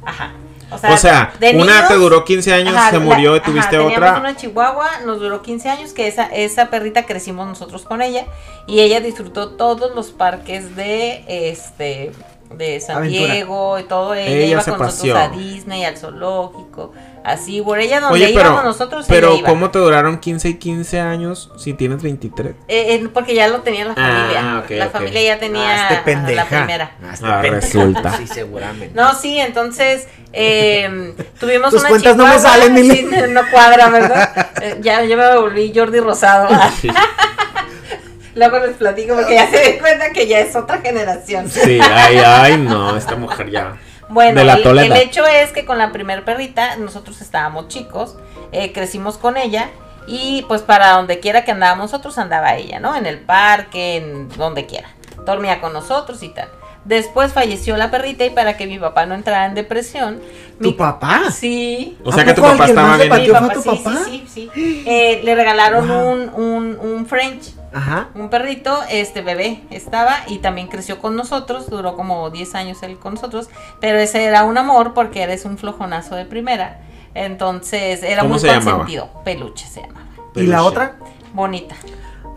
Ajá. 0.05 0.31
O 0.71 0.97
sea, 0.97 1.33
de 1.37 1.49
una 1.57 1.65
niños- 1.73 1.87
te 1.89 1.95
duró 1.95 2.23
15 2.23 2.53
años, 2.53 2.73
Ajá, 2.73 2.91
se 2.91 2.97
la- 2.99 3.03
murió 3.03 3.35
y 3.35 3.39
ajá, 3.39 3.45
tuviste 3.45 3.69
teníamos 3.71 3.93
otra. 3.97 4.19
una 4.19 4.35
chihuahua, 4.37 4.89
nos 5.05 5.19
duró 5.19 5.41
15 5.41 5.69
años, 5.69 5.91
que 5.91 6.07
esa, 6.07 6.27
esa 6.27 6.69
perrita 6.69 7.05
crecimos 7.05 7.45
nosotros 7.45 7.83
con 7.83 8.01
ella 8.01 8.25
y 8.67 8.79
ella 8.79 9.01
disfrutó 9.01 9.49
todos 9.49 9.93
los 9.93 10.11
parques 10.11 10.75
de 10.77 11.25
este 11.27 12.13
de 12.55 12.79
San 12.81 12.97
Aventura. 12.97 13.33
Diego 13.33 13.79
y 13.79 13.83
todo. 13.83 14.13
Ella, 14.13 14.29
Ella 14.29 14.45
iba 14.45 14.63
con 14.63 14.77
paseó. 14.77 15.13
nosotros 15.15 15.17
a 15.17 15.27
Disney, 15.37 15.83
al 15.85 15.97
zoológico, 15.97 16.93
así, 17.23 17.61
por 17.61 17.79
ella 17.79 17.99
donde 17.99 18.15
Oye, 18.15 18.31
íbamos 18.31 18.51
pero, 18.53 18.63
nosotros 18.63 19.05
pero 19.07 19.29
ella 19.29 19.39
iba. 19.39 19.49
¿cómo 19.49 19.69
te 19.71 19.79
duraron 19.79 20.19
15 20.19 20.49
y 20.49 20.53
15 20.55 20.99
años 20.99 21.51
si 21.57 21.73
tienes 21.73 22.01
23? 22.01 22.51
Eh, 22.67 22.95
eh, 22.95 23.09
porque 23.13 23.35
ya 23.35 23.47
lo 23.47 23.61
tenía 23.61 23.85
la 23.85 23.93
Ah, 23.97 24.17
familia. 24.17 24.59
ok, 24.63 24.69
la 24.71 24.85
ok. 24.87 24.91
familia 24.91 25.21
ya 25.23 25.39
tenía 25.39 25.75
Ah, 25.87 25.89
este 25.93 26.03
pendeja. 26.03 26.35
la 26.43 26.45
primera. 26.49 26.91
Ah, 27.03 27.09
este 27.13 27.25
Ah, 27.27 27.41
pendeja. 27.41 27.55
resulta. 27.67 28.17
Sí, 28.17 28.27
seguramente. 28.27 28.95
No, 28.95 29.13
sí, 29.15 29.37
entonces 29.39 30.07
eh, 30.33 31.13
tuvimos 31.39 31.69
Tus 31.71 31.81
una 31.81 31.89
cuentas 31.89 32.15
no 32.17 32.25
me 32.27 32.39
salen, 32.39 32.73
Mili. 32.73 32.95
sí, 32.97 33.09
no 33.29 33.41
cuadra, 33.51 33.89
¿verdad? 33.89 34.47
Eh, 34.61 34.77
ya, 34.81 35.03
yo 35.03 35.17
me 35.17 35.35
volví 35.37 35.71
Jordi 35.75 35.99
Rosado. 35.99 36.47
Sí, 36.79 36.89
Luego 38.35 38.59
les 38.59 38.77
platico 38.77 39.13
porque 39.15 39.33
ya 39.35 39.49
se 39.49 39.57
den 39.57 39.79
cuenta 39.79 40.11
que 40.11 40.25
ya 40.27 40.39
es 40.39 40.55
otra 40.55 40.79
generación. 40.79 41.49
sí, 41.49 41.79
ay, 41.81 42.17
ay, 42.25 42.57
no, 42.57 42.95
esta 42.95 43.15
mujer 43.15 43.49
ya. 43.49 43.75
Bueno, 44.11 44.39
De 44.39 44.45
la 44.45 44.55
el, 44.55 44.77
el 44.79 44.93
hecho 44.93 45.25
es 45.25 45.51
que 45.51 45.65
con 45.65 45.77
la 45.77 45.91
primer 45.91 46.25
perrita 46.25 46.75
nosotros 46.75 47.21
estábamos 47.21 47.69
chicos, 47.69 48.17
eh, 48.51 48.73
crecimos 48.73 49.17
con 49.17 49.37
ella 49.37 49.69
y 50.05 50.43
pues 50.49 50.61
para 50.61 50.91
donde 50.91 51.19
quiera 51.19 51.45
que 51.45 51.51
andábamos 51.51 51.91
nosotros 51.91 52.17
andaba 52.17 52.55
ella, 52.55 52.79
¿no? 52.79 52.95
En 52.95 53.05
el 53.05 53.19
parque, 53.19 53.95
en 53.95 54.29
donde 54.29 54.65
quiera. 54.65 54.89
Dormía 55.25 55.61
con 55.61 55.71
nosotros 55.71 56.21
y 56.23 56.29
tal. 56.29 56.49
Después 56.85 57.31
falleció 57.31 57.77
la 57.77 57.91
perrita 57.91 58.25
y 58.25 58.31
para 58.31 58.57
que 58.57 58.65
mi 58.65 58.79
papá 58.79 59.05
no 59.05 59.13
entrara 59.13 59.45
en 59.45 59.53
depresión. 59.53 60.19
¿Tu 60.59 60.69
mi- 60.69 60.73
papá? 60.73 61.29
Sí. 61.31 61.97
O 62.03 62.09
¿A 62.09 62.13
sea 62.13 62.25
que 62.25 62.33
tu 62.33 62.41
papá 62.41 62.65
estaba 62.65 62.97
bien. 62.97 63.09
Mi 63.11 63.27
fue 63.27 63.33
papá, 63.33 63.53
tu 63.53 63.61
sí, 63.61 63.69
papá? 63.69 63.97
sí, 64.05 64.25
sí, 64.27 64.49
sí. 64.53 64.83
Eh, 64.87 65.21
le 65.23 65.35
regalaron 65.35 65.87
Wow. 65.87 66.09
un, 66.11 66.29
un, 66.33 66.79
un 66.79 67.05
French, 67.05 67.53
Ajá. 67.71 68.09
un 68.15 68.29
perrito, 68.29 68.79
este 68.89 69.21
bebé 69.21 69.61
estaba 69.69 70.17
y 70.27 70.39
también 70.39 70.67
creció 70.67 70.97
con 70.99 71.15
nosotros, 71.15 71.69
duró 71.69 71.95
como 71.95 72.29
10 72.31 72.55
años 72.55 72.81
él 72.81 72.97
con 72.97 73.13
nosotros, 73.13 73.49
pero 73.79 73.99
ese 73.99 74.23
era 74.25 74.43
un 74.43 74.57
amor 74.57 74.93
porque 74.95 75.21
eres 75.21 75.45
un 75.45 75.57
flojonazo 75.59 76.15
de 76.15 76.25
primera. 76.25 76.79
Entonces 77.13 78.01
era 78.03 78.21
¿Cómo 78.21 78.33
muy 78.33 78.39
se 78.39 78.47
llamaba? 78.47 78.71
consentido. 78.79 79.09
Peluche 79.23 79.67
se 79.67 79.81
llamaba. 79.81 80.05
¿Y 80.35 80.47
la 80.47 80.63
otra? 80.63 80.95
Bonita. 81.33 81.75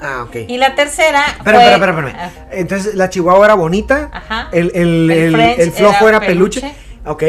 Ah, 0.01 0.24
ok. 0.28 0.36
Y 0.49 0.59
la 0.59 0.74
tercera. 0.74 1.24
Espera, 1.26 1.61
fue- 1.61 1.72
espera, 1.72 1.92
espera, 1.92 2.09
espera. 2.09 2.32
Ah, 2.36 2.49
Entonces, 2.53 2.95
la 2.95 3.09
chihuahua 3.11 3.45
era 3.47 3.55
bonita. 3.55 4.11
Ajá. 4.12 4.49
El, 4.53 4.70
el, 4.74 5.11
El 5.11 5.11
el, 5.11 5.32
French 5.34 5.59
el 5.59 5.72
flojo 5.72 6.09
era, 6.09 6.16
era 6.18 6.26
peluche. 6.26 6.61
peluche. 6.61 6.78
Ok. 7.07 7.22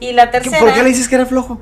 Y 0.00 0.12
la 0.12 0.30
¿Qué- 0.30 0.40
tercera. 0.40 0.58
¿Por 0.58 0.72
qué 0.72 0.82
le 0.82 0.88
dices 0.88 1.08
que 1.08 1.14
era 1.16 1.26
flojo? 1.26 1.60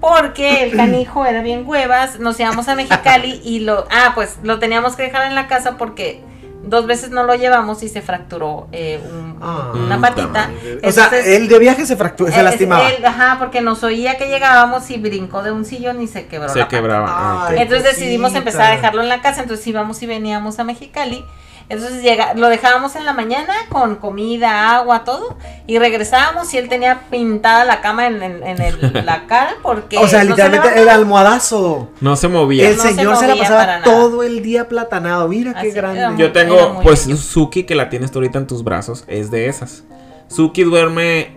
Porque 0.00 0.64
el 0.64 0.76
canijo 0.76 1.24
era 1.26 1.42
bien 1.42 1.64
huevas, 1.66 2.18
nos 2.20 2.38
íbamos 2.38 2.68
a 2.68 2.74
Mexicali 2.74 3.40
y 3.44 3.60
lo, 3.60 3.86
ah, 3.90 4.12
pues 4.14 4.36
lo 4.42 4.58
teníamos 4.58 4.94
que 4.96 5.04
dejar 5.04 5.26
en 5.26 5.34
la 5.34 5.46
casa 5.48 5.76
porque 5.78 6.22
dos 6.66 6.86
veces 6.86 7.10
no 7.10 7.22
lo 7.24 7.34
llevamos 7.34 7.82
y 7.82 7.88
se 7.88 8.02
fracturó 8.02 8.68
eh, 8.72 9.00
un- 9.10 9.38
Ah. 9.40 9.72
una 9.74 10.00
patita. 10.00 10.50
O 10.84 10.90
sea, 10.92 11.08
él 11.24 11.48
de 11.48 11.58
viaje 11.58 11.86
se 11.86 11.96
fracturó, 11.96 12.30
se 12.32 12.40
eh, 12.40 12.42
lastimaba. 12.42 12.88
él- 12.90 13.04
ajá, 13.04 13.36
porque 13.38 13.60
nos 13.60 13.82
oía 13.84 14.16
que 14.18 14.28
llegábamos 14.28 14.90
y 14.90 14.98
brincó 14.98 15.42
de 15.42 15.52
un 15.52 15.64
sillón 15.64 16.00
y 16.02 16.06
se 16.08 16.26
quebró 16.26 16.48
Se 16.48 16.58
la 16.58 16.68
quebraba. 16.68 17.06
ah. 17.08 17.46
Ay. 17.50 17.58
Entonces 17.60 17.84
decidimos 17.96 18.34
empezar 18.34 18.62
a 18.72 18.76
dejarlo 18.76 19.02
en 19.02 19.08
la 19.08 19.20
casa, 19.20 19.42
entonces 19.42 19.66
íbamos 19.66 20.02
y 20.02 20.06
veníamos 20.06 20.58
a 20.58 20.64
Mexicali. 20.64 21.24
Entonces 21.68 22.00
llega, 22.02 22.34
lo 22.34 22.48
dejábamos 22.48 22.94
en 22.94 23.04
la 23.04 23.12
mañana 23.12 23.52
con 23.70 23.96
comida, 23.96 24.76
agua, 24.76 25.02
todo, 25.02 25.36
y 25.66 25.78
regresábamos 25.80 26.54
y 26.54 26.58
él 26.58 26.68
tenía 26.68 27.00
pintada 27.10 27.64
la 27.64 27.80
cama 27.80 28.06
en, 28.06 28.22
en- 28.22 28.46
en 28.46 28.62
el- 28.62 28.92
la 29.04 29.26
cara 29.26 29.54
porque... 29.62 29.98
o 29.98 30.06
sea, 30.06 30.20
no 30.22 30.36
se 30.36 30.42
literalmente 30.44 30.80
el 30.80 30.88
almohadazo. 30.88 31.88
No 32.00 32.14
se 32.14 32.28
movía. 32.28 32.68
El 32.68 32.76
No 32.76 32.82
se 32.84 32.94
señor 32.94 33.16
se, 33.16 33.22
la 33.26 33.34
movía 33.34 33.42
pasaba 33.42 33.60
para 33.66 33.78
nada. 33.80 33.84
todo 33.92 34.22
el 34.22 34.42
día 34.42 34.68
platanado. 34.68 35.26
Mira 35.28 35.54
qué 35.60 35.70
grande. 35.72 36.08
muy- 36.08 36.18
Yo 36.18 36.30
tengo, 36.32 36.80
pues. 36.84 37.00
Suki, 37.02 37.64
que 37.64 37.74
la 37.74 37.88
tienes 37.88 38.12
tú 38.12 38.18
ahorita 38.20 38.38
en 38.38 38.46
tus 38.46 38.62
brazos, 38.62 39.02
es 39.08 39.32
de 39.32 39.48
esas. 39.48 39.82
Suki 40.28 40.62
duerme 40.62 41.36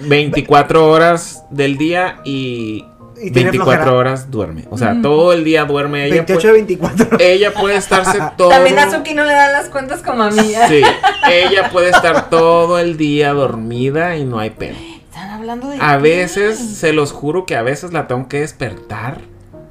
24 0.00 0.88
horas 0.90 1.44
del 1.50 1.78
día 1.78 2.20
y, 2.24 2.84
Y 3.22 3.30
tiene 3.30 3.50
24 3.50 3.82
flojera. 3.82 3.98
horas 3.98 4.30
duerme. 4.30 4.64
O 4.70 4.78
sea, 4.78 4.96
todo 5.02 5.32
el 5.32 5.44
día 5.44 5.64
duerme. 5.64 6.06
Ella, 6.06 6.14
28 6.24 6.38
de 6.38 6.42
puede, 6.42 6.52
24. 6.64 7.16
ella 7.20 7.52
puede 7.52 7.76
estarse 7.76 8.18
todo. 8.36 8.48
También 8.48 8.78
a 8.78 8.90
Suki 8.90 9.14
no 9.14 9.24
le 9.24 9.32
dan 9.32 9.52
las 9.52 9.68
cuentas 9.68 10.02
como 10.02 10.22
a 10.22 10.30
mí. 10.30 10.52
Sí, 10.68 10.82
ella 11.30 11.70
puede 11.70 11.90
estar 11.90 12.30
todo 12.30 12.78
el 12.78 12.96
día 12.96 13.32
dormida 13.32 14.16
y 14.16 14.24
no 14.24 14.38
hay 14.38 14.50
pedo. 14.50 14.76
Están 15.10 15.30
hablando 15.30 15.68
de 15.68 15.78
A 15.80 15.96
veces, 15.98 16.58
se 16.58 16.92
los 16.92 17.12
juro 17.12 17.44
que 17.44 17.56
a 17.56 17.62
veces 17.62 17.92
la 17.92 18.06
tengo 18.06 18.28
que 18.28 18.40
despertar, 18.40 19.18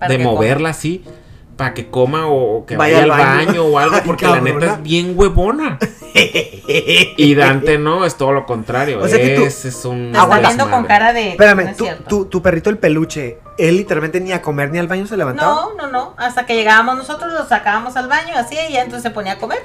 de 0.08 0.18
moverla 0.20 0.70
así, 0.70 1.04
para 1.60 1.74
que 1.74 1.90
coma 1.90 2.26
o 2.28 2.66
que 2.66 2.78
Vaya 2.78 3.02
vaya, 3.02 3.04
al 3.04 3.20
baño. 3.20 3.48
baño, 3.48 3.64
o 3.66 3.78
algo, 3.80 3.96
Ay, 3.98 4.02
porque 4.06 4.26
la 4.26 4.40
neta 4.40 4.66
es 4.76 4.82
bien 4.82 5.14
huevona. 5.16 5.78
Y 7.18 7.36
Dante 7.36 7.78
no, 7.78 8.06
es 8.06 8.16
todo 8.16 8.32
lo 8.32 8.46
contrario. 8.46 9.00
O 9.02 9.08
sea 9.08 9.20
que 9.20 9.36
tú- 9.36 9.44
Ese 9.44 9.68
es 9.70 9.84
un. 9.86 9.98
Te 10.04 10.08
está 10.12 10.22
Aguanta. 10.22 10.48
viendo 10.48 10.70
con 10.70 10.86
cara 10.86 11.12
de. 11.14 11.26
no 11.26 11.30
Espérame, 11.32 11.60
es 11.68 11.78
tu, 11.78 11.84
cierto. 11.84 12.04
tu, 12.08 12.26
tu 12.26 12.42
perrito 12.42 12.70
el 12.70 12.78
peluche, 12.78 13.40
él 13.58 13.76
literalmente 13.78 14.20
ni 14.22 14.32
a 14.32 14.42
comer 14.42 14.72
ni 14.72 14.78
al 14.80 14.88
baño 14.88 15.06
se 15.06 15.18
levantaba. 15.18 15.54
No, 15.54 15.74
no, 15.76 15.88
no. 15.92 16.14
Hasta 16.18 16.46
que 16.46 16.56
llegábamos 16.56 16.96
nosotros, 16.98 17.34
lo 17.34 17.46
sacábamos 17.46 17.96
al 17.98 18.08
baño, 18.08 18.34
así, 18.38 18.56
y 18.70 18.74
ya 18.74 18.82
entonces 18.84 19.04
se 19.04 19.10
ponía 19.12 19.34
a 19.34 19.38
comer. 19.38 19.60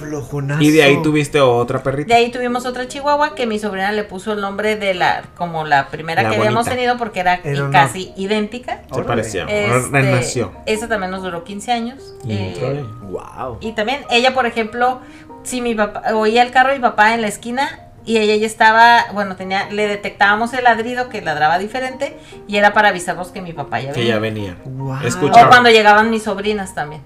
Flojonazo. 0.00 0.62
Y 0.62 0.70
de 0.70 0.82
ahí 0.82 1.02
tuviste 1.02 1.40
otra 1.40 1.82
perrita. 1.82 2.08
De 2.08 2.14
ahí 2.14 2.30
tuvimos 2.30 2.66
otra 2.66 2.88
chihuahua 2.88 3.34
que 3.34 3.46
mi 3.46 3.58
sobrina 3.58 3.92
le 3.92 4.04
puso 4.04 4.32
el 4.32 4.40
nombre 4.40 4.76
de 4.76 4.94
la, 4.94 5.24
como 5.36 5.64
la 5.64 5.88
primera 5.88 6.22
La 6.22 6.30
que 6.30 6.36
habíamos 6.36 6.66
tenido 6.66 6.96
porque 6.96 7.20
era 7.20 7.40
casi 7.70 8.12
idéntica. 8.16 8.82
Se 8.92 9.02
parecía. 9.02 9.44
Este, 9.44 9.88
Renació. 9.90 10.52
esa 10.66 10.88
también 10.88 11.10
nos 11.10 11.22
duró 11.22 11.44
15 11.44 11.72
años. 11.72 12.14
Y 12.24 12.32
Eh. 12.32 12.84
Wow. 13.02 13.58
Y 13.60 13.72
también 13.72 14.02
ella, 14.10 14.34
por 14.34 14.46
ejemplo, 14.46 15.00
si 15.42 15.60
mi 15.60 15.74
papá 15.74 16.02
oía 16.14 16.42
el 16.42 16.50
carro 16.50 16.70
de 16.70 16.76
mi 16.76 16.82
papá 16.82 17.14
en 17.14 17.22
la 17.22 17.28
esquina 17.28 17.86
y 18.04 18.16
ella 18.18 18.34
ya 18.36 18.46
estaba, 18.46 19.06
bueno, 19.12 19.36
tenía, 19.36 19.68
le 19.70 19.86
detectábamos 19.86 20.52
el 20.54 20.64
ladrido 20.64 21.08
que 21.08 21.20
ladraba 21.20 21.58
diferente 21.58 22.16
y 22.48 22.56
era 22.56 22.72
para 22.72 22.88
avisarnos 22.88 23.28
que 23.28 23.42
mi 23.42 23.52
papá 23.52 23.80
ya 23.80 23.92
Que 23.92 24.00
venía. 24.00 24.14
ya 24.14 24.18
venía. 24.20 24.56
Wow. 24.64 24.96
O 25.32 25.48
cuando 25.48 25.68
llegaban 25.70 26.10
mis 26.10 26.22
sobrinas 26.22 26.74
también. 26.74 27.02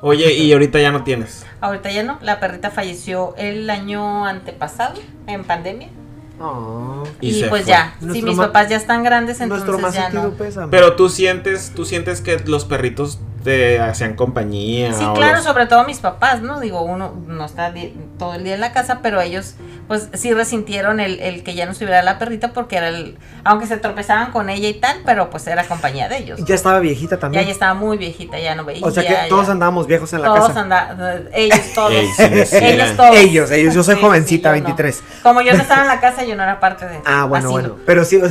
Oye, 0.00 0.32
y 0.34 0.52
ahorita 0.52 0.78
ya 0.80 0.92
no 0.92 1.02
tienes. 1.04 1.44
Ahorita 1.60 1.90
ya 1.90 2.02
no, 2.04 2.18
la 2.22 2.38
perrita 2.40 2.70
falleció 2.70 3.34
el 3.36 3.68
año 3.68 4.26
antepasado 4.26 4.94
en 5.26 5.44
pandemia. 5.44 5.88
Oh. 6.40 7.02
Y 7.20 7.30
Y, 7.30 7.40
se 7.40 7.48
pues 7.48 7.62
fue. 7.62 7.70
ya, 7.72 7.94
si 8.12 8.22
mis 8.22 8.36
papás 8.36 8.68
ya 8.68 8.76
están 8.76 9.02
grandes, 9.02 9.40
Nuestro 9.40 9.74
entonces 9.76 9.82
más 9.82 9.94
ya 9.94 10.10
no. 10.10 10.30
pésame. 10.30 10.68
Pero 10.70 10.94
tú 10.94 11.08
sientes, 11.08 11.72
tú 11.74 11.84
sientes 11.84 12.20
que 12.20 12.38
los 12.46 12.64
perritos 12.64 13.18
te 13.44 13.80
hacían 13.80 14.14
compañía. 14.14 14.92
Sí, 14.92 15.04
claro, 15.14 15.36
los- 15.36 15.44
sobre 15.44 15.66
todo 15.66 15.84
mis 15.84 15.98
papás, 15.98 16.40
¿no? 16.42 16.60
Digo, 16.60 16.82
uno 16.82 17.14
no 17.26 17.44
está 17.44 17.72
todo 18.18 18.34
el 18.34 18.44
día 18.44 18.54
en 18.54 18.60
la 18.60 18.72
casa, 18.72 18.98
pero 19.02 19.20
ellos, 19.20 19.54
pues 19.86 20.08
sí 20.14 20.34
resintieron 20.34 21.00
el, 21.00 21.20
el 21.20 21.42
que 21.44 21.54
ya 21.54 21.64
no 21.66 21.72
estuviera 21.72 22.02
la 22.02 22.18
perrita 22.18 22.52
porque 22.52 22.76
era 22.76 22.88
el, 22.88 23.16
aunque 23.44 23.66
se 23.66 23.76
tropezaban 23.78 24.32
con 24.32 24.50
ella 24.50 24.68
y 24.68 24.74
tal, 24.74 24.98
pero 25.06 25.30
pues 25.30 25.46
era 25.46 25.64
compañía 25.64 26.08
de 26.08 26.18
ellos. 26.18 26.40
ya 26.44 26.54
estaba 26.54 26.78
viejita 26.80 27.16
Ya, 27.16 27.20
también. 27.20 27.44
ya 27.46 27.52
estaba 27.52 27.74
muy 27.74 27.96
viejita, 27.96 28.38
ya 28.38 28.54
no 28.54 28.64
veía. 28.64 28.84
o 28.84 28.90
sea 28.90 29.02
que 29.06 29.28
todos 29.28 29.46
ya- 29.46 29.52
andábamos 29.52 29.86
viejos 29.86 30.12
en 30.12 30.22
la 30.22 30.28
todos 30.28 30.48
casa. 30.48 30.60
andaban, 30.60 31.28
ellos 31.32 31.60
todos. 31.74 31.92
Ey, 31.92 32.06
sí, 32.16 32.46
sí, 32.46 32.56
ellos 32.60 32.96
todos. 32.96 33.16
Ellos, 33.16 33.50
ellos, 33.50 33.74
yo 33.74 33.82
soy 33.82 33.94
Sí, 33.96 34.00
jovencita, 34.02 34.52
sí, 34.52 34.58
yo 34.58 34.62
no. 34.62 34.74
23. 34.76 35.02
Como 35.22 35.40
yo 35.42 35.52
no 35.54 35.62
estaba 35.62 35.82
en 35.82 35.88
la 35.88 36.00
casa, 36.00 36.24
yo 36.24 36.36
no 36.36 36.42
era 36.42 36.60
parte 36.60 36.86
de 36.86 37.00
Ah, 37.06 37.24
bueno, 37.24 37.48
asilo. 37.48 37.50
bueno. 37.70 37.76
Pero 37.86 38.04
sí. 38.04 38.20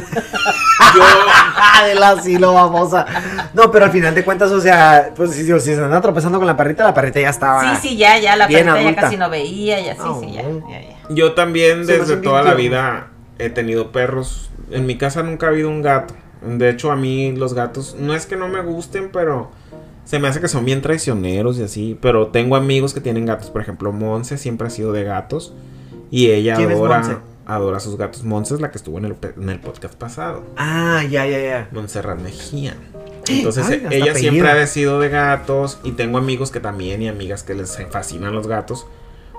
Yo, 0.96 1.86
del 1.86 2.02
asilo, 2.02 2.54
babosa. 2.54 3.06
No, 3.54 3.70
pero 3.72 3.86
al 3.86 3.92
final 3.92 4.16
de 4.16 4.24
cuentas, 4.24 4.52
o 4.52 4.62
sea, 4.62 4.97
pues 5.16 5.32
si, 5.32 5.46
si 5.46 5.60
se 5.60 5.84
anda 5.84 6.02
tropezando 6.02 6.38
con 6.38 6.48
la 6.48 6.56
perrita, 6.58 6.84
la 6.84 6.94
perrita 6.94 7.20
ya 7.22 7.30
estaba. 7.30 7.76
Sí, 7.78 7.90
sí, 7.90 7.98
ya, 7.98 8.18
ya, 8.20 8.36
la 8.36 8.48
perrita 8.48 8.82
ya 8.82 8.96
casi 8.96 9.18
no 9.18 9.30
veía, 9.30 9.80
ya, 9.80 9.94
sí, 9.96 10.02
Ah, 10.04 10.18
sí, 10.20 10.32
ya, 10.34 10.42
bueno. 10.44 10.68
ya, 10.70 10.82
ya. 10.82 10.98
yo 11.10 11.34
también 11.34 11.86
desde 11.86 12.18
toda 12.18 12.42
la 12.44 12.54
vida 12.54 13.08
he 13.40 13.50
tenido 13.50 13.92
perros. 13.92 14.50
En 14.72 14.86
mi 14.86 14.98
casa 14.98 15.24
nunca 15.24 15.46
ha 15.48 15.50
habido 15.50 15.70
un 15.70 15.82
gato. 15.82 16.14
De 16.42 16.70
hecho, 16.70 16.92
a 16.92 16.96
mí 16.96 17.32
los 17.36 17.54
gatos, 17.54 17.96
no 18.00 18.14
es 18.14 18.26
que 18.26 18.36
no 18.36 18.48
me 18.48 18.62
gusten, 18.62 19.10
pero 19.12 19.50
se 20.06 20.20
me 20.20 20.28
hace 20.28 20.40
que 20.42 20.48
son 20.48 20.66
bien 20.66 20.82
traicioneros 20.82 21.58
y 21.58 21.64
así. 21.64 21.98
Pero 22.02 22.28
tengo 22.28 22.56
amigos 22.56 22.94
que 22.94 23.02
tienen 23.02 23.26
gatos. 23.26 23.50
Por 23.50 23.62
ejemplo, 23.62 23.92
Monse 23.92 24.38
siempre 24.38 24.68
ha 24.68 24.70
sido 24.70 24.92
de 24.94 25.04
gatos. 25.04 25.54
Y 26.12 26.32
ella 26.32 26.56
¿Quién 26.56 26.72
es 26.72 26.78
adora. 26.78 27.22
Adora 27.46 27.78
a 27.78 27.80
sus 27.80 27.98
gatos. 27.98 28.24
Monse 28.24 28.54
es 28.56 28.62
la 28.62 28.72
que 28.72 28.78
estuvo 28.78 28.98
en 28.98 29.06
el, 29.06 29.16
pe- 29.16 29.34
en 29.38 29.50
el 29.50 29.60
podcast 29.60 29.96
pasado. 29.96 30.44
Ah, 30.58 31.02
ya, 31.10 31.26
ya, 31.26 31.40
ya. 31.40 31.70
Montserrat 31.72 32.20
Mejía. 32.20 32.76
Entonces 33.30 33.68
Ay, 33.68 33.82
hasta 33.84 33.96
ella 33.96 34.16
siempre 34.16 34.50
ha 34.50 34.68
sido 34.68 35.00
de 35.00 35.10
gatos 35.10 35.80
y 35.84 35.94
tengo 35.94 36.18
amigos 36.18 36.52
que 36.52 36.60
también 36.60 37.02
y 37.02 37.08
amigas 37.08 37.44
que 37.44 37.54
les 37.54 37.78
fascinan 37.90 38.34
los 38.34 38.48
gatos. 38.48 38.88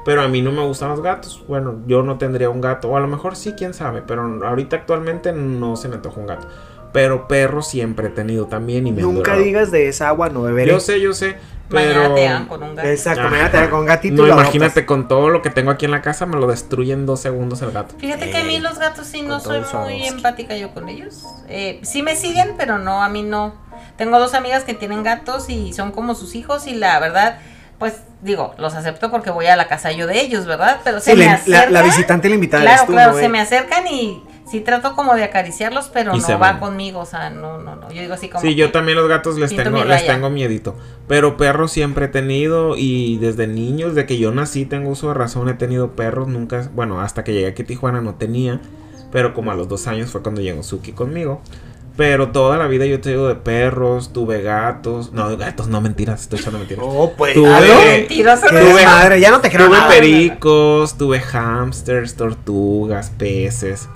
Pero 0.04 0.22
a 0.22 0.28
mí 0.28 0.40
no 0.42 0.52
me 0.52 0.64
gustan 0.64 0.90
los 0.90 1.02
gatos. 1.02 1.44
Bueno, 1.46 1.80
yo 1.86 2.02
no 2.02 2.16
tendría 2.18 2.48
un 2.50 2.60
gato. 2.60 2.88
O 2.88 2.96
a 2.96 3.00
lo 3.00 3.08
mejor 3.08 3.36
sí, 3.36 3.52
quién 3.52 3.74
sabe. 3.74 4.02
Pero 4.02 4.44
ahorita 4.46 4.76
actualmente 4.76 5.32
no 5.32 5.76
se 5.76 5.88
me 5.88 5.96
antoja 5.96 6.20
un 6.20 6.26
gato. 6.26 6.48
Pero 6.92 7.28
perro 7.28 7.62
siempre 7.62 8.06
he 8.06 8.10
tenido 8.10 8.46
también 8.46 8.86
y 8.86 8.92
me 8.92 9.02
Nunca 9.02 9.36
digas 9.36 9.70
de 9.70 9.88
esa 9.88 10.08
agua, 10.08 10.30
no 10.30 10.42
beberé. 10.42 10.70
Yo 10.70 10.80
sé, 10.80 11.00
yo 11.00 11.12
sé. 11.12 11.36
Mañana 11.70 12.00
Pero... 12.04 12.14
te 12.14 12.24
dan 12.24 12.46
con 12.46 12.62
un 12.62 12.74
gato. 12.74 12.88
Exacto, 12.88 13.20
Ajá. 13.20 13.30
mañana 13.30 13.50
te 13.50 13.68
con 13.70 13.84
gatito 13.84 14.22
No, 14.22 14.28
imagínate 14.32 14.64
adoptas. 14.80 14.84
con 14.84 15.06
todo 15.06 15.28
lo 15.28 15.42
que 15.42 15.50
tengo 15.50 15.70
aquí 15.70 15.84
en 15.84 15.90
la 15.90 16.00
casa, 16.00 16.24
me 16.24 16.38
lo 16.38 16.46
destruye 16.46 16.94
en 16.94 17.04
dos 17.04 17.20
segundos 17.20 17.60
el 17.60 17.72
gato. 17.72 17.94
Fíjate 17.98 18.30
que 18.30 18.38
a 18.38 18.44
mí 18.44 18.58
los 18.58 18.78
gatos 18.78 19.06
sí 19.06 19.20
no 19.20 19.38
soy 19.38 19.60
muy 19.84 20.06
empática 20.06 20.56
yo 20.56 20.72
con 20.72 20.88
ellos. 20.88 21.24
Eh, 21.48 21.78
sí 21.82 22.02
me 22.02 22.16
siguen, 22.16 22.54
pero 22.56 22.78
no, 22.78 23.02
a 23.02 23.10
mí 23.10 23.22
no. 23.22 23.54
Tengo 23.98 24.18
dos 24.18 24.32
amigas 24.32 24.64
que 24.64 24.72
tienen 24.72 25.02
gatos 25.02 25.50
y 25.50 25.74
son 25.74 25.92
como 25.92 26.14
sus 26.14 26.34
hijos 26.36 26.66
y 26.66 26.74
la 26.74 26.98
verdad, 27.00 27.38
pues 27.78 27.96
digo, 28.22 28.54
los 28.56 28.74
acepto 28.74 29.10
porque 29.10 29.28
voy 29.30 29.46
a 29.46 29.54
la 29.56 29.68
casa 29.68 29.92
yo 29.92 30.06
de 30.06 30.20
ellos, 30.22 30.46
¿verdad? 30.46 30.80
Pero 30.84 31.00
se 31.00 31.10
Sí, 31.12 31.18
me 31.18 31.26
la, 31.26 31.32
la- 31.32 31.36
acercan. 31.36 31.72
la 31.74 31.82
visitante 31.82 32.28
y 32.28 32.30
la 32.30 32.34
invitada 32.36 32.62
Claro, 32.62 32.82
tú, 32.86 32.92
claro, 32.92 33.12
¿no, 33.12 33.18
se 33.18 33.24
eh? 33.26 33.28
me 33.28 33.40
acercan 33.40 33.86
y 33.88 34.22
sí 34.50 34.60
trato 34.60 34.94
como 34.94 35.14
de 35.14 35.24
acariciarlos, 35.24 35.88
pero 35.92 36.14
Y 36.16 36.20
no 36.20 36.28
va 36.28 36.36
van. 36.36 36.58
conmigo, 36.60 37.00
o 37.00 37.06
sea, 37.06 37.30
no, 37.30 37.58
no, 37.58 37.76
no. 37.76 37.90
Yo 37.92 38.00
digo 38.02 38.14
así 38.14 38.28
como. 38.28 38.42
Sí, 38.42 38.54
yo 38.54 38.70
también 38.72 38.96
los 38.96 39.08
gatos 39.08 39.36
les 39.38 39.54
tengo, 39.54 39.84
les 39.84 40.06
tengo 40.06 40.30
miedito. 40.30 40.76
Pero 41.06 41.36
perros 41.36 41.70
siempre 41.72 42.06
he 42.06 42.08
tenido 42.08 42.74
y 42.76 43.18
desde 43.18 43.46
niños, 43.46 43.94
de 43.94 44.06
que 44.06 44.18
yo 44.18 44.30
nací, 44.32 44.64
tengo 44.64 44.90
uso 44.90 45.08
de 45.08 45.14
razón, 45.14 45.48
he 45.48 45.54
tenido 45.54 45.92
perros. 45.92 46.28
Nunca, 46.28 46.68
bueno, 46.74 47.00
hasta 47.00 47.24
que 47.24 47.32
llegué 47.32 47.46
aquí 47.48 47.62
a 47.62 47.66
Tijuana 47.66 48.00
no 48.00 48.14
tenía. 48.14 48.60
Pero 49.10 49.32
como 49.32 49.50
a 49.50 49.54
los 49.54 49.68
dos 49.68 49.86
años 49.86 50.10
fue 50.10 50.22
cuando 50.22 50.40
llegó 50.42 50.62
Suki 50.62 50.92
conmigo. 50.92 51.40
Pero 51.96 52.28
toda 52.30 52.58
la 52.58 52.68
vida 52.68 52.86
yo 52.86 52.94
he 52.94 52.98
tenido 52.98 53.26
de 53.26 53.34
perros, 53.34 54.12
tuve 54.12 54.40
gatos. 54.42 55.12
No, 55.12 55.36
gatos, 55.36 55.66
no 55.66 55.80
mentiras, 55.80 56.20
estoy 56.22 56.38
echando 56.38 56.58
mentiras. 56.60 56.84
Oh, 56.86 57.12
pues. 57.16 57.34
Tuve- 57.34 58.06
Tuve- 58.06 58.84
madre, 58.84 59.18
ya 59.20 59.30
no 59.32 59.40
te 59.40 59.50
creo 59.50 59.66
Tuve 59.66 59.78
nada. 59.78 59.88
pericos, 59.90 60.96
tuve 60.96 61.18
hamsters, 61.20 62.14
tortugas, 62.14 63.10
peces. 63.10 63.88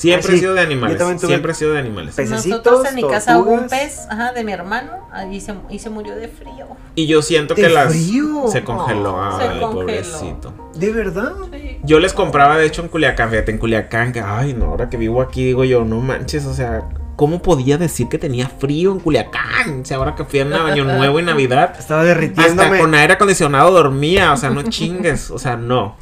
Siempre 0.00 0.28
Ah, 0.28 0.30
sí. 0.30 0.36
he 0.36 0.38
sido 0.40 0.54
de 0.54 0.60
Yo 0.62 0.66
animales. 0.66 0.96
también 0.96 1.18
tuve 1.18 1.26
Siempre 1.28 1.52
he 1.52 1.54
sido 1.54 1.72
de 1.74 1.78
animales. 1.78 2.14
Pececitos, 2.14 2.46
Nosotros 2.64 2.86
en 2.88 2.94
mi 2.94 3.06
casa 3.06 3.38
hubo 3.38 3.50
un 3.50 3.68
pez, 3.68 4.06
ajá, 4.08 4.32
de 4.32 4.44
mi 4.44 4.52
hermano, 4.52 4.92
allí 5.12 5.42
se, 5.42 5.54
y 5.68 5.78
se 5.78 5.90
murió 5.90 6.16
de 6.16 6.28
frío. 6.28 6.68
Y 6.94 7.06
yo 7.06 7.20
siento 7.20 7.54
¿De 7.54 7.60
que 7.62 7.68
las. 7.68 7.92
frío? 7.92 8.44
Se 8.48 8.64
congeló. 8.64 9.14
Oh. 9.16 9.36
Se 9.38 9.42
Ay, 9.46 9.60
congeló. 9.60 9.70
pobrecito. 9.72 10.54
¿De 10.74 10.90
verdad? 10.90 11.32
Sí. 11.52 11.78
Yo 11.84 12.00
les 12.00 12.14
compraba, 12.14 12.56
de 12.56 12.64
hecho, 12.66 12.80
en 12.80 12.88
Culiacán. 12.88 13.28
Fíjate, 13.28 13.50
en 13.52 13.58
Culiacán. 13.58 14.12
Que, 14.14 14.20
ay, 14.22 14.54
no, 14.54 14.66
ahora 14.66 14.88
que 14.88 14.96
vivo 14.96 15.20
aquí, 15.20 15.44
digo 15.44 15.64
yo, 15.64 15.84
no 15.84 15.98
manches, 16.00 16.46
o 16.46 16.54
sea. 16.54 16.82
¿Cómo 17.16 17.42
podía 17.42 17.76
decir 17.76 18.08
que 18.08 18.16
tenía 18.16 18.48
frío 18.48 18.92
en 18.92 19.00
Culiacán? 19.00 19.82
O 19.82 19.84
sea, 19.84 19.98
ahora 19.98 20.14
que 20.14 20.24
fui 20.24 20.38
en 20.40 20.54
Año 20.54 20.84
Nuevo 20.84 21.20
y 21.20 21.22
Navidad. 21.22 21.74
Estaba 21.78 22.00
Hasta 22.00 22.14
derritiéndome. 22.14 22.78
con 22.78 22.94
aire 22.94 23.12
acondicionado 23.12 23.70
dormía, 23.72 24.32
o 24.32 24.38
sea, 24.38 24.48
no 24.48 24.62
chingues, 24.62 25.30
o 25.30 25.38
sea, 25.38 25.56
no. 25.56 25.96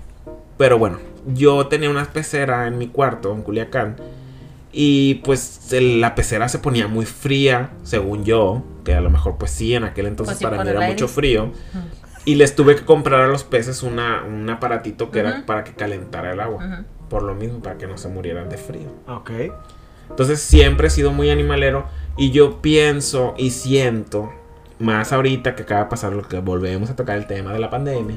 Pero 0.56 0.78
bueno, 0.78 0.98
yo 1.34 1.66
tenía 1.68 1.90
una 1.90 2.04
pecera 2.04 2.66
en 2.66 2.78
mi 2.78 2.88
cuarto 2.88 3.32
en 3.32 3.42
Culiacán 3.42 3.96
y 4.72 5.16
pues 5.16 5.72
el- 5.72 6.00
la 6.00 6.14
pecera 6.14 6.48
se 6.48 6.58
ponía 6.58 6.88
muy 6.88 7.06
fría, 7.06 7.70
según 7.82 8.24
yo, 8.24 8.62
que 8.84 8.94
a 8.94 9.00
lo 9.00 9.10
mejor 9.10 9.36
pues 9.38 9.50
sí, 9.50 9.74
en 9.74 9.84
aquel 9.84 10.06
entonces 10.06 10.36
Pues 10.38 10.50
para 10.50 10.62
mí 10.62 10.70
era 10.70 10.80
aire. 10.80 10.92
mucho 10.92 11.08
frío. 11.08 11.50
Y 12.24 12.34
les 12.34 12.54
tuve 12.54 12.76
que 12.76 12.84
comprar 12.84 13.22
a 13.22 13.26
los 13.28 13.44
peces 13.44 13.82
una, 13.82 14.22
un 14.24 14.48
aparatito 14.50 15.10
que 15.10 15.20
era 15.20 15.44
para 15.46 15.64
que 15.64 15.72
calentara 15.72 16.32
el 16.32 16.40
agua. 16.40 16.84
Por 17.08 17.22
lo 17.22 17.34
mismo, 17.34 17.60
para 17.60 17.78
que 17.78 17.86
no 17.86 17.96
se 17.96 18.08
murieran 18.08 18.50
de 18.50 18.58
frío. 18.58 18.90
Ok. 19.06 19.30
Entonces 20.10 20.40
siempre 20.40 20.88
he 20.88 20.90
sido 20.90 21.10
muy 21.12 21.30
animalero 21.30 21.86
y 22.18 22.30
yo 22.30 22.60
pienso 22.60 23.34
y 23.38 23.50
siento, 23.50 24.30
más 24.78 25.12
ahorita 25.12 25.54
que 25.54 25.62
acaba 25.62 25.84
de 25.84 25.90
pasar 25.90 26.12
lo 26.12 26.22
que 26.28 26.38
volvemos 26.40 26.90
a 26.90 26.96
tocar 26.96 27.16
el 27.16 27.26
tema 27.26 27.52
de 27.52 27.58
la 27.60 27.70
pandemia, 27.70 28.16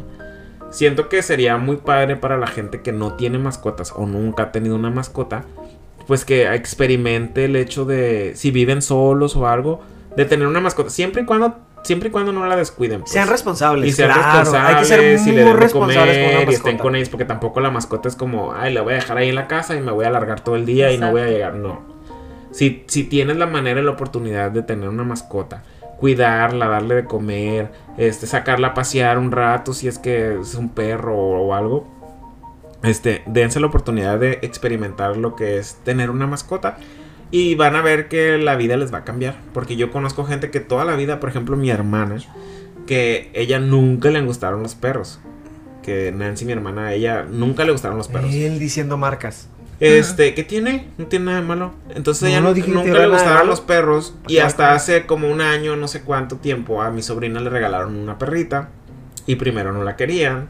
siento 0.72 1.09
que 1.09 1.22
sería 1.22 1.57
muy 1.57 1.78
padre 1.78 2.15
para 2.15 2.38
la 2.38 2.47
gente 2.47 2.82
que 2.82 2.91
no 2.91 3.13
tiene 3.13 3.38
mascotas 3.38 3.93
o 3.95 4.05
nunca 4.05 4.43
ha 4.43 4.51
tenido 4.51 4.76
una 4.76 4.89
mascota, 4.89 5.43
pues 6.07 6.26
que 6.26 6.51
experimente 6.53 7.45
el 7.45 7.55
hecho 7.55 7.86
de 7.86 8.32
si 8.36 8.51
viven 8.51 8.82
solos 8.82 9.36
o 9.36 9.47
algo, 9.47 9.82
de 10.15 10.26
tener 10.26 10.47
una 10.47 10.59
mascota, 10.59 10.89
siempre 10.89 11.22
y 11.22 11.26
cuando, 11.26 11.57
siempre 11.84 12.09
y 12.09 12.11
cuando 12.11 12.34
no 12.34 12.45
la 12.45 12.55
descuiden. 12.55 13.01
pues. 13.01 13.11
Sean 13.11 13.28
responsables. 13.28 13.89
Y 13.89 13.91
sean 13.91 14.11
claro, 14.11 14.39
responsables, 14.39 14.76
Hay 14.76 14.82
que 14.82 14.86
ser 14.86 14.99
y 14.99 15.24
muy 15.24 15.32
le 15.32 15.43
den 15.43 15.53
de 15.53 15.59
responsables 15.59 16.17
con 16.17 16.26
comer 16.26 16.43
una 16.43 16.51
y 16.51 16.55
estén 16.55 16.78
con 16.78 16.95
ellos, 16.95 17.09
porque 17.09 17.26
tampoco 17.26 17.59
la 17.59 17.72
mascota 17.72 18.09
es 18.09 18.15
como, 18.15 18.53
ay, 18.53 18.74
la 18.74 18.82
voy 18.82 18.93
a 18.93 18.95
dejar 18.95 19.17
ahí 19.17 19.30
en 19.30 19.36
la 19.36 19.47
casa 19.47 19.76
y 19.76 19.82
me 19.82 19.91
voy 19.91 20.05
a 20.05 20.07
alargar 20.07 20.41
todo 20.41 20.55
el 20.55 20.65
día 20.65 20.91
y 20.91 20.97
no 20.97 21.11
voy 21.11 21.22
a 21.22 21.28
llegar. 21.28 21.55
No. 21.55 21.82
Si, 22.51 22.84
si 22.88 23.05
tienes 23.05 23.38
la 23.38 23.45
manera 23.45 23.80
y 23.80 23.84
la 23.84 23.91
oportunidad 23.91 24.51
de 24.51 24.63
tener 24.63 24.89
una 24.89 25.03
mascota, 25.03 25.63
cuidarla, 26.02 26.68
darle 26.68 26.95
de 26.95 27.06
comer, 27.06 27.72
este, 27.97 28.26
sacarla 28.26 28.70
a 28.70 28.74
pasear 28.74 29.20
un 29.20 29.32
rato 29.32 29.72
si 29.72 29.88
es 29.88 29.99
que 29.99 30.39
es 30.41 30.56
un 30.56 30.70
perro 30.70 31.16
o, 31.16 31.54
algo, 31.54 31.88
este, 32.82 33.22
dense 33.28 33.60
la 33.60 33.68
oportunidad 33.68 34.18
de 34.18 34.39
experimentar 34.41 35.16
lo 35.16 35.36
que 35.36 35.60
es 35.60 35.78
tener 35.86 36.10
una 36.10 36.26
mascota. 36.26 36.78
Y 37.30 37.56
van 37.56 37.76
a 37.76 37.82
ver 37.82 38.10
que 38.10 38.38
la 38.39 38.56
vida 38.56 38.76
les 38.76 38.93
va 38.93 38.99
a 38.99 39.04
cambiar. 39.06 39.36
Porque 39.54 39.78
yo 39.78 39.89
conozco 39.89 40.26
gente 40.26 40.52
que 40.52 40.60
toda 40.60 40.84
la 40.84 40.95
vida, 40.95 41.22
por 41.22 41.30
ejemplo, 41.30 41.56
mi 41.56 41.70
hermana, 41.70 42.18
que 42.88 43.30
ella 43.34 43.60
nunca 43.60 44.10
le 44.10 44.22
gustaron 44.22 44.64
los 44.64 44.76
perros. 44.76 45.22
Que 45.82 46.12
Nancy, 46.12 46.43
mi 46.43 46.52
hermana, 46.52 46.91
ella 46.93 47.24
nunca 47.24 47.64
le 47.64 47.72
gustaron 47.72 47.97
los 47.97 48.10
perros. 48.10 48.34
Él 48.34 48.60
diciendo 48.60 48.97
marcas. 48.97 49.47
Este, 49.82 50.34
¿qué 50.36 50.44
tiene? 50.44 50.88
No 50.98 51.08
tiene 51.08 51.26
nada 51.26 51.42
de 51.42 51.46
malo. 51.48 51.72
Entonces 51.96 52.30
ella 52.30 52.40
no 52.40 52.54
nunca 52.54 53.00
le 53.00 53.08
gustaron 53.08 53.48
los 53.48 53.62
perros. 53.62 54.14
Y 54.28 54.38
hasta 54.38 54.74
hace 54.74 55.06
como 55.06 55.30
un 55.30 55.42
año, 55.42 55.76
no 55.76 55.88
sé 55.88 56.02
cuánto 56.04 56.38
tiempo, 56.38 56.82
a 56.82 56.92
mi 56.92 57.02
sobrina 57.02 57.40
le 57.42 57.50
regalaron 57.50 57.96
una 57.98 58.18
perrita. 58.18 58.70
Y 59.26 59.36
primero 59.36 59.72
no 59.74 59.84
la 59.84 59.96
querían. 59.96 60.50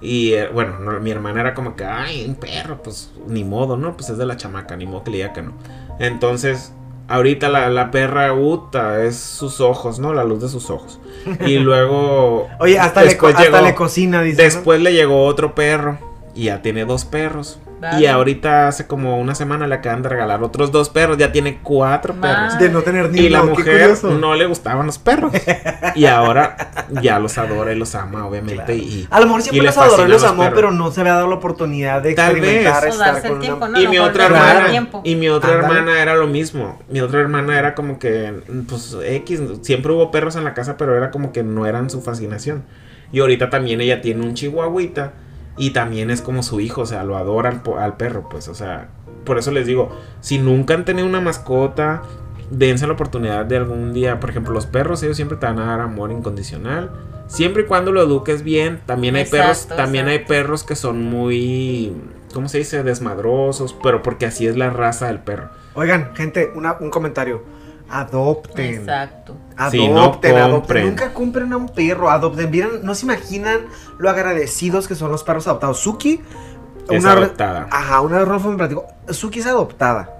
Y 0.00 0.34
eh, 0.34 0.48
bueno, 0.52 0.78
no, 0.78 1.00
mi 1.00 1.10
hermana 1.10 1.40
era 1.40 1.54
como 1.54 1.74
que, 1.74 1.84
ay, 1.84 2.26
un 2.28 2.34
perro, 2.34 2.82
pues 2.82 3.10
ni 3.26 3.44
modo, 3.44 3.76
¿no? 3.78 3.96
Pues 3.96 4.10
es 4.10 4.18
de 4.18 4.26
la 4.26 4.36
chamaca, 4.36 4.76
ni 4.76 4.84
modo 4.86 5.04
que 5.04 5.10
le 5.10 5.16
diga 5.18 5.32
que 5.32 5.40
no. 5.42 5.52
Entonces, 5.98 6.72
ahorita 7.08 7.48
la, 7.48 7.70
la 7.70 7.90
perra 7.90 8.34
Uta 8.34 9.02
es 9.04 9.16
sus 9.16 9.60
ojos, 9.62 9.98
¿no? 9.98 10.12
La 10.12 10.24
luz 10.24 10.42
de 10.42 10.48
sus 10.50 10.68
ojos. 10.68 11.00
Y 11.46 11.58
luego. 11.60 12.46
Oye, 12.60 12.78
hasta, 12.78 13.02
le, 13.04 13.16
co- 13.16 13.28
hasta 13.28 13.42
llegó- 13.44 13.60
le 13.62 13.74
cocina, 13.74 14.20
dice. 14.22 14.36
¿no? 14.36 14.42
Después 14.44 14.80
le 14.82 14.92
llegó 14.92 15.24
otro 15.24 15.54
perro 15.54 15.98
y 16.34 16.44
ya 16.44 16.60
tiene 16.60 16.84
dos 16.84 17.06
perros. 17.06 17.58
Y 17.98 18.06
ahorita 18.06 18.68
hace 18.68 18.86
como 18.86 19.18
una 19.18 19.34
semana 19.34 19.66
le 19.66 19.74
acaban 19.74 20.02
de 20.02 20.08
regalar 20.08 20.42
otros 20.42 20.72
dos 20.72 20.88
perros, 20.88 21.18
ya 21.18 21.30
tiene 21.32 21.58
cuatro 21.62 22.14
perros. 22.14 22.58
De 22.58 22.68
no 22.68 22.82
tener 22.82 23.10
ni 23.10 23.20
Y 23.20 23.28
la 23.28 23.42
mujer 23.42 23.96
no 24.02 24.34
le 24.34 24.46
gustaban 24.46 24.86
los 24.86 24.98
perros. 24.98 25.32
Y 25.94 26.06
ahora 26.06 26.56
ya 27.02 27.18
los 27.18 27.36
adora 27.38 27.72
y 27.72 27.78
los 27.78 27.94
ama, 27.94 28.26
obviamente. 28.26 28.74
Y, 28.74 29.06
A 29.10 29.20
lo 29.20 29.26
mejor 29.26 29.40
y 29.40 29.42
siempre 29.44 29.62
le 29.62 29.66
los 29.66 29.78
adoró 29.78 30.06
y 30.06 30.08
los 30.08 30.22
los 30.22 30.30
amó, 30.30 30.42
perros. 30.42 30.54
pero 30.56 30.70
no 30.72 30.90
se 30.90 31.00
había 31.00 31.14
dado 31.14 31.28
la 31.28 31.36
oportunidad 31.36 32.02
de 32.02 32.14
Tal 32.14 32.32
experimentar 32.32 32.84
vez. 32.84 32.90
O 32.90 32.94
estar 32.94 33.12
darse 33.14 33.28
con 33.28 33.36
el 33.36 33.42
tiempo, 33.42 33.64
una... 33.66 33.78
¿no? 33.78 33.80
y 33.80 33.88
mi 33.88 33.98
otra 33.98 34.26
hermana 34.26 34.88
y 35.04 35.14
mi 35.16 35.28
otra 35.28 35.52
hermana 35.52 36.00
era 36.00 36.14
lo 36.14 36.26
mismo 36.26 36.78
mi 36.88 37.00
otra 37.00 37.20
hermana 37.20 37.58
era 37.58 37.74
como 37.74 37.98
que 37.98 38.32
pues 38.68 38.96
X 39.04 39.40
siempre 39.62 39.92
hubo 39.92 40.10
perros 40.10 40.36
en 40.36 40.44
la 40.44 40.54
casa 40.54 40.76
pero 40.76 40.96
era 40.96 41.10
como 41.10 41.32
que 41.32 41.42
no 41.42 41.66
eran 41.66 41.90
su 41.90 42.00
fascinación 42.00 42.64
y 43.12 43.20
ahorita 43.20 43.50
también 43.50 43.80
ella 43.80 44.00
tiene 44.00 44.24
un 44.24 44.34
chihuahuita 44.34 45.12
y 45.56 45.70
también 45.70 46.10
es 46.10 46.20
como 46.22 46.42
su 46.42 46.60
hijo 46.60 46.82
o 46.82 46.86
sea 46.86 47.04
lo 47.04 47.16
adora 47.16 47.48
al, 47.50 47.62
po- 47.62 47.78
al 47.78 47.96
perro 47.96 48.28
pues 48.28 48.48
o 48.48 48.54
sea 48.54 48.88
por 49.24 49.38
eso 49.38 49.50
les 49.50 49.66
digo 49.66 49.90
si 50.20 50.38
nunca 50.38 50.74
han 50.74 50.84
tenido 50.84 51.06
una 51.06 51.20
mascota 51.20 52.02
dense 52.50 52.86
la 52.86 52.92
oportunidad 52.92 53.44
de 53.46 53.56
algún 53.56 53.92
día 53.92 54.20
por 54.20 54.30
ejemplo 54.30 54.52
los 54.52 54.66
perros 54.66 55.02
ellos 55.02 55.16
siempre 55.16 55.36
te 55.38 55.46
van 55.46 55.58
a 55.58 55.66
dar 55.66 55.80
amor 55.80 56.12
incondicional 56.12 56.90
siempre 57.26 57.62
y 57.62 57.66
cuando 57.66 57.90
lo 57.90 58.02
eduques 58.02 58.42
bien 58.42 58.80
también 58.86 59.16
hay 59.16 59.24
perros 59.24 59.62
Exacto, 59.62 59.76
también 59.82 60.06
hay 60.08 60.20
perros 60.20 60.62
que 60.62 60.76
son 60.76 61.02
muy 61.02 61.92
¿cómo 62.32 62.48
se 62.48 62.58
dice? 62.58 62.82
desmadrosos 62.82 63.74
pero 63.82 64.02
porque 64.02 64.26
así 64.26 64.46
es 64.46 64.56
la 64.56 64.70
raza 64.70 65.06
del 65.06 65.18
perro 65.20 65.48
Oigan, 65.74 66.14
gente, 66.14 66.52
una- 66.54 66.76
un 66.80 66.88
comentario. 66.88 67.42
Adopten. 67.88 68.74
Exacto. 68.80 69.36
Adopten, 69.56 69.80
Sí, 69.80 69.88
no 69.88 70.02
adopten. 70.02 70.86
Nunca 70.86 71.12
compren 71.14 71.52
a 71.52 71.56
un 71.56 71.68
perro, 71.68 72.10
adopten. 72.10 72.50
Vieron, 72.50 72.84
no 72.84 72.94
se 72.94 73.06
imaginan 73.06 73.66
lo 73.98 74.10
agradecidos 74.10 74.88
que 74.88 74.94
son 74.94 75.10
los 75.10 75.22
perros 75.22 75.46
adoptados. 75.46 75.78
Suki, 75.78 76.20
es 76.90 77.02
una, 77.04 77.12
adoptada 77.12 77.66
Ajá, 77.70 78.00
una 78.00 78.18
vez 78.18 78.28
Rolfo 78.28 78.50
me 78.50 78.56
platicó. 78.56 78.86
Suki 79.08 79.38
es 79.40 79.46
adoptada. 79.46 80.10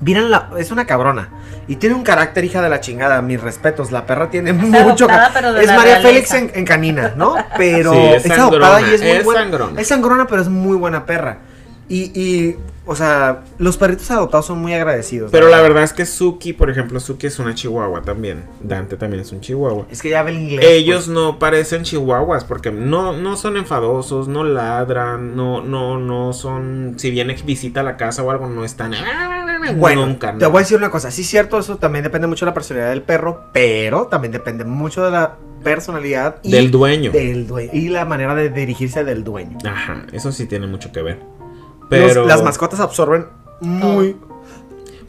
Miren, 0.00 0.30
la, 0.30 0.50
es 0.58 0.70
una 0.72 0.84
cabrona. 0.84 1.28
Y 1.68 1.76
tiene 1.76 1.94
un 1.94 2.02
carácter 2.02 2.44
hija 2.44 2.60
de 2.60 2.68
la 2.68 2.80
chingada. 2.80 3.22
Mis 3.22 3.40
respetos. 3.40 3.92
La 3.92 4.04
perra 4.04 4.30
tiene 4.30 4.52
mucho 4.52 5.04
adoptada, 5.04 5.30
pero 5.32 5.52
de 5.52 5.60
Es 5.60 5.66
la 5.68 5.76
María 5.76 5.98
realeza. 5.98 6.08
Félix 6.08 6.34
en, 6.34 6.58
en 6.58 6.64
canina, 6.64 7.12
¿no? 7.16 7.36
Pero 7.56 7.92
Sí, 7.92 7.98
es, 8.16 8.24
es 8.26 8.32
adoptada 8.32 8.80
y 8.80 8.94
es 8.94 9.00
muy 9.00 9.10
es 9.10 9.24
buena. 9.24 9.40
sangrona. 9.42 9.80
Es 9.80 9.88
sangrona, 9.88 10.26
pero 10.26 10.42
es 10.42 10.48
muy 10.48 10.76
buena 10.76 11.06
perra. 11.06 11.38
Y, 11.88 12.10
y, 12.20 12.56
o 12.84 12.96
sea, 12.96 13.44
los 13.58 13.76
perritos 13.76 14.10
adoptados 14.10 14.46
son 14.46 14.58
muy 14.60 14.74
agradecidos. 14.74 15.30
Pero 15.30 15.48
la 15.48 15.60
verdad 15.60 15.84
es 15.84 15.92
que 15.92 16.04
Suki, 16.04 16.52
por 16.52 16.68
ejemplo, 16.68 16.98
Suki 16.98 17.28
es 17.28 17.38
una 17.38 17.54
chihuahua 17.54 18.02
también. 18.02 18.44
Dante 18.60 18.96
también 18.96 19.22
es 19.22 19.30
un 19.32 19.40
chihuahua. 19.40 19.86
Es 19.90 20.02
que 20.02 20.10
ya 20.10 20.22
el 20.22 20.36
inglés. 20.36 20.64
Ellos 20.68 21.04
pues. 21.04 21.08
no 21.08 21.38
parecen 21.38 21.84
chihuahuas 21.84 22.44
porque 22.44 22.72
no, 22.72 23.12
no 23.12 23.36
son 23.36 23.56
enfadosos, 23.56 24.26
no 24.26 24.42
ladran, 24.42 25.36
no, 25.36 25.62
no, 25.62 25.98
no 25.98 26.32
son. 26.32 26.94
Si 26.96 27.10
viene 27.10 27.36
visita 27.44 27.82
la 27.82 27.96
casa 27.96 28.22
o 28.22 28.30
algo, 28.30 28.48
no 28.48 28.64
están. 28.64 28.92
Bueno, 29.76 30.06
nunca, 30.06 30.36
te 30.36 30.46
voy 30.46 30.56
a 30.56 30.60
decir 30.60 30.76
una 30.76 30.90
cosa. 30.90 31.10
Sí, 31.12 31.22
es 31.22 31.28
cierto, 31.28 31.58
eso 31.58 31.76
también 31.76 32.02
depende 32.02 32.26
mucho 32.26 32.44
de 32.44 32.50
la 32.50 32.54
personalidad 32.54 32.90
del 32.90 33.02
perro, 33.02 33.48
pero 33.52 34.08
también 34.08 34.32
depende 34.32 34.64
mucho 34.64 35.04
de 35.04 35.12
la 35.12 35.36
personalidad 35.62 36.36
y 36.42 36.50
Del 36.50 36.72
dueño. 36.72 37.12
del 37.12 37.46
dueño 37.46 37.70
y 37.72 37.88
la 37.88 38.04
manera 38.04 38.34
de 38.34 38.50
dirigirse 38.50 39.04
del 39.04 39.22
dueño. 39.22 39.58
Ajá, 39.64 40.04
eso 40.12 40.32
sí 40.32 40.46
tiene 40.46 40.66
mucho 40.66 40.90
que 40.90 41.02
ver. 41.02 41.20
Los- 42.00 42.08
Pero 42.08 42.26
las 42.26 42.42
mascotas 42.42 42.80
absorben 42.80 43.26
muy. 43.60 44.16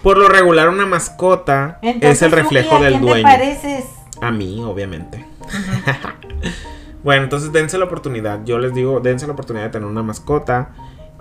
por 0.01 0.17
lo 0.17 0.27
regular 0.29 0.69
una 0.69 0.85
mascota 0.85 1.79
Entonces, 1.81 2.11
es 2.17 2.21
el 2.23 2.31
reflejo 2.31 2.71
Suki, 2.71 2.81
¿a 2.81 2.85
del 2.85 2.93
quién 2.93 3.05
dueño. 3.05 3.27
te 3.27 3.31
pareces? 3.37 3.85
A 4.21 4.31
mí, 4.31 4.61
obviamente. 4.63 5.25
bueno, 7.03 7.23
entonces 7.23 7.51
dense 7.51 7.77
la 7.77 7.85
oportunidad. 7.85 8.41
Yo 8.45 8.59
les 8.59 8.73
digo, 8.73 8.99
dense 8.99 9.27
la 9.27 9.33
oportunidad 9.33 9.65
de 9.65 9.71
tener 9.71 9.87
una 9.87 10.03
mascota. 10.03 10.69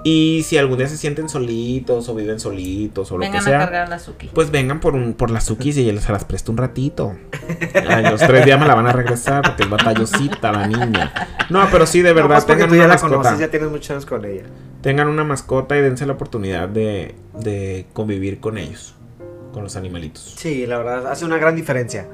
Y 0.05 0.43
si 0.45 0.59
algún 0.59 0.79
día 0.79 0.89
se 0.89 0.97
sienten 0.97 1.29
solitos 1.29 2.09
o 2.09 2.15
viven 2.17 2.41
solitos 2.41 3.13
o 3.13 3.15
lo 3.15 3.21
Vengan 3.21 3.33
que 3.35 3.39
a 3.39 3.43
sea, 3.43 3.59
cargar 3.61 3.89
la 3.89 4.01
Suki. 4.01 4.31
pues 4.35 4.51
vengan 4.51 4.81
por 4.81 4.95
un 4.97 5.15
por 5.15 5.31
las 5.31 5.45
Sukis 5.45 5.77
y 5.77 5.97
se 6.01 6.13
las 6.13 6.25
presto 6.25 6.51
un 6.51 6.59
ratito. 6.59 7.15
A 7.89 8.01
los 8.11 8.21
tres 8.21 8.45
días 8.45 8.59
me 8.59 8.67
la 8.67 8.75
van 8.75 8.89
a 8.89 8.93
regresar 8.93 9.43
porque 9.43 9.63
es 9.63 9.71
batallosita 9.71 10.51
la 10.51 10.67
niña. 10.67 11.13
No, 11.51 11.69
pero 11.71 11.87
sí, 11.87 12.03
de 12.03 12.09
No, 12.11 12.17
verdad, 12.17 12.29
pues 12.31 12.45
porque 12.47 12.55
tengan 12.55 12.69
tú 12.71 12.75
ya 12.75 12.81
una 12.81 12.89
la 12.89 12.95
mascota. 12.95 13.17
conoces, 13.17 13.39
ya 13.39 13.49
tienes 13.49 13.71
muchos 13.71 13.91
años 13.93 14.07
con 14.07 14.25
ella. 14.25 14.43
Tengan 14.83 15.09
una 15.09 15.25
mascota 15.25 15.77
y 15.77 15.81
dense 15.81 16.07
la 16.07 16.15
oportunidad 16.15 16.69
de, 16.69 17.15
de 17.39 17.87
convivir 17.93 18.41
con 18.41 18.59
ellos, 18.59 18.95
con 19.53 19.63
los 19.63 19.77
animalitos. 19.77 20.35
Sí, 20.37 20.67
la 20.67 20.79
verdad, 20.79 21.07
hace 21.07 21.25
una 21.25 21.39
gran 21.39 21.55
diferencia. 21.57 22.09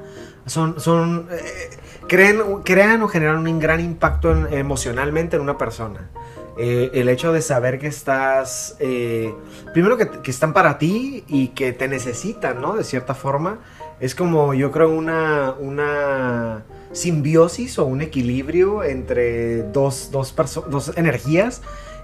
Son, 0.45 0.79
son, 0.79 1.27
eh, 1.31 1.69
creen, 2.07 2.41
crean 2.63 3.01
o 3.01 3.07
generan 3.07 3.45
un 3.47 3.59
gran 3.59 3.79
impacto 3.79 4.31
en- 4.31 4.53
emocionalmente 4.53 5.35
en 5.35 5.41
una 5.41 5.57
persona. 5.57 6.09
Eh, 6.57 6.91
el 6.93 7.09
hecho 7.09 7.31
de 7.31 7.41
saber 7.41 7.79
que 7.79 7.87
estás, 7.87 8.75
eh, 8.79 9.33
primero 9.73 9.97
que, 9.97 10.09
que 10.21 10.29
están 10.29 10.53
para 10.53 10.77
ti 10.77 11.23
y 11.27 11.49
que 11.49 11.71
te 11.73 11.87
necesitan, 11.87 12.61
¿no? 12.61 12.75
De 12.75 12.83
cierta 12.83 13.15
forma, 13.15 13.59
es 13.99 14.13
como 14.13 14.53
yo 14.53 14.69
creo 14.71 14.89
una, 14.89 15.53
una 15.59 16.63
simbiosis 16.91 17.79
o 17.79 17.85
un 17.85 18.01
equilibrio 18.01 18.83
entre 18.83 19.63
dos, 19.71 20.09
dos, 20.11 20.35
dos 20.69 20.91
energías. 20.97 21.61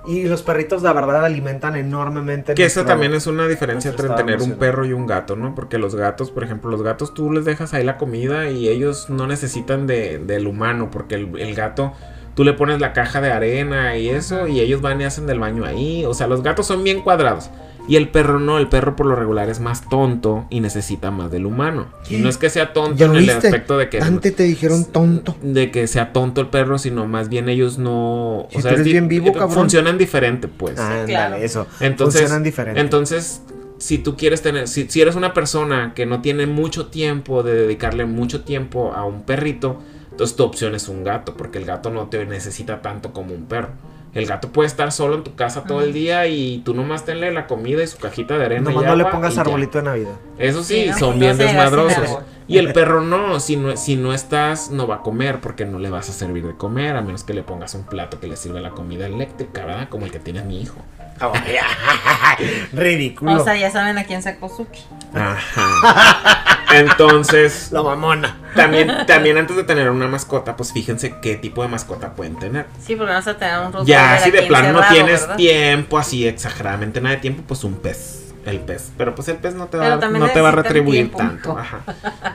Y 0.07 0.23
los 0.25 0.43
perritos, 0.43 0.81
la 0.83 0.93
verdad, 0.93 1.25
alimentan 1.25 1.75
enormemente. 1.75 2.53
Que 2.53 2.65
esa 2.65 2.81
nuestro- 2.81 2.93
también 2.93 3.13
es 3.13 3.27
una 3.27 3.47
diferencia 3.47 3.91
entre 3.91 4.09
tener 4.09 4.41
un 4.41 4.53
perro 4.57 4.85
y 4.85 4.93
un 4.93 5.05
gato, 5.07 5.35
¿no? 5.35 5.55
Porque 5.55 5.77
los 5.77 5.95
gatos, 5.95 6.31
por 6.31 6.43
ejemplo, 6.43 6.69
los 6.69 6.81
gatos 6.83 7.13
tú 7.13 7.31
les 7.31 7.45
dejas 7.45 7.73
ahí 7.73 7.83
la 7.83 7.97
comida 7.97 8.49
y 8.49 8.67
ellos 8.69 9.09
no 9.09 9.27
necesitan 9.27 9.87
de, 9.87 10.19
del 10.19 10.47
humano, 10.47 10.89
porque 10.91 11.15
el, 11.15 11.39
el 11.39 11.55
gato 11.55 11.93
tú 12.35 12.43
le 12.43 12.53
pones 12.53 12.79
la 12.79 12.93
caja 12.93 13.21
de 13.21 13.31
arena 13.31 13.97
y 13.97 14.09
eso 14.09 14.47
y 14.47 14.59
ellos 14.59 14.81
van 14.81 15.01
y 15.01 15.05
hacen 15.05 15.25
del 15.27 15.39
baño 15.39 15.65
ahí. 15.65 16.05
O 16.05 16.13
sea, 16.13 16.27
los 16.27 16.43
gatos 16.43 16.67
son 16.67 16.83
bien 16.83 17.01
cuadrados. 17.01 17.49
Y 17.87 17.97
el 17.97 18.09
perro 18.09 18.39
no, 18.39 18.57
el 18.57 18.67
perro 18.67 18.95
por 18.95 19.05
lo 19.05 19.15
regular 19.15 19.47
es 19.47 19.59
más 19.59 19.87
tonto 19.87 20.47
y 20.49 20.59
necesita 20.59 21.11
más 21.11 21.29
del 21.29 21.45
humano. 21.45 21.85
Y 22.09 22.17
no 22.17 22.29
es 22.29 22.37
que 22.37 22.49
sea 22.49 22.73
tonto 22.73 22.95
¿Ya 22.95 23.05
en 23.05 23.13
viste? 23.13 23.33
aspecto 23.47 23.77
de 23.77 23.89
que 23.89 23.99
Dante 23.99 24.31
te 24.31 24.41
dijeron 24.41 24.85
tonto. 24.85 25.35
de 25.43 25.69
que 25.69 25.85
sea 25.85 26.11
tonto 26.11 26.41
el 26.41 26.47
perro, 26.47 26.79
sino 26.79 27.05
más 27.05 27.29
bien 27.29 27.47
ellos 27.47 27.77
no, 27.77 28.47
Si 28.49 28.57
o 28.57 28.61
sea, 28.61 28.71
es 28.71 28.83
bien 28.83 29.07
vivo, 29.07 29.31
cabrón. 29.33 29.51
funcionan 29.51 29.99
diferente, 29.99 30.47
pues. 30.47 30.79
Ándale, 30.79 31.05
claro. 31.05 31.35
eso. 31.35 31.67
Entonces, 31.79 32.21
Funcionan 32.21 32.43
diferente. 32.43 32.81
entonces, 32.81 33.43
si 33.77 33.99
tú 33.99 34.17
quieres 34.17 34.41
tener, 34.41 34.67
si, 34.67 34.89
si 34.89 35.01
eres 35.01 35.15
una 35.15 35.35
persona 35.35 35.93
que 35.93 36.07
no 36.07 36.21
tiene 36.21 36.47
mucho 36.47 36.87
tiempo 36.87 37.43
de 37.43 37.53
dedicarle 37.53 38.05
mucho 38.05 38.41
tiempo 38.41 38.93
a 38.95 39.05
un 39.05 39.21
perrito, 39.23 39.79
entonces 40.15 40.37
tu 40.37 40.45
opción 40.45 40.75
es 40.75 40.87
un 40.87 41.03
gato, 41.03 41.35
porque 41.35 41.57
el 41.57 41.65
gato 41.65 41.89
no 41.89 42.07
te 42.07 42.25
necesita 42.25 42.81
tanto 42.81 43.11
como 43.11 43.33
un 43.33 43.47
perro. 43.47 43.71
El 44.13 44.25
gato 44.25 44.47
puede 44.47 44.67
estar 44.67 44.93
solo 44.93 45.15
en 45.15 45.25
tu 45.25 45.35
casa 45.35 45.65
todo 45.65 45.81
el 45.81 45.91
día 45.91 46.25
y 46.27 46.59
tú 46.59 46.73
nomás 46.73 47.03
tenle 47.03 47.33
la 47.33 47.47
comida 47.47 47.83
y 47.83 47.87
su 47.87 47.97
cajita 47.97 48.37
de 48.37 48.45
arena. 48.45 48.69
Nomás 48.69 48.85
y 48.85 48.87
no 48.87 48.95
le 48.95 49.03
pongas 49.03 49.35
ya. 49.35 49.41
arbolito 49.41 49.79
de 49.79 49.83
Navidad. 49.83 50.13
Eso 50.37 50.63
sí, 50.63 50.83
Sí, 50.83 50.89
¿no? 50.89 50.97
son 50.97 51.19
bien 51.19 51.37
desmadrosos. 51.37 52.19
Y 52.47 52.59
el 52.59 52.73
perro 52.73 53.01
no, 53.01 53.39
si 53.39 53.55
no, 53.57 53.75
si 53.75 53.95
no 53.95 54.13
estás, 54.13 54.69
no 54.69 54.85
va 54.85 54.95
a 54.95 55.01
comer 55.01 55.41
porque 55.41 55.65
no 55.65 55.79
le 55.79 55.89
vas 55.89 56.09
a 56.09 56.13
servir 56.13 56.45
de 56.45 56.55
comer, 56.55 56.95
a 56.95 57.01
menos 57.01 57.23
que 57.23 57.33
le 57.33 57.41
pongas 57.41 57.73
un 57.73 57.83
plato 57.83 58.19
que 58.19 58.27
le 58.27 58.35
sirva 58.35 58.59
la 58.59 58.69
comida 58.69 59.07
eléctrica, 59.07 59.65
¿verdad? 59.65 59.89
Como 59.89 60.05
el 60.05 60.11
que 60.11 60.19
tiene 60.19 60.43
mi 60.43 60.61
hijo. 60.61 60.75
Ridículo. 62.73 63.41
O 63.41 63.43
sea, 63.43 63.55
ya 63.55 63.71
saben 63.71 63.97
a 63.97 64.03
quién 64.03 64.21
sacó 64.21 64.49
Suki. 64.49 64.81
Ajá. 65.13 66.65
Entonces, 66.73 67.71
la 67.71 67.81
mamona. 67.81 68.37
también, 68.53 68.91
también 69.07 69.37
antes 69.37 69.55
de 69.55 69.63
tener 69.63 69.89
una 69.89 70.07
mascota, 70.07 70.57
pues 70.57 70.73
fíjense 70.73 71.15
qué 71.21 71.35
tipo 71.35 71.61
de 71.61 71.69
mascota 71.69 72.13
pueden 72.13 72.37
tener. 72.37 72.65
Sí, 72.85 72.95
porque 72.95 73.13
vas 73.13 73.27
a 73.27 73.37
tener 73.37 73.59
un 73.59 73.71
rostro. 73.71 73.85
Ya, 73.85 74.19
si 74.19 74.31
de 74.31 74.41
plano 74.43 74.73
no 74.73 74.87
tienes 74.91 75.35
tiempo, 75.37 75.97
así 75.97 76.27
exageradamente 76.27 76.99
nada 76.99 77.15
de 77.15 77.21
tiempo, 77.21 77.43
pues 77.47 77.63
un 77.63 77.75
pez. 77.75 78.24
El 78.45 78.59
pez. 78.59 78.91
Pero 78.97 79.15
pues 79.15 79.27
el 79.27 79.37
pez 79.37 79.55
no 79.55 79.67
te 79.67 79.77
va, 79.77 79.95
no 79.95 80.29
te 80.29 80.39
va 80.41 80.49
a 80.49 80.51
retribuir 80.51 81.11
tanto. 81.11 81.57
Ajá. 81.57 81.81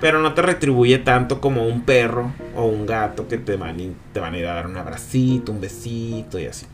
Pero 0.00 0.20
no 0.20 0.34
te 0.34 0.42
retribuye 0.42 0.98
tanto 0.98 1.40
como 1.40 1.66
un 1.66 1.82
perro 1.82 2.32
o 2.56 2.64
un 2.64 2.84
gato 2.86 3.28
que 3.28 3.38
te 3.38 3.56
van, 3.56 3.78
y- 3.78 3.94
te 4.12 4.18
van 4.20 4.34
a 4.34 4.38
ir 4.38 4.46
a 4.46 4.54
dar 4.54 4.66
un 4.66 4.76
abracito, 4.76 5.52
un 5.52 5.61
besito 5.61 6.38
y 6.38 6.46
así. 6.46 6.66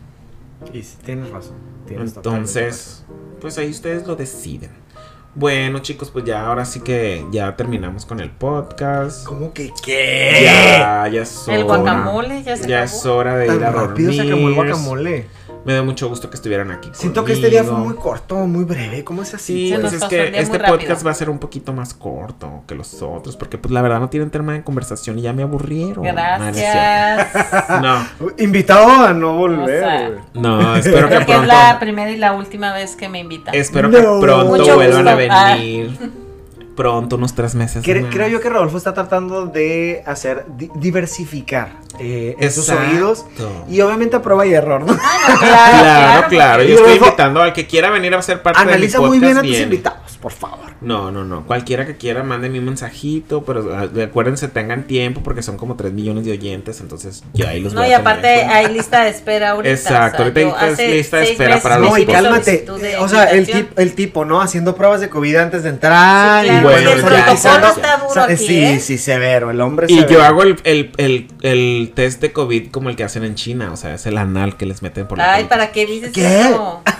Y 0.72 0.82
sí, 0.82 0.96
tienes 1.04 1.30
razón. 1.30 1.54
tienes 1.86 2.16
Entonces, 2.16 3.04
pues 3.40 3.58
ahí 3.58 3.70
ustedes 3.70 4.06
lo 4.06 4.16
deciden. 4.16 4.70
Bueno, 5.34 5.80
chicos, 5.80 6.10
pues 6.10 6.24
ya 6.24 6.46
ahora 6.46 6.64
sí 6.64 6.80
que 6.80 7.22
ya 7.30 7.54
terminamos 7.56 8.06
con 8.06 8.20
el 8.20 8.30
podcast. 8.30 9.26
¿Cómo 9.26 9.52
que 9.52 9.70
qué? 9.84 10.40
Ya, 10.44 11.06
ya 11.08 11.20
es 11.22 11.46
hora. 11.46 11.56
El 11.58 11.64
guacamole 11.64 12.42
ya 12.42 12.56
se 12.56 12.66
Ya 12.66 12.82
acabó. 12.84 12.96
es 12.96 13.04
hora 13.06 13.36
de 13.36 13.46
Tan 13.48 13.56
ir 13.56 13.64
a 13.64 13.70
rápido 13.70 14.12
se 14.14 14.22
acabó 14.22 14.48
el 14.48 14.54
dormir. 14.54 14.54
guacamole. 14.72 15.26
Me 15.66 15.74
da 15.74 15.82
mucho 15.82 16.08
gusto 16.08 16.30
que 16.30 16.36
estuvieran 16.36 16.70
aquí. 16.70 16.88
Siento 16.92 17.24
que 17.24 17.32
este 17.32 17.50
día 17.50 17.64
fue 17.64 17.74
muy 17.76 17.94
corto, 17.94 18.36
muy 18.46 18.64
breve. 18.64 19.02
¿Cómo 19.04 19.22
es 19.22 19.34
así? 19.34 19.70
Sí, 19.70 19.74
pues 19.80 19.92
es 19.94 20.04
que 20.04 20.28
este 20.38 20.58
rápido. 20.58 20.78
podcast 20.78 21.04
va 21.04 21.10
a 21.10 21.14
ser 21.14 21.28
un 21.28 21.38
poquito 21.38 21.72
más 21.72 21.92
corto 21.92 22.62
que 22.68 22.74
los 22.76 23.02
otros, 23.02 23.36
porque 23.36 23.58
pues 23.58 23.72
la 23.72 23.82
verdad 23.82 23.98
no 23.98 24.08
tienen 24.08 24.30
tema 24.30 24.52
de 24.52 24.62
conversación 24.62 25.18
y 25.18 25.22
ya 25.22 25.32
me 25.32 25.42
aburrieron. 25.42 26.04
Gracias. 26.04 27.26
No, 27.82 28.06
Invitado 28.38 29.06
a 29.06 29.12
no 29.12 29.32
O 29.32 29.38
volver. 29.38 29.80
sea, 29.80 30.10
no, 30.34 30.76
espero 30.76 31.08
que 31.08 31.14
Creo 31.16 31.18
que 31.20 31.24
pronto. 31.26 31.42
es 31.42 31.48
la 31.48 31.78
primera 31.80 32.10
y 32.10 32.16
la 32.16 32.32
última 32.32 32.72
vez 32.72 32.94
que 32.96 33.08
me 33.08 33.18
invitan. 33.18 33.54
Espero 33.54 33.88
No. 33.88 33.98
que 33.98 34.26
pronto 34.26 34.56
Mucho 34.56 34.74
vuelvan 34.76 35.08
a. 35.08 35.12
Ah. 35.12 35.54
venir. 35.56 35.98
Pronto, 36.76 37.16
unos 37.16 37.34
tres 37.34 37.54
meses. 37.54 37.82
Creo 37.82 38.28
yo 38.28 38.40
que 38.40 38.50
Rodolfo 38.50 38.76
está 38.76 38.92
tratando 38.92 39.46
de 39.46 40.02
hacer 40.06 40.44
di- 40.56 40.70
diversificar 40.74 41.70
eh, 42.00 42.36
en 42.38 42.52
sus 42.52 42.68
oídos 42.68 43.24
y 43.68 43.80
obviamente 43.80 44.16
a 44.16 44.22
prueba 44.22 44.46
y 44.46 44.54
error, 44.54 44.82
¿no? 44.84 44.96
Ah, 45.00 45.28
no, 45.28 45.38
Claro, 45.40 46.28
claro. 46.28 46.62
Y 46.64 46.68
Yo 46.68 46.74
estoy 46.76 46.96
invitando 46.96 47.42
al 47.42 47.52
que 47.52 47.66
quiera 47.66 47.90
venir 47.90 48.14
a 48.14 48.22
ser 48.22 48.42
parte 48.42 48.60
Analiza 48.60 48.98
de 48.98 49.02
mi 49.04 49.08
muy 49.08 49.18
bien 49.18 49.36
a 49.38 49.42
tus 49.42 49.58
invitados, 49.58 50.16
por 50.20 50.32
favor. 50.32 50.66
No, 50.80 51.10
no, 51.10 51.24
no. 51.24 51.46
Cualquiera 51.46 51.86
que 51.86 51.96
quiera, 51.96 52.22
mándenme 52.22 52.58
un 52.58 52.66
mensajito. 52.66 53.42
Pero 53.44 53.74
ah, 53.74 53.88
acuérdense, 54.04 54.48
tengan 54.48 54.84
tiempo 54.86 55.22
porque 55.22 55.42
son 55.42 55.56
como 55.56 55.74
3 55.76 55.92
millones 55.92 56.24
de 56.26 56.32
oyentes. 56.32 56.80
Entonces, 56.80 57.24
yo 57.32 57.48
ahí 57.48 57.60
los 57.60 57.72
No, 57.72 57.80
voy 57.80 57.90
y 57.90 57.92
a 57.94 57.98
tener 57.98 58.12
en 58.12 58.18
aparte 58.18 58.34
cuenta. 58.44 58.56
hay 58.56 58.74
lista 58.74 59.04
de 59.04 59.10
espera 59.10 59.50
ahorita. 59.50 59.72
Exacto, 59.74 60.22
ahorita 60.22 60.40
yo 60.42 60.56
hay 60.56 60.72
hace 60.72 60.88
lista 60.94 61.16
de 61.16 61.22
seis 61.24 61.32
espera 61.32 61.48
meses 61.50 61.62
para 61.62 61.78
los 61.78 61.90
No, 61.90 61.98
y 61.98 62.06
cálmate. 62.06 62.44
solicitud 62.44 62.80
de 62.80 62.96
O 62.98 63.08
sea, 63.08 63.24
el, 63.24 63.38
invitación. 63.40 63.68
tip- 63.68 63.78
el 63.80 63.94
tipo, 63.94 64.24
¿no? 64.26 64.40
Haciendo 64.42 64.76
pruebas 64.76 65.00
de 65.00 65.08
COVID 65.08 65.36
antes 65.36 65.62
de 65.62 65.70
entrar. 65.70 66.44
Sí, 66.44 66.50
claro, 66.50 66.68
Bueno, 66.68 66.90
el 66.90 67.00
ya, 67.00 67.06
protocolo 67.06 67.26
ya, 67.42 67.68
está 67.70 67.96
duro 67.96 68.10
O 68.10 68.14
sea, 68.14 68.24
aquí, 68.24 68.36
sí, 68.36 68.64
¿eh? 68.64 68.78
sí, 68.80 68.98
severo. 68.98 69.50
El 69.50 69.60
hombre 69.62 69.86
Y 69.88 69.94
severo. 69.94 70.10
yo 70.10 70.22
hago 70.24 70.42
el, 70.42 70.56
el, 70.64 70.92
el, 70.98 71.28
el 71.42 71.85
test 71.86 72.20
de 72.20 72.32
COVID 72.32 72.70
como 72.70 72.88
el 72.90 72.96
que 72.96 73.04
hacen 73.04 73.24
en 73.24 73.34
China. 73.34 73.70
O 73.72 73.76
sea, 73.76 73.94
es 73.94 74.06
el 74.06 74.18
anal 74.18 74.56
que 74.56 74.66
les 74.66 74.82
meten 74.82 75.06
por 75.06 75.18
la 75.18 75.34
Ay. 75.34 75.44
¿para 75.44 75.72
qué 75.72 75.86
dices 75.86 76.12
¿Qué? 76.12 76.40
eso? 76.40 76.82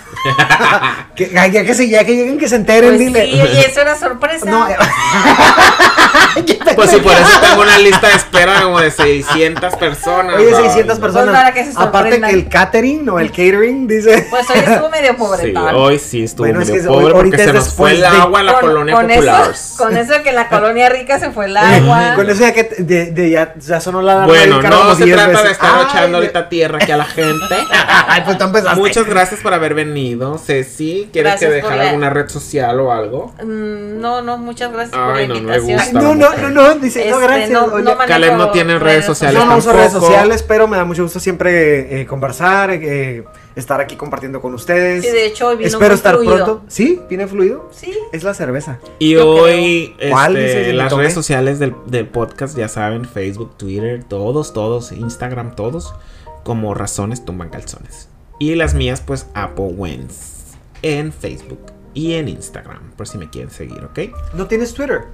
Que, 1.17 1.31
ya, 1.31 1.51
que 1.65 1.75
se, 1.75 1.89
ya 1.89 2.05
que 2.05 2.15
lleguen, 2.15 2.39
que 2.39 2.49
se 2.49 2.57
enteren, 2.57 2.91
Pues 2.91 2.99
dile. 3.01 3.27
sí, 3.27 3.41
oye, 3.41 3.67
eso 3.67 3.81
era 3.81 3.97
sorpresa. 3.99 4.45
No, 4.47 4.67
Pues 6.77 6.91
sí, 6.91 6.97
por 6.99 7.13
eso 7.13 7.41
tengo 7.41 7.63
una 7.63 7.79
lista 7.79 8.09
de 8.09 8.15
espera 8.15 8.61
como 8.63 8.81
de 8.81 8.91
600 8.91 9.77
personas. 9.77 10.37
Oye, 10.37 10.53
Ay, 10.55 10.65
600 10.65 10.97
no. 10.97 11.01
personas. 11.03 11.27
Pues 11.29 11.37
para 11.39 11.53
que 11.55 11.65
se 11.65 11.73
Aparte 11.81 12.21
que 12.21 12.31
el 12.31 12.49
catering 12.49 13.09
o 13.09 13.19
el 13.21 13.31
catering, 13.31 13.87
dice. 13.87 14.27
Pues 14.29 14.51
hoy 14.51 14.59
estuvo 14.59 14.91
medio 14.91 15.17
pobre. 15.17 15.43
Sí, 15.43 15.55
hoy 15.75 15.99
sí 15.99 16.25
estuvo 16.25 16.47
Bueno, 16.47 16.61
es 16.61 16.69
medio 16.69 16.83
que 16.83 16.89
pobre 16.89 17.05
hoy- 17.07 17.13
porque 17.13 17.27
ahorita 17.37 17.37
se 17.45 17.49
es 17.51 17.55
nos 17.55 17.75
fue 17.75 17.93
el 17.93 18.01
de- 18.01 18.07
agua 18.07 18.41
en 18.41 18.47
la 18.47 18.61
colonia 18.61 18.95
con 18.95 19.07
popular. 19.09 19.51
Eso, 19.53 19.77
con 19.85 19.97
eso 19.97 20.23
que 20.23 20.29
en 20.31 20.35
la 20.35 20.49
colonia 20.51 20.89
rica 20.91 21.19
se 21.19 21.31
fue 21.31 21.47
el 21.47 21.57
agua. 21.57 22.13
Con 22.15 22.29
eso 22.29 22.41
ya 22.41 22.53
que 22.53 22.65
de, 22.79 23.07
de 23.13 23.31
ya, 23.31 23.55
ya 23.59 23.81
sonó 23.81 24.03
la 24.03 24.27
Bueno, 24.27 24.61
no 24.63 24.95
se 24.95 25.05
10 25.05 25.17
trata 25.17 25.31
de 25.31 25.37
veces. 25.37 25.53
estar 25.53 25.71
Ay, 25.79 25.87
echando 25.89 26.09
de- 26.09 26.27
ahorita 26.27 26.49
tierra 26.49 26.79
aquí 26.83 26.93
a 26.93 26.97
la 26.99 27.05
gente. 27.05 27.55
Ay, 28.09 28.23
pues 28.25 28.37
tú 28.39 28.45
empezaste. 28.45 28.79
Muchas 28.81 29.07
gracias 29.07 29.41
por 29.41 29.55
haber 29.55 29.75
venido. 29.75 30.37
Ceci, 30.39 31.09
¿quieres 31.13 31.33
Gracias 31.33 31.51
que 31.51 31.55
dejar 31.57 31.79
alguna 31.81 32.11
red 32.11 32.29
social 32.29 32.79
o 32.81 32.93
algo? 32.93 33.33
Mm, 33.43 34.01
No, 34.01 34.21
no, 34.23 34.37
muchas 34.39 34.73
gracias 34.73 34.97
por 34.97 35.09
la 35.15 35.15
Ay, 35.15 35.29
no, 35.29 35.35
no 35.35 35.41
invitación. 35.41 36.16
No, 36.17 36.37
no, 36.37 36.51
no, 36.51 36.75
no, 36.75 36.75
dice, 36.81 37.09
no, 37.11 37.17
Este, 37.17 37.27
gracias. 37.27 37.51
no- 37.51 37.65
oye. 37.67 37.83
no 37.85 37.91
manejo 37.97 38.07
Caleb 38.09 38.37
no 38.37 38.51
tiene 38.51 38.79
redes 38.79 39.05
sociales 39.05 39.39
Yo 39.41 39.47
no 39.47 39.57
uso 39.57 39.73
redes 39.73 39.93
sociales, 39.93 40.43
pero 40.43 40.67
me 40.69 40.77
da 40.77 40.85
mucho 40.85 41.03
gusto 41.03 41.21
siempre 41.21 42.01
eh, 42.01 42.07
conversar, 42.07 42.71
eh, 42.71 43.25
estar 43.55 43.81
aquí 43.81 43.97
compartiendo 43.97 44.41
con 44.41 44.53
ustedes. 44.55 45.05
Sí, 45.05 45.11
de 45.11 45.27
hecho, 45.27 45.49
hoy 45.49 45.57
vino 45.57 45.69
Espero 45.69 45.89
muy 45.91 45.95
estar 45.97 46.15
fluido. 46.17 46.35
pronto. 46.35 46.63
¿Sí? 46.69 47.01
¿Viene 47.09 47.27
fluido? 47.27 47.71
Sí. 47.73 47.97
Es 48.13 48.23
la 48.23 48.35
cerveza. 48.35 48.79
Y 48.99 49.13
Yo 49.13 49.29
hoy, 49.29 49.95
creo. 49.99 50.11
¿Cuál 50.11 50.37
este, 50.37 50.49
dices? 50.59 50.67
¿Me 50.69 50.73
las 50.75 50.93
redes 50.93 51.15
sociales 51.15 51.59
del, 51.59 51.75
del 51.87 52.07
podcast, 52.07 52.57
ya 52.57 52.69
saben, 52.69 53.05
Facebook, 53.05 53.57
Twitter, 53.57 54.05
todos, 54.05 54.53
todos, 54.53 54.93
Instagram, 54.93 55.55
todos, 55.57 55.95
como 56.43 56.75
Razones 56.75 57.25
Tumban 57.25 57.49
Calzones. 57.51 58.09
Y 58.39 58.55
las 58.55 58.75
mías, 58.75 59.01
pues, 59.05 59.27
Apple 59.35 59.73
Wens 59.77 60.35
en 60.83 61.11
Facebook 61.13 61.73
y 61.95 62.13
en 62.13 62.29
Instagram, 62.29 62.91
por 62.97 63.09
si 63.09 63.17
me 63.17 63.31
quieren 63.31 63.51
seguir, 63.51 63.83
¿ok? 63.83 63.99
¿No 64.35 64.47
tienes 64.47 64.75
Twitter? 64.75 65.05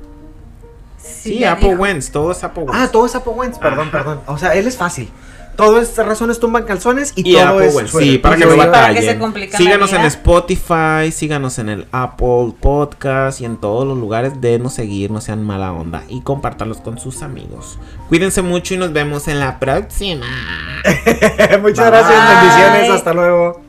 Sí, 1.02 1.44
Apple. 1.44 1.74
Wens, 1.76 2.10
todo 2.10 2.32
es 2.32 2.42
Apple 2.44 2.64
Wens. 2.64 2.76
Ah, 2.80 2.88
todo 2.90 3.06
es 3.06 3.14
Apple 3.14 3.32
Wentz. 3.34 3.58
Perdón, 3.58 3.88
Ajá. 3.88 3.90
perdón. 3.90 4.20
O 4.26 4.38
sea, 4.38 4.54
él 4.54 4.66
es 4.66 4.76
fácil. 4.76 5.10
Todo 5.56 5.78
es 5.82 5.94
razones 5.98 6.40
tumban 6.40 6.64
calzones 6.64 7.12
y, 7.14 7.28
Y 7.30 7.34
todo 7.34 7.48
Apple 7.48 7.66
es 7.66 7.74
Twitter. 7.74 7.90
sí, 8.12 8.18
para 8.18 8.36
que 8.36 8.44
no 8.46 8.50
yo- 8.52 8.56
Para 8.56 8.70
que 8.72 8.78
batallen. 8.78 9.50
Síganos 9.58 9.92
en. 9.92 10.00
Spotify, 10.06 11.12
síganos 11.12 11.58
en 11.58 11.68
el 11.68 11.86
Apple 11.92 12.54
Podcast 12.58 13.40
y 13.42 13.44
en 13.44 13.58
todos 13.58 13.86
los 13.86 13.98
lugares. 13.98 14.40
Denos 14.40 14.72
seguir, 14.72 15.10
no 15.10 15.20
sean 15.20 15.42
mala 15.44 15.72
onda 15.72 16.04
y 16.08 16.22
compártanlos 16.22 16.78
con 16.78 16.98
sus 16.98 17.20
amigos. 17.22 17.78
Cuídense 18.08 18.40
mucho 18.40 18.72
y 18.72 18.78
nos 18.78 18.94
vemos 18.94 19.28
en 19.28 19.40
la 19.40 19.58
próxima. 19.60 20.24
Muchas 21.60 21.90
Bye. 21.90 22.00
gracias, 22.00 22.40
bendiciones, 22.40 22.90
hasta 22.90 23.12
luego. 23.12 23.60